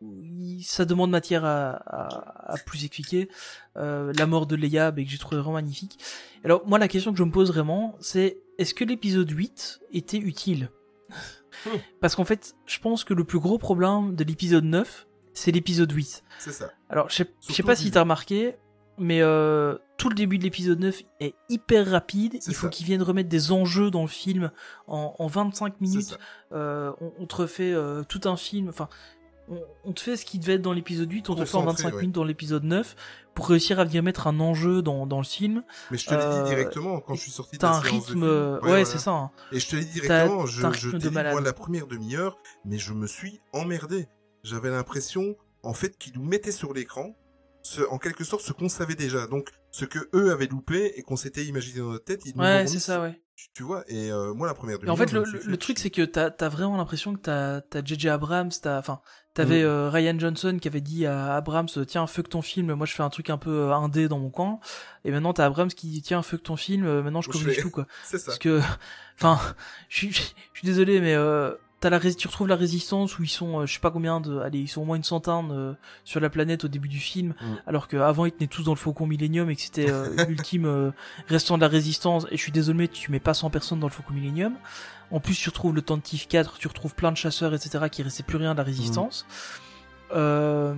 oui, 0.01 0.63
ça 0.63 0.85
demande 0.85 1.09
matière 1.09 1.43
à, 1.45 2.55
plus 2.65 2.85
expliquer. 2.85 3.29
Euh, 3.77 4.13
la 4.17 4.27
mort 4.27 4.45
de 4.45 4.55
Leia, 4.55 4.91
mais 4.91 5.05
que 5.05 5.11
j'ai 5.11 5.17
trouvé 5.17 5.37
vraiment 5.37 5.53
magnifique. 5.53 5.99
Alors 6.43 6.67
moi 6.67 6.79
la 6.79 6.87
question 6.87 7.11
que 7.11 7.17
je 7.17 7.23
me 7.23 7.31
pose 7.31 7.51
vraiment, 7.51 7.95
c'est 7.99 8.37
est-ce 8.57 8.73
que 8.73 8.83
l'épisode 8.83 9.29
8 9.29 9.79
était 9.91 10.17
utile? 10.17 10.69
Parce 12.01 12.15
qu'en 12.15 12.25
fait, 12.25 12.55
je 12.65 12.79
pense 12.79 13.03
que 13.03 13.13
le 13.13 13.23
plus 13.23 13.39
gros 13.39 13.57
problème 13.57 14.15
de 14.15 14.23
l'épisode 14.23 14.65
9, 14.65 15.07
c'est 15.33 15.51
l'épisode 15.51 15.91
8. 15.91 16.23
C'est 16.39 16.51
ça. 16.51 16.71
Alors 16.89 17.09
je 17.09 17.23
sais, 17.41 17.63
pas 17.63 17.75
si 17.75 17.91
t'as 17.91 18.01
remarqué, 18.01 18.55
mais 18.97 19.21
euh, 19.21 19.77
tout 19.97 20.09
le 20.09 20.15
début 20.15 20.37
de 20.37 20.43
l'épisode 20.43 20.79
9 20.79 21.03
est 21.19 21.35
hyper 21.49 21.89
rapide. 21.89 22.39
Il 22.47 22.55
faut 22.55 22.69
qu'ils 22.69 22.85
viennent 22.85 23.03
remettre 23.03 23.29
des 23.29 23.51
enjeux 23.51 23.91
dans 23.91 24.01
le 24.01 24.07
film 24.07 24.51
en, 24.87 25.15
en 25.17 25.27
25 25.27 25.73
C'est 25.73 25.81
minutes. 25.81 26.17
Euh, 26.51 26.91
on, 27.01 27.13
on 27.19 27.25
te 27.27 27.35
refait 27.35 27.73
euh, 27.73 28.03
tout 28.03 28.21
un 28.25 28.37
film, 28.37 28.69
enfin, 28.69 28.89
on, 29.49 29.61
on 29.85 29.93
te 29.93 29.99
fait 30.01 30.17
ce 30.17 30.25
qui 30.25 30.39
devait 30.39 30.53
être 30.55 30.61
dans 30.61 30.73
l'épisode 30.73 31.11
8, 31.11 31.29
on 31.29 31.35
te 31.35 31.45
fait 31.45 31.55
en 31.55 31.61
Concentré, 31.63 31.83
25 31.83 31.93
ouais. 31.95 32.01
minutes 32.01 32.15
dans 32.15 32.23
l'épisode 32.23 32.63
9, 32.63 32.95
pour 33.33 33.47
réussir 33.49 33.79
à 33.79 33.85
venir 33.85 34.03
mettre 34.03 34.27
un 34.27 34.39
enjeu 34.39 34.81
dans, 34.81 35.05
dans 35.07 35.19
le 35.19 35.23
film. 35.25 35.63
Mais 35.91 35.97
je 35.97 36.05
te 36.07 36.13
l'ai 36.15 36.21
Euh, 36.21 36.43
dit 36.43 36.49
directement 36.49 36.99
quand 36.99 37.15
je 37.15 37.21
suis 37.21 37.31
sorti 37.31 37.57
de 37.57 37.61
T'as 37.61 37.75
un 37.75 37.81
de 37.81 37.85
rythme... 37.85 38.23
euh, 38.23 38.55
Ouais, 38.61 38.67
voilà. 38.69 38.85
c'est 38.85 38.97
ça. 38.97 39.11
hein. 39.11 39.31
Et 39.51 39.59
je 39.59 39.67
te 39.69 39.75
l'ai 39.75 39.85
dit 39.85 40.01
directement, 40.01 40.45
je, 40.45 40.61
je 40.73 40.89
de 40.97 41.09
moi, 41.09 41.41
la 41.41 41.53
première 41.53 41.87
demi-heure, 41.87 42.37
mais 42.65 42.77
je 42.77 42.93
me 42.93 43.07
suis 43.07 43.39
emmerdé. 43.53 44.07
J'avais 44.43 44.69
l'impression, 44.69 45.35
en 45.63 45.73
fait, 45.73 45.97
qu'ils 45.97 46.13
nous 46.13 46.23
mettaient 46.25 46.51
sur 46.51 46.73
l'écran, 46.73 47.15
ce, 47.61 47.81
en 47.89 47.97
quelque 47.97 48.23
sorte, 48.23 48.41
ce 48.43 48.53
qu'on 48.53 48.69
savait 48.69 48.95
déjà. 48.95 49.27
Donc, 49.27 49.49
ce 49.71 49.85
que 49.85 49.99
eux 50.15 50.31
avaient 50.31 50.47
loupé 50.47 50.93
et 50.97 51.03
qu'on 51.03 51.17
s'était 51.17 51.43
imaginé 51.43 51.79
dans 51.81 51.91
notre 51.91 52.05
tête, 52.05 52.21
ils 52.25 52.33
nous 52.35 52.41
Ouais, 52.41 52.65
c'est 52.65 52.79
ça, 52.79 53.01
ouais. 53.01 53.21
Tu, 53.35 53.49
tu 53.53 53.61
vois, 53.61 53.83
et 53.87 54.09
euh, 54.11 54.33
moi, 54.33 54.47
la 54.47 54.55
première 54.55 54.79
demi-heure, 54.79 54.95
en 54.95 54.97
fait, 54.97 55.11
le, 55.11 55.57
truc, 55.57 55.77
c'est 55.77 55.91
que 55.91 56.01
t'as 56.01 56.31
as 56.39 56.49
vraiment 56.49 56.75
l'impression 56.77 57.13
que 57.13 57.19
t'as 57.19 57.57
as 57.77 57.85
JJ 57.85 58.07
Abrams, 58.07 58.49
t'as, 58.61 58.79
enfin, 58.79 58.99
t'avais 59.37 59.61
Mm. 59.61 59.65
euh, 59.67 59.89
Ryan 59.91 60.19
Johnson 60.19 60.57
qui 60.59 60.67
avait 60.67 60.81
dit 60.81 61.05
à 61.05 61.35
Abrams, 61.35 61.67
tiens, 61.87 62.07
fuck 62.07 62.27
ton 62.27 62.41
film, 62.41 62.73
moi 62.73 62.85
je 62.87 62.93
fais 62.93 63.03
un 63.03 63.09
truc 63.09 63.29
un 63.29 63.37
peu 63.37 63.51
euh, 63.51 63.71
indé 63.73 64.07
dans 64.07 64.17
mon 64.19 64.29
coin. 64.29 64.59
Et 65.05 65.11
maintenant 65.11 65.31
t'as 65.33 65.45
Abrams 65.45 65.69
qui 65.69 65.87
dit, 65.89 66.01
tiens, 66.01 66.21
fuck 66.23 66.41
ton 66.43 66.55
film, 66.55 66.85
euh, 66.85 67.03
maintenant 67.03 67.21
je 67.21 67.29
corrige 67.29 67.61
tout, 67.61 67.69
quoi. 67.69 67.85
C'est 68.03 68.17
ça. 68.17 68.25
Parce 68.25 68.39
que, 68.39 68.59
enfin, 69.17 69.39
je 69.89 69.95
suis, 69.97 70.11
je 70.11 70.59
suis 70.59 70.65
désolé, 70.65 70.99
mais 70.99 71.13
euh, 71.13 71.51
t'as 71.79 71.89
la, 71.89 71.99
tu 71.99 72.27
retrouves 72.27 72.47
la 72.47 72.55
résistance 72.55 73.19
où 73.19 73.23
ils 73.23 73.29
sont, 73.29 73.59
euh, 73.59 73.65
je 73.65 73.73
sais 73.73 73.79
pas 73.79 73.91
combien 73.91 74.19
de, 74.19 74.39
allez, 74.39 74.59
ils 74.59 74.67
sont 74.67 74.81
au 74.81 74.85
moins 74.85 74.95
une 74.95 75.03
centaine 75.03 75.49
euh, 75.51 75.73
sur 76.03 76.19
la 76.19 76.29
planète 76.29 76.65
au 76.65 76.67
début 76.67 76.87
du 76.87 76.99
film, 76.99 77.33
Mm. 77.39 77.45
alors 77.67 77.87
qu'avant 77.87 78.25
ils 78.25 78.31
tenaient 78.31 78.47
tous 78.47 78.63
dans 78.63 78.71
le 78.71 78.77
Faucon 78.77 79.05
Millennium 79.05 79.49
et 79.49 79.55
que 79.55 79.61
c'était 79.61 79.89
euh, 79.89 80.09
l'ultime 80.27 80.65
euh, 80.65 80.91
restant 81.27 81.57
de 81.57 81.61
la 81.61 81.67
résistance. 81.67 82.25
Et 82.31 82.37
je 82.37 82.41
suis 82.41 82.51
désolé, 82.51 82.77
mais 82.77 82.87
tu 82.87 83.11
mets 83.11 83.19
pas 83.19 83.33
100 83.33 83.49
personnes 83.49 83.79
dans 83.79 83.87
le 83.87 83.91
Faucon 83.93 84.13
Millennium. 84.13 84.55
En 85.11 85.19
plus, 85.19 85.35
tu 85.35 85.49
retrouves 85.49 85.73
le 85.73 85.81
Tantive 85.81 86.27
4, 86.27 86.57
tu 86.57 86.67
retrouves 86.67 86.93
plein 86.93 87.11
de 87.11 87.17
chasseurs, 87.17 87.53
etc., 87.53 87.85
qui 87.89 88.03
restait 88.03 88.23
plus 88.23 88.37
rien 88.37 88.51
de 88.53 88.57
la 88.57 88.63
résistance. 88.63 89.25
Euh, 90.11 90.73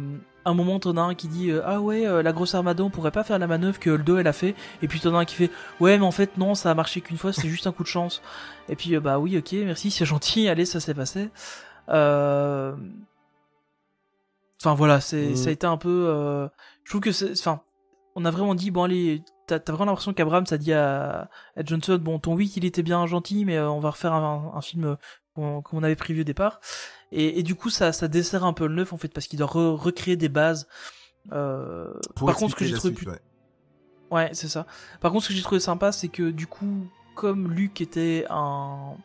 un 0.45 0.53
moment, 0.53 0.80
t'en 0.80 0.97
as 0.97 1.01
un 1.01 1.15
qui 1.15 1.27
dit 1.27 1.51
euh, 1.51 1.61
Ah 1.65 1.80
ouais, 1.82 2.07
euh, 2.07 2.23
la 2.23 2.32
grosse 2.32 2.55
armada, 2.55 2.84
on 2.84 2.89
pourrait 2.89 3.11
pas 3.11 3.23
faire 3.23 3.38
la 3.39 3.45
manœuvre 3.47 3.80
que 3.80 3.89
Holdo 3.91 4.17
elle 4.17 4.27
a 4.27 4.34
fait. 4.34 4.55
Et 4.82 4.88
puis 4.88 4.99
t'en 4.99 5.13
as 5.15 5.19
un 5.19 5.25
qui 5.25 5.36
fait 5.36 5.51
Ouais, 5.80 5.97
mais 5.97 6.05
en 6.05 6.11
fait, 6.11 6.38
non, 6.38 6.55
ça 6.55 6.71
a 6.71 6.73
marché 6.73 7.01
qu'une 7.01 7.17
fois, 7.17 7.34
c'était 7.34 7.49
juste 7.49 7.67
un 7.67 7.71
coup 7.71 7.84
de 7.84 7.88
chance. 7.88 8.21
Et 8.69 8.75
puis, 8.75 8.95
euh, 8.95 8.99
bah 8.99 9.19
oui, 9.19 9.38
ok, 9.38 9.51
merci, 9.65 9.91
c'est 9.91 10.05
gentil, 10.05 10.47
allez, 10.47 10.65
ça 10.65 10.80
s'est 10.80 10.93
passé. 10.95 11.30
Euh... 11.89 12.75
Enfin 14.61 14.73
voilà, 14.73 14.99
c'est 14.99 15.36
ça 15.36 15.49
a 15.49 15.51
été 15.51 15.65
un 15.67 15.77
peu. 15.77 16.05
euh, 16.09 16.47
Je 16.84 16.91
trouve 16.91 17.01
que 17.01 17.11
c'est. 17.11 17.32
Enfin, 17.32 17.61
on 18.15 18.25
a 18.25 18.32
vraiment 18.32 18.55
dit 18.55 18.71
Bon, 18.71 18.84
allez, 18.84 19.23
t'as 19.47 19.59
vraiment 19.67 19.86
l'impression 19.86 20.13
qu'Abrams 20.13 20.45
a 20.51 20.57
dit 20.57 20.73
à, 20.73 21.30
à 21.55 21.63
Johnson 21.63 21.97
Bon, 22.01 22.19
ton 22.19 22.36
8 22.36 22.57
il 22.57 22.65
était 22.65 22.84
bien 22.84 23.05
gentil, 23.07 23.45
mais 23.45 23.59
on 23.59 23.80
va 23.80 23.91
refaire 23.91 24.13
un, 24.13 24.51
un 24.55 24.61
film 24.61 24.97
qu'on 25.34 25.61
qu'on 25.61 25.82
avait 25.84 25.95
prévu 25.95 26.21
au 26.21 26.23
départ. 26.25 26.59
Et, 27.12 27.39
et 27.39 27.43
du 27.43 27.55
coup, 27.55 27.70
ça, 27.70 27.91
ça 27.91 28.07
dessert 28.07 28.43
un 28.43 28.53
peu 28.53 28.68
le 28.68 28.76
neuf 28.76 28.93
en 28.93 28.97
fait, 28.97 29.07
parce 29.14 29.28
qu'il 29.28 29.39
doit 29.39 29.47
re- 29.47 29.76
recréer 29.76 30.16
des 30.16 30.30
bases. 30.30 30.68
Euh, 31.32 31.91
par 32.16 32.36
contre, 32.36 32.51
ce 32.51 32.55
que 32.55 32.66
j'ai 32.66 32.74
trouvé 32.74 32.93
suite, 32.95 33.05
plus 33.07 33.12
ouais. 33.12 33.22
Ouais, 34.12 34.30
c'est 34.34 34.47
ça. 34.47 34.66
Par 35.01 35.12
contre, 35.12 35.24
ce 35.26 35.30
que 35.30 35.36
j'ai 35.36 35.41
trouvé 35.43 35.60
sympa, 35.60 35.91
c'est 35.91 36.07
que 36.07 36.32
du 36.32 36.47
coup, 36.47 36.88
comme 37.16 37.51
Luke 37.51 37.82
était 37.82 38.26
un 38.30 38.95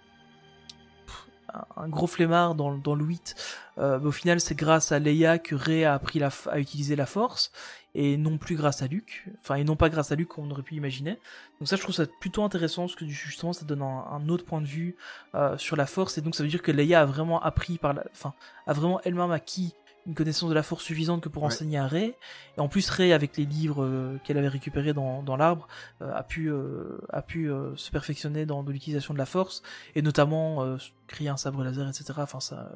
un 1.76 1.88
gros 1.88 2.09
flemmard 2.09 2.57
dans, 2.57 2.76
dans 2.76 2.96
le 2.96 3.05
8, 3.05 3.36
euh, 3.78 4.00
au 4.00 4.11
final 4.11 4.40
c'est 4.40 4.57
grâce 4.57 4.90
à 4.90 4.98
Leia 4.98 5.38
que 5.38 5.55
Rey 5.55 5.84
a 5.84 5.94
appris 5.94 6.18
la, 6.18 6.30
à 6.50 6.59
utiliser 6.59 6.96
la 6.96 7.07
force, 7.07 7.52
et 7.95 8.16
non 8.16 8.38
plus 8.38 8.57
grâce 8.57 8.82
à 8.82 8.86
Luke, 8.86 9.26
enfin 9.40 9.57
et 9.57 9.64
non 9.64 9.76
pas 9.76 9.88
grâce 9.88 10.12
à 10.12 10.16
Luke 10.16 10.28
qu'on 10.28 10.51
aurait 10.51 10.62
pu 10.62 10.74
imaginer. 10.74 11.18
Donc 11.61 11.68
ça 11.68 11.76
je 11.76 11.82
trouve 11.82 11.95
ça 11.95 12.07
plutôt 12.07 12.42
intéressant, 12.42 12.82
parce 12.82 12.97
que 12.97 13.07
justement 13.07 13.53
ça 13.53 13.64
donne 13.64 13.82
un, 13.82 14.28
autre 14.28 14.45
point 14.45 14.61
de 14.61 14.66
vue 14.66 14.97
euh, 15.34 15.57
sur 15.59 15.76
la 15.76 15.86
force, 15.86 16.18
et 16.18 16.20
donc 16.20 16.34
ça 16.34 16.42
veut 16.42 16.49
dire 16.49 16.62
que 16.62 16.72
Leia 16.72 17.01
a 17.01 17.05
vraiment 17.07 17.40
appris 17.42 17.78
par 17.78 17.95
la, 17.95 18.05
enfin 18.12 18.34
a 18.66 18.72
vraiment 18.72 19.01
elle-même 19.05 19.30
acquis 19.30 19.74
une 20.07 20.14
connaissance 20.14 20.51
de 20.51 20.55
la 20.55 20.62
force 20.62 20.84
suffisante 20.84 21.22
que 21.22 21.28
pour 21.28 21.45
enseigner 21.45 21.78
à 21.78 21.86
Rey. 21.86 22.16
Et 22.57 22.61
en 22.61 22.68
plus, 22.68 22.88
Rey, 22.90 23.12
avec 23.12 23.36
les 23.36 23.47
livres 23.47 23.82
euh, 23.82 24.18
qu'elle 24.24 24.36
avait 24.36 24.49
récupérés 24.49 24.92
dans, 24.92 25.22
dans 25.22 25.36
l'arbre, 25.36 25.66
euh, 26.03 26.12
a 26.12 26.22
pu, 26.22 26.51
euh, 26.51 26.99
a 27.11 27.22
pu 27.22 27.51
se 27.76 27.90
perfectionner 27.90 28.47
dans 28.47 28.62
l'utilisation 28.62 29.14
de 29.14 29.18
la 29.18 29.26
force, 29.26 29.62
et 29.95 30.03
notamment 30.03 30.76
créer 31.07 31.28
un 31.28 31.36
sabre 31.36 31.64
laser, 31.64 31.88
etc. 31.88 32.05
Enfin, 32.18 32.40
ça, 32.40 32.72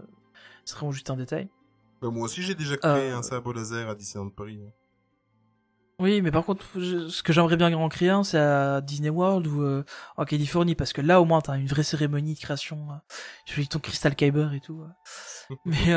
c'est 0.65 0.77
vraiment 0.77 0.93
juste 0.93 1.11
un 1.11 1.17
détail. 1.17 1.49
Bah, 2.01 2.09
moi 2.11 2.25
aussi, 2.25 2.43
j'ai 2.43 2.55
déjà 2.55 2.77
créé 2.77 3.11
un 3.11 3.23
sabre 3.23 3.53
laser 3.53 3.89
à 3.89 3.95
Disneyland 3.95 4.31
Paris. 4.31 4.61
Hein. 4.65 4.71
Oui, 5.99 6.23
mais 6.23 6.31
par 6.31 6.45
contre, 6.45 6.65
ce 6.75 7.23
que 7.23 7.33
j'aimerais 7.33 7.57
bien 7.57 7.73
en 7.75 7.89
créer 7.89 8.11
un, 8.11 8.23
c'est 8.23 8.39
à 8.39 8.81
Disney 8.81 9.11
World 9.11 9.47
ou 9.49 9.83
en 10.17 10.25
Californie, 10.25 10.77
parce 10.77 10.93
que 10.93 11.01
là, 11.01 11.21
au 11.21 11.25
moins, 11.25 11.41
t'as 11.41 11.57
une 11.57 11.67
vraie 11.67 11.83
cérémonie 11.83 12.35
de 12.35 12.39
création. 12.39 12.87
Je 13.47 13.63
ton 13.63 13.81
Crystal 13.81 14.15
Kyber 14.15 14.53
et 14.55 14.61
tout. 14.61 14.85
mais 15.65 15.93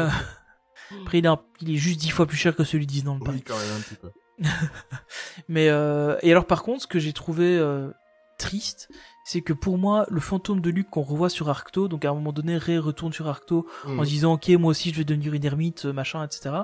après, 1.02 1.20
il 1.20 1.26
est, 1.26 1.30
il 1.62 1.72
est 1.72 1.78
juste 1.78 2.00
dix 2.00 2.10
fois 2.10 2.26
plus 2.26 2.38
cher 2.38 2.56
que 2.56 2.64
celui 2.64 2.88
de 2.88 3.02
dans 3.02 3.16
le 3.16 3.22
Oui, 3.22 3.42
quand 3.42 3.58
même, 3.58 3.78
un 3.78 3.82
petit 3.82 3.96
peu. 3.96 4.12
Mais, 5.48 5.70
euh, 5.70 6.18
et 6.22 6.32
alors, 6.32 6.46
par 6.46 6.64
contre, 6.64 6.84
ce 6.84 6.88
que 6.88 7.00
j'ai 7.00 7.14
trouvé 7.14 7.58
euh, 7.58 7.92
triste, 8.38 8.90
c'est 9.24 9.42
que 9.42 9.54
pour 9.54 9.78
moi, 9.78 10.06
le 10.10 10.20
fantôme 10.20 10.62
de 10.62 10.70
Luke 10.70 10.90
qu'on 10.90 11.04
revoit 11.04 11.30
sur 11.30 11.50
Arcto, 11.50 11.88
donc 11.88 12.06
à 12.06 12.10
un 12.10 12.14
moment 12.14 12.34
donné, 12.34 12.58
Rey 12.58 12.78
retourne 12.78 13.14
sur 13.14 13.28
Arcto 13.28 13.68
en 13.86 14.02
mm. 14.02 14.06
disant, 14.06 14.34
ok, 14.34 14.50
moi 14.50 14.72
aussi, 14.72 14.92
je 14.92 14.98
vais 14.98 15.04
devenir 15.04 15.34
une 15.34 15.46
ermite, 15.46 15.86
machin, 15.86 16.24
etc. 16.26 16.56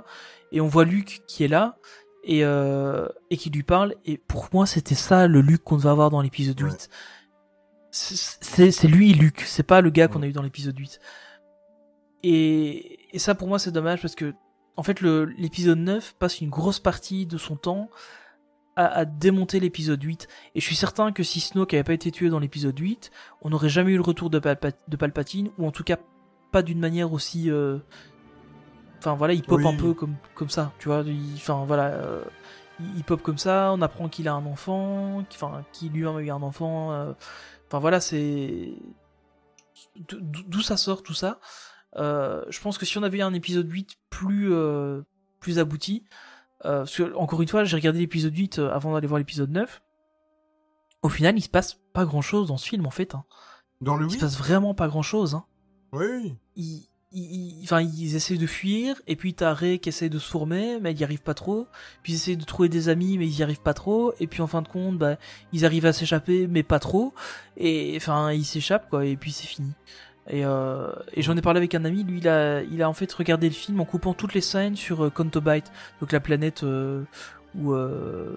Et 0.51 0.61
on 0.61 0.67
voit 0.67 0.85
Luke 0.85 1.21
qui 1.27 1.43
est 1.43 1.47
là, 1.47 1.77
et, 2.27 2.43
euh, 2.43 3.07
et 3.29 3.37
qui 3.37 3.49
lui 3.49 3.63
parle, 3.63 3.95
et 4.05 4.17
pour 4.17 4.49
moi, 4.51 4.65
c'était 4.65 4.95
ça 4.95 5.27
le 5.27 5.41
Luke 5.41 5.63
qu'on 5.63 5.77
devait 5.77 5.89
avoir 5.89 6.09
dans 6.09 6.21
l'épisode 6.21 6.59
8. 6.59 6.89
C'est 7.89 8.87
lui, 8.87 9.13
Luke, 9.13 9.41
c'est 9.45 9.63
pas 9.63 9.79
le 9.79 9.89
gars 9.89 10.09
qu'on 10.09 10.21
a 10.21 10.27
eu 10.27 10.33
dans 10.33 10.43
l'épisode 10.43 10.77
8. 10.77 10.99
Et, 12.23 13.15
et 13.15 13.19
ça 13.19 13.35
pour 13.35 13.47
moi 13.47 13.59
c'est 13.59 13.71
dommage 13.71 14.01
parce 14.01 14.15
que 14.15 14.33
en 14.75 14.83
fait 14.83 15.01
l'épisode 15.01 15.77
9 15.77 16.15
passe 16.19 16.41
une 16.41 16.49
grosse 16.49 16.79
partie 16.79 17.25
de 17.25 17.37
son 17.37 17.55
temps 17.55 17.89
à, 18.75 18.85
à 18.87 19.05
démonter 19.05 19.59
l'épisode 19.59 20.01
8 20.01 20.27
et 20.55 20.59
je 20.59 20.65
suis 20.65 20.75
certain 20.75 21.11
que 21.11 21.21
si 21.21 21.39
Snoke 21.39 21.75
avait 21.75 21.83
pas 21.83 21.93
été 21.93 22.11
tué 22.11 22.29
dans 22.29 22.39
l'épisode 22.39 22.77
8 22.77 23.11
on 23.43 23.51
n'aurait 23.51 23.69
jamais 23.69 23.91
eu 23.91 23.97
le 23.97 24.01
retour 24.01 24.31
de, 24.31 24.39
de, 24.39 24.97
Palpatine 24.97 25.51
ou 25.59 25.67
en 25.67 25.71
tout 25.71 25.83
cas 25.83 25.97
pas 26.51 26.63
d'une 26.63 26.79
manière 26.79 27.13
aussi 27.13 27.51
euh... 27.51 27.77
enfin 28.97 29.15
voilà 29.15 29.33
il 29.33 29.43
pop 29.43 29.61
un 29.65 29.75
peu 29.75 29.93
comme 29.93 30.15
comme 30.33 30.49
ça 30.49 30.71
tu 30.79 30.87
vois 30.87 31.03
enfin 31.35 31.65
voilà 31.65 31.85
euh, 31.87 32.23
il, 32.95 33.03
pop 33.03 33.21
comme 33.21 33.37
ça 33.37 33.71
on 33.73 33.81
apprend 33.81 34.09
qu'il 34.09 34.27
a 34.27 34.33
un 34.33 34.45
enfant 34.45 35.23
enfin 35.31 35.63
qu'il 35.71 35.91
lui-même 35.91 36.15
a 36.17 36.21
eu 36.21 36.29
un 36.29 36.41
enfant 36.41 36.91
euh, 36.91 37.13
enfin 37.67 37.79
voilà 37.79 37.99
c'est 37.99 38.73
d'où 40.09 40.61
ça 40.61 40.77
sort 40.77 41.03
tout 41.03 41.13
ça 41.13 41.39
euh, 41.95 42.43
je 42.49 42.59
pense 42.59 42.77
que 42.77 42.85
si 42.85 42.97
on 42.97 43.03
avait 43.03 43.19
eu 43.19 43.21
un 43.21 43.33
épisode 43.33 43.69
8 43.69 43.97
plus, 44.09 44.53
plus 45.39 45.57
abouti, 45.57 46.03
parce 46.61 46.95
que, 46.95 47.15
encore 47.15 47.41
une 47.41 47.47
fois, 47.47 47.63
j'ai 47.63 47.75
regardé 47.75 47.99
l'épisode 47.99 48.35
8 48.35 48.59
avant 48.59 48.93
d'aller 48.93 49.07
voir 49.07 49.17
l'épisode 49.17 49.49
9. 49.49 49.81
Au 51.01 51.09
final, 51.09 51.37
il 51.37 51.41
se 51.41 51.49
passe 51.49 51.79
pas 51.93 52.05
grand 52.05 52.21
chose 52.21 52.47
dans 52.47 52.57
ce 52.57 52.67
film 52.67 52.85
en 52.85 52.91
fait. 52.91 53.15
Hein. 53.15 53.23
Dans 53.81 53.95
le 53.95 54.07
Il 54.07 54.11
se 54.11 54.19
passe 54.19 54.37
vraiment 54.37 54.73
pas 54.73 54.87
grand 54.87 55.03
chose. 55.03 55.35
Hein. 55.35 55.45
Oui. 55.91 56.35
Ils, 57.13 57.61
enfin, 57.63 57.81
ils 57.81 58.15
essaient 58.15 58.37
de 58.37 58.47
fuir, 58.47 58.95
et 59.07 59.15
puis 59.15 59.33
t'as 59.33 59.53
Ray 59.53 59.79
qui 59.79 59.89
essaie 59.89 60.09
de 60.09 60.19
se 60.19 60.29
former, 60.29 60.79
mais 60.81 60.91
il 60.91 60.99
y 60.99 61.03
arrive 61.03 61.21
pas 61.21 61.33
trop. 61.33 61.67
Puis 62.03 62.13
ils 62.13 62.15
essaient 62.15 62.35
de 62.35 62.43
trouver 62.43 62.69
des 62.69 62.89
amis, 62.89 63.17
mais 63.17 63.25
ils 63.27 63.39
y 63.39 63.43
arrivent 63.43 63.61
pas 63.61 63.73
trop. 63.73 64.13
Et 64.19 64.27
puis 64.27 64.41
en 64.41 64.47
fin 64.47 64.61
de 64.61 64.67
compte, 64.67 64.97
bah, 64.97 65.15
ils 65.53 65.65
arrivent 65.65 65.85
à 65.85 65.93
s'échapper, 65.93 66.47
mais 66.47 66.63
pas 66.63 66.79
trop. 66.79 67.13
Et 67.55 67.93
enfin, 67.95 68.33
ils 68.33 68.45
s'échappent, 68.45 68.89
quoi, 68.89 69.05
et 69.05 69.15
puis 69.15 69.31
c'est 69.31 69.47
fini. 69.47 69.71
Et, 70.29 70.43
euh, 70.43 70.91
et 71.13 71.21
j'en 71.21 71.37
ai 71.37 71.41
parlé 71.41 71.59
avec 71.59 71.73
un 71.73 71.85
ami, 71.85 72.03
lui 72.03 72.17
il 72.17 72.27
a, 72.27 72.61
il 72.61 72.81
a 72.81 72.89
en 72.89 72.93
fait 72.93 73.11
regardé 73.13 73.47
le 73.47 73.55
film 73.55 73.79
en 73.79 73.85
coupant 73.85 74.13
toutes 74.13 74.33
les 74.33 74.41
scènes 74.41 74.75
sur 74.75 75.05
euh, 75.05 75.09
Contobite, 75.09 75.71
donc 76.01 76.11
la 76.11 76.19
planète 76.19 76.63
euh, 76.63 77.05
où, 77.55 77.71
euh, 77.71 78.35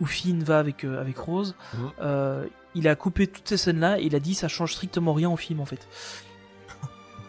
où 0.00 0.06
Finn 0.06 0.44
va 0.44 0.60
avec, 0.60 0.84
euh, 0.84 1.00
avec 1.00 1.18
Rose. 1.18 1.56
Euh, 2.00 2.46
il 2.76 2.86
a 2.86 2.94
coupé 2.94 3.26
toutes 3.26 3.48
ces 3.48 3.56
scènes-là 3.56 3.98
et 3.98 4.04
il 4.04 4.14
a 4.14 4.20
dit 4.20 4.34
ça 4.34 4.46
change 4.46 4.74
strictement 4.74 5.12
rien 5.12 5.28
au 5.28 5.36
film 5.36 5.58
en 5.58 5.64
fait. 5.64 5.88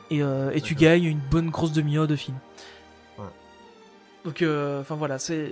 Et, 0.10 0.20
et 0.20 0.62
tu 0.62 0.76
gagnes 0.76 1.04
une 1.04 1.20
bonne 1.20 1.50
grosse 1.50 1.72
demi-heure 1.72 2.08
de 2.08 2.16
film. 2.16 2.38
Ouais. 3.18 3.26
Donc, 4.26 4.44
enfin 4.44 4.96
voilà, 4.96 5.20
c'est 5.20 5.52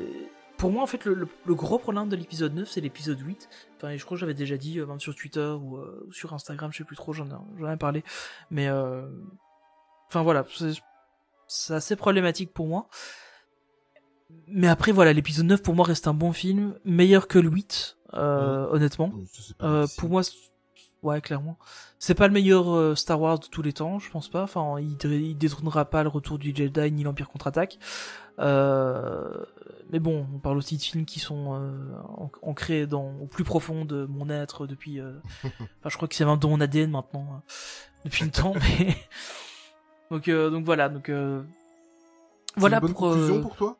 pour 0.57 0.71
moi, 0.71 0.83
en 0.83 0.87
fait, 0.87 1.05
le, 1.05 1.27
gros 1.47 1.77
problème 1.77 2.09
de 2.09 2.15
l'épisode 2.15 2.53
9, 2.53 2.67
c'est 2.67 2.81
l'épisode 2.81 3.19
8. 3.19 3.49
Enfin, 3.77 3.95
je 3.95 4.03
crois 4.03 4.15
que 4.15 4.19
j'avais 4.19 4.33
déjà 4.33 4.57
dit, 4.57 4.79
euh, 4.79 4.85
même 4.85 4.99
sur 4.99 5.15
Twitter 5.15 5.47
ou 5.61 5.77
euh, 5.77 6.07
sur 6.11 6.33
Instagram, 6.33 6.71
je 6.73 6.79
sais 6.79 6.83
plus 6.83 6.95
trop, 6.95 7.13
j'en 7.13 7.27
ai, 7.27 7.77
parlé. 7.77 8.03
Mais, 8.49 8.67
euh, 8.67 9.07
enfin 10.07 10.23
voilà, 10.23 10.45
c'est 11.47 11.73
assez 11.73 11.95
problématique 11.95 12.53
pour 12.53 12.67
moi. 12.67 12.89
Mais 14.47 14.67
après, 14.67 14.91
voilà, 14.91 15.13
l'épisode 15.13 15.45
9 15.45 15.61
pour 15.61 15.75
moi 15.75 15.85
reste 15.85 16.07
un 16.07 16.13
bon 16.13 16.33
film, 16.33 16.77
meilleur 16.83 17.27
que 17.27 17.39
le 17.39 17.49
8, 17.49 17.97
honnêtement. 18.13 19.13
pour 19.97 20.09
moi, 20.09 20.23
ouais, 21.03 21.21
clairement. 21.21 21.57
C'est 21.99 22.15
pas 22.15 22.27
le 22.27 22.33
meilleur 22.33 22.97
Star 22.97 23.19
Wars 23.19 23.39
de 23.39 23.47
tous 23.47 23.61
les 23.61 23.73
temps, 23.73 23.99
je 23.99 24.09
pense 24.09 24.29
pas. 24.29 24.43
Enfin, 24.43 24.75
il, 24.79 24.97
il 25.11 25.37
détrônera 25.37 25.85
pas 25.85 26.03
le 26.03 26.09
retour 26.09 26.37
du 26.37 26.55
Jedi 26.55 26.91
ni 26.91 27.03
l'Empire 27.03 27.29
contre-attaque. 27.29 27.79
Euh, 28.39 29.45
mais 29.91 29.99
bon, 29.99 30.27
on 30.33 30.39
parle 30.39 30.57
aussi 30.57 30.77
de 30.77 30.81
films 30.81 31.05
qui 31.05 31.19
sont 31.19 31.55
euh, 31.55 31.95
ancrés 32.41 32.85
dans 32.85 33.15
au 33.21 33.25
plus 33.25 33.43
profond 33.43 33.85
de 33.85 34.05
mon 34.05 34.29
être 34.29 34.67
depuis. 34.67 34.99
Euh, 34.99 35.13
enfin, 35.43 35.89
je 35.89 35.95
crois 35.95 36.07
que 36.07 36.15
c'est 36.15 36.23
dans 36.23 36.39
mon 36.43 36.61
ADN 36.61 36.91
maintenant 36.91 37.41
depuis 38.05 38.25
le 38.25 38.31
temps. 38.31 38.53
Mais 38.55 38.95
donc 40.11 40.29
donc 40.29 40.65
voilà 40.65 40.89
donc 40.89 41.09
voilà 42.55 42.77
une 42.77 42.81
bonne 42.81 42.93
pour 42.93 43.09
conclusion 43.09 43.41
pour 43.41 43.55
toi? 43.55 43.77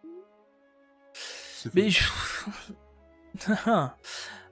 Mais 1.74 1.90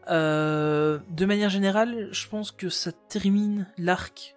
de 0.07 1.25
manière 1.25 1.49
générale, 1.49 2.09
je 2.11 2.27
pense 2.27 2.51
que 2.51 2.69
ça 2.69 2.91
termine 2.91 3.67
l'arc 3.77 4.35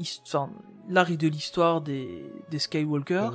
enfin, 0.00 0.50
l'arc 0.88 1.16
de 1.16 1.28
l'histoire 1.28 1.80
des, 1.80 2.24
des 2.50 2.58
Skywalker. 2.58 3.30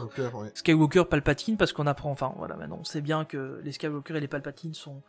Skywalker, 0.53 1.03
Palpatine, 1.09 1.57
parce 1.57 1.73
qu'on 1.73 1.87
apprend, 1.87 2.11
enfin 2.11 2.33
voilà, 2.37 2.55
maintenant 2.55 2.79
on 2.81 2.83
sait 2.83 3.01
bien 3.01 3.25
que 3.25 3.59
les 3.63 3.71
Skywalker 3.71 4.17
et 4.17 4.19
les 4.19 4.27
Palpatine 4.27 4.73
sont 4.73 5.01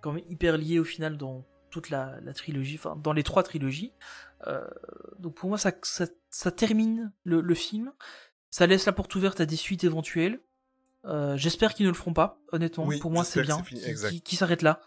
quand 0.00 0.12
même 0.12 0.24
hyper 0.28 0.56
liés 0.56 0.78
au 0.78 0.84
final 0.84 1.16
dans 1.16 1.44
toute 1.70 1.90
la, 1.90 2.18
la 2.22 2.32
trilogie, 2.32 2.76
enfin 2.76 2.96
dans 2.96 3.12
les 3.12 3.22
trois 3.22 3.42
trilogies. 3.42 3.92
Euh, 4.46 4.66
donc 5.18 5.34
pour 5.34 5.48
moi 5.48 5.58
ça, 5.58 5.72
ça, 5.82 6.06
ça 6.30 6.50
termine 6.50 7.12
le, 7.24 7.40
le, 7.40 7.54
film, 7.54 7.92
ça 8.50 8.66
laisse 8.66 8.86
la 8.86 8.92
porte 8.92 9.14
ouverte 9.14 9.40
à 9.40 9.46
des 9.46 9.56
suites 9.56 9.84
éventuelles. 9.84 10.40
Euh, 11.06 11.36
J'espère 11.36 11.74
qu'ils 11.74 11.86
ne 11.86 11.90
le 11.90 11.96
feront 11.96 12.12
pas, 12.12 12.38
honnêtement. 12.52 12.88
pour 13.00 13.10
moi 13.10 13.24
c'est 13.24 13.42
bien, 13.42 13.62
qui, 13.62 14.20
qui, 14.20 14.36
s'arrête 14.36 14.62
là. 14.62 14.80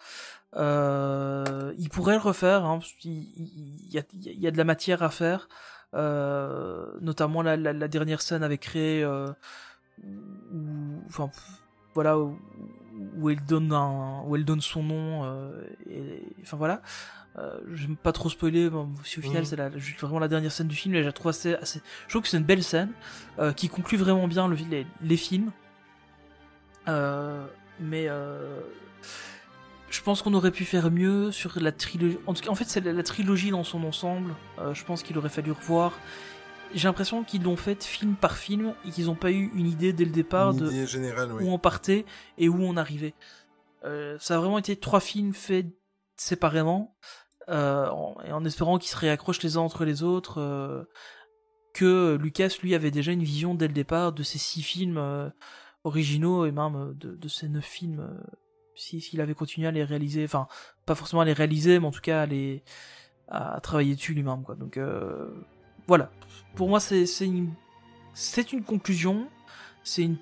Euh, 0.56 1.74
ils 1.78 1.90
pourraient 1.90 2.16
le 2.16 2.22
refaire, 2.22 2.64
hein, 2.66 2.80
il, 3.04 3.28
il, 3.38 3.92
y 3.92 3.98
a, 3.98 4.04
il 4.14 4.40
y 4.40 4.48
a 4.48 4.52
de 4.52 4.58
la 4.58 4.64
matière 4.64 5.02
à 5.04 5.10
faire. 5.10 5.48
Euh, 5.96 6.86
notamment 7.02 7.44
la, 7.44 7.56
la, 7.56 7.72
la, 7.72 7.88
dernière 7.88 8.22
scène 8.22 8.42
avec 8.42 8.66
Ray, 8.66 9.04
euh, 9.04 9.28
où, 10.04 11.04
enfin 11.08 11.30
voilà 11.94 12.18
où, 12.18 12.40
où, 13.18 13.30
elle 13.30 13.46
donne 13.46 13.72
un, 13.72 14.24
où 14.26 14.36
elle 14.36 14.44
donne 14.44 14.62
son 14.62 14.82
nom, 14.82 15.24
euh, 15.24 15.62
et, 15.90 16.24
enfin 16.42 16.58
voilà. 16.58 16.82
Euh, 17.40 17.60
vais 17.66 17.96
pas 17.96 18.12
trop 18.12 18.30
spoiler, 18.30 18.70
bon, 18.70 18.90
si 19.04 19.20
au 19.20 19.22
final 19.22 19.40
mhm. 19.40 19.46
c'est 19.46 19.56
la, 19.56 19.70
vraiment 19.70 20.20
la 20.20 20.28
dernière 20.28 20.52
scène 20.52 20.68
du 20.68 20.76
film, 20.76 20.94
et 20.96 21.04
je 21.04 21.10
trouve 21.10 21.30
assez, 21.30 21.56
assez, 21.56 21.82
je 22.06 22.10
trouve 22.10 22.22
que 22.22 22.28
c'est 22.28 22.38
une 22.38 22.44
belle 22.44 22.64
scène 22.64 22.92
euh, 23.40 23.54
qui 23.54 23.70
conclut 23.70 23.98
vraiment 23.98 24.28
bien 24.28 24.48
le, 24.48 24.56
les, 24.70 24.86
les 25.02 25.18
films. 25.18 25.52
Euh, 26.88 27.46
mais 27.80 28.08
euh, 28.08 28.60
je 29.94 30.02
pense 30.02 30.24
qu'on 30.24 30.34
aurait 30.34 30.52
pu 30.52 30.66
faire 30.66 30.90
mieux 30.90 31.32
sur 31.32 31.60
la 31.62 31.72
trilogie. 31.72 32.18
En, 32.26 32.34
tout 32.34 32.42
cas, 32.42 32.50
en 32.50 32.56
fait, 32.56 32.66
c'est 32.66 32.82
la, 32.82 33.04
trilogie 33.04 33.52
dans 33.52 33.64
son 33.64 33.84
ensemble. 33.84 34.36
Euh, 34.58 34.74
je 34.74 34.84
pense 34.84 35.04
qu'il 35.04 35.16
aurait 35.20 35.30
fallu 35.30 35.52
revoir. 35.52 35.94
J'ai 36.74 36.88
l'impression 36.88 37.24
qu'ils 37.24 37.44
l'ont 37.44 37.56
fait 37.56 37.84
film 37.84 38.16
par 38.16 38.36
film 38.36 38.74
et 38.88 38.90
qu'ils 38.90 39.06
n'ont 39.06 39.16
pas 39.16 39.32
eu 39.32 39.52
une 39.54 39.68
idée 39.68 39.94
dès 39.94 40.06
le 40.06 40.12
départ 40.12 40.56
de 40.56 40.68
où 41.44 41.48
on 41.48 41.60
partait 41.60 42.06
et 42.40 42.50
où 42.50 42.60
on 42.60 42.76
arrivait. 42.76 43.14
Euh, 43.84 44.18
ça 44.20 44.36
a 44.36 44.40
vraiment 44.40 44.58
été 44.58 44.76
trois 44.76 45.00
films 45.00 45.34
faits 45.34 45.68
séparément 46.18 46.98
euh, 47.50 47.88
en, 47.90 48.16
et 48.26 48.32
en 48.32 48.44
espérant 48.46 48.80
qu'ils 48.80 48.90
se 48.90 48.98
réaccrochent 48.98 49.44
les 49.44 49.58
uns 49.58 49.62
entre 49.62 49.86
les 49.86 50.02
autres. 50.02 50.88
Que 51.76 52.18
Lucas, 52.20 52.56
lui, 52.64 52.74
avait 52.74 52.90
déjà 52.90 53.12
une 53.12 53.24
vision 53.24 53.54
dès 53.54 53.68
le 53.68 53.74
départ 53.74 54.12
de 54.12 54.24
ces 54.24 54.40
six 54.40 54.64
films 54.64 55.32
originaux 55.84 56.48
et 56.48 56.52
même 56.52 56.96
de, 56.96 57.16
de 57.16 57.28
ces 57.28 57.48
neuf 57.48 57.66
films 57.66 58.10
si 58.76 59.02
s'il 59.02 59.22
avait 59.22 59.34
continué 59.34 59.68
à 59.68 59.72
les 59.72 59.84
réaliser, 59.84 60.24
enfin 60.26 60.48
pas 60.86 60.96
forcément 60.96 61.22
à 61.22 61.26
les 61.26 61.34
réaliser, 61.34 61.80
mais 61.80 61.88
en 61.88 61.92
tout 61.92 62.02
cas 62.02 62.22
à 62.24 62.26
les 62.26 62.64
à 63.30 63.60
travailler 63.62 63.96
dessus 63.96 64.14
lui-même 64.14 64.44
quoi. 64.44 64.56
Donc 64.56 64.78
euh, 64.78 65.30
voilà. 65.88 66.12
Pour 66.56 66.70
moi 66.70 66.80
c'est 66.80 67.06
c'est 67.06 67.28
une 67.28 67.54
une 68.52 68.64
conclusion, 68.64 69.28
c'est 69.84 70.04
une 70.04 70.18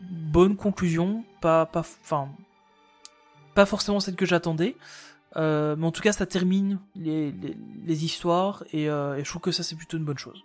bonne 0.00 0.56
conclusion, 0.56 1.24
pas 1.40 1.66
pas 1.66 1.80
enfin 1.80 2.28
pas 3.54 3.66
forcément 3.66 4.00
celle 4.00 4.16
que 4.16 4.26
j'attendais. 4.26 4.76
Euh, 5.36 5.76
mais 5.76 5.86
en 5.86 5.92
tout 5.92 6.02
cas, 6.02 6.12
ça 6.12 6.24
termine 6.24 6.78
les, 6.94 7.30
les, 7.32 7.56
les 7.84 8.04
histoires 8.04 8.64
et, 8.72 8.88
euh, 8.88 9.16
et, 9.16 9.24
je 9.24 9.28
trouve 9.28 9.42
que 9.42 9.50
ça 9.50 9.62
c'est 9.62 9.76
plutôt 9.76 9.98
une 9.98 10.04
bonne 10.04 10.18
chose. 10.18 10.44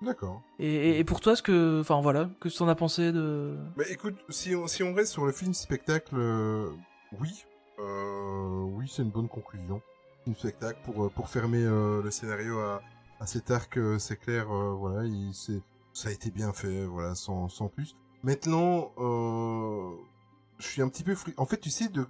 D'accord. 0.00 0.42
Et, 0.58 0.98
et, 1.00 1.04
pour 1.04 1.20
toi, 1.20 1.34
ce 1.34 1.42
que, 1.42 1.80
enfin 1.80 2.00
voilà, 2.00 2.30
que 2.40 2.48
tu 2.48 2.62
en 2.62 2.68
as 2.68 2.74
pensé 2.76 3.10
de 3.10 3.56
Bah 3.76 3.84
écoute, 3.90 4.16
si 4.28 4.54
on, 4.54 4.66
si 4.68 4.82
on 4.82 4.94
reste 4.94 5.12
sur 5.12 5.26
le 5.26 5.32
film 5.32 5.52
spectacle, 5.54 6.14
euh, 6.16 6.70
oui, 7.20 7.44
euh, 7.80 8.62
oui, 8.74 8.86
c'est 8.88 9.02
une 9.02 9.10
bonne 9.10 9.28
conclusion. 9.28 9.82
Film 10.24 10.36
spectacle 10.36 10.78
pour 10.84 11.04
euh, 11.04 11.08
pour 11.08 11.28
fermer 11.28 11.64
euh, 11.64 12.00
le 12.02 12.10
scénario 12.12 12.60
à, 12.60 12.80
à 13.18 13.26
cet 13.26 13.50
arc, 13.50 13.78
c'est 13.98 14.16
clair, 14.16 14.46
voilà, 14.48 15.04
il 15.04 15.34
c'est 15.34 15.60
ça 15.92 16.10
a 16.10 16.12
été 16.12 16.30
bien 16.30 16.52
fait, 16.52 16.84
voilà, 16.84 17.16
sans 17.16 17.48
sans 17.48 17.66
plus. 17.68 17.96
Maintenant, 18.22 18.92
je 20.58 20.66
suis 20.66 20.82
un 20.82 20.88
petit 20.88 21.02
peu 21.04 21.14
fru... 21.14 21.34
En 21.36 21.46
fait, 21.46 21.58
tu 21.58 21.70
sais, 21.70 21.88
de 21.88 22.06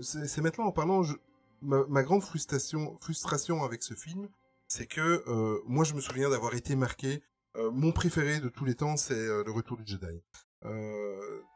c'est 0.00 0.40
maintenant 0.40 0.64
en 0.64 0.72
parlant, 0.72 1.02
je... 1.02 1.14
ma, 1.62 1.84
ma 1.88 2.02
grande 2.02 2.22
frustration 2.22 2.96
frustration 2.98 3.64
avec 3.64 3.82
ce 3.82 3.94
film, 3.94 4.28
c'est 4.68 4.86
que 4.86 5.24
euh, 5.26 5.60
moi 5.66 5.84
je 5.84 5.94
me 5.94 6.00
souviens 6.00 6.28
d'avoir 6.28 6.54
été 6.54 6.76
marqué. 6.76 7.22
Euh, 7.56 7.70
mon 7.70 7.92
préféré 7.92 8.40
de 8.40 8.48
tous 8.48 8.64
les 8.64 8.74
temps, 8.74 8.96
c'est 8.96 9.14
euh, 9.14 9.42
Le 9.44 9.50
Retour 9.50 9.76
du 9.76 9.84
Jedi. 9.86 10.22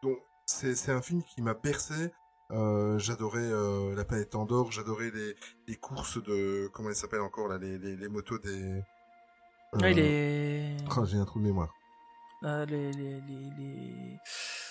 donc 0.02 0.18
c'est 0.46 0.90
un 0.92 1.00
film 1.00 1.22
qui 1.22 1.40
m'a 1.42 1.54
bercé. 1.54 2.10
j'adorais 2.50 3.50
la 3.94 4.04
planète 4.04 4.34
Andorre, 4.34 4.72
j'adorais 4.72 5.10
les, 5.10 5.34
les 5.66 5.76
courses 5.76 6.22
de 6.22 6.68
comment 6.72 6.90
elle 6.90 6.96
s'appelle 6.96 7.20
encore 7.22 7.48
là, 7.48 7.58
les, 7.58 7.78
les, 7.78 7.96
les 7.96 8.08
motos 8.08 8.38
des. 8.38 8.82
Ouais, 9.80 9.92
les. 9.94 10.76
Oh, 10.96 11.04
j'ai 11.04 11.16
un 11.16 11.24
trou 11.24 11.38
de 11.40 11.44
mémoire. 11.44 11.72
les, 12.42 12.66
les, 12.66 12.92
les, 12.92 13.20
les... 13.58 14.18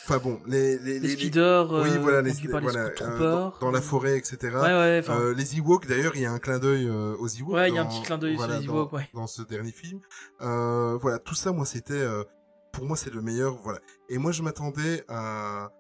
Enfin 0.06 0.18
bon, 0.18 0.38
les 0.46 0.78
les 0.80 1.00
les, 1.00 1.10
speeders, 1.12 1.72
oui 1.72 1.92
euh, 1.92 2.00
voilà, 2.00 2.22
les, 2.22 2.34
voilà, 2.50 2.90
les 2.90 3.02
euh, 3.02 3.20
dans, 3.20 3.54
dans, 3.62 3.72
la 3.72 3.80
forêt, 3.80 4.18
etc. 4.18 4.38
Ouais, 4.42 4.60
ouais, 4.60 5.02
euh, 5.10 5.34
les 5.34 5.58
Ewoks, 5.58 5.88
d'ailleurs, 5.88 6.18
il 6.18 6.24
y 6.24 6.26
a 6.26 6.32
un 6.32 6.40
clin 6.40 6.60
d'œil 6.60 6.90
euh, 6.90 7.16
aux 7.20 7.30
Ewoks. 7.30 7.54
Ouais, 7.54 7.70
il 7.70 7.76
y 7.76 7.78
a 7.78 7.84
un 7.84 7.86
petit 7.86 8.02
clin 8.02 8.18
d'œil 8.18 8.36
voilà, 8.36 8.56
sur 8.56 8.62
les 8.62 8.68
Ewoks, 8.68 8.92
dans, 8.92 8.98
ouais. 8.98 9.10
Dans 9.14 9.28
ce 9.28 9.44
dernier 9.44 9.72
film, 9.72 10.02
euh, 10.42 10.98
voilà, 11.02 11.20
tout 11.20 11.36
ça, 11.36 11.54
moi, 11.54 11.66
c'était, 11.66 11.94
euh, 11.94 12.26
pour 12.74 12.84
moi, 12.84 12.98
c'est 12.98 13.14
le 13.14 13.22
meilleur, 13.22 13.56
voilà. 13.64 13.80
Et 14.10 14.18
moi, 14.18 14.34
je 14.34 14.44
m'attendais 14.44 15.06
à, 15.08 15.72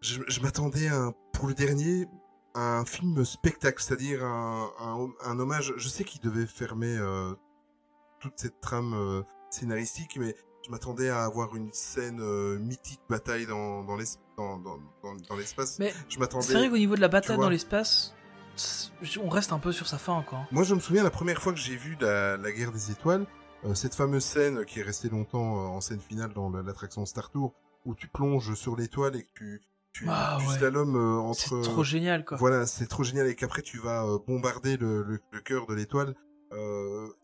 je, 0.00 0.20
je 0.26 0.40
m'attendais 0.40 0.88
à, 0.88 1.12
pour 1.32 1.46
le 1.46 1.54
dernier, 1.54 2.08
à 2.54 2.78
un 2.78 2.84
film 2.84 3.24
spectacle, 3.24 3.80
c'est-à-dire 3.80 4.24
un, 4.24 4.70
un, 4.80 5.08
un, 5.24 5.38
hommage. 5.38 5.72
Je 5.76 5.88
sais 5.88 6.02
qu'il 6.02 6.20
devait 6.20 6.46
fermer 6.46 6.98
toute 8.18 8.32
cette 8.34 8.60
trame 8.60 9.22
scénaristique, 9.50 10.16
mais 10.18 10.34
je 10.64 10.70
m'attendais 10.70 11.08
à 11.08 11.24
avoir 11.24 11.56
une 11.56 11.72
scène 11.72 12.20
euh, 12.20 12.58
mythique 12.58 13.00
bataille 13.08 13.46
dans 13.46 13.82
dans 13.84 13.96
l'espace 13.96 14.22
dans, 14.36 14.58
dans, 14.58 14.78
dans, 15.28 15.36
l'espace. 15.36 15.78
Mais 15.78 15.92
je 16.08 16.18
m'attendais 16.18 16.44
c'est 16.44 16.54
vrai 16.54 16.68
qu'au 16.68 16.78
niveau 16.78 16.96
de 16.96 17.00
la 17.00 17.08
bataille 17.08 17.36
dans 17.36 17.48
l'espace 17.48 18.14
on 19.22 19.28
reste 19.28 19.52
un 19.52 19.58
peu 19.58 19.72
sur 19.72 19.86
sa 19.88 19.98
fin 19.98 20.22
quoi 20.22 20.46
moi 20.50 20.62
je 20.62 20.74
me 20.74 20.80
souviens 20.80 21.02
la 21.02 21.10
première 21.10 21.40
fois 21.40 21.52
que 21.52 21.58
j'ai 21.58 21.76
vu 21.76 21.96
la, 22.00 22.36
la 22.36 22.52
guerre 22.52 22.72
des 22.72 22.90
étoiles 22.90 23.26
euh, 23.64 23.74
cette 23.74 23.94
fameuse 23.94 24.24
scène 24.24 24.64
qui 24.64 24.80
est 24.80 24.82
restée 24.82 25.08
longtemps 25.08 25.56
euh, 25.56 25.68
en 25.68 25.80
scène 25.80 26.00
finale 26.00 26.32
dans 26.34 26.50
l'attraction 26.50 27.06
Star 27.06 27.30
Tour 27.30 27.54
où 27.84 27.94
tu 27.94 28.08
plonges 28.08 28.54
sur 28.54 28.76
l'étoile 28.76 29.16
et 29.16 29.22
que 29.22 29.30
tu 29.34 29.60
tu, 29.94 30.06
ah, 30.08 30.38
tu 30.40 30.46
ouais. 30.48 30.56
slalom 30.56 30.96
euh, 30.96 31.20
entre 31.20 31.62
c'est 31.62 31.70
trop 31.70 31.84
génial 31.84 32.24
quoi. 32.24 32.38
Voilà 32.38 32.66
c'est 32.66 32.86
trop 32.86 33.04
génial. 33.04 33.26
Et 33.26 33.34
qu'après 33.34 33.60
tu 33.60 33.78
vas 33.78 34.06
bombarder 34.26 34.78
le, 34.78 35.02
le, 35.02 35.20
le 35.30 35.40
cœur 35.40 35.66
de 35.66 35.74
l'étoile 35.74 36.14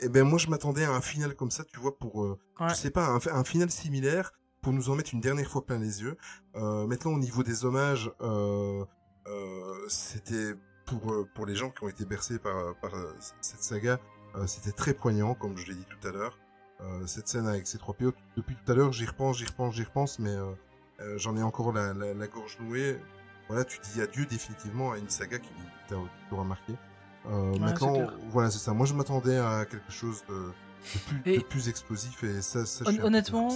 et 0.01 0.09
ben 0.09 0.25
moi 0.25 0.39
je 0.39 0.49
m'attendais 0.49 0.85
à 0.85 0.93
un 0.93 1.01
final 1.01 1.35
comme 1.35 1.51
ça, 1.51 1.65
tu 1.65 1.81
vois, 1.81 1.97
pour 1.97 2.25
euh, 2.25 2.39
ouais. 2.61 2.69
je 2.71 2.75
sais 2.75 2.91
pas, 2.91 3.07
un, 3.07 3.19
un, 3.33 3.45
final 3.45 3.71
similaire 3.71 4.33
pour 4.63 4.73
nous 4.73 4.91
en 4.91 4.95
mettre 4.95 5.15
une 5.15 5.21
dernière 5.21 5.49
fois 5.49 5.65
plein 5.65 5.79
les 5.79 6.03
yeux. 6.03 6.17
Euh, 6.57 6.87
maintenant 6.87 7.13
au 7.13 7.19
niveau 7.19 7.43
des 7.43 7.65
hommages, 7.65 8.11
euh, 8.21 8.85
c'était 9.89 10.55
pour 10.87 11.27
pour 11.35 11.47
les 11.47 11.55
gens 11.55 11.71
qui 11.71 11.85
ont 11.85 11.89
été 11.89 12.05
bercés 12.05 12.39
par 12.39 12.75
par 12.77 12.93
cette 13.41 13.63
saga, 13.63 14.01
c'était 14.47 14.73
très 14.73 14.95
poignant, 14.95 15.35
comme 15.35 15.57
je 15.57 15.67
l'ai 15.67 15.75
dit 15.75 15.87
tout 15.87 16.09
à 16.09 16.13
l'heure. 16.13 16.39
cette 17.07 17.29
scène 17.29 17.47
avec 17.47 17.67
ces 17.67 17.79
trois 17.79 17.95
PO, 17.95 18.13
depuis 18.37 18.57
tout 18.57 18.73
à 18.73 18.75
l'heure, 18.75 18.93
j'y 18.93 19.05
repense, 19.05 19.39
j'y 19.39 19.45
repense, 19.45 19.75
j'y 19.75 19.85
repense, 19.85 20.19
mais 20.19 20.35
j'en 21.17 21.37
ai 21.37 21.43
encore 21.43 21.73
la, 21.73 21.93
la, 21.93 22.15
la, 22.15 22.27
gorge 22.27 22.59
nouée. 22.61 22.99
Voilà, 23.49 23.65
tu 23.65 23.79
dis 23.81 24.01
adieu 24.01 24.25
définitivement 24.27 24.93
à 24.93 24.99
une 24.99 25.09
saga 25.11 25.39
qui 25.39 25.51
t'aura 26.31 26.45
marqué. 26.45 26.75
Euh, 27.29 27.53
ouais, 27.53 27.59
maintenant, 27.59 28.07
voilà, 28.31 28.51
c'est 28.51 28.59
ça. 28.59 28.73
Moi, 28.73 28.87
je 28.87 28.95
m'attendais 28.95 29.37
à 29.37 29.65
quelque 29.65 29.93
chose 29.93 30.23
de, 30.29 30.35
de, 30.35 30.99
plus, 31.23 31.33
et 31.33 31.39
de 31.39 31.43
plus, 31.45 31.69
explosif 31.69 32.25
et 32.25 32.41
ça, 32.41 32.65
ça 32.65 32.85
hon 32.89 33.05
honnêtement, 33.05 33.51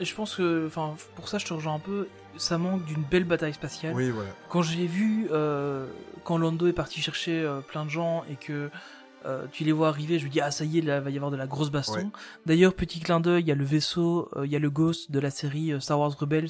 je 0.00 0.14
pense 0.14 0.36
que, 0.36 0.66
enfin, 0.66 0.94
pour 1.14 1.28
ça, 1.28 1.38
je 1.38 1.46
te 1.46 1.52
rejoins 1.52 1.74
un 1.74 1.78
peu. 1.78 2.08
Ça 2.36 2.58
manque 2.58 2.84
d'une 2.84 3.02
belle 3.02 3.24
bataille 3.24 3.54
spatiale. 3.54 3.94
Oui, 3.94 4.10
voilà. 4.10 4.30
Quand 4.48 4.62
j'ai 4.62 4.86
vu, 4.86 5.28
euh, 5.30 5.86
quand 6.24 6.38
Lando 6.38 6.66
est 6.66 6.72
parti 6.72 7.00
chercher 7.00 7.40
euh, 7.40 7.60
plein 7.60 7.84
de 7.84 7.90
gens 7.90 8.24
et 8.30 8.36
que 8.36 8.70
euh, 9.26 9.46
tu 9.52 9.64
les 9.64 9.72
vois 9.72 9.88
arriver, 9.88 10.18
je 10.18 10.26
me 10.26 10.30
dis 10.30 10.40
ah 10.40 10.50
ça 10.50 10.64
y 10.64 10.78
est, 10.78 10.80
là 10.80 11.00
va 11.00 11.10
y 11.10 11.16
avoir 11.16 11.30
de 11.30 11.36
la 11.36 11.46
grosse 11.46 11.70
baston. 11.70 11.96
Ouais. 11.98 12.06
D'ailleurs 12.46 12.74
petit 12.74 13.00
clin 13.00 13.20
d'œil, 13.20 13.42
il 13.42 13.48
y 13.48 13.52
a 13.52 13.54
le 13.54 13.64
vaisseau, 13.64 14.28
euh, 14.36 14.46
il 14.46 14.52
y 14.52 14.56
a 14.56 14.58
le 14.58 14.70
Ghost 14.70 15.10
de 15.10 15.18
la 15.20 15.30
série 15.30 15.72
euh, 15.72 15.80
Star 15.80 15.98
Wars 16.00 16.14
Rebels, 16.18 16.48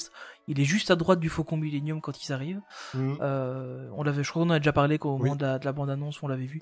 il 0.49 0.61
est 0.61 0.65
juste 0.65 0.91
à 0.91 0.97
droite 0.97 1.21
du 1.21 1.29
Faucon 1.29 1.57
Millennium 1.57 2.01
quand 2.01 2.25
ils 2.27 2.33
arrivent. 2.33 2.61
Mmh. 2.95 3.15
on 3.21 4.03
l'avait, 4.03 4.23
je 4.25 4.31
crois 4.31 4.43
qu'on 4.43 4.51
en 4.51 4.55
a 4.55 4.59
déjà 4.59 4.73
parlé 4.73 4.99
au 5.03 5.13
Oui. 5.15 5.19
moment 5.21 5.37
de 5.37 5.45
la, 5.45 5.59
de 5.59 5.65
la 5.65 5.73
bande 5.73 5.91
annonce, 5.91 6.23
on 6.23 6.29
l'avait 6.29 6.47
vu. 6.47 6.61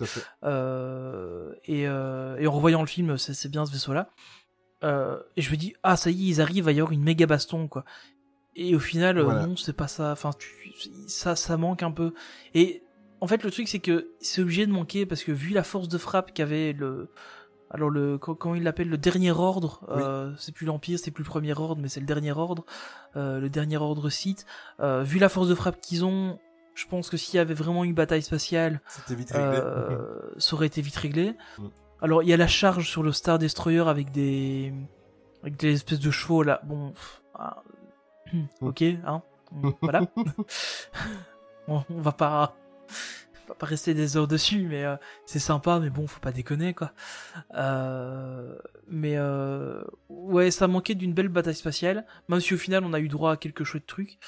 Et, 1.64 1.82
et 1.82 1.88
en 2.46 2.52
revoyant 2.52 2.80
le 2.80 2.86
film, 2.86 3.16
c'est 3.18 3.50
bien 3.50 3.66
ce 3.66 3.72
vaisseau 3.72 3.92
là. 3.92 4.08
et 5.36 5.42
je 5.42 5.50
me 5.50 5.56
dis 5.56 5.74
ah 5.82 5.96
ça 5.96 6.10
y 6.10 6.24
est, 6.26 6.28
ils 6.32 6.40
arrivent, 6.40 6.56
il 6.58 6.62
va 6.64 6.72
y 6.72 6.78
avoir 6.80 6.92
une 6.92 7.02
méga 7.02 7.26
baston 7.26 7.68
quoi. 7.68 7.84
Et 8.60 8.74
au 8.74 8.80
final, 8.80 9.20
Voilà. 9.20 9.46
non, 9.46 9.56
c'est 9.56 9.72
pas 9.72 9.86
ça. 9.86 10.10
Enfin, 10.10 10.30
tu, 10.36 10.72
ça, 11.06 11.36
ça 11.36 11.56
manque 11.56 11.84
un 11.84 11.92
peu. 11.92 12.12
Et 12.54 12.82
en 13.20 13.26
fait, 13.26 13.42
le 13.42 13.50
truc, 13.50 13.68
c'est 13.68 13.78
que 13.80 14.10
c'est 14.20 14.42
obligé 14.42 14.66
de 14.66 14.72
manquer 14.72 15.06
parce 15.06 15.24
que 15.24 15.32
vu 15.32 15.50
la 15.50 15.62
force 15.62 15.88
de 15.88 15.98
frappe 15.98 16.32
qu'avait 16.32 16.72
le, 16.72 17.10
alors 17.70 17.90
le, 17.90 18.18
comment 18.18 18.54
il 18.54 18.62
l'appelle, 18.62 18.88
le 18.88 18.98
dernier 18.98 19.30
ordre, 19.32 19.80
Oui. 19.88 20.02
euh, 20.02 20.32
c'est 20.38 20.52
plus 20.52 20.66
l'empire, 20.66 20.98
c'est 20.98 21.10
plus 21.10 21.24
le 21.24 21.28
premier 21.28 21.52
ordre, 21.58 21.80
mais 21.80 21.88
c'est 21.88 22.00
le 22.00 22.06
dernier 22.06 22.32
ordre, 22.32 22.64
euh, 23.16 23.40
le 23.40 23.50
dernier 23.50 23.76
ordre 23.76 24.08
site. 24.08 24.46
Euh, 24.80 25.02
vu 25.02 25.18
la 25.18 25.28
force 25.28 25.48
de 25.48 25.54
frappe 25.54 25.80
qu'ils 25.80 26.04
ont, 26.04 26.38
je 26.74 26.86
pense 26.86 27.10
que 27.10 27.16
s'il 27.16 27.36
y 27.36 27.38
avait 27.40 27.54
vraiment 27.54 27.84
une 27.84 27.94
bataille 27.94 28.22
spatiale, 28.22 28.80
C'était 28.88 29.14
vite 29.16 29.30
réglé. 29.32 29.60
ça 30.38 30.54
aurait 30.54 30.66
été 30.66 30.80
vite 30.80 30.96
réglé. 30.96 31.34
Mm. 31.58 31.66
Alors 32.00 32.22
il 32.22 32.28
y 32.28 32.32
a 32.32 32.36
la 32.36 32.46
charge 32.46 32.88
sur 32.88 33.02
le 33.02 33.10
Star 33.12 33.38
Destroyer 33.40 33.80
avec 33.88 34.12
des, 34.12 34.72
avec 35.42 35.56
des 35.56 35.72
espèces 35.74 35.98
de 36.00 36.10
chevaux 36.12 36.44
là. 36.44 36.60
Bon, 36.64 36.94
ah, 37.34 37.62
ok, 38.60 38.82
hein, 39.04 39.22
voilà. 39.82 40.02
on, 41.68 41.82
on 41.90 42.00
va 42.00 42.12
pas 42.12 42.54
on 43.44 43.48
va 43.48 43.54
pas 43.54 43.66
rester 43.66 43.94
des 43.94 44.16
heures 44.18 44.28
dessus, 44.28 44.66
mais 44.68 44.84
euh, 44.84 44.96
c'est 45.24 45.38
sympa, 45.38 45.78
mais 45.80 45.88
bon, 45.88 46.06
faut 46.06 46.20
pas 46.20 46.32
déconner, 46.32 46.74
quoi. 46.74 46.92
Euh, 47.54 48.56
mais 48.88 49.14
euh, 49.16 49.82
ouais, 50.10 50.50
ça 50.50 50.68
manquait 50.68 50.94
d'une 50.94 51.14
belle 51.14 51.28
bataille 51.28 51.54
spatiale, 51.54 52.04
même 52.28 52.40
si 52.40 52.52
au 52.54 52.58
final 52.58 52.84
on 52.84 52.92
a 52.92 53.00
eu 53.00 53.08
droit 53.08 53.32
à 53.32 53.36
quelques 53.38 53.64
chouettes 53.64 53.86
trucs. 53.86 54.18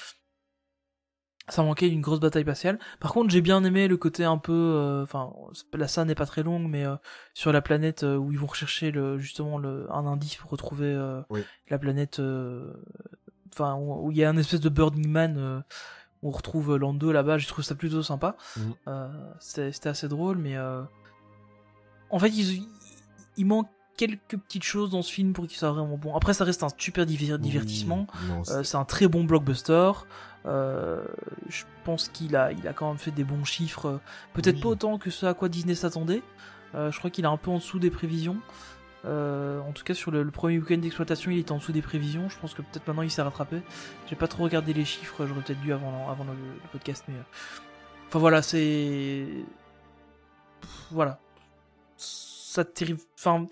Ça 1.49 1.63
manquait 1.63 1.89
d'une 1.89 2.01
grosse 2.01 2.19
bataille 2.19 2.43
spatiale. 2.43 2.79
Par 2.99 3.11
contre, 3.13 3.29
j'ai 3.31 3.41
bien 3.41 3.63
aimé 3.63 3.87
le 3.87 3.97
côté 3.97 4.23
un 4.23 4.37
peu, 4.37 4.53
euh, 4.53 5.03
enfin, 5.03 5.33
la 5.73 5.87
scène 5.87 6.07
n'est 6.07 6.15
pas 6.15 6.25
très 6.25 6.43
longue, 6.43 6.67
mais 6.69 6.85
sur 7.33 7.51
la 7.51 7.61
planète 7.61 8.03
où 8.03 8.31
ils 8.31 8.39
vont 8.39 8.47
rechercher 8.47 8.91
le, 8.91 9.17
justement 9.19 9.57
le, 9.57 9.85
un 9.91 10.05
indice 10.05 10.35
pour 10.35 10.49
retrouver 10.49 10.97
Oui. 11.29 11.43
la 11.69 11.77
planète, 11.77 12.21
enfin, 13.53 13.75
où 13.75 14.07
où 14.07 14.11
il 14.11 14.17
y 14.17 14.23
a 14.23 14.29
un 14.29 14.37
espèce 14.37 14.61
de 14.61 14.69
Burning 14.69 15.09
Man. 15.09 15.63
Euh, 16.23 16.27
on 16.27 16.31
retrouve 16.31 16.75
Lando 16.77 17.11
là-bas, 17.11 17.37
je 17.37 17.47
trouve 17.47 17.63
ça 17.65 17.75
plutôt 17.75 18.03
sympa. 18.03 18.35
Mhm. 18.57 18.73
Euh, 18.87 19.07
c'était 19.39 19.89
assez 19.89 20.07
drôle, 20.07 20.37
mais 20.37 20.55
euh, 20.57 20.81
en 22.09 22.19
fait, 22.19 22.29
il, 22.29 22.67
il 23.37 23.45
manque 23.45 23.67
quelques 23.97 24.37
petites 24.37 24.63
choses 24.63 24.91
dans 24.91 25.01
ce 25.01 25.11
film 25.11 25.33
pour 25.33 25.45
qu'il 25.47 25.57
soit 25.57 25.71
vraiment 25.71 25.97
bon. 25.97 26.15
Après, 26.15 26.33
ça 26.33 26.43
reste 26.43 26.63
un 26.63 26.69
super 26.77 27.05
diver- 27.05 27.37
divertissement. 27.37 28.07
Euh, 28.49 28.63
c'est 28.63 28.77
un 28.77 28.85
très 28.85 29.07
bon 29.07 29.23
blockbuster. 29.23 29.91
Euh, 30.47 31.03
je 31.49 31.65
pense 31.83 32.09
qu'il 32.09 32.35
a, 32.35 32.51
il 32.51 32.67
a 32.67 32.73
quand 32.73 32.87
même 32.87 32.97
fait 32.97 33.11
des 33.11 33.23
bons 33.23 33.43
chiffres. 33.43 33.99
Peut-être 34.33 34.55
Oui. 34.55 34.61
pas 34.61 34.69
autant 34.69 34.97
que 34.97 35.11
ce 35.11 35.25
à 35.27 35.33
quoi 35.35 35.49
Disney 35.49 35.75
s'attendait. 35.75 36.23
Euh, 36.73 36.91
je 36.91 36.97
crois 36.97 37.11
qu'il 37.11 37.25
est 37.25 37.27
un 37.27 37.37
peu 37.37 37.51
en 37.51 37.57
dessous 37.57 37.77
des 37.79 37.91
prévisions. 37.91 38.37
Euh, 39.05 39.59
en 39.61 39.71
tout 39.71 39.83
cas, 39.83 39.93
sur 39.93 40.11
le, 40.11 40.29
premier 40.31 40.59
week-end 40.59 40.77
d'exploitation, 40.77 41.31
il 41.31 41.39
était 41.39 41.51
en 41.51 41.57
dessous 41.57 41.71
des 41.71 41.81
prévisions. 41.81 42.29
Je 42.29 42.37
pense 42.39 42.53
que 42.53 42.61
peut-être 42.61 42.87
maintenant 42.87 43.01
il 43.03 43.11
s'est 43.11 43.21
rattrapé. 43.21 43.61
J'ai 44.07 44.15
pas 44.15 44.27
trop 44.27 44.43
regardé 44.43 44.73
les 44.73 44.85
chiffres. 44.85 45.25
J'aurais 45.25 45.41
peut-être 45.41 45.61
dû 45.61 45.73
avant, 45.73 46.15
le 46.23 46.69
podcast, 46.71 47.05
mais 47.07 47.15
euh, 47.15 47.23
enfin 48.07 48.19
voilà, 48.19 48.41
c'est 48.41 49.27
voilà. 50.91 51.19
Ça 51.97 52.65
terrible. 52.65 52.99
Enfin, 53.15 53.47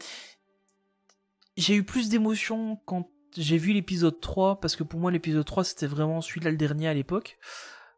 j'ai 1.57 1.75
eu 1.75 1.83
plus 1.83 2.09
d'émotions 2.09 2.77
quand 2.85 3.09
j'ai 3.37 3.57
vu 3.57 3.73
l'épisode 3.73 4.19
3 4.19 4.59
parce 4.59 4.75
que 4.75 4.83
pour 4.83 4.99
moi 4.99 5.11
l'épisode 5.11 5.45
3 5.45 5.63
c'était 5.63 5.85
vraiment 5.85 6.19
celui-là 6.19 6.51
le 6.51 6.57
dernier 6.57 6.87
à 6.87 6.93
l'époque. 6.93 7.37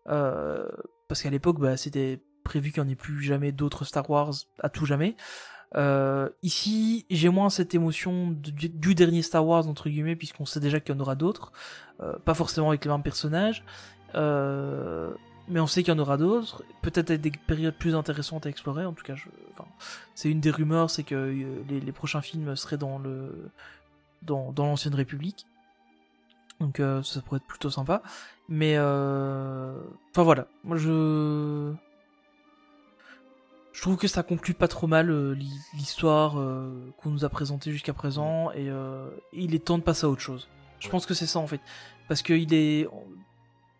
Euh, 0.08 0.68
parce 1.08 1.22
qu'à 1.22 1.30
l'époque, 1.30 1.60
bah, 1.60 1.78
c'était 1.78 2.24
prévu 2.44 2.72
qu'il 2.72 2.82
n'y 2.84 2.90
en 2.90 2.92
ait 2.92 2.96
plus 2.96 3.22
jamais 3.22 3.52
d'autres 3.52 3.86
Star 3.86 4.10
Wars 4.10 4.34
à 4.60 4.70
tout 4.70 4.86
jamais. 4.86 5.16
Euh, 5.76 6.30
ici, 6.44 7.06
j'ai 7.10 7.30
moins 7.30 7.50
cette 7.50 7.74
émotion 7.74 8.32
du, 8.32 8.96
dernier 8.96 9.22
Star 9.22 9.46
Wars 9.46 9.68
entre 9.68 9.90
guillemets, 9.90 10.16
puisqu'on 10.16 10.46
sait 10.46 10.60
déjà 10.60 10.80
qu'il 10.80 10.94
y 10.94 10.98
en 10.98 11.02
aura 11.02 11.16
d'autres, 11.16 11.52
euh, 12.02 12.14
pas 12.26 12.34
forcément 12.34 12.70
avec 12.70 12.84
les 12.84 12.92
mêmes 12.92 13.04
personnages, 13.04 13.64
euh, 14.16 15.12
mais 15.48 15.60
on 15.60 15.68
sait 15.68 15.84
qu'il 15.84 15.94
y 15.94 15.96
en 15.96 16.00
aura 16.00 16.18
d'autres, 16.18 16.64
peut-être 16.82 17.12
avec 17.12 17.22
des 17.22 17.32
périodes 17.32 17.76
plus 17.76 17.96
intéressantes 17.96 18.46
à 18.46 18.50
explorer. 18.50 18.86
En 18.86 18.94
tout 18.94 19.04
cas, 19.04 19.16
je, 19.16 19.28
enfin, 19.54 19.66
c'est 20.16 20.30
une 20.30 20.42
des 20.42 20.52
rumeurs, 20.52 20.90
c'est 20.90 21.04
que 21.04 21.16
euh, 21.16 21.64
les, 21.70 21.80
les, 21.80 21.92
prochains 21.92 22.22
films 22.22 22.56
seraient 22.56 22.78
dans 22.78 23.00
le 23.00 23.50
dans, 24.22 24.52
dans 24.52 24.66
l'ancienne 24.66 24.96
République. 24.96 25.46
Donc 26.60 26.80
euh, 26.80 27.02
ça 27.02 27.22
pourrait 27.22 27.38
être 27.38 27.48
plutôt 27.48 27.70
sympa. 27.70 28.02
Mais 28.48 28.76
euh... 28.78 29.74
enfin 30.12 30.24
voilà, 30.24 30.48
moi 30.64 30.78
je 30.78 31.74
je 33.74 33.82
trouve 33.82 33.98
que 33.98 34.08
ça 34.08 34.24
conclut 34.24 34.54
pas 34.54 34.68
trop 34.68 34.88
mal 34.88 35.10
euh, 35.10 35.34
l'histoire 35.74 36.40
euh, 36.40 36.92
qu'on 36.98 37.10
nous 37.10 37.26
a 37.26 37.30
présentée 37.30 37.72
jusqu'à 37.72 37.94
présent 37.94 38.52
et, 38.52 38.70
euh, 38.70 39.10
il 39.34 39.56
est 39.56 39.66
temps 39.66 39.78
de 39.78 39.84
passer 39.84 40.06
à 40.06 40.10
autre 40.10 40.22
chose. 40.22 40.50
Je 40.80 40.90
pense 40.90 41.06
que 41.06 41.14
c'est 41.14 41.28
ça 41.28 41.40
en 41.40 41.48
fait, 41.48 41.62
parce 42.08 42.22
que 42.22 42.34
il 42.34 42.54
est 42.54 42.88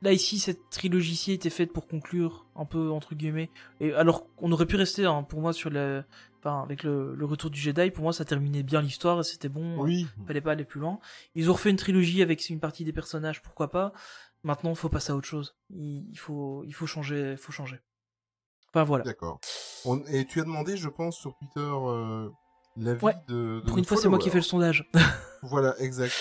là 0.02 0.14
ici 0.14 0.40
cette 0.40 0.70
trilogie-ci 0.70 1.32
était 1.32 1.50
faite 1.50 1.74
pour 1.74 1.88
conclure 1.88 2.46
un 2.56 2.66
peu 2.66 2.92
entre 2.92 3.16
guillemets 3.16 3.50
et 3.80 3.94
alors 3.94 4.26
on 4.38 4.52
aurait 4.52 4.66
pu 4.66 4.76
rester 4.76 5.06
hein, 5.06 5.24
pour 5.24 5.42
moi 5.42 5.54
sur 5.54 5.70
la 5.70 6.04
enfin 6.40 6.64
avec 6.64 6.84
le, 6.84 7.14
le, 7.14 7.26
retour 7.26 7.52
du 7.52 7.60
Jedi 7.60 7.92
pour 7.92 8.04
moi 8.04 8.14
ça 8.14 8.26
terminait 8.26 8.64
bien 8.64 8.82
l'histoire 8.82 9.20
et 9.20 9.24
c'était 9.24 9.50
bon 9.50 9.80
oui. 9.80 10.08
fallait 10.26 10.42
pas 10.42 10.54
aller 10.54 10.66
plus 10.66 10.80
loin. 10.80 11.00
Ils 11.36 11.50
ont 11.50 11.54
refait 11.54 11.70
une 11.70 11.76
trilogie 11.76 12.22
avec 12.22 12.48
une 12.50 12.60
partie 12.60 12.84
des 12.86 12.94
personnages 12.94 13.42
pourquoi 13.42 13.70
pas. 13.70 13.94
Maintenant 14.44 14.74
faut 14.74 14.90
passer 14.90 15.12
à 15.12 15.16
autre 15.16 15.28
chose. 15.28 15.56
Il, 15.70 16.08
il 16.10 16.18
faut 16.18 16.64
il 16.66 16.74
faut 16.74 16.88
changer 16.88 17.36
faut 17.38 17.52
changer. 17.52 17.80
Enfin 18.70 18.84
voilà. 18.84 19.04
D'accord 19.04 19.40
et 20.10 20.26
tu 20.26 20.40
as 20.40 20.44
demandé 20.44 20.78
je 20.78 20.90
pense 20.90 21.18
sur 21.18 21.36
Twitter 21.36 21.60
euh, 21.60 22.30
l'avis 22.78 23.04
ouais. 23.04 23.16
de, 23.28 23.62
de 23.62 23.68
pour 23.68 23.78
une 23.78 23.86
fois 23.86 23.98
c'est 23.98 24.10
moi 24.10 24.20
qui 24.20 24.30
ai 24.30 24.32
fait 24.32 24.38
le 24.38 24.44
sondage 24.44 24.90
voilà 25.44 25.76
exact 25.80 26.14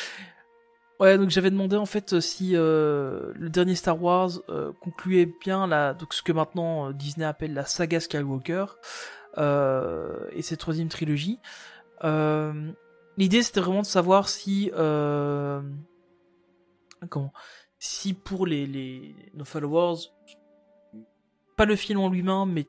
Ouais, 1.01 1.17
donc 1.17 1.31
j'avais 1.31 1.51
demandé 1.51 1.77
en 1.77 1.87
fait 1.87 2.21
si 2.21 2.51
euh, 2.55 3.33
le 3.35 3.49
dernier 3.49 3.75
Star 3.75 4.03
Wars 4.03 4.33
euh, 4.51 4.71
concluait 4.83 5.25
bien 5.41 5.67
la, 5.67 5.95
donc 5.95 6.13
ce 6.13 6.23
que 6.23 6.31
maintenant 6.31 6.91
euh, 6.91 6.93
Disney 6.93 7.25
appelle 7.25 7.55
la 7.55 7.65
saga 7.65 8.01
Skywalker 8.01 8.67
euh, 9.39 10.27
et 10.33 10.43
cette 10.43 10.61
troisième 10.61 10.89
trilogie. 10.89 11.39
Euh, 12.05 12.71
L'idée 13.17 13.43
c'était 13.43 13.61
vraiment 13.61 13.81
de 13.81 13.87
savoir 13.87 14.29
si 14.29 14.71
comment 17.09 17.33
si 17.79 18.13
pour 18.13 18.47
les, 18.47 18.67
les 18.67 19.17
nos 19.33 19.47
followers 19.47 20.11
pas 21.57 21.65
le 21.65 21.77
film 21.77 21.99
en 22.01 22.11
lui-même 22.11 22.53
mais 22.53 22.67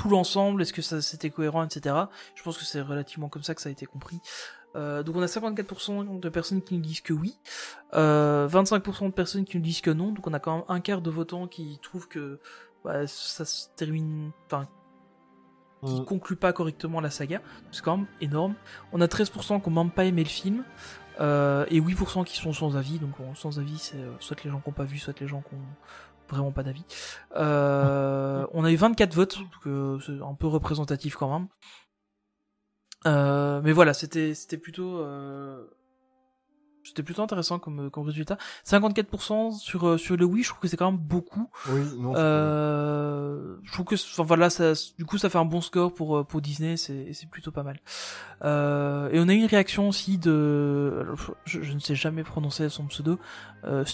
tout 0.00 0.08
l'ensemble 0.08 0.62
est-ce 0.62 0.72
que 0.72 0.80
ça 0.80 1.02
c'était 1.02 1.28
cohérent 1.28 1.62
etc. 1.62 1.94
Je 2.34 2.42
pense 2.42 2.56
que 2.56 2.64
c'est 2.64 2.80
relativement 2.80 3.28
comme 3.28 3.42
ça 3.42 3.54
que 3.54 3.60
ça 3.60 3.68
a 3.68 3.72
été 3.72 3.84
compris. 3.84 4.18
Euh, 4.74 5.02
donc 5.02 5.16
on 5.16 5.22
a 5.22 5.26
54% 5.26 6.20
de 6.20 6.28
personnes 6.30 6.62
qui 6.62 6.74
nous 6.74 6.80
disent 6.80 7.02
que 7.02 7.12
oui, 7.12 7.36
euh, 7.92 8.48
25% 8.48 9.06
de 9.06 9.10
personnes 9.10 9.44
qui 9.44 9.58
nous 9.58 9.62
disent 9.62 9.82
que 9.82 9.90
non, 9.90 10.12
donc 10.12 10.26
on 10.26 10.32
a 10.32 10.38
quand 10.38 10.56
même 10.56 10.64
un 10.68 10.80
quart 10.80 11.02
de 11.02 11.10
votants 11.10 11.48
qui 11.48 11.78
trouvent 11.82 12.08
que 12.08 12.40
bah, 12.82 13.06
ça 13.06 13.44
se 13.44 13.66
termine, 13.76 14.30
enfin, 14.46 14.66
qui 15.84 16.00
mmh. 16.00 16.04
conclut 16.06 16.36
pas 16.36 16.54
correctement 16.54 17.02
la 17.02 17.10
saga, 17.10 17.42
c'est 17.70 17.82
quand 17.82 17.98
même 17.98 18.06
énorme. 18.22 18.54
On 18.92 19.02
a 19.02 19.06
13% 19.06 19.60
qui 19.60 19.68
ont 19.68 19.70
même 19.70 19.90
pas 19.90 20.06
aimé 20.06 20.22
le 20.22 20.30
film, 20.30 20.64
euh, 21.20 21.66
et 21.68 21.78
8% 21.78 22.24
qui 22.24 22.38
sont 22.38 22.54
sans 22.54 22.76
avis, 22.76 22.98
donc 22.98 23.16
sans 23.34 23.58
avis 23.58 23.76
c'est 23.76 24.02
soit 24.20 24.42
les 24.44 24.50
gens 24.50 24.60
qui 24.60 24.68
ont 24.70 24.72
pas 24.72 24.84
vu, 24.84 24.98
soit 24.98 25.18
les 25.20 25.28
gens 25.28 25.42
qui 25.42 25.54
ont 25.54 25.68
vraiment 26.30 26.52
pas 26.52 26.62
d'avis. 26.62 26.84
Euh, 27.36 28.46
on 28.52 28.64
a 28.64 28.70
eu 28.70 28.76
24 28.76 29.14
votes, 29.14 29.38
donc 29.38 30.02
c'est 30.04 30.22
un 30.22 30.34
peu 30.34 30.46
représentatif 30.46 31.16
quand 31.16 31.32
même. 31.32 31.48
Euh, 33.06 33.60
mais 33.62 33.72
voilà, 33.72 33.94
c'était 33.94 34.34
c'était 34.34 34.58
plutôt 34.58 34.98
euh, 34.98 35.64
c'était 36.84 37.02
plutôt 37.02 37.22
intéressant 37.22 37.58
comme 37.58 37.90
comme 37.90 38.06
résultat. 38.06 38.38
54% 38.66 39.58
sur 39.58 39.86
euh, 39.86 39.98
sur 39.98 40.16
le 40.16 40.24
oui, 40.24 40.42
je 40.42 40.48
trouve 40.48 40.60
que 40.60 40.68
c'est 40.68 40.76
quand 40.76 40.90
même 40.90 41.00
beaucoup. 41.00 41.48
Oui, 41.68 41.80
non. 41.98 42.14
Euh, 42.16 43.56
je 43.64 43.72
trouve 43.72 43.86
que 43.86 43.94
enfin 43.94 44.22
voilà, 44.24 44.50
ça 44.50 44.72
du 44.98 45.04
coup 45.04 45.18
ça 45.18 45.30
fait 45.30 45.38
un 45.38 45.44
bon 45.44 45.60
score 45.60 45.92
pour 45.92 46.26
pour 46.26 46.40
Disney, 46.40 46.76
c'est 46.76 47.12
c'est 47.12 47.28
plutôt 47.28 47.50
pas 47.50 47.62
mal. 47.62 47.80
Euh, 48.42 49.10
et 49.10 49.20
on 49.20 49.28
a 49.28 49.34
eu 49.34 49.38
une 49.38 49.46
réaction 49.46 49.88
aussi 49.88 50.18
de 50.18 51.06
je, 51.44 51.62
je 51.62 51.72
ne 51.72 51.78
sais 51.78 51.94
jamais 51.94 52.22
prononcer 52.22 52.68
son 52.68 52.86
pseudo, 52.86 53.18
euh, 53.64 53.84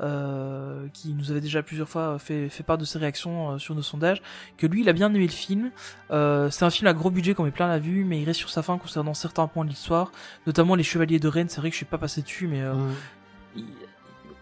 euh, 0.00 0.86
qui 0.92 1.12
nous 1.12 1.30
avait 1.30 1.40
déjà 1.40 1.62
plusieurs 1.62 1.88
fois 1.88 2.18
fait, 2.18 2.48
fait 2.48 2.62
part 2.62 2.78
de 2.78 2.84
ses 2.84 2.98
réactions 2.98 3.52
euh, 3.52 3.58
sur 3.58 3.74
nos 3.74 3.82
sondages, 3.82 4.22
que 4.56 4.66
lui 4.66 4.82
il 4.82 4.88
a 4.88 4.92
bien 4.92 5.12
aimé 5.12 5.26
le 5.26 5.32
film. 5.32 5.70
Euh, 6.10 6.50
c'est 6.50 6.64
un 6.64 6.70
film 6.70 6.86
à 6.86 6.92
gros 6.92 7.10
budget 7.10 7.34
qu'on 7.34 7.46
est 7.46 7.50
plein 7.50 7.66
la 7.66 7.78
vue, 7.78 8.04
mais 8.04 8.20
il 8.20 8.24
reste 8.24 8.38
sur 8.38 8.50
sa 8.50 8.62
fin 8.62 8.78
concernant 8.78 9.14
certains 9.14 9.46
points 9.48 9.64
de 9.64 9.70
l'histoire, 9.70 10.12
notamment 10.46 10.74
les 10.74 10.84
Chevaliers 10.84 11.18
de 11.18 11.28
C'est 11.46 11.60
vrai 11.60 11.70
que 11.70 11.74
je 11.74 11.78
suis 11.78 11.86
pas 11.86 11.98
passé 11.98 12.22
dessus, 12.22 12.48
mais 12.48 12.62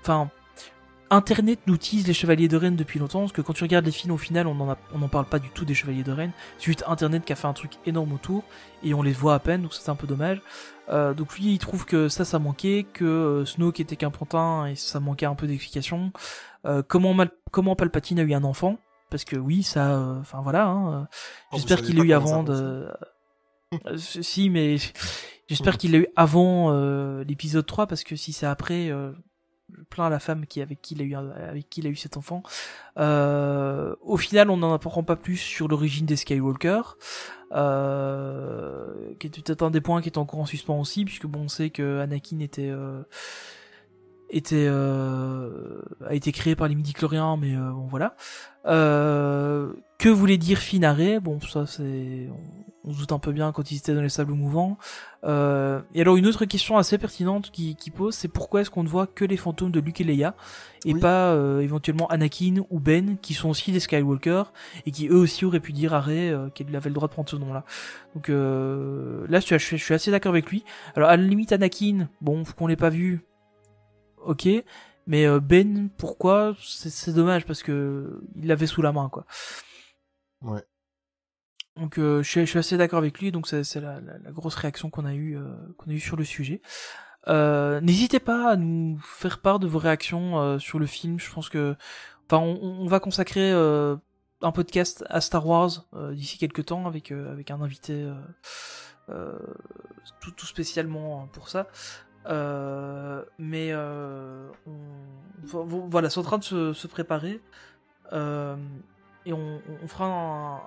enfin. 0.01 0.24
Mmh. 0.24 0.30
Internet 1.09 1.61
nous 1.68 1.76
tease 1.76 2.05
les 2.09 2.14
Chevaliers 2.14 2.49
de 2.49 2.57
Rennes 2.57 2.74
depuis 2.74 2.99
longtemps, 2.99 3.20
parce 3.20 3.32
que 3.32 3.40
quand 3.40 3.53
tu 3.53 3.62
regardes 3.62 3.84
les 3.84 3.92
films 3.92 4.12
au 4.12 4.18
final, 4.18 4.49
on 4.49 4.57
n'en 4.57 4.76
on 4.92 5.03
en 5.03 5.09
parle 5.09 5.26
pas 5.26 5.38
du 5.38 5.51
tout 5.51 5.64
des 5.64 5.72
Chevaliers 5.72 6.03
de 6.03 6.11
Rennes. 6.11 6.32
C'est 6.59 6.64
juste 6.64 6.82
Internet 6.88 7.24
qui 7.24 7.32
a 7.32 7.36
fait 7.36 7.47
un 7.47 7.53
truc 7.53 7.74
énorme 7.86 8.12
autour, 8.12 8.42
et 8.82 8.92
on 8.92 9.03
les 9.03 9.12
voit 9.12 9.34
à 9.34 9.38
peine, 9.38 9.62
donc 9.62 9.72
c'est 9.72 9.88
un 9.88 9.94
peu 9.94 10.09
dommage. 10.09 10.42
Euh, 10.88 11.14
donc 11.14 11.36
lui, 11.36 11.53
il 11.53 11.59
trouve 11.59 11.84
que 11.84 12.09
ça, 12.09 12.24
ça 12.24 12.40
manquait, 12.40 12.84
que 12.92 13.05
euh, 13.05 13.44
Snoke 13.44 13.78
était 13.78 13.94
qu'un 13.94 14.11
pantin, 14.11 14.66
et 14.66 14.74
ça 14.74 14.99
manquait 14.99 15.26
un 15.26 15.36
peu 15.36 15.47
d'explication. 15.47 16.11
Euh, 16.64 16.82
comment, 16.86 17.14
Mal 17.14 17.30
comment 17.53 17.76
Palpatine 17.76 18.18
a 18.18 18.22
eu 18.22 18.34
un 18.34 18.42
enfant? 18.42 18.76
Parce 19.09 19.24
que 19.24 19.36
oui, 19.36 19.62
ça... 19.62 20.16
Enfin 20.20 20.40
voilà, 20.42 20.66
hein, 20.66 21.09
j'espère 21.53 21.82
qu'il 21.82 21.99
l'a 21.99 22.05
eu 22.05 22.12
avant 22.14 22.42
de... 22.42 22.88
si, 23.97 24.51
mais 24.51 24.76
j'espère 25.49 25.78
qu'il 25.78 25.92
l'a 25.92 25.99
eu 25.99 26.07
avant 26.16 26.72
l'épisode 27.22 27.66
3, 27.66 27.86
parce 27.86 28.05
que 28.05 28.16
si 28.16 28.32
c'est 28.32 28.47
après 28.47 28.90
plein 29.90 30.09
la 30.09 30.18
femme 30.18 30.47
qui 30.47 30.62
avec 30.62 30.80
qui 30.80 30.94
il 30.94 31.03
a 31.03 31.05
eu 31.05 31.14
avec 31.14 31.68
qui 31.68 31.80
il 31.80 31.86
a 31.86 31.90
eu 31.90 31.97
cet 31.97 32.16
enfant. 32.16 32.42
Euh, 32.99 33.94
au 34.01 34.16
final, 34.16 34.51
on 34.51 34.57
n'en 34.57 34.72
apprend 34.72 35.03
pas 35.03 35.16
plus 35.16 35.36
sur 35.36 35.68
l'origine 35.68 36.07
des 36.07 36.16
Skywalker, 36.16 36.82
euh, 37.53 39.14
qui 39.18 39.26
est 39.26 39.30
peut-être 39.30 39.62
un 39.62 39.70
des 39.70 39.80
points 39.80 40.01
qui 40.03 40.09
est 40.09 40.18
encore 40.18 40.40
en 40.40 40.47
suspens 40.47 40.80
aussi, 40.80 41.05
puisque 41.05 41.26
bon, 41.26 41.42
on 41.42 41.49
sait 41.49 41.70
que 41.70 42.01
Anakin 42.01 42.40
était 42.40 42.70
euh, 42.70 43.03
était 44.30 44.66
euh, 44.68 45.82
a 46.06 46.14
été 46.14 46.32
créé 46.32 46.56
par 46.56 46.68
les 46.68 46.74
midi-chloriens, 46.74 47.36
mais 47.36 47.55
euh, 47.55 47.70
bon 47.70 47.86
voilà. 47.86 48.16
Euh, 48.66 49.73
que 49.98 50.09
voulait 50.09 50.39
dire 50.39 50.59
Finaré 50.59 51.20
Bon, 51.20 51.40
ça 51.40 51.66
c'est 51.66 52.28
on, 52.87 52.93
se 52.93 52.99
doute 52.99 53.13
un 53.13 53.19
peu 53.19 53.33
bien 53.33 53.53
quand 53.53 53.71
ils 53.71 53.77
étaient 53.77 53.95
dans 53.95 54.03
les 54.03 54.09
sables 54.09 54.33
mouvants. 54.33 54.79
Euh, 55.25 55.81
et 55.95 56.01
alors 56.01 56.17
une 56.17 56.27
autre 56.27 56.45
question 56.45 56.79
assez 56.79 56.99
pertinente 56.99 57.51
qui, 57.51 57.77
qui 57.77 57.91
pose, 57.91 58.15
c'est 58.15 58.29
pourquoi 58.29 58.61
est-ce 58.61 58.71
qu'on 58.71 58.83
ne 58.83 58.89
voit 58.89 59.07
que 59.07 59.25
les 59.25 59.37
fantômes 59.37 59.71
de 59.71 59.81
Luke 59.81 60.01
et 60.01 60.05
Leia 60.05 60.35
et 60.85 60.95
oui. 60.95 61.01
pas 61.01 61.33
euh, 61.33 61.61
éventuellement 61.61 62.07
Anakin 62.09 62.63
ou 62.71 62.79
Ben 62.79 63.19
qui 63.19 63.35
sont 63.35 63.49
aussi 63.49 63.73
des 63.73 63.81
Skywalker 63.81 64.45
et 64.87 64.91
qui 64.91 65.09
eux 65.09 65.17
aussi 65.17 65.45
auraient 65.45 65.61
pu 65.61 65.73
dire 65.73 65.95
à 65.95 66.01
Rey 66.01 66.31
euh, 66.31 66.49
qu'il 66.51 66.75
avait 66.77 66.91
le 66.91 66.95
droit 66.95 67.09
de 67.09 67.13
prendre 67.13 67.29
ce 67.29 67.37
nom-là. 67.37 67.65
Donc 68.15 68.29
là, 68.29 69.41
je 69.41 69.57
suis, 69.57 69.79
je 69.79 69.85
suis 69.85 69.95
assez 69.95 70.11
d'accord 70.11 70.31
avec 70.31 70.51
lui. 70.51 70.65
Alors 70.95 71.09
à 71.09 71.17
la 71.17 71.23
limite 71.23 71.53
Anakin, 71.53 72.09
bon, 72.21 72.45
qu'on 72.57 72.67
l'ait 72.67 72.77
pas 72.77 72.91
vu, 72.91 73.25
ok. 74.25 74.49
Mais 75.07 75.27
euh, 75.27 75.41
Ben, 75.41 75.89
pourquoi? 75.97 76.55
C'est 76.61 77.15
dommage 77.15 77.47
parce 77.47 77.63
que 77.63 78.21
il 78.37 78.49
l'avait 78.49 78.67
sous 78.67 78.83
la 78.83 78.93
main, 78.93 79.09
quoi. 79.09 79.25
Ouais. 80.43 80.63
Donc 81.77 81.98
euh, 81.98 82.23
je, 82.23 82.44
suis, 82.44 82.59
assez 82.59 82.77
d'accord 82.77 82.98
avec 82.98 83.20
lui. 83.20 83.32
Donc 83.32 83.47
c'est 83.47 83.81
la, 83.81 84.01
grosse 84.31 84.55
réaction 84.55 84.90
qu'on 84.90 85.05
a 85.05 85.15
eu 85.15 85.36
euh, 85.36 85.43
qu'on 85.77 85.90
a 85.90 85.94
eu 85.94 86.01
sur 86.01 86.16
le 86.16 86.24
sujet. 86.24 86.61
Euh, 87.28 87.81
N'hésitez 87.81 88.20
pas 88.20 88.51
à 88.51 88.57
nous 88.57 88.98
faire 89.03 89.40
part 89.40 89.59
de 89.59 89.66
vos 89.66 89.78
réactions 89.78 90.39
euh, 90.39 90.59
sur 90.59 90.78
le 90.78 90.86
film. 90.86 91.19
Je 91.19 91.31
pense 91.32 91.48
que, 91.48 91.74
enfin, 92.31 92.39
on, 92.39 92.86
va 92.86 93.01
consacrer 93.01 93.53
un 93.53 94.53
podcast 94.53 95.05
à 95.09 95.20
Star 95.20 95.47
Wars 95.47 95.86
d'ici 96.12 96.39
quelques 96.39 96.66
temps 96.66 96.86
avec 96.86 97.12
avec 97.12 97.51
un 97.51 97.61
invité 97.61 98.09
tout, 99.09 100.31
tout 100.31 100.47
spécialement 100.47 101.28
pour 101.32 101.48
ça. 101.48 101.66
Euh, 102.28 103.24
mais 103.39 103.69
euh, 103.70 104.48
on, 104.66 105.65
voilà, 105.89 106.11
c'est 106.11 106.19
en 106.19 106.24
train 106.24 106.39
de 106.39 106.44
se, 106.44 106.73
se 106.73 106.86
préparer 106.89 107.40
euh, 108.12 108.57
et 109.24 109.32
on, 109.32 109.61
on 109.82 109.89
fera 109.89 110.07
un, 110.07 110.61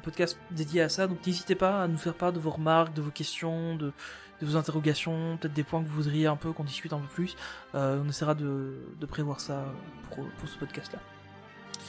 podcast 0.00 0.38
dédié 0.50 0.82
à 0.82 0.88
ça. 0.88 1.06
Donc 1.06 1.26
n'hésitez 1.26 1.54
pas 1.54 1.82
à 1.82 1.88
nous 1.88 1.98
faire 1.98 2.14
part 2.14 2.32
de 2.32 2.38
vos 2.38 2.50
remarques, 2.50 2.94
de 2.94 3.02
vos 3.02 3.10
questions, 3.10 3.76
de, 3.76 3.92
de 4.40 4.46
vos 4.46 4.56
interrogations, 4.56 5.36
peut-être 5.40 5.54
des 5.54 5.62
points 5.62 5.82
que 5.82 5.88
vous 5.88 5.94
voudriez 5.94 6.26
un 6.26 6.36
peu 6.36 6.52
qu'on 6.52 6.64
discute 6.64 6.92
un 6.92 6.98
peu 6.98 7.08
plus. 7.08 7.36
Euh, 7.74 8.02
on 8.04 8.08
essaiera 8.08 8.34
de, 8.34 8.74
de, 8.98 9.06
prévoir 9.06 9.40
ça 9.40 9.64
pour, 10.10 10.24
pour 10.38 10.48
ce 10.48 10.58
podcast-là. 10.58 11.00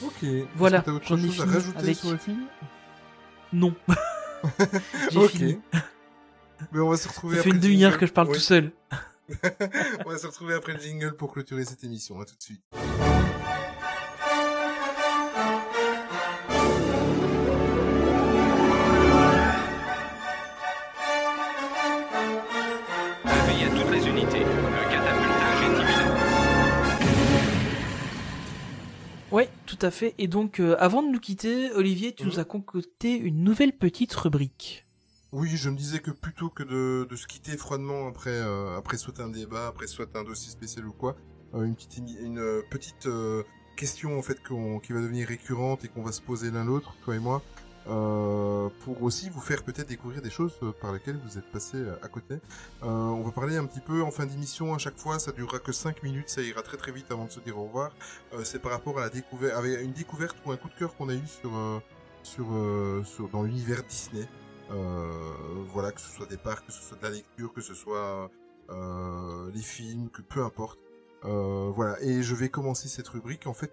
Ok. 0.02 0.24
Voilà. 0.56 0.84
J'en 1.02 1.18
ai 1.18 1.28
fini 1.28 1.40
à 1.40 1.78
avec... 1.78 1.96
sur 1.96 2.10
le 2.10 2.16
film? 2.16 2.46
Non. 3.52 3.74
J'ai 5.10 5.18
ok. 5.18 5.30
fini. 5.30 5.60
Mais 6.72 6.80
on 6.80 6.90
va 6.90 6.96
se 6.96 7.08
retrouver 7.08 7.36
Ça 7.36 7.40
après. 7.40 7.50
fait 7.50 7.56
une 7.56 7.62
demi-heure 7.62 7.98
que 7.98 8.06
je 8.06 8.12
parle 8.12 8.28
tout 8.28 8.34
seul. 8.34 8.72
on 10.04 10.10
va 10.10 10.18
se 10.18 10.26
retrouver 10.26 10.54
après 10.54 10.74
le 10.74 10.80
jingle 10.80 11.16
pour 11.16 11.32
clôturer 11.32 11.64
cette 11.64 11.84
émission. 11.84 12.20
À 12.20 12.24
tout 12.24 12.36
de 12.36 12.42
suite. 12.42 12.62
Tout 29.78 29.86
à 29.86 29.90
fait. 29.90 30.14
Et 30.18 30.28
donc, 30.28 30.60
euh, 30.60 30.76
avant 30.78 31.02
de 31.02 31.08
nous 31.10 31.18
quitter, 31.18 31.72
Olivier, 31.72 32.14
tu 32.14 32.24
Mhm. 32.24 32.30
nous 32.30 32.38
as 32.38 32.44
concocté 32.44 33.16
une 33.16 33.42
nouvelle 33.42 33.72
petite 33.76 34.12
rubrique. 34.14 34.84
Oui, 35.32 35.50
je 35.56 35.68
me 35.68 35.76
disais 35.76 35.98
que 35.98 36.12
plutôt 36.12 36.48
que 36.48 36.62
de, 36.62 37.08
de 37.10 37.16
se 37.16 37.26
quitter 37.26 37.56
froidement 37.56 38.06
après, 38.06 38.30
euh, 38.30 38.76
après 38.78 38.96
soit 38.98 39.18
un 39.18 39.28
débat, 39.28 39.66
après 39.66 39.88
soit 39.88 40.14
un 40.14 40.22
dossier 40.22 40.52
spécial 40.52 40.86
ou 40.86 40.92
quoi, 40.92 41.16
euh, 41.54 41.64
une 41.64 41.74
petite, 41.74 41.98
une 42.20 42.62
petite 42.70 43.08
question 43.76 44.16
en 44.16 44.22
fait 44.22 44.40
qu'on- 44.46 44.78
qui 44.78 44.92
va 44.92 45.00
devenir 45.00 45.26
récurrente 45.26 45.84
et 45.84 45.88
qu'on 45.88 46.04
va 46.04 46.12
se 46.12 46.20
poser 46.22 46.52
l'un 46.52 46.64
l'autre, 46.64 46.94
toi 47.02 47.16
et 47.16 47.18
moi, 47.18 47.42
euh, 47.86 48.68
pour 48.80 49.02
aussi 49.02 49.28
vous 49.28 49.40
faire 49.40 49.62
peut-être 49.62 49.88
découvrir 49.88 50.22
des 50.22 50.30
choses 50.30 50.58
euh, 50.62 50.72
par 50.72 50.92
lesquelles 50.92 51.18
vous 51.22 51.38
êtes 51.38 51.50
passé 51.50 51.76
euh, 51.76 51.96
à 52.02 52.08
côté. 52.08 52.34
Euh, 52.82 52.86
on 52.86 53.22
va 53.22 53.30
parler 53.30 53.56
un 53.56 53.66
petit 53.66 53.80
peu 53.80 54.02
en 54.02 54.10
fin 54.10 54.24
d'émission 54.24 54.74
à 54.74 54.78
chaque 54.78 54.96
fois, 54.96 55.18
ça 55.18 55.32
durera 55.32 55.58
que 55.58 55.72
5 55.72 56.02
minutes, 56.02 56.30
ça 56.30 56.40
ira 56.40 56.62
très 56.62 56.78
très 56.78 56.92
vite 56.92 57.10
avant 57.10 57.26
de 57.26 57.30
se 57.30 57.40
dire 57.40 57.58
au 57.58 57.64
revoir. 57.64 57.92
Euh, 58.32 58.42
c'est 58.42 58.58
par 58.58 58.72
rapport 58.72 58.98
à 58.98 59.02
la 59.02 59.10
découverte, 59.10 59.54
avec 59.54 59.82
une 59.82 59.92
découverte 59.92 60.36
ou 60.46 60.52
un 60.52 60.56
coup 60.56 60.68
de 60.68 60.74
cœur 60.74 60.96
qu'on 60.96 61.10
a 61.10 61.14
eu 61.14 61.26
sur, 61.26 61.50
sur, 62.22 62.46
sur 63.04 63.28
dans 63.28 63.42
l'univers 63.42 63.82
Disney. 63.84 64.26
Voilà, 65.72 65.92
que 65.92 66.00
ce 66.00 66.08
soit 66.08 66.26
des 66.26 66.38
parcs, 66.38 66.66
que 66.66 66.72
ce 66.72 66.82
soit 66.82 66.96
de 66.96 67.02
la 67.02 67.10
lecture, 67.10 67.52
que 67.52 67.60
ce 67.60 67.74
soit 67.74 68.30
les 68.70 69.62
films, 69.62 70.08
que 70.08 70.22
peu 70.22 70.42
importe. 70.42 70.78
Voilà, 71.22 72.00
et 72.02 72.22
je 72.22 72.34
vais 72.34 72.48
commencer 72.48 72.88
cette 72.88 73.08
rubrique 73.08 73.46
en 73.46 73.54
fait 73.54 73.72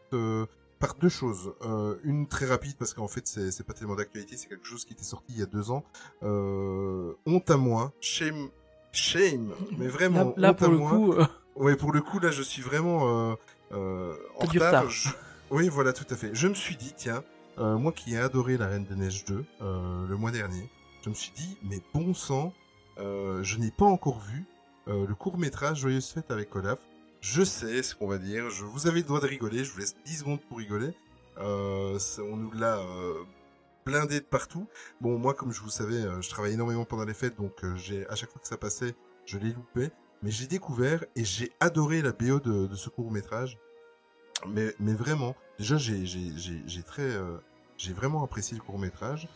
par 0.82 0.96
deux 0.96 1.08
choses. 1.10 1.54
Euh, 1.62 1.96
une 2.04 2.28
très 2.28 2.46
rapide 2.46 2.76
parce 2.78 2.94
qu'en 2.94 3.08
fait 3.08 3.26
c'est 3.28 3.64
pas 3.66 3.74
tellement 3.74 3.96
d'actualité, 3.96 4.36
c'est 4.36 4.50
quelque 4.50 4.68
chose 4.68 4.84
qui 4.84 4.92
était 4.94 5.04
sorti 5.04 5.32
il 5.34 5.40
y 5.40 5.44
a 5.44 5.46
deux 5.46 5.72
ans. 5.72 5.86
Euh, 6.24 7.14
honte 7.26 7.50
à 7.50 7.56
moi, 7.58 7.94
shame, 8.02 8.50
shame, 8.92 9.54
mais 9.78 9.88
vraiment 9.88 10.34
Là, 10.38 10.50
là, 10.50 10.50
honte 10.52 10.58
pour 10.58 10.68
à 10.68 10.72
le 10.72 10.78
moi. 10.78 10.90
coup, 10.92 11.14
euh, 11.14 11.26
Ouais, 11.56 11.76
pour 11.76 11.92
le 11.92 12.02
coup, 12.02 12.20
là, 12.20 12.32
je 12.32 12.42
suis 12.42 12.62
vraiment 12.62 13.32
euh, 13.32 13.36
euh, 13.74 14.16
en 14.40 14.46
retard. 14.46 14.68
retard. 14.68 14.90
Je- 14.90 15.10
Oui, 15.52 15.68
voilà, 15.70 15.92
tout 15.94 16.06
à 16.10 16.16
fait. 16.16 16.32
Je 16.34 16.48
me 16.48 16.54
suis 16.54 16.78
dit, 16.78 16.94
tiens, 16.96 17.24
euh, 17.60 17.78
moi 17.78 17.92
qui 17.92 18.14
ai 18.14 18.18
adoré 18.20 18.58
La 18.58 18.68
Reine 18.68 18.86
des 18.86 18.96
Neiges 18.96 19.26
2 19.26 19.44
euh, 19.62 20.08
le 20.08 20.16
mois 20.16 20.32
dernier, 20.32 20.70
je 21.04 21.10
me 21.10 21.14
suis 21.14 21.32
dit, 21.36 21.58
mais 21.64 21.82
bon 21.94 22.14
sang, 22.14 22.54
euh, 23.00 23.44
je 23.44 23.58
n'ai 23.58 23.70
pas 23.72 23.86
encore 23.86 24.20
vu 24.22 24.46
euh, 24.88 25.06
le 25.06 25.14
court 25.14 25.38
métrage 25.38 25.80
Joyeuse 25.82 26.08
Fête 26.10 26.32
avec 26.32 26.56
Olaf. 26.56 26.80
Je 27.22 27.44
sais 27.44 27.84
ce 27.84 27.94
qu'on 27.94 28.08
va 28.08 28.18
dire. 28.18 28.50
Je 28.50 28.66
vous 28.66 28.88
avez 28.88 29.02
le 29.02 29.06
droit 29.06 29.20
de 29.20 29.28
rigoler. 29.28 29.64
Je 29.64 29.72
vous 29.72 29.80
laisse 29.80 29.96
10 30.06 30.18
secondes 30.18 30.42
pour 30.42 30.58
rigoler. 30.58 30.92
Euh, 31.38 32.00
on 32.20 32.36
nous 32.36 32.52
l'a 32.52 32.80
euh, 32.80 33.24
blindé 33.86 34.20
de 34.20 34.26
partout. 34.26 34.68
Bon, 35.02 35.20
moi, 35.20 35.36
comme 35.36 35.52
je 35.52 35.62
vous 35.62 35.70
savais, 35.70 36.02
euh, 36.02 36.20
je 36.22 36.30
travaille 36.30 36.54
énormément 36.54 36.84
pendant 36.84 37.06
les 37.06 37.14
fêtes, 37.14 37.38
donc 37.38 37.64
j'ai 37.76 38.08
à 38.10 38.16
chaque 38.16 38.32
fois 38.32 38.42
que 38.42 38.48
ça 38.48 38.58
passait, 38.58 38.96
je 39.26 39.38
l'ai 39.38 39.54
loupé. 39.54 39.92
Mais 40.24 40.32
j'ai 40.32 40.48
découvert 40.48 41.06
et 41.16 41.24
j'ai 41.24 41.52
adoré 41.60 42.02
la 42.02 42.12
BO 42.12 42.40
de, 42.40 42.76
ce 42.76 42.90
court 42.90 43.12
métrage. 43.12 43.58
Mais, 44.48 44.74
vraiment, 44.80 45.36
déjà 45.60 45.78
j'ai 45.78 46.84
très 46.86 47.18
j'ai 47.78 47.94
vraiment 47.94 48.24
apprécié 48.24 48.58
le 48.58 48.64
court 48.64 48.78
métrage. 48.78 49.28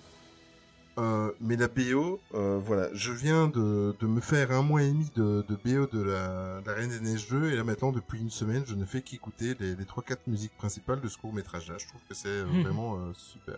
Euh, 0.97 1.29
mais 1.41 1.57
la 1.57 1.67
BO, 1.67 2.21
euh, 2.35 2.57
voilà, 2.63 2.87
je 2.93 3.11
viens 3.11 3.47
de, 3.49 3.93
de 3.99 4.07
me 4.07 4.21
faire 4.21 4.51
un 4.51 4.61
mois 4.61 4.81
et 4.81 4.87
demi 4.87 5.11
de, 5.17 5.43
de 5.45 5.55
BO 5.55 5.87
de 5.87 6.01
la, 6.01 6.61
de 6.61 6.67
la 6.67 6.73
Reine 6.73 6.87
des 6.89 7.01
Neiges 7.01 7.27
2 7.27 7.51
et 7.51 7.55
là 7.57 7.65
maintenant 7.65 7.91
depuis 7.91 8.21
une 8.21 8.29
semaine 8.29 8.63
je 8.65 8.75
ne 8.75 8.85
fais 8.85 9.01
qu'écouter 9.01 9.57
les, 9.59 9.75
les 9.75 9.83
3-4 9.83 10.19
musiques 10.27 10.55
principales 10.57 11.01
de 11.01 11.09
ce 11.09 11.17
court 11.17 11.33
métrage 11.33 11.67
là. 11.67 11.75
Je 11.77 11.85
trouve 11.87 11.99
que 12.07 12.13
c'est 12.15 12.29
euh, 12.29 12.45
Mhm. 12.45 12.61
vraiment 12.63 12.95
euh, 12.95 13.11
super. 13.13 13.55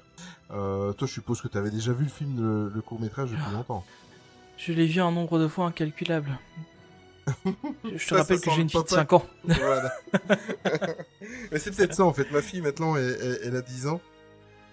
Euh, 0.50 0.94
toi 0.94 1.08
je 1.08 1.14
suppose 1.14 1.40
que 1.40 1.48
tu 1.48 1.60
avais 1.60 1.70
déjà 1.70 1.94
vu 1.94 2.06
le 2.06 2.10
film, 2.10 2.42
le, 2.42 2.70
le 2.74 2.82
court 2.82 3.00
métrage 3.00 3.30
depuis 3.30 3.52
longtemps. 3.54 3.86
je 4.58 4.74
l'ai 4.74 4.88
vu 4.88 5.00
un 5.00 5.12
nombre 5.12 5.38
de 5.38 5.48
fois 5.48 5.68
incalculable. 5.68 6.40
Je 7.84 7.92
te 7.92 7.98
Ça, 8.00 8.16
rappelle 8.18 8.40
ça 8.40 8.46
que 8.46 8.52
j'ai 8.56 8.62
une 8.62 8.70
fille 8.70 8.80
de 8.82 8.86
papa. 8.88 8.96
5 9.02 9.14
ans. 9.14 9.26
voilà. 9.44 9.92
mais 11.52 11.60
c'est 11.60 11.76
peut-être 11.76 11.94
ça 11.94 12.04
en 12.06 12.14
fait. 12.14 12.32
Ma 12.32 12.42
fille 12.42 12.62
maintenant, 12.62 12.96
elle, 12.96 13.18
elle- 13.22 13.40
elle 13.44 13.56
a 13.58 13.62
10 13.62 13.88
ans 13.88 14.02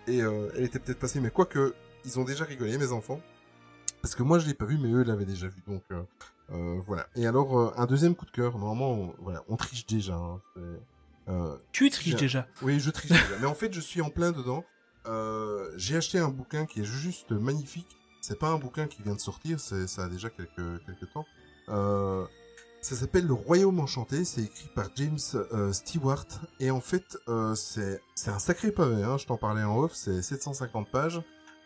et 0.06 0.22
euh, 0.22 0.48
elle 0.56 0.64
était 0.64 0.78
peut-être 0.78 0.98
passée. 1.00 1.20
Mais 1.20 1.30
quoique, 1.30 1.74
ils 2.04 2.18
ont 2.18 2.24
déjà 2.24 2.44
rigolé 2.44 2.76
mes 2.78 2.92
enfants 2.92 3.20
parce 4.02 4.14
que 4.14 4.22
moi 4.22 4.38
je 4.38 4.46
l'ai 4.46 4.54
pas 4.54 4.66
vu, 4.66 4.78
mais 4.78 4.90
eux 4.90 5.02
l'avaient 5.02 5.24
déjà 5.24 5.48
vu. 5.48 5.62
Donc 5.66 5.82
euh, 5.90 6.02
euh, 6.52 6.80
voilà. 6.86 7.06
Et 7.16 7.26
alors 7.26 7.58
euh, 7.58 7.72
un 7.76 7.86
deuxième 7.86 8.14
coup 8.14 8.26
de 8.26 8.30
cœur. 8.30 8.58
Normalement, 8.58 8.92
on, 8.92 9.14
voilà, 9.22 9.42
on 9.48 9.56
triche 9.56 9.86
déjà. 9.86 10.14
hein. 10.14 10.40
Tu 11.72 11.88
triches 11.88 12.16
déjà. 12.16 12.46
oui, 12.62 12.80
je 12.80 12.90
triche 12.90 13.10
déjà. 13.12 13.24
Mais 13.40 13.46
en 13.46 13.54
fait, 13.54 13.72
je 13.72 13.80
suis 13.80 14.02
en 14.02 14.10
plein 14.10 14.32
dedans. 14.32 14.64
J'ai 15.76 15.96
acheté 15.96 16.18
un 16.18 16.28
bouquin 16.28 16.66
qui 16.66 16.80
est 16.80 16.84
juste 16.84 17.32
magnifique. 17.32 17.96
C'est 18.20 18.38
pas 18.38 18.48
un 18.48 18.58
bouquin 18.58 18.86
qui 18.86 19.02
vient 19.02 19.14
de 19.14 19.20
sortir, 19.20 19.60
ça 19.60 19.76
a 20.02 20.08
déjà 20.08 20.30
quelques, 20.30 20.84
quelques 20.86 21.12
temps. 21.12 21.26
Euh, 21.68 22.26
ça 22.80 22.94
s'appelle 22.96 23.26
Le 23.26 23.32
Royaume 23.34 23.80
Enchanté, 23.80 24.24
c'est 24.24 24.42
écrit 24.42 24.68
par 24.74 24.88
James 24.96 25.18
euh, 25.34 25.72
Stewart. 25.72 26.26
Et 26.60 26.70
en 26.70 26.80
fait, 26.80 27.18
euh, 27.28 27.54
c'est, 27.54 28.00
c'est 28.14 28.30
un 28.30 28.38
sacré 28.38 28.70
pavé, 28.72 29.02
hein, 29.02 29.16
je 29.18 29.26
t'en 29.26 29.36
parlais 29.38 29.62
en 29.62 29.78
off, 29.78 29.92
c'est 29.94 30.20
750 30.22 30.90
pages. 30.90 31.22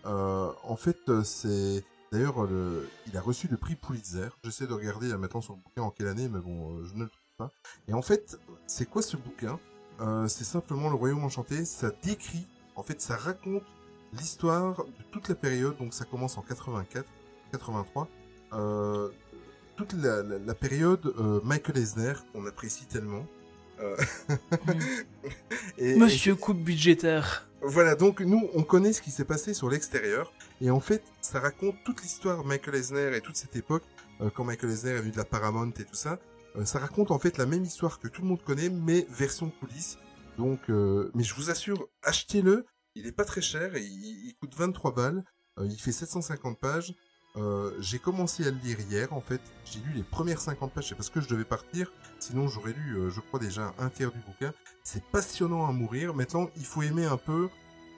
Euh, 0.07 0.51
en 0.65 0.77
fait, 0.77 0.99
euh, 1.09 1.23
c'est... 1.25 1.85
D'ailleurs, 2.11 2.45
le... 2.47 2.89
il 3.07 3.17
a 3.17 3.21
reçu 3.21 3.49
le 3.49 3.57
prix 3.59 3.75
Pulitzer. 3.75 4.29
J'essaie 4.43 4.67
de 4.67 4.73
regarder 4.73 5.09
là, 5.09 5.19
maintenant 5.19 5.43
sur 5.43 5.55
le 5.55 5.61
bouquin 5.61 5.83
en 5.83 5.91
quelle 5.91 6.07
année, 6.09 6.29
mais 6.29 6.41
bon, 6.41 6.79
euh, 6.79 6.85
je 6.87 6.95
ne 6.95 7.05
le 7.05 7.09
trouve 7.11 7.21
pas. 7.37 7.53
Et 7.87 7.93
en 7.93 8.01
fait, 8.03 8.39
c'est 8.67 8.87
quoi 8.89 9.03
ce 9.03 9.17
bouquin? 9.17 9.59
Euh, 10.01 10.27
C'est 10.29 10.45
simplement 10.45 10.89
le 10.89 10.95
Royaume 10.95 11.23
Enchanté. 11.25 11.65
Ça 11.67 11.91
décrit, 12.03 12.47
en 12.77 12.83
fait, 12.83 13.01
ça 13.03 13.17
raconte 13.17 13.63
l'histoire 14.15 14.77
de 14.85 15.03
toute 15.13 15.29
la 15.29 15.35
période. 15.35 15.77
Donc 15.77 15.93
ça 15.93 16.07
commence 16.07 16.39
en 16.39 16.43
84, 16.43 17.05
83. 17.53 18.09
Euh, 18.55 19.11
toute 19.77 19.93
la, 19.93 20.23
la- 20.23 20.39
la 20.39 20.55
période 20.55 21.13
euh, 21.19 21.41
Michael 21.45 21.77
Eisner 21.77 22.15
qu'on 22.33 22.47
apprécie 22.47 22.87
tellement. 22.87 23.27
Euh, 23.81 23.97
et- 25.79 25.97
Monsieur 25.97 26.35
coupe 26.35 26.59
budgétaire. 26.59 27.48
Voilà, 27.63 27.95
donc 27.95 28.21
nous, 28.21 28.49
on 28.55 28.63
connaît 28.63 28.93
ce 28.93 29.03
qui 29.03 29.11
s'est 29.11 29.25
passé 29.25 29.55
sur 29.55 29.69
l'extérieur. 29.69 30.33
Et 30.61 30.71
en 30.71 30.81
fait, 30.81 31.03
ça 31.21 31.41
raconte 31.41 31.77
toute 31.85 32.03
l'histoire 32.03 32.45
Michael 32.45 32.77
Eisner 32.77 33.17
et 33.17 33.21
toute 33.21 33.37
cette 33.37 33.57
époque, 33.57 33.83
euh, 34.21 34.31
quand 34.31 34.45
Michael 34.45 34.71
Eisner 34.71 34.91
est 34.93 35.01
venu 35.01 35.11
de 35.11 35.17
la 35.17 35.25
Paramount 35.25 35.71
et 35.71 35.85
tout 35.85 35.95
ça. 35.95 36.19
Euh, 36.57 36.65
ça 36.65 36.79
raconte 36.79 37.11
en 37.11 37.19
fait 37.19 37.39
la 37.39 37.47
même 37.47 37.65
histoire 37.65 37.99
que 37.99 38.09
tout 38.09 38.23
le 38.23 38.29
monde 38.29 38.43
connaît, 38.43 38.71
mais 38.71 39.07
version 39.11 39.51
coulisses. 39.51 39.99
Donc, 40.37 40.71
euh, 40.71 41.11
mais 41.15 41.25
je 41.25 41.35
vous 41.35 41.51
assure, 41.51 41.89
achetez-le. 42.03 42.67
Il 42.95 43.07
est 43.07 43.13
pas 43.13 43.25
très 43.25 43.43
cher, 43.43 43.77
il 43.77 44.35
coûte 44.41 44.55
23 44.57 44.95
balles. 44.95 45.25
Euh, 45.59 45.67
il 45.67 45.79
fait 45.81 45.93
750 45.93 46.59
pages. 46.59 46.95
Euh, 47.37 47.73
j'ai 47.81 47.99
commencé 47.99 48.47
à 48.47 48.51
le 48.51 48.59
lire 48.59 48.81
hier, 48.81 49.13
en 49.13 49.21
fait. 49.21 49.41
J'ai 49.65 49.81
lu 49.81 49.93
les 49.95 50.03
premières 50.03 50.41
50 50.41 50.73
pages, 50.73 50.89
c'est 50.89 50.95
parce 50.95 51.11
que 51.11 51.21
je 51.21 51.29
devais 51.29 51.45
partir. 51.45 51.93
Sinon, 52.19 52.49
j'aurais 52.49 52.73
lu, 52.73 52.97
euh, 52.97 53.11
je 53.11 53.21
crois, 53.21 53.39
déjà 53.39 53.75
un 53.79 53.89
tiers 53.91 54.11
du 54.11 54.19
bouquin. 54.21 54.53
C'est 54.83 55.05
passionnant 55.05 55.67
à 55.67 55.73
mourir. 55.73 56.15
Maintenant, 56.15 56.49
il 56.57 56.65
faut 56.65 56.83
aimer 56.83 57.05
un 57.05 57.17
peu 57.17 57.49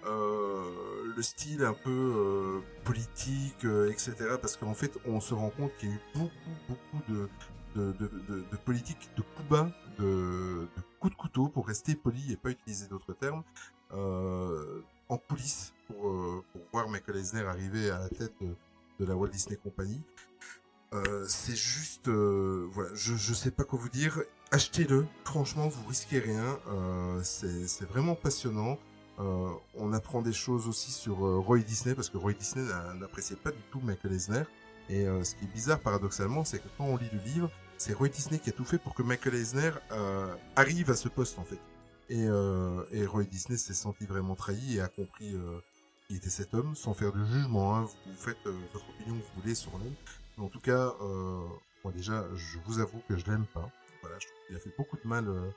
euh, 0.06 1.12
le 1.14 1.22
style 1.22 1.62
un 1.62 1.74
peu 1.74 1.90
euh, 1.90 2.60
politique, 2.84 3.64
euh, 3.64 3.90
etc. 3.90 4.14
Parce 4.40 4.56
qu'en 4.56 4.74
fait, 4.74 4.92
on 5.06 5.20
se 5.20 5.34
rend 5.34 5.50
compte 5.50 5.72
qu'il 5.78 5.90
y 5.90 5.92
a 5.92 5.94
eu 5.94 6.00
beaucoup, 6.14 6.30
beaucoup 6.68 7.12
de, 7.12 7.28
de, 7.76 7.92
de, 7.92 8.44
de, 8.50 8.56
politique, 8.64 9.10
de 9.16 9.22
coups 9.22 9.48
bas, 9.48 9.70
de, 9.98 10.68
de 10.74 10.82
coups 11.00 11.12
de 11.14 11.18
couteau, 11.18 11.48
pour 11.48 11.66
rester 11.66 11.94
poli 11.94 12.32
et 12.32 12.36
pas 12.36 12.50
utiliser 12.50 12.86
d'autres 12.88 13.12
termes, 13.12 13.42
en 13.92 15.18
coulisses, 15.18 15.74
pour, 15.86 16.44
pour 16.52 16.62
voir 16.72 16.88
Michael 16.88 17.16
Eisner 17.16 17.42
arriver 17.42 17.90
à 17.90 17.98
la 17.98 18.08
tête 18.08 18.32
de, 18.40 18.54
de 19.00 19.06
la 19.06 19.16
Walt 19.16 19.28
Disney 19.28 19.56
Company. 19.56 20.00
Euh, 20.92 21.24
c'est 21.28 21.56
juste, 21.56 22.08
euh, 22.08 22.68
voilà, 22.72 22.90
je, 22.94 23.14
je 23.14 23.32
sais 23.32 23.50
pas 23.50 23.64
quoi 23.64 23.78
vous 23.78 23.88
dire. 23.88 24.20
Achetez-le, 24.50 25.06
franchement, 25.24 25.68
vous 25.68 25.86
risquez 25.88 26.18
rien. 26.18 26.58
Euh, 26.68 27.20
c'est 27.22 27.88
vraiment 27.88 28.14
passionnant. 28.14 28.78
On 29.74 29.92
apprend 29.92 30.22
des 30.22 30.32
choses 30.32 30.66
aussi 30.66 30.90
sur 30.90 31.18
Roy 31.18 31.58
Disney 31.58 31.94
parce 31.94 32.08
que 32.08 32.16
Roy 32.16 32.32
Disney 32.32 32.64
n'a- 32.66 32.94
n'appréciait 32.94 33.36
pas 33.36 33.50
du 33.50 33.60
tout 33.70 33.78
Michael 33.80 34.14
Eisner. 34.14 34.44
Et 34.88 35.04
ce 35.04 35.34
qui 35.34 35.44
est 35.44 35.52
bizarre 35.52 35.78
paradoxalement, 35.78 36.42
c'est 36.42 36.58
que 36.58 36.68
quand 36.78 36.86
on 36.86 36.96
lit 36.96 37.10
le 37.12 37.18
livre, 37.30 37.50
c'est 37.76 37.92
Roy 37.92 38.08
Disney 38.08 38.38
qui 38.38 38.48
a 38.48 38.52
tout 38.54 38.64
fait 38.64 38.78
pour 38.78 38.94
que 38.94 39.02
Michael 39.02 39.34
Eisner 39.34 39.72
arrive 40.56 40.90
à 40.90 40.96
ce 40.96 41.08
poste 41.10 41.38
en 41.38 41.44
fait. 41.44 41.58
Et, 42.08 42.24
et 42.92 43.04
Roy 43.04 43.24
Disney 43.24 43.58
s'est 43.58 43.74
senti 43.74 44.06
vraiment 44.06 44.36
trahi 44.36 44.76
et 44.78 44.80
a 44.80 44.88
compris 44.88 45.36
qui 46.10 46.16
était 46.16 46.28
cet 46.28 46.54
homme, 46.54 46.74
sans 46.74 46.92
faire 46.92 47.12
de 47.12 47.24
jugement. 47.24 47.76
Hein. 47.76 47.88
Vous 48.04 48.16
faites 48.16 48.44
euh, 48.46 48.52
votre 48.72 48.88
opinion 48.90 49.14
que 49.14 49.22
vous 49.22 49.40
voulez 49.42 49.54
sur 49.54 49.70
l'homme. 49.78 49.94
Mais 50.36 50.44
en 50.44 50.48
tout 50.48 50.58
cas, 50.58 50.92
euh, 51.00 51.38
moi 51.84 51.92
déjà, 51.92 52.24
je 52.34 52.58
vous 52.66 52.80
avoue 52.80 53.00
que 53.08 53.16
je 53.16 53.24
l'aime 53.26 53.46
pas. 53.54 53.70
Voilà, 54.02 54.16
je 54.18 54.26
trouve 54.26 54.40
qu'il 54.48 54.56
a 54.56 54.58
fait 54.58 54.74
beaucoup 54.76 54.96
de 54.96 55.06
mal 55.06 55.28
euh, 55.28 55.48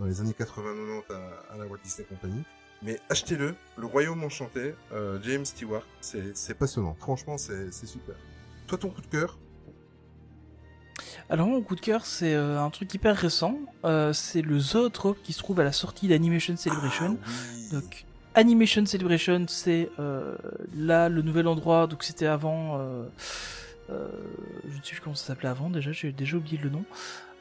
dans 0.00 0.06
les 0.06 0.20
années 0.20 0.32
80-90 0.32 1.12
à, 1.12 1.52
à 1.54 1.58
la 1.58 1.66
Walt 1.66 1.78
Disney 1.84 2.08
Company. 2.08 2.42
Mais 2.82 2.98
achetez-le, 3.08 3.54
Le 3.76 3.86
Royaume 3.86 4.24
Enchanté, 4.24 4.74
euh, 4.92 5.20
James 5.22 5.44
Stewart, 5.44 5.86
c'est 6.00 6.36
c'est 6.36 6.54
passionnant. 6.54 6.94
Franchement, 6.94 7.38
c'est 7.38 7.72
c'est 7.72 7.86
super. 7.86 8.16
Toi, 8.66 8.78
ton 8.78 8.90
coup 8.90 9.02
de 9.02 9.06
cœur? 9.06 9.38
Alors 11.28 11.46
mon 11.46 11.62
coup 11.62 11.76
de 11.76 11.80
cœur, 11.80 12.04
c'est 12.04 12.34
euh, 12.34 12.60
un 12.60 12.70
truc 12.70 12.92
hyper 12.92 13.16
récent. 13.16 13.56
Euh, 13.84 14.12
c'est 14.12 14.42
le 14.42 14.58
Zoetrope 14.58 15.22
qui 15.22 15.32
se 15.32 15.38
trouve 15.38 15.60
à 15.60 15.64
la 15.64 15.70
sortie 15.70 16.08
d'Animation 16.08 16.56
Celebration. 16.56 17.18
Ah 17.22 17.28
oui. 17.28 17.68
Donc 17.70 18.04
Animation 18.34 18.86
Celebration, 18.86 19.44
c'est 19.48 19.90
euh, 19.98 20.36
là 20.76 21.08
le 21.08 21.22
nouvel 21.22 21.46
endroit. 21.46 21.86
Donc 21.86 22.02
c'était 22.04 22.26
avant. 22.26 22.78
Euh, 22.78 23.02
euh, 23.90 24.06
je 24.68 24.78
ne 24.78 24.82
sais 24.82 24.92
plus 24.92 25.00
comment 25.00 25.16
ça 25.16 25.26
s'appelait 25.26 25.48
avant. 25.48 25.68
Déjà, 25.68 25.92
j'ai 25.92 26.12
déjà 26.12 26.36
oublié 26.36 26.58
le 26.62 26.70
nom. 26.70 26.84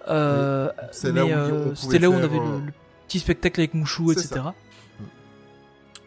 Euh, 0.08 0.70
euh, 0.70 1.74
c'était 1.76 2.00
là 2.00 2.10
où 2.10 2.14
on 2.14 2.24
avait 2.24 2.40
euh, 2.40 2.60
le, 2.60 2.66
le 2.68 2.74
petit 3.08 3.20
spectacle 3.20 3.60
avec 3.60 3.74
Mouchou, 3.74 4.12
etc. 4.12 4.42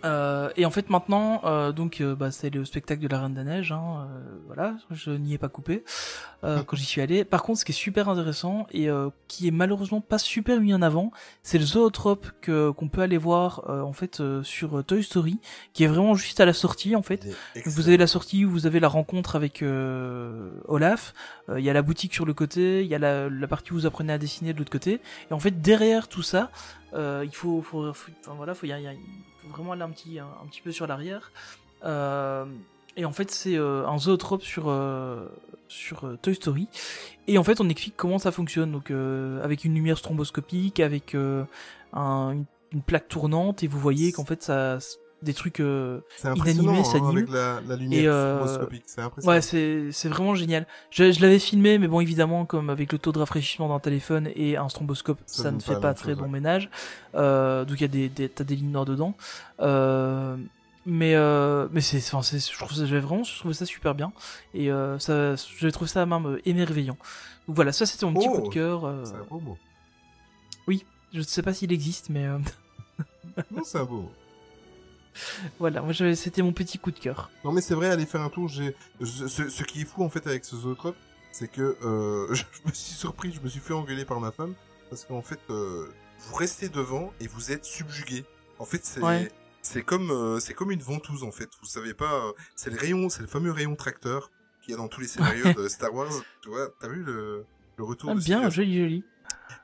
Euh, 0.04 0.50
et 0.56 0.66
en 0.66 0.70
fait 0.70 0.90
maintenant, 0.90 1.40
euh, 1.44 1.70
donc 1.72 2.00
euh, 2.00 2.14
bah, 2.16 2.30
c'est 2.32 2.50
le 2.50 2.64
spectacle 2.64 3.00
de 3.02 3.08
la 3.08 3.20
Reine 3.20 3.34
des 3.34 3.44
Neiges, 3.44 3.70
hein, 3.72 4.08
euh, 4.10 4.20
voilà, 4.46 4.74
je 4.90 5.10
n'y 5.12 5.34
ai 5.34 5.38
pas 5.38 5.48
coupé 5.48 5.84
euh, 6.42 6.62
quand 6.64 6.76
j'y 6.76 6.84
suis 6.84 7.00
allé. 7.00 7.24
Par 7.24 7.42
contre, 7.44 7.60
ce 7.60 7.64
qui 7.64 7.70
est 7.72 7.74
super 7.74 8.08
intéressant 8.08 8.66
et 8.72 8.88
euh, 8.90 9.10
qui 9.28 9.46
est 9.46 9.52
malheureusement 9.52 10.00
pas 10.00 10.18
super 10.18 10.60
mis 10.60 10.74
en 10.74 10.82
avant, 10.82 11.12
c'est 11.44 11.58
le 11.58 11.64
zootrope 11.64 12.26
que 12.40 12.70
qu'on 12.70 12.88
peut 12.88 13.00
aller 13.02 13.16
voir 13.18 13.70
euh, 13.70 13.82
en 13.82 13.92
fait 13.92 14.20
euh, 14.20 14.42
sur 14.42 14.84
Toy 14.84 15.04
Story, 15.04 15.38
qui 15.72 15.84
est 15.84 15.88
vraiment 15.88 16.14
juste 16.14 16.40
à 16.40 16.46
la 16.46 16.52
sortie 16.52 16.96
en 16.96 17.02
fait. 17.02 17.24
Vous 17.66 17.86
avez 17.86 17.96
la 17.96 18.06
sortie 18.08 18.44
où 18.44 18.50
vous 18.50 18.66
avez 18.66 18.80
la 18.80 18.88
rencontre 18.88 19.36
avec 19.36 19.62
euh, 19.62 20.50
Olaf, 20.66 21.14
euh, 21.48 21.60
il 21.60 21.64
y 21.64 21.70
a 21.70 21.72
la 21.72 21.82
boutique 21.82 22.12
sur 22.14 22.24
le 22.26 22.34
côté, 22.34 22.82
il 22.82 22.88
y 22.88 22.94
a 22.94 22.98
la, 22.98 23.28
la 23.30 23.46
partie 23.46 23.72
où 23.72 23.76
vous 23.76 23.86
apprenez 23.86 24.12
à 24.12 24.18
dessiner 24.18 24.52
de 24.52 24.58
l'autre 24.58 24.72
côté, 24.72 25.00
et 25.30 25.32
en 25.32 25.38
fait 25.38 25.60
derrière 25.62 26.08
tout 26.08 26.22
ça, 26.22 26.50
euh, 26.94 27.22
il 27.24 27.34
faut, 27.34 27.62
faut, 27.62 27.92
faut- 27.94 28.10
enfin 28.20 28.34
voilà, 28.36 28.54
faut, 28.54 28.66
y- 28.66 28.70
y- 28.70 28.98
vraiment 29.51 29.73
aller 29.73 29.82
un 29.82 29.90
petit, 29.90 30.19
un, 30.19 30.47
petit 30.51 30.60
peu 30.60 30.73
sur 30.73 30.86
l'arrière. 30.86 31.32
Euh, 31.85 32.44
et 32.97 33.05
en 33.05 33.12
fait 33.12 33.31
c'est 33.31 33.56
euh, 33.56 33.86
un 33.86 33.98
zootrope 33.98 34.43
sur 34.43 34.64
euh, 34.69 35.27
sur 35.69 36.06
Toy 36.20 36.35
Story, 36.35 36.69
et 37.27 37.39
en 37.39 37.44
fait 37.44 37.60
on 37.60 37.69
explique 37.69 37.97
comment 37.97 38.19
ça 38.19 38.31
fonctionne, 38.31 38.70
donc 38.73 38.90
avec 39.43 39.64
une 39.64 39.74
lumière 39.74 39.97
stromboscopique, 39.97 40.81
avec 40.81 41.14
un- 41.14 41.47
une, 42.32 42.44
une 42.73 42.82
plaque 42.82 43.09
tournante, 43.09 43.62
et 43.62 43.66
vous 43.66 43.78
voyez 43.78 44.12
qu'en 44.12 44.24
fait 44.27 44.43
ça 44.43 44.78
des 45.23 45.35
trucs 45.35 45.61
euh, 45.61 46.01
C'est 46.16 46.28
impressionnant 46.28 46.73
inanimé, 46.74 46.85
ça 46.85 46.99
hein, 46.99 47.09
avec 47.11 47.31
la, 47.31 47.61
la 47.66 47.77
lumière 47.77 48.03
Et, 48.03 48.07
euh. 48.09 48.44
C'est 48.86 49.01
impressionnant. 49.01 49.35
Ouais, 49.35 49.40
c'est 49.40 49.90
c'est 49.93 50.09
vraiment 50.09 50.35
génial. 50.35 50.66
Je, 50.90 51.12
je 51.12 51.20
l'avais 51.20 51.39
filmé, 51.39 51.78
mais 51.78 51.89
bon, 51.89 52.01
évidemment, 52.01 52.44
comme 52.44 52.70
avec 52.70 52.93
le 52.93 52.99
taux 52.99 53.12
de 53.12 53.19
rafraîchissement 53.19 53.69
d'un 53.69 53.78
téléphone 53.81 54.31
et 54.35 54.57
un 54.57 54.69
stromboscope, 54.69 55.19
Ça 55.27 55.51
ne 55.51 55.61
fait 55.61 55.81
pas 55.81 55.94
très 55.94 56.11
chose, 56.11 56.19
bon 56.19 56.24
ouais. 56.24 56.31
ménage. 56.31 56.70
Euh, 57.15 57.65
donc 57.65 57.78
il 57.78 57.82
y 57.82 57.85
a 57.85 57.89
des, 57.89 58.09
des 58.09 58.28
t'as 58.28 58.44
des 58.44 58.57
lignes 58.57 58.70
noires 58.73 58.85
dedans. 58.85 59.15
Euh, 59.61 60.36
mais 60.85 61.15
euh, 61.15 61.69
mais 61.70 61.81
c'est, 61.81 61.99
enfin, 61.99 62.23
c'est, 62.23 62.40
je 62.53 62.59
trouve 62.59 62.73
ça, 62.73 62.85
j'avais 62.86 63.01
vraiment 63.01 63.23
trouvé 63.23 63.55
ça 63.55 63.65
super 63.65 63.94
bien 63.94 64.12
et 64.53 64.73
euh, 64.73 64.99
ça, 64.99 65.36
j'avais 65.59 65.70
trouvé 65.70 65.89
ça 65.89 66.05
même 66.07 66.39
émerveillant. 66.44 66.97
Donc 67.47 67.55
voilà, 67.57 67.70
ça 67.73 67.86
c'était 67.86 68.05
mon 68.07 68.15
petit 68.15 68.28
Oh, 68.28 68.40
coup 68.40 68.49
de 68.49 68.53
cœur. 68.53 68.85
euh, 68.85 69.05
C'est 69.05 69.15
un 69.15 69.24
beau 69.31 69.39
mot. 69.40 69.57
je 70.69 71.19
ne 71.19 71.23
sais 71.23 71.43
pas 71.43 71.53
s'il 71.55 71.73
existe, 71.73 72.09
mais 72.11 72.27
Non, 73.51 73.62
c'est 73.65 73.78
un 73.78 73.85
beau. 73.85 74.11
voilà, 75.59 75.82
moi 75.82 75.93
c'était 76.14 76.43
mon 76.43 76.52
petit 76.52 76.78
coup 76.78 76.90
de 76.90 76.98
cœur. 76.98 77.30
Non, 77.44 77.52
mais 77.52 77.60
c'est 77.60 77.74
vrai, 77.74 77.89
aller 77.90 78.06
faire 78.06 78.20
un 78.22 78.28
tour. 78.30 78.48
J'ai 78.48 78.74
ce, 79.02 79.28
ce 79.48 79.62
qui 79.64 79.82
est 79.82 79.84
fou 79.84 80.02
en 80.05 80.09
fait 80.09 80.26
avec 80.26 80.44
ce 80.44 80.56
zootrope, 80.56 80.97
c'est 81.32 81.48
que 81.51 81.76
euh, 81.84 82.32
je 82.34 82.44
me 82.66 82.72
suis 82.72 82.94
surpris, 82.94 83.32
je 83.32 83.40
me 83.40 83.48
suis 83.48 83.60
fait 83.60 83.74
engueuler 83.74 84.05
par 84.05 84.20
ma 84.20 84.32
femme 84.32 84.55
parce 84.90 85.05
qu'en 85.05 85.22
fait, 85.22 85.40
euh, 85.51 85.86
vous 86.20 86.34
restez 86.36 86.68
devant 86.68 87.12
et 87.20 87.26
vous 87.26 87.52
êtes 87.52 87.64
subjugué. 87.64 88.24
En 88.59 88.64
fait, 88.64 88.84
c'est 88.84 89.01
Ouais. 89.01 89.30
c'est 89.62 89.82
comme 89.82 90.10
euh, 90.10 90.39
c'est 90.40 90.55
comme 90.55 90.70
une 90.70 90.82
ventouse 90.82 91.24
en 91.24 91.32
fait. 91.32 91.48
Vous 91.60 91.68
savez 91.68 91.94
pas, 91.94 92.12
euh, 92.26 92.32
c'est 92.56 92.70
le 92.70 92.78
rayon, 92.78 93.09
c'est 93.09 93.22
le 93.22 93.26
fameux 93.28 93.51
rayon 93.52 93.74
tracteur 93.76 94.30
qu'il 94.62 94.70
y 94.72 94.74
a 94.74 94.76
dans 94.76 94.89
tous 94.89 95.01
les 95.01 95.09
scénarios 95.09 95.52
de 95.55 95.68
Star 95.68 95.93
Wars. 95.93 96.12
Tu 96.43 96.48
vois, 96.48 96.68
t'as 96.80 96.89
vu 96.89 97.02
le 97.02 97.44
le 97.78 97.84
retour 97.84 98.10
Ah, 98.10 98.14
de 98.14 98.20
bien, 98.20 98.48
joli, 98.51 98.78
joli. 98.82 99.05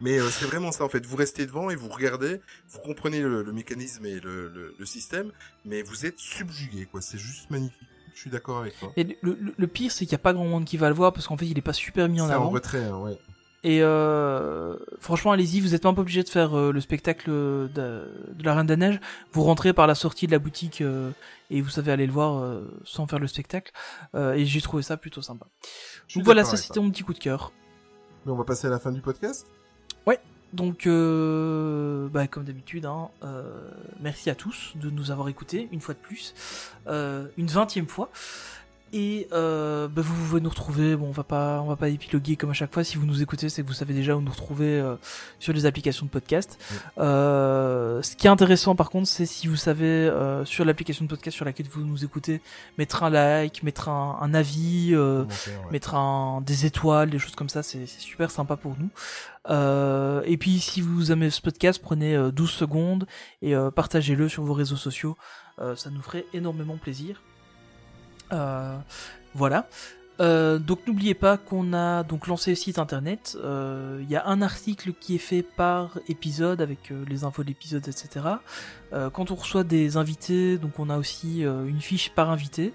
Mais 0.01 0.19
euh, 0.19 0.29
c'est 0.31 0.45
vraiment 0.47 0.73
ça 0.73 0.85
en 0.85 0.89
fait. 0.89 1.05
Vous 1.07 1.17
restez 1.17 1.47
devant 1.47 1.71
et 1.71 1.77
vous 1.77 1.89
regardez, 1.89 2.41
vous 2.71 2.79
comprenez 2.81 3.21
le, 3.21 3.43
le 3.43 3.53
mécanisme 3.53 4.05
et 4.07 4.21
le, 4.21 4.49
le, 4.49 4.75
le 4.79 4.87
système, 4.87 5.33
mais 5.65 5.83
vous 5.83 6.07
êtes 6.07 6.19
subjugué 6.19 6.87
quoi. 6.87 7.01
C'est 7.01 7.19
juste 7.19 7.51
magnifique. 7.51 7.77
Je 8.15 8.21
suis 8.23 8.31
d'accord 8.31 8.59
avec 8.59 8.77
toi. 8.79 8.93
Et 8.97 9.05
le, 9.23 9.39
le- 9.41 9.55
le 9.57 9.67
pire, 9.69 9.93
c'est 9.93 10.05
qu'il 10.05 10.15
n'y 10.17 10.21
a 10.21 10.23
pas 10.23 10.33
grand 10.33 10.45
monde 10.47 10.65
qui 10.65 10.77
va 10.77 10.89
le 10.89 10.95
voir 10.95 11.13
parce 11.13 11.29
qu'en 11.29 11.37
fait, 11.37 11.47
il 11.47 11.57
est 11.57 11.63
pas 11.63 11.73
super 11.73 12.09
mis 12.09 12.21
en 12.21 12.27
C'est 12.27 12.33
en 12.35 12.37
avant. 12.37 12.51
retrait, 12.51 12.85
hein, 12.85 12.97
ouais. 12.99 13.17
Et 13.65 13.83
euh, 13.83 14.77
franchement, 15.01 15.33
allez-y, 15.33 15.61
vous 15.61 15.69
n'êtes 15.71 15.85
même 15.85 15.95
pas 15.95 16.01
obligé 16.01 16.23
de 16.23 16.29
faire 16.29 16.57
euh, 16.57 16.73
le 16.73 16.81
spectacle 16.81 17.29
de, 17.31 17.69
de 18.33 18.45
la 18.45 18.55
Reine 18.55 18.67
des 18.67 18.77
Neiges. 18.77 19.01
Vous 19.33 19.43
rentrez 19.43 19.73
par 19.73 19.87
la 19.89 19.95
sortie 19.97 20.27
de 20.27 20.33
la 20.33 20.39
boutique 20.39 20.81
euh, 20.81 21.11
et 21.51 21.61
vous 21.61 21.69
savez 21.69 21.91
aller 21.93 22.07
le 22.07 22.13
voir 22.13 22.39
euh, 22.43 22.63
sans 22.85 23.07
faire 23.09 23.19
le 23.19 23.27
spectacle. 23.27 23.73
Euh, 24.15 24.35
et 24.35 24.47
j'ai 24.47 24.61
trouvé 24.61 24.83
ça 24.85 24.97
plutôt 24.97 25.23
sympa. 25.23 25.47
Donc 26.15 26.25
voilà, 26.25 26.45
ça 26.45 26.57
c'était 26.57 26.81
mon 26.81 26.91
petit 26.91 27.03
coup 27.03 27.15
de 27.15 27.19
cœur. 27.19 27.53
Mais 28.27 28.33
on 28.33 28.37
va 28.37 28.45
passer 28.45 28.67
à 28.69 28.71
la 28.71 28.79
fin 28.79 28.93
du 28.93 29.01
podcast. 29.01 29.47
Donc, 30.53 30.87
euh, 30.87 32.09
bah, 32.09 32.27
comme 32.27 32.45
d'habitude, 32.45 32.87
hein, 32.87 33.11
euh, 33.23 33.71
merci 34.01 34.31
à 34.31 34.35
tous 34.35 34.73
de 34.77 34.89
nous 34.89 35.11
avoir 35.11 35.29
écoutés 35.29 35.69
une 35.73 35.81
fois 35.81 35.95
de 35.95 35.99
plus, 35.99 36.35
euh, 36.87 37.27
une 37.37 37.49
vingtième 37.49 37.87
fois. 37.87 38.11
Et 38.93 39.29
euh, 39.33 39.87
bah, 39.89 40.03
vous 40.03 40.15
pouvez 40.15 40.41
nous 40.41 40.49
retrouver. 40.51 40.97
Bon, 40.97 41.09
on 41.09 41.13
va 41.13 41.25
pas, 41.25 41.61
on 41.61 41.67
va 41.69 41.77
pas 41.77 41.89
épiloguer 41.89 42.37
comme 42.37 42.51
à 42.51 42.55
chaque 42.55 42.73
fois. 42.73 42.85
Si 42.85 42.97
vous 42.97 43.07
nous 43.07 43.23
écoutez, 43.23 43.49
c'est 43.49 43.63
que 43.63 43.67
vous 43.67 43.75
savez 43.75 43.95
déjà 43.95 44.17
où 44.17 44.21
nous 44.21 44.31
retrouver 44.31 44.81
euh, 44.81 44.97
sur 45.39 45.53
les 45.53 45.67
applications 45.67 46.07
de 46.07 46.11
podcast. 46.11 46.59
Euh, 46.99 48.03
ce 48.03 48.17
qui 48.17 48.27
est 48.27 48.31
intéressant, 48.31 48.75
par 48.77 48.91
contre, 48.91 49.09
c'est 49.09 49.27
si 49.27 49.47
vous 49.47 49.57
savez 49.57 49.85
euh, 49.87 50.45
sur 50.45 50.65
l'application 50.65 51.05
de 51.05 51.11
podcast 51.11 51.35
sur 51.37 51.45
laquelle 51.45 51.67
vous 51.71 51.83
nous 51.85 52.05
écoutez, 52.05 52.41
mettre 52.79 53.03
un 53.03 53.11
like, 53.11 53.63
mettre 53.63 53.89
un, 53.89 54.19
un 54.21 54.35
avis. 54.35 54.91
euh, 54.93 55.25
ouais. 55.25 55.73
mettre 55.73 55.95
un, 55.95 56.41
des 56.41 56.67
étoiles, 56.67 57.11
des 57.11 57.19
choses 57.19 57.35
comme 57.35 57.49
ça, 57.49 57.63
c'est 57.63 57.87
c'est 57.87 58.01
super 58.01 58.31
sympa 58.31 58.57
pour 58.57 58.77
nous. 58.79 58.91
Euh, 59.51 60.23
et 60.27 60.37
puis 60.37 60.59
si 60.61 60.81
vous 60.81 61.11
aimez 61.13 61.31
ce 61.31 61.41
podcast, 61.41 61.81
prenez 61.83 62.15
euh, 62.15 62.31
12 62.31 62.51
secondes 62.51 63.07
et 63.43 63.55
euh, 63.55 63.71
partagez-le 63.71 64.29
sur 64.29 64.43
vos 64.45 64.53
réseaux 64.55 64.77
sociaux. 64.77 65.17
Euh, 65.61 65.75
ça 65.75 65.91
nous 65.91 66.03
ferait 66.03 66.27
énormément 66.33 66.77
plaisir. 66.77 67.23
Euh, 68.33 68.77
voilà. 69.35 69.69
Euh, 70.21 70.59
donc 70.59 70.81
n'oubliez 70.89 71.15
pas 71.15 71.37
qu'on 71.37 71.73
a 71.73 72.03
donc 72.03 72.27
lancé 72.27 72.51
le 72.51 72.57
site 72.57 72.79
internet. 72.79 73.37
Euh, 73.43 74.01
Il 74.03 74.11
y 74.11 74.17
a 74.17 74.27
un 74.27 74.43
article 74.43 74.93
qui 74.93 75.15
est 75.15 75.19
fait 75.19 75.43
par 75.43 75.99
épisode 76.09 76.61
avec 76.61 76.93
les 77.09 77.25
infos 77.25 77.43
de 77.43 77.49
l'épisode, 77.49 77.87
etc. 77.87 78.27
Quand 79.13 79.31
on 79.31 79.35
reçoit 79.35 79.65
des 79.65 79.97
invités, 79.97 80.57
donc 80.57 80.79
on 80.79 80.89
a 80.89 80.97
aussi 80.97 81.43
une 81.43 81.81
fiche 81.81 82.11
par 82.11 82.31
invité 82.31 82.73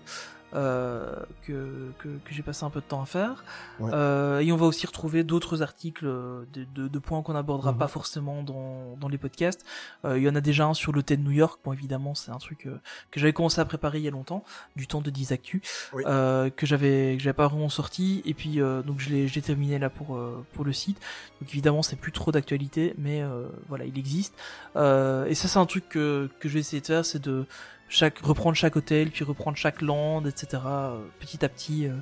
euh, 0.56 1.16
que, 1.48 1.92
que, 2.00 2.08
que 2.08 2.34
j'ai 2.34 2.44
passé 2.44 2.64
un 2.64 2.70
peu 2.70 2.80
de 2.80 2.86
temps 2.86 3.02
à 3.02 3.06
faire. 3.06 3.44
Ouais. 3.80 3.92
Euh, 3.94 4.40
et 4.40 4.52
on 4.52 4.58
va 4.58 4.66
aussi 4.66 4.86
retrouver 4.86 5.24
d'autres 5.24 5.62
articles 5.62 6.06
de, 6.06 6.46
de, 6.76 6.88
de 6.88 7.00
points 7.00 7.22
qu'on 7.22 7.34
n'abordera 7.34 7.72
Mhm. 7.72 7.78
pas 7.80 7.88
forcément 7.88 8.44
dans, 8.44 8.96
dans 9.00 9.08
les 9.08 9.18
podcasts. 9.18 9.66
Euh, 10.06 10.18
il 10.18 10.24
y 10.24 10.30
en 10.30 10.36
a 10.36 10.42
déjà 10.42 10.66
un 10.66 10.74
sur 10.74 10.92
l'hôtel 10.92 11.20
de 11.20 11.24
New 11.24 11.32
York. 11.32 11.60
Bon, 11.64 11.74
évidemment, 11.74 12.14
c'est 12.16 12.32
un 12.32 12.38
truc 12.38 12.66
euh, 12.68 12.78
que 13.12 13.20
j'avais 13.20 13.34
commencé 13.34 13.60
à 13.62 13.66
préparer 13.66 13.98
il 14.00 14.04
y 14.04 14.08
a 14.08 14.12
longtemps, 14.12 14.44
du 14.76 14.88
temps 14.88 15.02
de 15.02 15.10
10 15.10 15.32
actu, 15.32 15.62
Oui. 15.94 16.04
euh, 16.06 16.50
que 16.50 16.66
j'avais 16.66 17.16
que 17.18 17.24
j'avais 17.24 17.34
pas 17.34 17.48
vraiment 17.48 17.70
sorti. 17.70 18.22
Et 18.26 18.34
puis 18.34 18.62
euh, 18.62 18.82
donc 18.84 19.00
je 19.00 19.10
l'ai 19.10 19.28
je 19.28 19.36
l'ai 19.36 19.42
terminé 19.42 19.80
là 19.80 19.90
pour 19.90 20.20
pour 20.54 20.66
le 20.66 20.74
site. 20.74 21.00
Donc 21.42 21.50
évidemment, 21.52 21.82
c'est 21.82 21.96
plus 21.96 22.12
trop 22.12 22.32
d'actualité, 22.32 22.94
mais 22.98 23.22
euh, 23.22 23.48
voilà, 23.70 23.86
il 23.86 23.98
existe. 23.98 24.34
Euh, 24.76 25.26
et 25.26 25.36
ça, 25.36 25.48
c'est 25.48 25.60
un 25.60 25.66
truc 25.66 25.90
que 25.90 26.30
que 26.40 26.48
je 26.50 26.54
vais 26.54 26.60
essayer 26.60 26.82
de 26.82 26.86
faire, 26.88 27.06
c'est 27.06 27.22
de 27.22 27.46
chaque 27.90 28.20
reprendre 28.20 28.56
chaque 28.56 28.76
hôtel, 28.76 29.12
puis 29.12 29.24
reprendre 29.24 29.58
chaque 29.58 29.82
land, 29.82 30.26
etc. 30.26 30.62
euh, 30.66 31.06
petit 31.20 31.44
à 31.46 31.50
petit. 31.50 31.88
euh, 31.88 31.94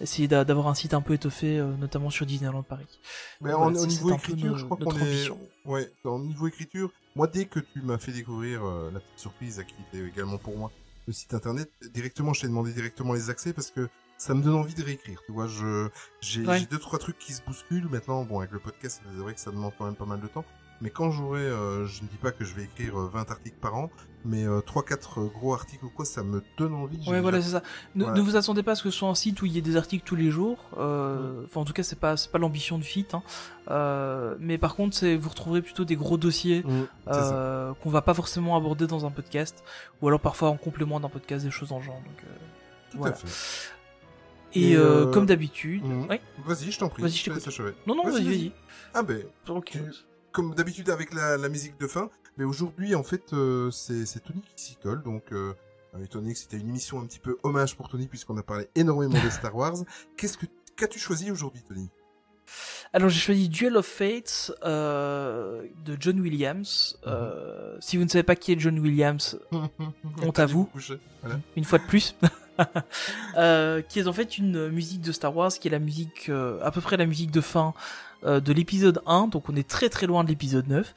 essayer 0.00 0.28
d'a- 0.28 0.44
d'avoir 0.44 0.68
un 0.68 0.74
site 0.74 0.94
un 0.94 1.00
peu 1.00 1.14
étoffé, 1.14 1.58
euh, 1.58 1.74
notamment 1.76 2.08
sur 2.10 2.24
Disneyland 2.24 2.62
Paris. 2.62 2.86
Mais 3.40 3.52
en- 3.52 3.74
au 3.74 3.86
niveau 3.86 4.14
écriture, 4.14 4.56
je 4.56 4.64
crois 4.64 4.76
qu'on 4.76 4.96
est. 4.96 5.28
Ouais, 5.64 5.90
au 6.04 6.20
niveau 6.20 6.46
écriture, 6.46 6.92
moi, 7.16 7.26
dès 7.26 7.46
que 7.46 7.58
tu 7.58 7.80
m'as 7.82 7.98
fait 7.98 8.12
découvrir 8.12 8.64
euh, 8.64 8.92
la 8.92 9.00
petite 9.00 9.18
surprise 9.18 9.64
qui 9.66 9.74
était 9.96 10.06
également 10.08 10.38
pour 10.38 10.56
moi, 10.56 10.70
le 11.08 11.12
site 11.12 11.34
internet, 11.34 11.68
directement, 11.92 12.32
je 12.32 12.42
t'ai 12.42 12.46
demandé 12.46 12.72
directement 12.72 13.12
les 13.12 13.28
accès 13.28 13.52
parce 13.52 13.72
que 13.72 13.88
ça 14.18 14.34
me 14.34 14.42
donne 14.42 14.54
envie 14.54 14.74
de 14.74 14.84
réécrire. 14.84 15.20
Tu 15.26 15.32
vois, 15.32 15.48
je 15.48 15.88
j'ai 16.20 16.46
Ouais. 16.46 16.60
j'ai 16.60 16.66
deux 16.66 16.78
trois 16.78 17.00
trucs 17.00 17.18
qui 17.18 17.32
se 17.32 17.42
bousculent 17.42 17.88
maintenant. 17.88 18.22
Bon, 18.24 18.38
avec 18.38 18.52
le 18.52 18.60
podcast, 18.60 19.02
c'est 19.04 19.20
vrai 19.20 19.34
que 19.34 19.40
ça 19.40 19.50
demande 19.50 19.72
quand 19.78 19.84
même 19.86 19.96
pas 19.96 20.06
mal 20.06 20.20
de 20.20 20.28
temps. 20.28 20.44
Mais 20.80 20.90
quand 20.90 21.10
j'aurai, 21.10 21.40
euh, 21.40 21.86
je 21.86 22.02
ne 22.04 22.08
dis 22.08 22.16
pas 22.16 22.30
que 22.30 22.44
je 22.44 22.54
vais 22.54 22.62
écrire 22.64 22.98
euh, 23.00 23.08
20 23.12 23.30
articles 23.32 23.56
par 23.60 23.74
an, 23.74 23.90
mais 24.24 24.44
euh, 24.46 24.60
3-4 24.60 25.28
gros 25.32 25.52
articles 25.52 25.84
ou 25.84 25.90
quoi, 25.90 26.04
ça 26.04 26.22
me 26.22 26.40
donne 26.56 26.72
envie. 26.74 26.98
Ouais, 27.10 27.20
voilà, 27.20 27.42
c'est 27.42 27.50
ça. 27.50 27.62
Ne, 27.96 28.04
Voilà. 28.04 28.16
ne 28.18 28.24
vous 28.24 28.36
attendez 28.36 28.62
pas 28.62 28.72
à 28.72 28.74
ce 28.76 28.84
que 28.84 28.90
ce 28.90 28.98
soit 28.98 29.08
un 29.08 29.16
site 29.16 29.42
où 29.42 29.46
il 29.46 29.52
y 29.52 29.58
ait 29.58 29.62
des 29.62 29.76
articles 29.76 30.04
tous 30.06 30.14
les 30.14 30.30
jours. 30.30 30.58
Euh, 30.78 31.42
Enfin, 31.46 31.62
en 31.62 31.64
tout 31.64 31.72
cas, 31.72 31.82
c'est 31.82 31.98
pas 31.98 32.16
c'est 32.16 32.30
pas 32.30 32.38
l'ambition 32.38 32.78
du 32.78 32.84
site. 32.84 33.14
Hein. 33.14 33.22
Euh, 33.70 34.36
mais 34.38 34.56
par 34.56 34.76
contre, 34.76 35.04
vous 35.16 35.28
retrouverez 35.28 35.62
plutôt 35.62 35.84
des 35.84 35.96
gros 35.96 36.16
dossiers 36.16 36.62
Mm, 36.62 36.82
euh, 37.08 37.74
qu'on 37.82 37.90
va 37.90 38.02
pas 38.02 38.14
forcément 38.14 38.56
aborder 38.56 38.86
dans 38.86 39.04
un 39.04 39.10
podcast, 39.10 39.64
ou 40.00 40.06
alors 40.08 40.20
parfois 40.20 40.48
en 40.50 40.56
complément 40.56 41.00
d'un 41.00 41.08
podcast, 41.08 41.44
des 41.44 41.50
choses 41.50 41.72
en 41.72 41.80
genre. 41.80 41.96
Donc, 41.96 42.22
euh, 42.24 42.28
Tout 42.92 42.98
voilà. 42.98 43.14
à 43.14 43.18
fait. 43.18 43.26
Et, 44.54 44.70
Et, 44.70 44.76
euh, 44.76 45.06
euh, 45.08 45.12
comme 45.12 45.26
d'habitude. 45.26 45.84
Mm. 45.84 46.06
Ouais. 46.08 46.20
Vas-y, 46.46 46.70
je 46.70 46.78
t'en 46.78 46.88
prie. 46.88 47.02
Vas-y, 47.02 47.12
je 47.12 47.24
t'écoute. 47.24 47.60
Non, 47.86 47.94
non, 47.96 48.04
vas-y, 48.04 48.24
vas-y. 48.24 48.52
Ah 48.94 49.02
ben, 49.02 49.22
Ok. 49.48 49.70
Tu- 49.72 49.80
comme 50.32 50.54
d'habitude 50.54 50.90
avec 50.90 51.12
la, 51.12 51.36
la 51.36 51.48
musique 51.48 51.78
de 51.78 51.86
fin, 51.86 52.10
mais 52.36 52.44
aujourd'hui 52.44 52.94
en 52.94 53.02
fait 53.02 53.32
euh, 53.32 53.70
c'est 53.70 54.04
Tony 54.20 54.42
qui 54.56 54.62
s'y 54.62 54.76
colle, 54.76 55.02
donc 55.02 55.32
euh, 55.32 55.52
étant 56.02 56.20
donné 56.20 56.32
que 56.32 56.38
c'était 56.38 56.58
une 56.58 56.68
émission 56.68 57.00
un 57.00 57.06
petit 57.06 57.18
peu 57.18 57.38
hommage 57.42 57.76
pour 57.76 57.88
Tony 57.88 58.06
puisqu'on 58.06 58.36
a 58.36 58.42
parlé 58.42 58.68
énormément 58.74 59.22
de 59.22 59.30
Star 59.30 59.54
Wars, 59.54 59.76
qu'est-ce 60.16 60.38
que 60.38 60.46
qu'as-tu 60.76 60.98
choisi 60.98 61.30
aujourd'hui 61.30 61.62
Tony? 61.66 61.90
Alors 62.92 63.08
j'ai 63.08 63.20
choisi 63.20 63.48
Duel 63.48 63.76
of 63.76 63.86
Fates 63.86 64.52
euh, 64.64 65.64
de 65.84 65.96
John 66.00 66.20
Williams. 66.20 66.98
Euh, 67.06 67.76
si 67.80 67.96
vous 67.96 68.04
ne 68.04 68.08
savez 68.08 68.22
pas 68.22 68.36
qui 68.36 68.52
est 68.52 68.58
John 68.58 68.78
Williams, 68.78 69.38
Honte 70.22 70.38
à 70.38 70.46
vous. 70.46 70.68
voilà. 71.22 71.38
une 71.56 71.64
fois 71.64 71.78
de 71.78 71.84
plus, 71.84 72.14
euh, 73.36 73.82
qui 73.82 74.00
est 74.00 74.06
en 74.06 74.12
fait 74.12 74.38
une 74.38 74.68
musique 74.68 75.02
de 75.02 75.12
Star 75.12 75.36
Wars, 75.36 75.52
qui 75.52 75.68
est 75.68 75.70
la 75.70 75.78
musique, 75.78 76.30
à 76.62 76.70
peu 76.70 76.80
près 76.80 76.96
la 76.96 77.06
musique 77.06 77.30
de 77.30 77.40
fin 77.40 77.74
euh, 78.24 78.40
de 78.40 78.52
l'épisode 78.52 79.00
1, 79.06 79.28
donc 79.28 79.48
on 79.48 79.56
est 79.56 79.68
très 79.68 79.88
très 79.88 80.06
loin 80.06 80.24
de 80.24 80.28
l'épisode 80.28 80.66
9, 80.66 80.94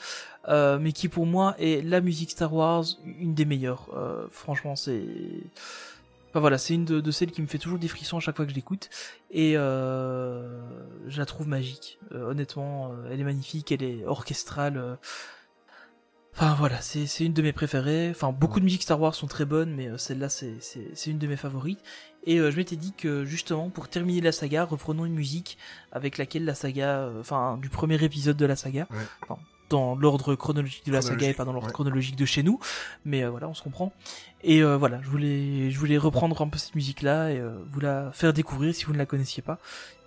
euh, 0.48 0.80
mais 0.80 0.92
qui 0.92 1.08
pour 1.08 1.26
moi 1.26 1.56
est 1.60 1.86
la 1.86 2.02
musique 2.02 2.32
Star 2.32 2.54
Wars, 2.54 2.86
une 3.06 3.34
des 3.34 3.46
meilleures. 3.46 3.90
Euh, 3.96 4.26
franchement, 4.32 4.76
c'est... 4.76 5.04
Enfin 6.30 6.40
voilà, 6.40 6.58
c'est 6.58 6.74
une 6.74 6.86
de, 6.86 7.12
celles 7.12 7.32
qui 7.32 7.42
me 7.42 7.48
fait 7.48 7.58
toujours 7.58 7.78
des 7.78 7.90
frissons 7.90 8.18
à 8.18 8.20
chaque 8.22 8.38
fois 8.38 8.46
que 8.46 8.52
je 8.52 8.56
l'écoute, 8.56 8.90
et 9.32 9.54
je 9.54 11.18
la 11.18 11.26
trouve 11.26 11.48
magique. 11.48 12.00
Honnêtement, 12.14 12.94
elle 13.12 13.20
est 13.20 13.26
magnifique, 13.26 13.72
elle 13.74 13.84
est 13.84 14.06
orchestrale. 14.06 14.98
Enfin 16.34 16.56
voilà, 16.58 16.80
c'est 16.80 17.26
une 17.26 17.34
de 17.34 17.42
mes 17.42 17.52
préférées. 17.52 18.12
Enfin 18.12 18.32
beaucoup 18.32 18.62
de 18.62 18.64
musiques 18.64 18.84
Star 18.84 19.02
Wars 19.02 19.14
sont 19.14 19.28
très 19.28 19.44
bonnes, 19.44 19.76
mais 19.76 19.90
celle-là 19.98 20.30
c'est 20.30 21.08
une 21.08 21.20
de 21.20 21.28
mes 21.28 21.36
favorites. 21.36 21.82
Et 22.26 22.38
euh, 22.40 22.52
je 22.52 22.58
m'étais 22.58 22.76
dit 22.76 22.94
que 22.94 23.26
justement 23.26 23.70
pour 23.70 23.88
terminer 23.88 24.22
la 24.22 24.32
saga, 24.32 24.64
reprenons 24.64 25.06
une 25.06 25.16
musique 25.16 25.58
avec 25.92 26.18
laquelle 26.18 26.46
la 26.46 26.54
saga, 26.56 27.00
euh, 27.02 27.20
enfin 27.20 27.58
du 27.58 27.70
premier 27.70 28.04
épisode 28.04 28.38
de 28.38 28.46
la 28.46 28.56
saga, 28.56 28.88
Ouais. 28.92 28.98
enfin, 29.24 29.42
dans 29.70 29.96
l'ordre 29.96 30.36
chronologique 30.36 30.86
de 30.86 30.92
la 30.92 31.02
saga 31.02 31.30
et 31.30 31.34
pas 31.34 31.46
dans 31.46 31.54
l'ordre 31.54 31.68
ouais. 31.68 31.74
chronologique 31.74 32.18
de 32.18 32.26
chez 32.26 32.44
nous, 32.44 32.60
mais 33.06 33.24
euh, 33.24 33.30
voilà, 33.30 33.48
on 33.48 33.54
se 33.54 33.64
comprend. 33.64 33.94
Et 34.44 34.62
euh, 34.62 34.76
voilà, 34.78 35.02
je 35.02 35.08
voulais, 35.10 35.72
je 35.72 35.80
voulais 35.80 35.98
reprendre 35.98 36.42
un 36.42 36.50
peu 36.50 36.58
cette 36.58 36.76
musique-là 36.76 37.32
et 37.32 37.40
euh, 37.40 37.58
vous 37.72 37.80
la 37.80 38.12
faire 38.12 38.34
découvrir 38.34 38.76
si 38.76 38.84
vous 38.84 38.92
ne 38.92 38.98
la 38.98 39.06
connaissiez 39.06 39.42
pas, 39.42 39.60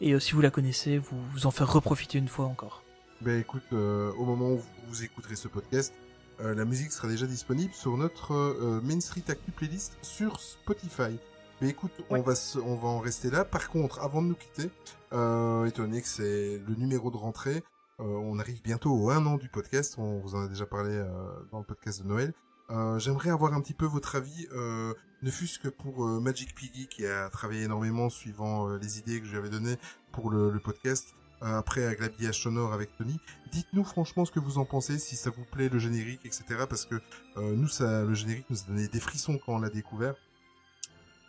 et 0.03 0.12
euh, 0.12 0.20
si 0.20 0.32
vous 0.32 0.43
la 0.43 0.51
connaissez, 0.51 0.99
vous, 0.99 1.16
vous 1.32 1.47
en 1.47 1.51
faire 1.51 1.73
reprofiter 1.73 2.19
une 2.19 2.28
fois 2.28 2.45
encore. 2.45 2.82
Ben 3.23 3.41
écoute, 3.41 3.62
euh, 3.73 4.12
au 4.19 4.27
moment 4.27 4.51
où 4.51 4.61
vous 4.89 5.03
écouterez 5.03 5.35
ce 5.36 5.49
podcast, 5.49 5.95
euh, 6.43 6.55
la 6.55 6.66
musique 6.66 6.93
sera 6.93 7.09
déjà 7.09 7.27
disponible 7.27 7.73
sur 7.73 7.97
notre 7.97 8.35
euh, 8.35 8.81
Main 8.82 9.01
Street 9.01 9.24
Actu 9.28 9.51
playlist 9.51 9.97
sur 10.03 10.41
Spotify. 10.41 11.16
Mais 11.65 11.70
écoute, 11.70 11.93
on 12.11 12.20
va 12.20 12.35
se- 12.35 12.59
on 12.59 12.77
va 12.77 12.89
en 12.89 12.99
rester 12.99 13.31
là. 13.31 13.43
Par 13.47 13.70
contre, 13.70 14.01
avant 14.03 14.20
de 14.20 14.27
nous 14.28 14.35
quitter, 14.35 14.70
euh, 15.15 15.65
étant 15.65 15.85
donné 15.85 16.03
que 16.03 16.09
c'est 16.09 16.59
le 16.69 16.74
numéro 16.74 17.11
de 17.11 17.16
rentrée, 17.16 17.65
euh, 18.01 18.05
on 18.05 18.39
arrive 18.39 18.61
bientôt 18.62 18.93
au 18.93 19.09
1 19.09 19.24
an 19.24 19.36
du 19.39 19.49
podcast. 19.49 19.95
On 19.97 20.19
vous 20.19 20.35
en 20.35 20.45
a 20.45 20.49
déjà 20.49 20.66
parlé 20.66 20.91
euh, 20.93 21.07
dans 21.53 21.61
le 21.61 21.65
podcast 21.65 22.03
de 22.03 22.07
Noël. 22.07 22.35
Euh, 22.69 22.99
J'aimerais 22.99 23.31
avoir 23.31 23.55
un 23.55 23.62
petit 23.62 23.73
peu 23.73 23.86
votre 23.86 24.15
avis, 24.15 24.47
euh, 24.53 24.93
ne 25.23 25.31
fût-ce 25.31 25.59
que 25.59 25.69
pour 25.69 26.05
euh, 26.05 26.20
Magic 26.20 26.55
Piggy 26.55 26.86
qui 26.86 27.07
a 27.07 27.31
travaillé 27.31 27.62
énormément 27.62 28.11
suivant 28.11 28.69
les 28.77 28.99
idées 28.99 29.20
que 29.20 29.24
je 29.27 29.31
lui 29.31 29.39
avais 29.39 29.49
données 29.49 29.77
pour 30.12 30.28
le, 30.28 30.51
le 30.51 30.61
podcast. 30.61 31.15
Après 31.41 31.85
avec 31.85 32.01
l'habillage 32.01 32.43
sonore 32.43 32.74
avec 32.74 32.95
Tony. 32.99 33.19
Dites-nous 33.53 33.85
franchement 33.85 34.27
ce 34.27 34.32
que 34.32 34.41
vous 34.41 34.59
en 34.59 34.66
pensez, 34.66 34.99
si 34.99 35.16
ça 35.16 35.31
vous 35.31 35.45
plaît 35.51 35.69
le 35.70 35.78
générique, 35.78 36.20
etc. 36.27 36.45
Parce 36.69 36.85
que 36.86 36.97
nous, 37.36 37.69
ça, 37.69 38.03
le 38.03 38.15
générique 38.15 38.49
nous 38.51 38.61
a 38.62 38.66
donné 38.66 38.89
des 38.89 39.01
frissons 39.01 39.39
quand 39.45 39.55
on 39.57 39.59
l'a 39.61 39.69
découvert. 39.70 40.15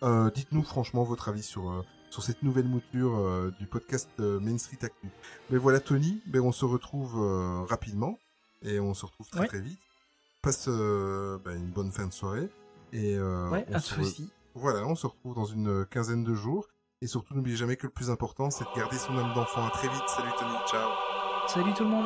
Euh, 0.04 0.30
Dites-nous 0.32 0.64
franchement 0.64 1.04
votre 1.04 1.30
avis 1.30 1.44
sur 1.44 1.70
euh, 1.70 1.82
sur 2.10 2.24
cette 2.24 2.44
nouvelle 2.44 2.66
mouture 2.68 3.18
euh, 3.18 3.52
du 3.60 3.66
podcast 3.68 4.10
Main 4.20 4.58
Street 4.58 4.78
Actu. 4.84 5.10
Mais 5.50 5.58
voilà 5.58 5.80
Tony, 5.80 6.22
ben 6.28 6.42
on 6.42 6.52
se 6.52 6.66
retrouve 6.66 7.16
rapidement 7.68 8.18
et 8.62 8.80
on 8.80 8.94
se 8.94 9.06
retrouve 9.06 9.28
très 9.30 9.42
Ouais. 9.42 9.48
très 9.48 9.62
vite. 9.62 9.80
Passe 10.42 10.68
ben, 10.70 11.56
une 11.56 11.72
bonne 11.72 11.92
fin 11.92 12.06
de 12.08 12.14
soirée 12.14 12.50
et 12.94 13.18
ouais, 13.20 13.66
on 13.70 13.74
à 13.74 13.80
se 13.80 14.00
aussi. 14.00 14.30
voilà, 14.54 14.86
on 14.86 14.96
se 14.96 15.08
retrouve 15.08 15.34
dans 15.36 15.46
une 15.46 15.86
quinzaine 15.88 16.24
de 16.24 16.34
jours. 16.36 16.68
Et 17.02 17.08
surtout, 17.08 17.34
n'oubliez 17.36 17.58
jamais 17.58 17.76
que 17.76 17.88
le 17.88 17.92
plus 17.92 18.10
important, 18.10 18.50
c'est 18.50 18.64
de 18.64 18.70
garder 18.76 18.98
son 18.98 19.18
âme 19.18 19.34
d'enfant. 19.34 19.66
À 19.66 19.70
très 19.72 19.90
vite. 19.90 20.04
Salut 20.08 20.32
Tony. 20.40 20.54
Ciao. 20.70 20.90
Salut 21.48 21.74
tout 21.74 21.84
le 21.84 21.90
monde. 21.90 22.06